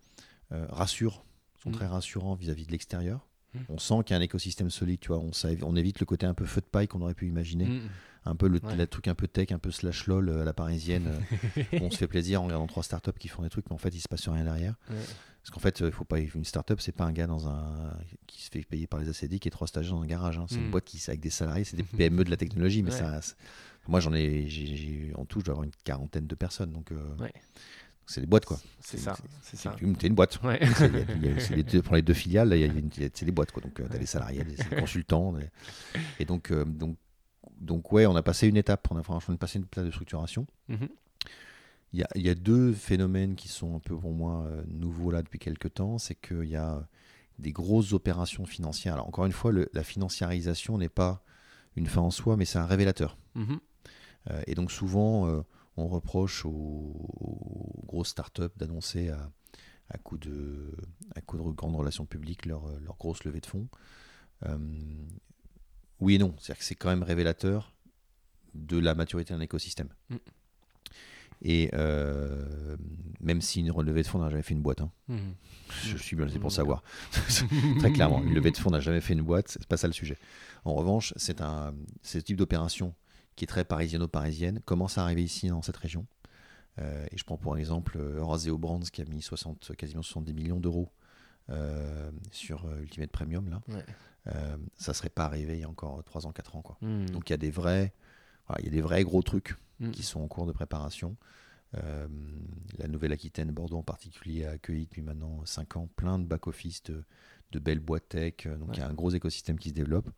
euh, 0.53 0.67
rassurent, 0.69 1.25
sont 1.63 1.71
Mhm. 1.71 1.77
très 1.77 1.87
rassurants 1.87 2.35
vis-à-vis 2.35 2.67
de 2.67 2.73
l'extérieur. 2.73 3.27
On 3.69 3.79
sent 3.79 3.95
qu'il 4.07 4.15
y 4.15 4.17
a 4.17 4.19
un 4.19 4.23
écosystème 4.23 4.71
solide, 4.71 5.01
tu 5.01 5.09
vois. 5.09 5.19
On, 5.19 5.33
ça- 5.33 5.49
on 5.63 5.77
évite 5.77 6.01
le 6.01 6.07
côté 6.07 6.27
un 6.27 6.35
peu 6.35 6.45
feu 6.47 6.61
de 6.61 6.67
paille 6.67 6.89
qu'on 6.89 7.01
aurait 7.03 7.15
pu 7.15 7.27
imaginer, 7.27 7.67
Mm. 7.67 7.81
un 8.27 8.35
peu 8.37 8.49
le, 8.49 8.61
Ouais. 8.63 8.77
le 8.77 8.87
truc 8.87 9.09
un 9.09 9.15
peu 9.15 9.29
tech, 9.29 9.53
un 9.53 9.59
peu 9.59 9.71
slash 9.71 10.07
lol 10.07 10.29
euh, 10.29 10.43
à 10.43 10.45
la 10.45 10.53
parisienne. 10.53 11.07
euh, 11.09 11.63
on 11.83 11.91
se 11.91 11.97
fait 11.99 12.07
plaisir 12.07 12.41
en 12.43 12.47
regardant 12.47 12.67
trois 12.67 12.83
startups 12.83 13.13
qui 13.19 13.29
font 13.29 13.43
des 13.43 13.51
trucs, 13.51 13.67
mais 13.69 13.75
en 13.75 13.79
fait 13.79 13.95
il 13.95 14.01
se 14.01 14.09
passe 14.09 14.29
rien 14.29 14.45
derrière. 14.45 14.75
Ouais. 14.91 14.97
Parce 15.43 15.51
qu'en 15.51 15.61
fait, 15.61 15.83
euh, 15.83 15.91
faut 15.91 16.05
pas 16.05 16.21
une 16.21 16.45
startup, 16.45 16.81
c'est 16.81 16.93
pas 16.93 17.03
un 17.05 17.11
gars 17.13 17.27
dans 17.27 17.49
un 17.49 17.97
qui 18.29 18.43
se 18.43 18.49
fait 18.51 18.63
payer 18.63 18.87
par 18.87 19.01
les 19.01 19.09
ACD 19.09 19.41
qui 19.41 19.49
est 19.49 19.51
trois 19.51 19.67
stagiaires 19.67 19.97
dans 19.97 20.03
un 20.03 20.07
garage. 20.07 20.39
hein. 20.39 20.47
C'est 20.49 20.57
Mm. 20.59 20.65
une 20.67 20.71
boîte 20.71 20.85
qui 20.85 21.03
avec 21.09 21.21
des 21.21 21.31
salariés, 21.31 21.65
c'est 21.65 21.77
des 21.77 21.83
PME 22.11 22.25
de 22.25 22.31
la 22.31 22.37
technologie, 22.37 22.83
mais 22.83 22.93
Ouais. 22.93 22.97
ça. 22.99 23.21
Moi 23.89 23.99
j'en 23.99 24.15
ai, 24.15 25.13
en 25.17 25.25
tout, 25.25 25.41
je 25.41 25.47
dois 25.47 25.55
avoir 25.55 25.65
une 25.65 25.73
quarantaine 25.83 26.29
de 26.29 26.35
personnes, 26.37 26.71
donc 26.71 26.93
euh, 26.93 27.17
Ouais. 27.19 27.33
C'est 28.07 28.21
des 28.21 28.27
boîtes 28.27 28.45
quoi. 28.45 28.59
C'est 28.81 28.99
ça, 28.99 29.17
c'est 29.43 29.69
une, 29.81 29.95
boîte. 30.15 30.41
Ouais. 30.43 30.61
Les 31.51 31.63
deux- 31.63 31.83
pour 31.83 31.95
les 31.95 32.03
deux 32.03 32.15
filiales, 32.15 32.53
c'est 33.15 33.25
des 33.25 33.33
boîtes 33.33 33.53
quoi. 33.53 33.63
Donc 33.63 33.79
euh, 33.81 33.87
t'as 33.91 33.99
des 33.99 34.07
salariés, 34.07 34.45
des 34.45 34.77
consultants, 34.77 35.35
et 36.19 36.25
donc 36.25 36.51
euh, 36.51 36.65
donc 36.65 36.97
donc 37.61 37.93
ouais, 37.93 38.07
on 38.07 38.17
a 38.17 38.23
passé 38.23 38.49
une 38.49 38.57
étape, 38.57 38.89
on 38.91 38.97
a 38.97 39.03
franchement 39.03 39.37
passé 39.37 39.59
une 39.59 39.65
étape 39.65 39.85
de 39.87 39.91
structuration. 39.91 40.47
Mhm. 40.69 40.89
Il 41.95 42.01
y, 42.01 42.03
a, 42.05 42.09
il 42.15 42.23
y 42.23 42.31
a 42.31 42.35
deux 42.35 42.73
phénomènes 42.73 43.35
qui 43.37 43.49
sont 43.49 43.77
un 43.77 43.79
peu 43.79 43.95
pour 43.95 44.13
moi 44.13 44.47
euh, 44.47 44.63
nouveaux 44.67 45.11
là 45.11 45.21
depuis 45.23 45.39
quelques 45.39 45.75
temps. 45.75 45.99
C'est 45.99 46.15
qu'il 46.15 46.45
y 46.49 46.57
a 46.57 46.89
des 47.39 47.53
grosses 47.53 47.93
opérations 47.93 48.47
financières. 48.47 48.95
Alors 48.95 49.07
encore 49.09 49.27
une 49.27 49.33
fois, 49.33 49.53
le- 49.53 49.69
la 49.75 49.83
financiarisation 49.85 50.79
n'est 50.79 50.89
pas 50.89 51.23
une 51.77 51.87
fin 51.87 52.01
en 52.01 52.11
soi, 52.11 52.37
mais 52.39 52.47
c'est 52.47 52.59
un 52.59 52.65
révélateur. 52.67 53.19
Mhm. 53.35 53.61
Euh, 54.31 54.43
et 54.47 54.55
donc 54.55 54.73
souvent, 54.73 55.45
on 55.77 55.89
reproche 55.89 56.45
aux, 56.45 56.51
aux 56.51 57.85
grosses 57.87 58.09
startups 58.11 58.51
d'annoncer 58.57 59.09
à, 59.11 59.31
à 59.89 59.99
coup 59.99 60.19
de, 60.19 60.75
à 61.15 61.21
coup 61.21 61.37
de 61.39 61.43
grandes 61.57 61.77
relations 61.77 62.07
publiques 62.07 62.47
leur, 62.47 62.67
leur 62.81 62.97
grosse 62.97 63.25
levée 63.25 63.41
de 63.41 63.47
fonds. 63.47 63.69
Euh, 64.47 64.59
oui 66.01 66.15
et 66.17 66.19
non, 66.19 66.35
c'est-à-dire 66.39 66.59
que 66.59 66.65
c'est 66.65 66.75
quand 66.75 66.89
même 66.91 67.03
révélateur 67.03 67.73
de 68.55 68.79
la 68.79 68.95
maturité 68.95 69.33
d'un 69.33 69.41
écosystème. 69.41 69.89
Mm. 70.11 70.17
Et 71.45 71.71
euh, 71.73 72.77
même 73.21 73.41
si 73.41 73.61
une 73.61 73.71
relevée 73.73 74.03
de 74.03 74.07
fonds 74.07 74.21
n'a 74.21 74.31
jamais 74.31 74.43
fait 74.43 74.55
une 74.55 74.63
boîte, 74.63 74.81
hein, 74.81 74.93
Mhm. 75.09 75.35
je 75.85 75.97
suis 75.97 76.15
bien 76.15 76.27
pour 76.27 76.51
Mm. 76.51 76.51
savoir. 76.51 76.83
Très 77.81 77.93
clairement, 77.93 78.23
une 78.23 78.33
levée 78.35 78.53
de 78.53 78.57
fonds 78.57 78.71
n'a 78.71 78.79
jamais 78.81 79.01
fait 79.01 79.15
une 79.15 79.23
boîte, 79.23 79.49
c'est 79.49 79.67
pas 79.67 79.77
ça 79.77 79.89
le 79.89 79.93
sujet. 79.93 80.19
En 80.65 80.75
revanche, 80.75 81.13
c'est 81.17 81.41
un 81.41 81.75
ce 82.03 82.19
type 82.19 82.37
d'opération 82.37 82.95
qui 83.37 83.45
est 83.45 83.49
très 83.49 83.65
parisiano-parisienne 83.65 84.61
commence 84.65 84.99
à 84.99 85.03
arriver 85.05 85.23
ici 85.25 85.49
dans 85.49 85.63
cette 85.63 85.77
région. 85.77 86.07
Euh, 86.79 87.07
et 87.11 87.19
je 87.19 87.25
prends 87.25 87.37
pour 87.37 87.57
exemple 87.59 87.99
euh, 87.99 88.19
Euraseo 88.19 88.57
Brands 88.57 88.81
qui 88.81 89.03
a 89.03 89.05
mis 89.05 89.21
60, 89.21 89.77
quasiment 89.77 90.03
70 90.03 90.33
millions 90.33 90.61
d'euros 90.61 90.91
euh, 91.51 92.11
sur 92.31 92.67
Ultimate 92.81 93.11
Premium 93.11 93.49
là. 93.51 93.61
Ouais. 93.69 93.85
Euh, 94.29 94.57
ça 94.79 94.95
serait 94.95 95.09
pas 95.11 95.25
arrivé 95.25 95.55
il 95.55 95.61
y 95.61 95.65
a 95.65 95.69
encore 95.69 96.03
3 96.05 96.27
ans, 96.27 96.33
4 96.33 96.57
ans 96.57 96.63
quoi. 96.63 96.79
Mhm. 96.81 97.11
Donc 97.11 97.29
il 97.29 97.33
y 97.33 97.35
a 97.35 97.39
des 97.39 97.51
vrais, 97.51 97.93
voilà, 98.47 98.61
il 98.63 98.67
y 98.67 98.69
a 98.69 98.73
des 98.73 98.81
vrais 98.81 99.03
gros 99.05 99.23
trucs 99.23 99.57
Mhm. 99.81 99.91
qui 99.91 100.03
sont 100.05 100.21
en 100.21 100.29
cours 100.29 100.47
de 100.47 100.53
préparation. 100.53 101.17
La 102.79 102.87
Nouvelle-Aquitaine, 102.87 103.51
Bordeaux 103.51 103.79
en 103.79 103.83
particulier, 103.83 104.45
a 104.45 104.51
accueilli 104.53 104.85
depuis 104.85 105.03
maintenant 105.03 105.45
5 105.47 105.77
ans 105.77 105.89
plein 105.97 106.19
de 106.19 106.25
back-office, 106.25 106.83
de, 106.85 107.03
de 107.51 107.59
belles 107.59 107.81
boîtes 107.81 108.09
tech. 108.11 108.47
Donc 108.47 108.71
il 108.75 108.79
y 108.79 108.83
a 108.83 108.89
un 108.89 108.93
gros 108.93 109.11
écosystème 109.11 109.59
qui 109.59 109.71
se 109.71 109.75
développe. 109.75 110.11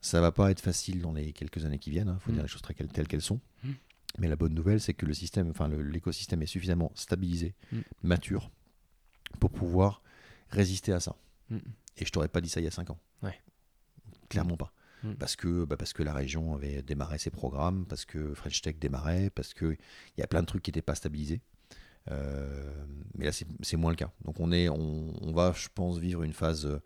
Ça 0.00 0.20
va 0.20 0.32
pas 0.32 0.50
être 0.50 0.60
facile 0.60 1.00
dans 1.02 1.12
les 1.12 1.32
quelques 1.32 1.64
années 1.64 1.78
qui 1.78 1.90
viennent. 1.90 2.14
Il 2.16 2.20
faut 2.20 2.30
Mm. 2.30 2.34
dire 2.34 2.42
les 2.42 2.48
choses 2.48 2.62
très, 2.62 2.74
telles 2.74 3.08
qu'elles 3.08 3.20
sont. 3.22 3.40
Mm. 3.64 3.70
Mais 4.18 4.28
la 4.28 4.36
bonne 4.36 4.54
nouvelle, 4.54 4.80
c'est 4.80 4.94
que 4.94 5.06
le 5.06 5.14
système, 5.14 5.50
enfin 5.50 5.68
l'écosystème 5.68 6.42
est 6.42 6.46
suffisamment 6.46 6.90
stabilisé, 6.94 7.54
Mm. 7.72 7.78
mature, 8.02 8.50
pour 9.38 9.50
pouvoir 9.50 10.02
résister 10.50 10.92
à 10.92 11.00
ça. 11.00 11.16
Et 11.98 12.04
je 12.04 12.10
t'aurais 12.10 12.28
pas 12.28 12.40
dit 12.40 12.48
ça 12.48 12.60
il 12.60 12.64
y 12.64 12.66
a 12.66 12.70
5 12.70 12.90
ans. 12.90 12.98
Ouais. 13.22 13.38
Clairement 14.28 14.56
pas. 14.56 14.72
Parce, 15.18 15.34
que, 15.34 15.64
bah, 15.64 15.78
parce 15.78 15.94
que 15.94 16.02
la 16.02 16.12
région 16.12 16.54
avait 16.54 16.82
démarré 16.82 17.16
ses 17.18 17.30
programmes, 17.30 17.86
parce 17.86 18.04
que 18.04 18.34
French 18.34 18.60
Tech 18.60 18.76
démarrait, 18.78 19.30
parce 19.30 19.54
qu'il 19.54 19.78
y 20.18 20.22
a 20.22 20.26
plein 20.26 20.42
de 20.42 20.46
trucs 20.46 20.62
qui 20.62 20.70
n'étaient 20.70 20.82
pas 20.82 20.94
stabilisés. 20.94 21.40
Euh, 22.10 22.84
mais 23.16 23.24
là, 23.24 23.32
c'est 23.32 23.76
moins 23.78 23.90
le 23.90 23.96
cas. 23.96 24.10
Donc 24.26 24.40
on, 24.40 24.52
est, 24.52 24.68
on, 24.68 25.14
on 25.22 25.32
va, 25.32 25.52
je 25.56 25.68
pense, 25.74 25.96
vivre 25.98 26.22
une 26.22 26.34
phase, 26.34 26.80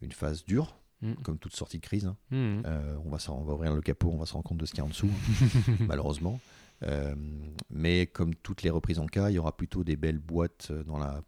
une 0.00 0.10
phase 0.12 0.44
dure, 0.44 0.76
Mm. 1.02 1.14
comme 1.24 1.38
toute 1.38 1.54
sortie 1.56 1.78
de 1.78 1.82
crise. 1.84 2.06
hein. 2.06 2.16
Mhm. 2.30 2.62
Euh, 2.64 2.96
on, 3.04 3.10
va, 3.10 3.18
s'en- 3.18 3.36
on 3.38 3.44
va 3.44 3.54
ouvrir 3.54 3.74
le 3.74 3.80
capot, 3.82 4.10
on 4.12 4.18
va 4.18 4.26
se 4.26 4.32
rendre 4.34 4.44
compte 4.44 4.58
de 4.58 4.66
ce 4.66 4.70
qu'il 4.70 4.78
y 4.78 4.80
a 4.82 4.84
en 4.84 4.88
dessous, 4.88 5.10
malheureusement. 5.80 6.40
Euh, 6.84 7.14
mais 7.70 8.06
comme 8.06 8.34
toutes 8.34 8.62
les 8.62 8.70
reprises 8.70 8.98
en 8.98 9.06
cas, 9.06 9.30
il 9.30 9.34
y 9.34 9.38
aura 9.38 9.56
plutôt 9.56 9.84
des 9.84 9.96
belles 9.96 10.18
boîtes 10.18 10.68
euh, 10.70 10.82
dans 10.84 10.98
la 10.98 11.22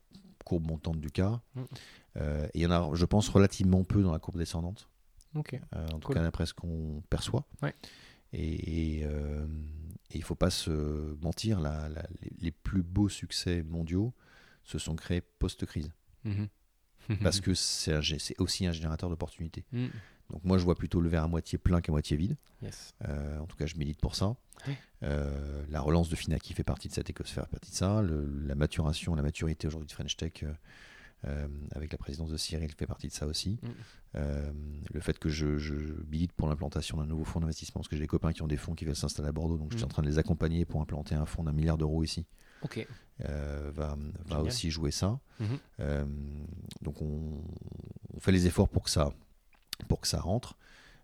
courbe 0.44 0.66
montante 0.66 1.00
du 1.00 1.10
cas. 1.10 1.40
Mm. 1.54 1.62
Euh, 2.18 2.46
et 2.46 2.50
il 2.58 2.62
y 2.62 2.66
en 2.66 2.70
a, 2.70 2.94
je 2.94 3.04
pense, 3.04 3.28
relativement 3.28 3.82
peu 3.84 4.02
dans 4.02 4.12
la 4.12 4.18
courbe 4.20 4.38
descendante, 4.38 4.88
en 5.92 5.98
tout 5.98 6.08
cas 6.14 6.22
d'après 6.22 6.46
ce 6.46 6.54
qu'on 6.54 7.02
perçoit. 7.10 7.44
Ouais. 7.62 7.74
Et, 8.32 9.00
il 9.00 10.18
ne 10.20 10.24
faut 10.24 10.34
pas 10.36 10.50
se 10.50 10.70
mentir, 11.22 11.58
la- 11.60 11.88
la- 11.88 12.06
les, 12.22 12.30
les 12.40 12.50
plus 12.52 12.82
beaux 12.84 13.08
succès 13.08 13.64
mondiaux 13.64 14.12
se 14.62 14.78
sont 14.78 14.94
créés 14.94 15.20
post-crise. 15.20 15.92
Parce 17.22 17.40
que 17.42 17.54
c'est 17.54 18.34
aussi 18.38 18.66
un 18.66 18.72
générateur 18.72 19.08
d'opportunités. 19.10 19.64
Mhm. 19.72 19.90
Donc 20.30 20.42
moi, 20.44 20.56
je 20.58 20.64
vois 20.64 20.74
plutôt 20.74 21.00
le 21.00 21.08
verre 21.10 21.24
à 21.24 21.28
moitié 21.28 21.58
plein 21.58 21.80
qu'à 21.82 21.92
moitié 21.92 22.16
vide. 22.16 22.36
Yes. 22.62 22.94
Euh, 23.06 23.38
en 23.38 23.46
tout 23.46 23.56
cas, 23.56 23.66
je 23.66 23.76
milite 23.76 24.00
pour 24.00 24.14
ça. 24.14 24.34
Euh, 25.02 25.62
la 25.68 25.80
relance 25.82 26.08
de 26.08 26.16
Finaki 26.16 26.54
fait 26.54 26.64
partie 26.64 26.88
de 26.88 26.94
cette 26.94 27.10
écosphère, 27.10 27.46
partie 27.48 27.70
de 27.70 27.76
ça. 27.76 28.00
Le- 28.00 28.26
la 28.46 28.54
maturation, 28.54 29.14
la 29.14 29.22
maturité 29.22 29.66
aujourd'hui 29.66 29.86
de 29.86 29.92
French 29.92 30.16
Tech 30.16 30.44
euh, 31.26 31.46
avec 31.74 31.92
la 31.92 31.98
présidence 31.98 32.30
de 32.30 32.36
Cyril 32.38 32.70
fait 32.76 32.86
partie 32.86 33.08
de 33.08 33.12
ça 33.12 33.26
aussi. 33.26 33.58
Mm. 33.62 33.68
Euh, 34.16 34.50
le 34.92 35.00
fait 35.00 35.18
que 35.18 35.28
je, 35.28 35.58
je 35.58 35.74
milite 36.10 36.32
pour 36.32 36.48
l'implantation 36.48 36.96
d'un 36.98 37.06
nouveau 37.06 37.24
fonds 37.24 37.40
d'investissement, 37.40 37.80
parce 37.80 37.88
que 37.88 37.96
j'ai 37.96 38.02
des 38.02 38.06
copains 38.08 38.32
qui 38.32 38.40
ont 38.42 38.46
des 38.46 38.56
fonds 38.56 38.74
qui 38.74 38.84
veulent 38.86 38.96
s'installer 38.96 39.28
à 39.28 39.32
Bordeaux, 39.32 39.58
donc 39.58 39.72
je 39.72 39.76
suis 39.76 39.84
Mm. 39.84 39.86
en 39.86 39.88
train 39.88 40.02
de 40.02 40.08
les 40.08 40.18
accompagner 40.18 40.64
pour 40.64 40.80
implanter 40.80 41.14
un 41.14 41.26
fonds 41.26 41.42
d'un 41.44 41.52
milliard 41.52 41.76
d'euros 41.78 42.02
ici. 42.02 42.24
Ok. 42.64 42.86
Euh, 43.24 43.70
va, 43.74 43.96
aussi 44.42 44.70
jouer 44.70 44.90
ça. 44.90 45.20
Mhm. 45.38 45.58
Euh, 45.80 46.04
donc 46.82 47.00
on, 47.02 47.42
on 48.14 48.20
fait 48.20 48.32
les 48.32 48.46
efforts 48.46 48.68
pour 48.68 48.82
que 48.84 48.90
ça, 48.90 49.12
pour 49.88 50.00
que 50.00 50.08
ça 50.08 50.20
rentre, 50.20 50.56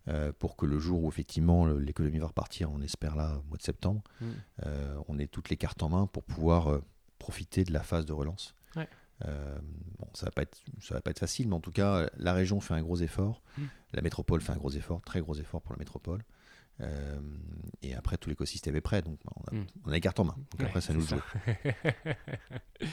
euh, 0.08 0.32
pour 0.32 0.56
que 0.56 0.66
le 0.66 0.78
jour 0.78 1.04
où 1.04 1.08
effectivement 1.08 1.66
l'économie 1.66 2.18
va 2.18 2.26
repartir, 2.28 2.70
on 2.72 2.80
espère 2.80 3.14
là 3.14 3.38
au 3.38 3.48
mois 3.48 3.58
de 3.58 3.62
septembre, 3.62 4.02
Mhm. 4.20 4.34
on 5.08 5.18
ait 5.18 5.26
toutes 5.28 5.50
les 5.50 5.56
cartes 5.56 5.82
en 5.82 5.88
main 5.88 6.06
pour 6.06 6.24
pouvoir 6.24 6.80
profiter 7.18 7.64
de 7.64 7.72
la 7.72 7.82
phase 7.82 8.06
de 8.06 8.12
relance. 8.12 8.54
Ouais. 8.76 8.88
Euh, 9.26 9.58
bon, 9.98 10.08
ça 10.14 10.24
va 10.26 10.32
pas 10.32 10.42
être, 10.42 10.58
ça 10.80 10.94
va 10.94 11.00
pas 11.02 11.10
être 11.10 11.18
facile, 11.18 11.46
mais 11.48 11.54
en 11.54 11.60
tout 11.60 11.70
cas, 11.72 12.08
la 12.16 12.32
région 12.32 12.58
fait 12.60 12.72
un 12.74 12.82
gros 12.82 12.96
effort, 12.96 13.42
Mhm. 13.58 13.68
la 13.92 14.02
métropole 14.02 14.40
fait 14.40 14.52
un 14.52 14.56
gros 14.56 14.70
effort, 14.70 15.00
très 15.02 15.20
gros 15.20 15.34
effort 15.36 15.60
pour 15.60 15.72
la 15.74 15.78
métropole. 15.78 16.24
Euh, 16.80 17.18
et 17.82 17.94
après, 17.94 18.16
tout 18.16 18.28
l'écosystème 18.30 18.76
est 18.76 18.80
prêt, 18.80 19.02
donc 19.02 19.18
on 19.26 19.40
a, 19.50 19.54
Mhm. 19.54 19.66
on 19.86 19.90
a 19.90 19.92
les 19.94 20.00
cartes 20.00 20.20
en 20.20 20.24
main. 20.24 20.34
Donc 20.50 20.60
Ouais, 20.60 20.66
après, 20.66 20.80
ça 20.80 20.92
nous 20.92 21.02
c'est 21.02 21.16
joue. 21.16 21.22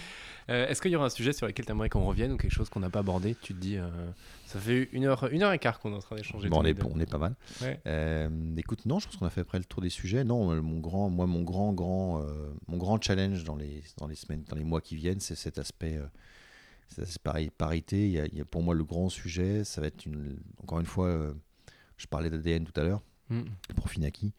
Euh, 0.50 0.66
Est-ce 0.68 0.82
qu'il 0.82 0.92
y 0.92 0.96
aura 0.96 1.08
un 1.08 1.10
sujet 1.10 1.34
sur 1.34 1.46
lequel 1.46 1.66
tu 1.66 1.72
aimerais 1.74 1.90
qu'on 1.90 2.06
revienne 2.06 2.32
ou 2.32 2.38
quelque 2.38 2.54
chose 2.54 2.70
qu'on 2.70 2.80
n'a 2.80 2.90
pas 2.90 3.00
abordé? 3.00 3.36
Tu 3.36 3.54
te 3.54 3.60
dis, 3.60 3.76
euh, 3.78 3.90
ça 4.46 4.60
fait 4.60 4.88
une 4.94 5.04
heure, 5.04 5.28
une 5.34 5.44
heure 5.44 5.52
et 5.52 5.60
quart 5.60 5.78
qu'on 5.80 5.92
est 5.92 5.96
en 5.96 6.00
train 6.00 6.16
d'échanger. 6.16 6.48
Bon, 6.48 6.62
on, 6.62 6.64
est, 6.66 6.84
on 6.86 7.00
est 7.02 7.06
pas 7.10 7.18
mal. 7.18 7.36
Ouais. 7.62 7.82
Écoute, 8.58 8.86
non, 8.86 9.00
je 9.00 9.08
pense 9.08 9.18
qu'on 9.18 9.26
a 9.26 9.30
fait 9.30 9.42
après 9.42 9.58
le 9.58 9.66
tour 9.66 9.82
des 9.82 9.90
sujets. 9.90 10.24
Non, 10.24 10.56
mon 10.62 10.80
grand, 10.80 11.10
moi, 11.10 11.28
mon 11.28 11.42
grand, 11.44 11.74
grand, 11.74 12.26
mon 12.68 12.78
grand 12.78 13.02
challenge 13.02 13.44
dans 13.44 13.58
les, 13.58 13.84
dans 13.98 14.08
les 14.08 14.16
semaines, 14.16 14.44
dans 14.48 14.56
les 14.56 14.64
mois 14.64 14.80
qui 14.80 14.96
viennent, 14.96 15.20
c'est 15.20 15.36
cet 15.36 15.58
aspect, 15.58 16.00
aspect 16.98 17.20
pari- 17.24 17.50
parité. 17.50 18.06
Il 18.08 18.12
y, 18.14 18.20
a, 18.22 18.26
il 18.28 18.38
y 18.38 18.42
a 18.42 18.46
pour 18.46 18.64
moi 18.64 18.74
le 18.74 18.86
grand 18.86 19.10
sujet, 19.10 19.66
ça 19.66 19.82
va 19.82 19.88
être 19.88 20.06
une, 20.06 20.38
encore 20.64 20.80
une 20.80 20.86
fois, 20.86 21.34
je 21.98 22.08
parlais 22.08 22.30
d'ADN 22.30 22.64
tout 22.64 22.80
à 22.80 22.86
l'heure 22.86 23.02
Mhm. 23.30 23.46
pour 23.76 23.90
Finaki. 23.90 24.34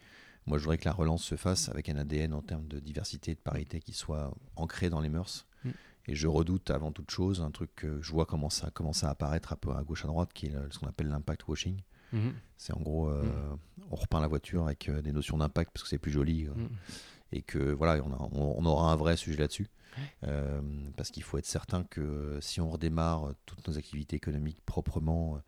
Moi, 0.46 0.56
je 0.58 0.62
voudrais 0.64 0.78
que 0.78 0.86
la 0.86 0.92
relance 0.92 1.22
se 1.24 1.36
fasse 1.36 1.68
avec 1.68 1.88
un 1.90 1.96
ADN 1.96 2.32
en 2.32 2.40
termes 2.42 2.66
de 2.68 2.80
diversité 2.80 3.32
et 3.32 3.34
de 3.34 3.40
parité 3.40 3.80
qui 3.80 3.92
soit 3.92 4.32
ancré 4.56 4.88
dans 4.88 5.00
les 5.00 5.10
mœurs. 5.10 5.46
Mm. 5.64 5.70
Et 6.06 6.14
je 6.14 6.26
redoute 6.26 6.70
avant 6.70 6.90
toute 6.90 7.10
chose 7.10 7.42
un 7.42 7.50
truc 7.50 7.70
que 7.76 8.00
je 8.00 8.12
vois 8.12 8.24
comment 8.24 8.48
ça 8.48 8.70
commence 8.70 9.04
à 9.04 9.10
apparaître 9.10 9.52
un 9.52 9.56
peu 9.56 9.72
à 9.72 9.82
gauche 9.82 10.04
à 10.06 10.08
droite, 10.08 10.30
qui 10.32 10.46
est 10.46 10.54
ce 10.70 10.78
qu'on 10.78 10.86
appelle 10.86 11.08
l'impact 11.08 11.46
washing. 11.48 11.82
Mhm. 12.14 12.32
C'est 12.56 12.72
en 12.72 12.80
gros, 12.80 13.10
euh, 13.10 13.22
Mm. 13.24 13.58
on 13.90 13.96
repeint 13.96 14.20
la 14.20 14.26
voiture 14.28 14.64
avec 14.64 14.88
euh, 14.88 15.02
des 15.02 15.12
notions 15.12 15.36
d'impact 15.36 15.70
parce 15.72 15.82
que 15.82 15.88
c'est 15.90 15.98
plus 15.98 16.12
joli. 16.12 16.46
euh. 16.46 16.52
Et 17.30 17.42
que 17.42 17.58
voilà, 17.58 18.02
on, 18.02 18.12
a- 18.14 18.28
on- 18.32 18.54
on 18.56 18.64
aura 18.64 18.90
un 18.90 18.96
vrai 18.96 19.18
sujet 19.18 19.36
là-dessus. 19.38 19.68
Euh, 20.24 20.62
parce 20.96 21.10
qu'il 21.10 21.22
faut 21.24 21.36
être 21.36 21.44
certain 21.46 21.82
que 21.84 22.38
si 22.40 22.60
on 22.62 22.70
redémarre 22.70 23.32
toutes 23.44 23.66
nos 23.68 23.76
activités 23.76 24.16
économiques 24.16 24.62
proprement, 24.64 25.42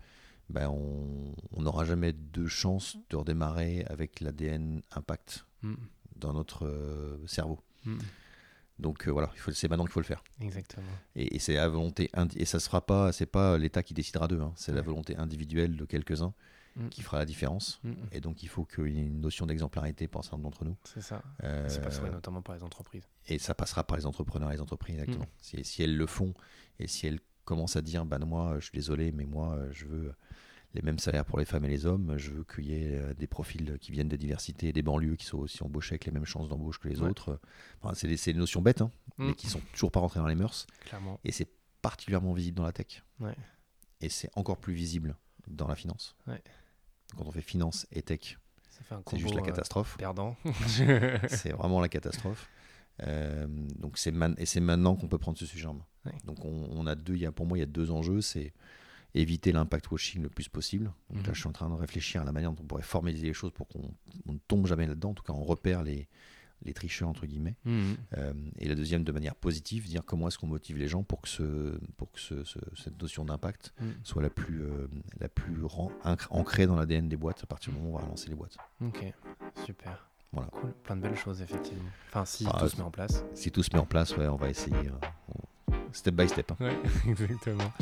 ben 0.51 0.69
on 0.69 1.35
n'aura 1.63 1.85
jamais 1.85 2.13
de 2.13 2.47
chance 2.47 2.97
de 3.11 3.17
redémarrer 3.17 3.85
avec 3.89 4.21
l'ADN 4.21 4.83
impact 4.93 5.47
Mhm. 5.63 5.77
dans 6.17 6.33
notre 6.33 6.67
euh, 6.67 7.19
cerveau. 7.27 7.59
Mhm. 7.85 7.99
Donc 8.79 9.07
euh, 9.07 9.11
voilà, 9.11 9.31
c'est 9.53 9.69
maintenant 9.69 9.85
qu'il 9.85 9.93
faut 9.93 10.01
le 10.01 10.07
faire. 10.07 10.25
Exactement. 10.41 10.87
Et, 11.15 11.37
et 11.37 11.39
c'est 11.39 11.55
la 11.55 11.69
volonté 11.69 12.11
et 12.37 12.45
ça 12.47 12.59
se 12.61 12.67
fera 12.67 12.85
pas, 12.87 13.13
c'est 13.13 13.27
pas 13.27 13.59
l'État 13.59 13.83
qui 13.83 13.93
décidera 13.93 14.27
d'eux, 14.27 14.41
hein, 14.41 14.53
c'est 14.57 14.73
la 14.73 14.81
volonté 14.83 15.17
individuelle 15.17 15.77
de 15.77 15.85
quelques-uns. 15.85 16.33
Mm. 16.77 16.89
qui 16.89 17.03
fera 17.03 17.19
la 17.19 17.25
différence. 17.27 17.81
Mm. 17.83 17.93
Et 18.13 18.21
donc, 18.21 18.45
il 18.45 18.49
faut 18.49 18.65
qu'il 18.65 18.95
y 18.95 19.01
ait 19.01 19.05
une 19.05 19.21
notion 19.21 19.45
d'exemplarité 19.45 20.07
pour 20.07 20.21
un 20.21 20.23
certain 20.23 20.37
nombre 20.37 20.51
d'entre 20.51 20.65
nous. 20.65 20.77
C'est 20.85 21.01
ça. 21.03 21.21
Euh, 21.43 21.69
Ça 21.69 21.81
passerait 21.81 22.13
notamment 22.13 22.43
par 22.43 22.55
les 22.55 22.63
entreprises. 22.63 23.03
et 23.27 23.41
ça 23.41 23.55
passera 23.57 23.83
par 23.83 23.97
les 23.97 24.07
entrepreneurs 24.07 24.51
et 24.53 24.55
les 24.55 24.61
entreprises, 24.61 24.95
exactement. 24.95 25.25
Mm. 25.25 25.39
Si, 25.41 25.65
si 25.65 25.83
elles 25.83 25.97
le 25.97 26.07
font 26.07 26.33
et 26.79 26.87
si 26.87 27.09
elles 27.09 27.19
commencent 27.45 27.75
à 27.75 27.83
dire, 27.83 28.05
bah, 28.07 28.21
moi, 28.21 28.55
je 28.61 28.67
suis 28.67 28.77
désolé, 28.77 29.11
mais 29.11 29.25
moi, 29.25 29.55
euh, 29.57 29.69
je 29.73 29.85
veux 29.87 30.15
les 30.75 30.83
mêmes 30.83 30.99
salaires 30.99 31.25
pour 31.25 31.39
les 31.39 31.45
femmes 31.45 31.65
et 31.65 31.69
les 31.69 31.85
hommes, 31.87 32.17
je 32.17 32.31
veux 32.31 32.45
qu'il 32.45 32.67
y 32.67 32.75
ait 32.75 32.97
euh, 32.99 33.15
des 33.15 33.27
profils 33.27 33.77
qui 33.81 33.91
viennent 33.93 34.09
des 34.09 34.17
diversités, 34.19 34.73
des 34.73 34.83
banlieues 34.83 35.17
qui 35.17 35.27
soient 35.27 35.41
aussi 35.41 35.63
embauchés 35.63 35.95
avec 35.95 36.05
les 36.05 36.13
mêmes 36.13 36.25
chances 36.25 36.49
d'embauche 36.49 36.79
que 36.79 36.89
les 36.89 37.01
Ouais. 37.01 37.09
autres. 37.09 37.41
Enfin, 37.83 37.95
c'est 37.95 38.07
des, 38.09 38.17
des 38.17 38.39
notions 38.39 38.63
bêtes, 38.63 38.81
hein, 38.83 38.91
Mm. 39.19 39.27
mais 39.27 39.35
qui 39.35 39.49
sont 39.49 39.61
toujours 39.73 39.91
pas 39.91 40.01
rentrées 40.01 40.21
dans 40.21 40.29
les 40.29 40.35
mœurs. 40.37 40.67
Clairement. 40.87 41.19
Et 41.25 41.33
c'est 41.33 41.49
particulièrement 41.83 42.33
visible 42.33 42.57
dans 42.57 42.63
la 42.65 42.73
tech. 42.73 43.03
Ouais. 43.19 43.35
Et 44.01 44.09
c'est 44.09 44.31
encore 44.35 44.59
plus 44.59 44.73
visible 44.75 45.17
dans 45.49 45.67
la 45.67 45.75
finance. 45.75 46.15
Ouais. 46.27 46.41
Quand 47.17 47.25
on 47.27 47.33
fait 47.33 47.41
finance 47.43 47.87
et 47.91 48.03
tech, 48.03 48.39
c'est 48.71 49.19
juste 49.19 49.35
la 49.35 49.37
combo, 49.37 49.39
euh, 49.39 49.43
catastrophe. 49.43 49.97
perdant. 49.99 50.37
c'est 51.29 51.53
vraiment 51.53 51.81
la 51.81 51.89
catastrophe. 51.89 52.49
Euh, 53.03 53.47
donc 53.79 53.99
c'est 53.99 54.13
et 54.39 54.47
c'est 54.47 54.61
maintenant 54.61 54.95
qu'on 54.95 55.09
peut 55.09 55.19
prendre 55.19 55.39
ce 55.39 55.47
sujet 55.47 55.67
en 55.67 55.75
main. 55.75 55.87
Donc 56.25 56.45
on, 56.45 56.69
on 56.71 56.87
a 56.87 56.95
deux, 56.95 57.15
il 57.15 57.21
y 57.23 57.27
a, 57.27 57.33
pour 57.33 57.47
moi 57.47 57.57
il 57.59 57.61
y 57.61 57.65
a 57.65 57.67
deux 57.67 57.91
enjeux, 57.91 58.21
c'est 58.21 58.53
éviter 59.15 59.53
l'impact 59.53 59.91
washing 59.91 60.23
le 60.23 60.29
plus 60.29 60.49
possible. 60.49 60.93
Donc 61.11 61.23
là 61.25 61.29
Mhm. 61.31 61.35
je 61.35 61.41
suis 61.41 61.49
en 61.49 61.53
train 61.53 61.69
de 61.69 61.75
réfléchir 61.75 62.23
à 62.23 62.25
la 62.25 62.33
manière 62.33 62.53
dont 62.53 62.63
on 62.63 62.67
pourrait 62.67 62.83
formaliser 62.83 63.27
les 63.27 63.33
choses 63.35 63.51
pour 63.53 63.67
qu'on 63.69 63.91
on 64.27 64.33
ne 64.33 64.39
tombe 64.49 64.67
jamais 64.67 64.87
là-dedans. 64.87 65.11
En 65.11 65.15
tout 65.15 65.23
cas 65.25 65.33
on 65.33 65.43
repère 65.45 65.83
les, 65.83 66.09
les 66.63 66.73
tricheurs 66.75 67.09
entre 67.09 67.27
guillemets. 67.27 67.57
Mhm. 67.65 67.97
Euh, 68.19 68.33
et 68.59 68.69
la 68.69 68.75
deuxième 68.75 69.03
de 69.03 69.13
manière 69.13 69.35
positive, 69.35 69.87
dire 69.87 70.03
comment 70.05 70.29
est-ce 70.29 70.39
qu'on 70.39 70.47
motive 70.47 70.77
les 70.77 70.89
gens 70.89 71.03
pour 71.03 71.23
que, 71.23 71.29
ce, 71.29 71.79
pour 71.97 72.13
que 72.13 72.21
ce- 72.21 72.45
ce- 72.45 72.59
cette 72.77 73.01
notion 73.01 73.25
d'impact 73.25 73.73
Mhm. 73.81 73.95
soit 74.05 74.23
la 74.23 74.31
plus, 74.31 74.63
euh, 74.63 74.87
la 75.19 75.29
plus 75.29 75.57
ancrée 76.31 76.67
dans 76.67 76.77
l'ADN 76.77 77.09
des 77.09 77.17
boîtes 77.17 77.43
à 77.43 77.47
partir 77.47 77.73
du 77.73 77.79
moment 77.79 77.93
où 77.93 77.97
on 77.97 78.01
va 78.03 78.07
lancer 78.07 78.29
les 78.29 78.35
boîtes. 78.37 78.57
Ok, 78.83 79.05
super. 79.65 80.07
Voilà. 80.33 80.49
Cool. 80.51 80.73
Plein 80.85 80.95
de 80.97 81.01
belles 81.01 81.17
choses, 81.17 81.43
effectivement. 81.43 81.89
Enfin, 82.11 82.25
si 82.25 82.47
Ah, 82.49 82.57
tout 82.61 82.69
se 82.69 82.77
met 82.77 82.83
en 82.83 82.91
place. 82.93 83.25
Si 83.35 83.51
tout 83.51 83.65
se 83.65 83.71
met 83.73 83.81
en 83.81 83.87
place, 83.87 84.17
ouais, 84.17 84.29
on 84.29 84.37
va 84.37 84.49
essayer 84.49 84.77
euh, 84.77 85.07
on- 85.35 85.41
step 85.93 86.15
by 86.15 86.29
step. 86.29 86.53
hein. 86.53 86.57
Ouais, 86.61 86.79
exactement. 87.09 87.73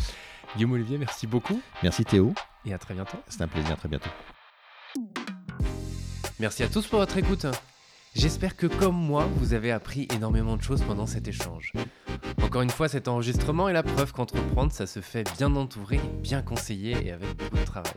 Guillaume 0.56 0.72
Olivier, 0.72 0.98
merci 0.98 1.26
beaucoup 1.26 1.60
Merci 1.82 2.04
Théo, 2.04 2.32
et 2.64 2.72
à 2.72 2.78
très 2.78 2.94
bientôt. 2.94 3.18
c'était 3.28 3.44
un 3.44 3.48
plaisir, 3.48 3.72
à 3.72 3.76
très 3.76 3.88
bientôt. 3.88 4.10
Merci 6.40 6.62
à 6.62 6.68
tous 6.68 6.86
pour 6.86 7.00
votre 7.00 7.16
écoute. 7.16 7.46
J'espère 8.14 8.56
que 8.56 8.66
comme 8.66 8.96
moi, 8.96 9.28
vous 9.36 9.52
avez 9.52 9.70
appris 9.70 10.08
énormément 10.14 10.56
de 10.56 10.62
choses 10.62 10.82
pendant 10.82 11.06
cet 11.06 11.28
échange. 11.28 11.72
Encore 12.42 12.62
une 12.62 12.70
fois, 12.70 12.88
cet 12.88 13.06
enregistrement 13.08 13.68
est 13.68 13.72
la 13.72 13.82
preuve 13.82 14.12
qu'entreprendre, 14.12 14.72
ça 14.72 14.86
se 14.86 15.00
fait 15.00 15.30
bien 15.36 15.54
entouré, 15.56 16.00
bien 16.22 16.40
conseillé 16.42 16.96
et 17.06 17.12
avec 17.12 17.36
beaucoup 17.36 17.56
de 17.58 17.64
travail. 17.64 17.92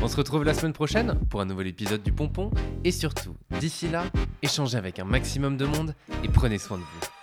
On 0.00 0.08
se 0.08 0.16
retrouve 0.16 0.44
la 0.44 0.54
semaine 0.54 0.72
prochaine 0.72 1.18
pour 1.28 1.42
un 1.42 1.44
nouvel 1.44 1.66
épisode 1.66 2.02
du 2.02 2.12
Pompon 2.12 2.50
et 2.82 2.90
surtout, 2.92 3.36
d'ici 3.60 3.88
là, 3.90 4.04
échangez 4.40 4.78
avec 4.78 4.98
un 4.98 5.04
maximum 5.04 5.56
de 5.58 5.66
monde 5.66 5.94
et 6.24 6.28
prenez 6.28 6.56
soin 6.58 6.78
de 6.78 6.82
vous. 6.82 7.21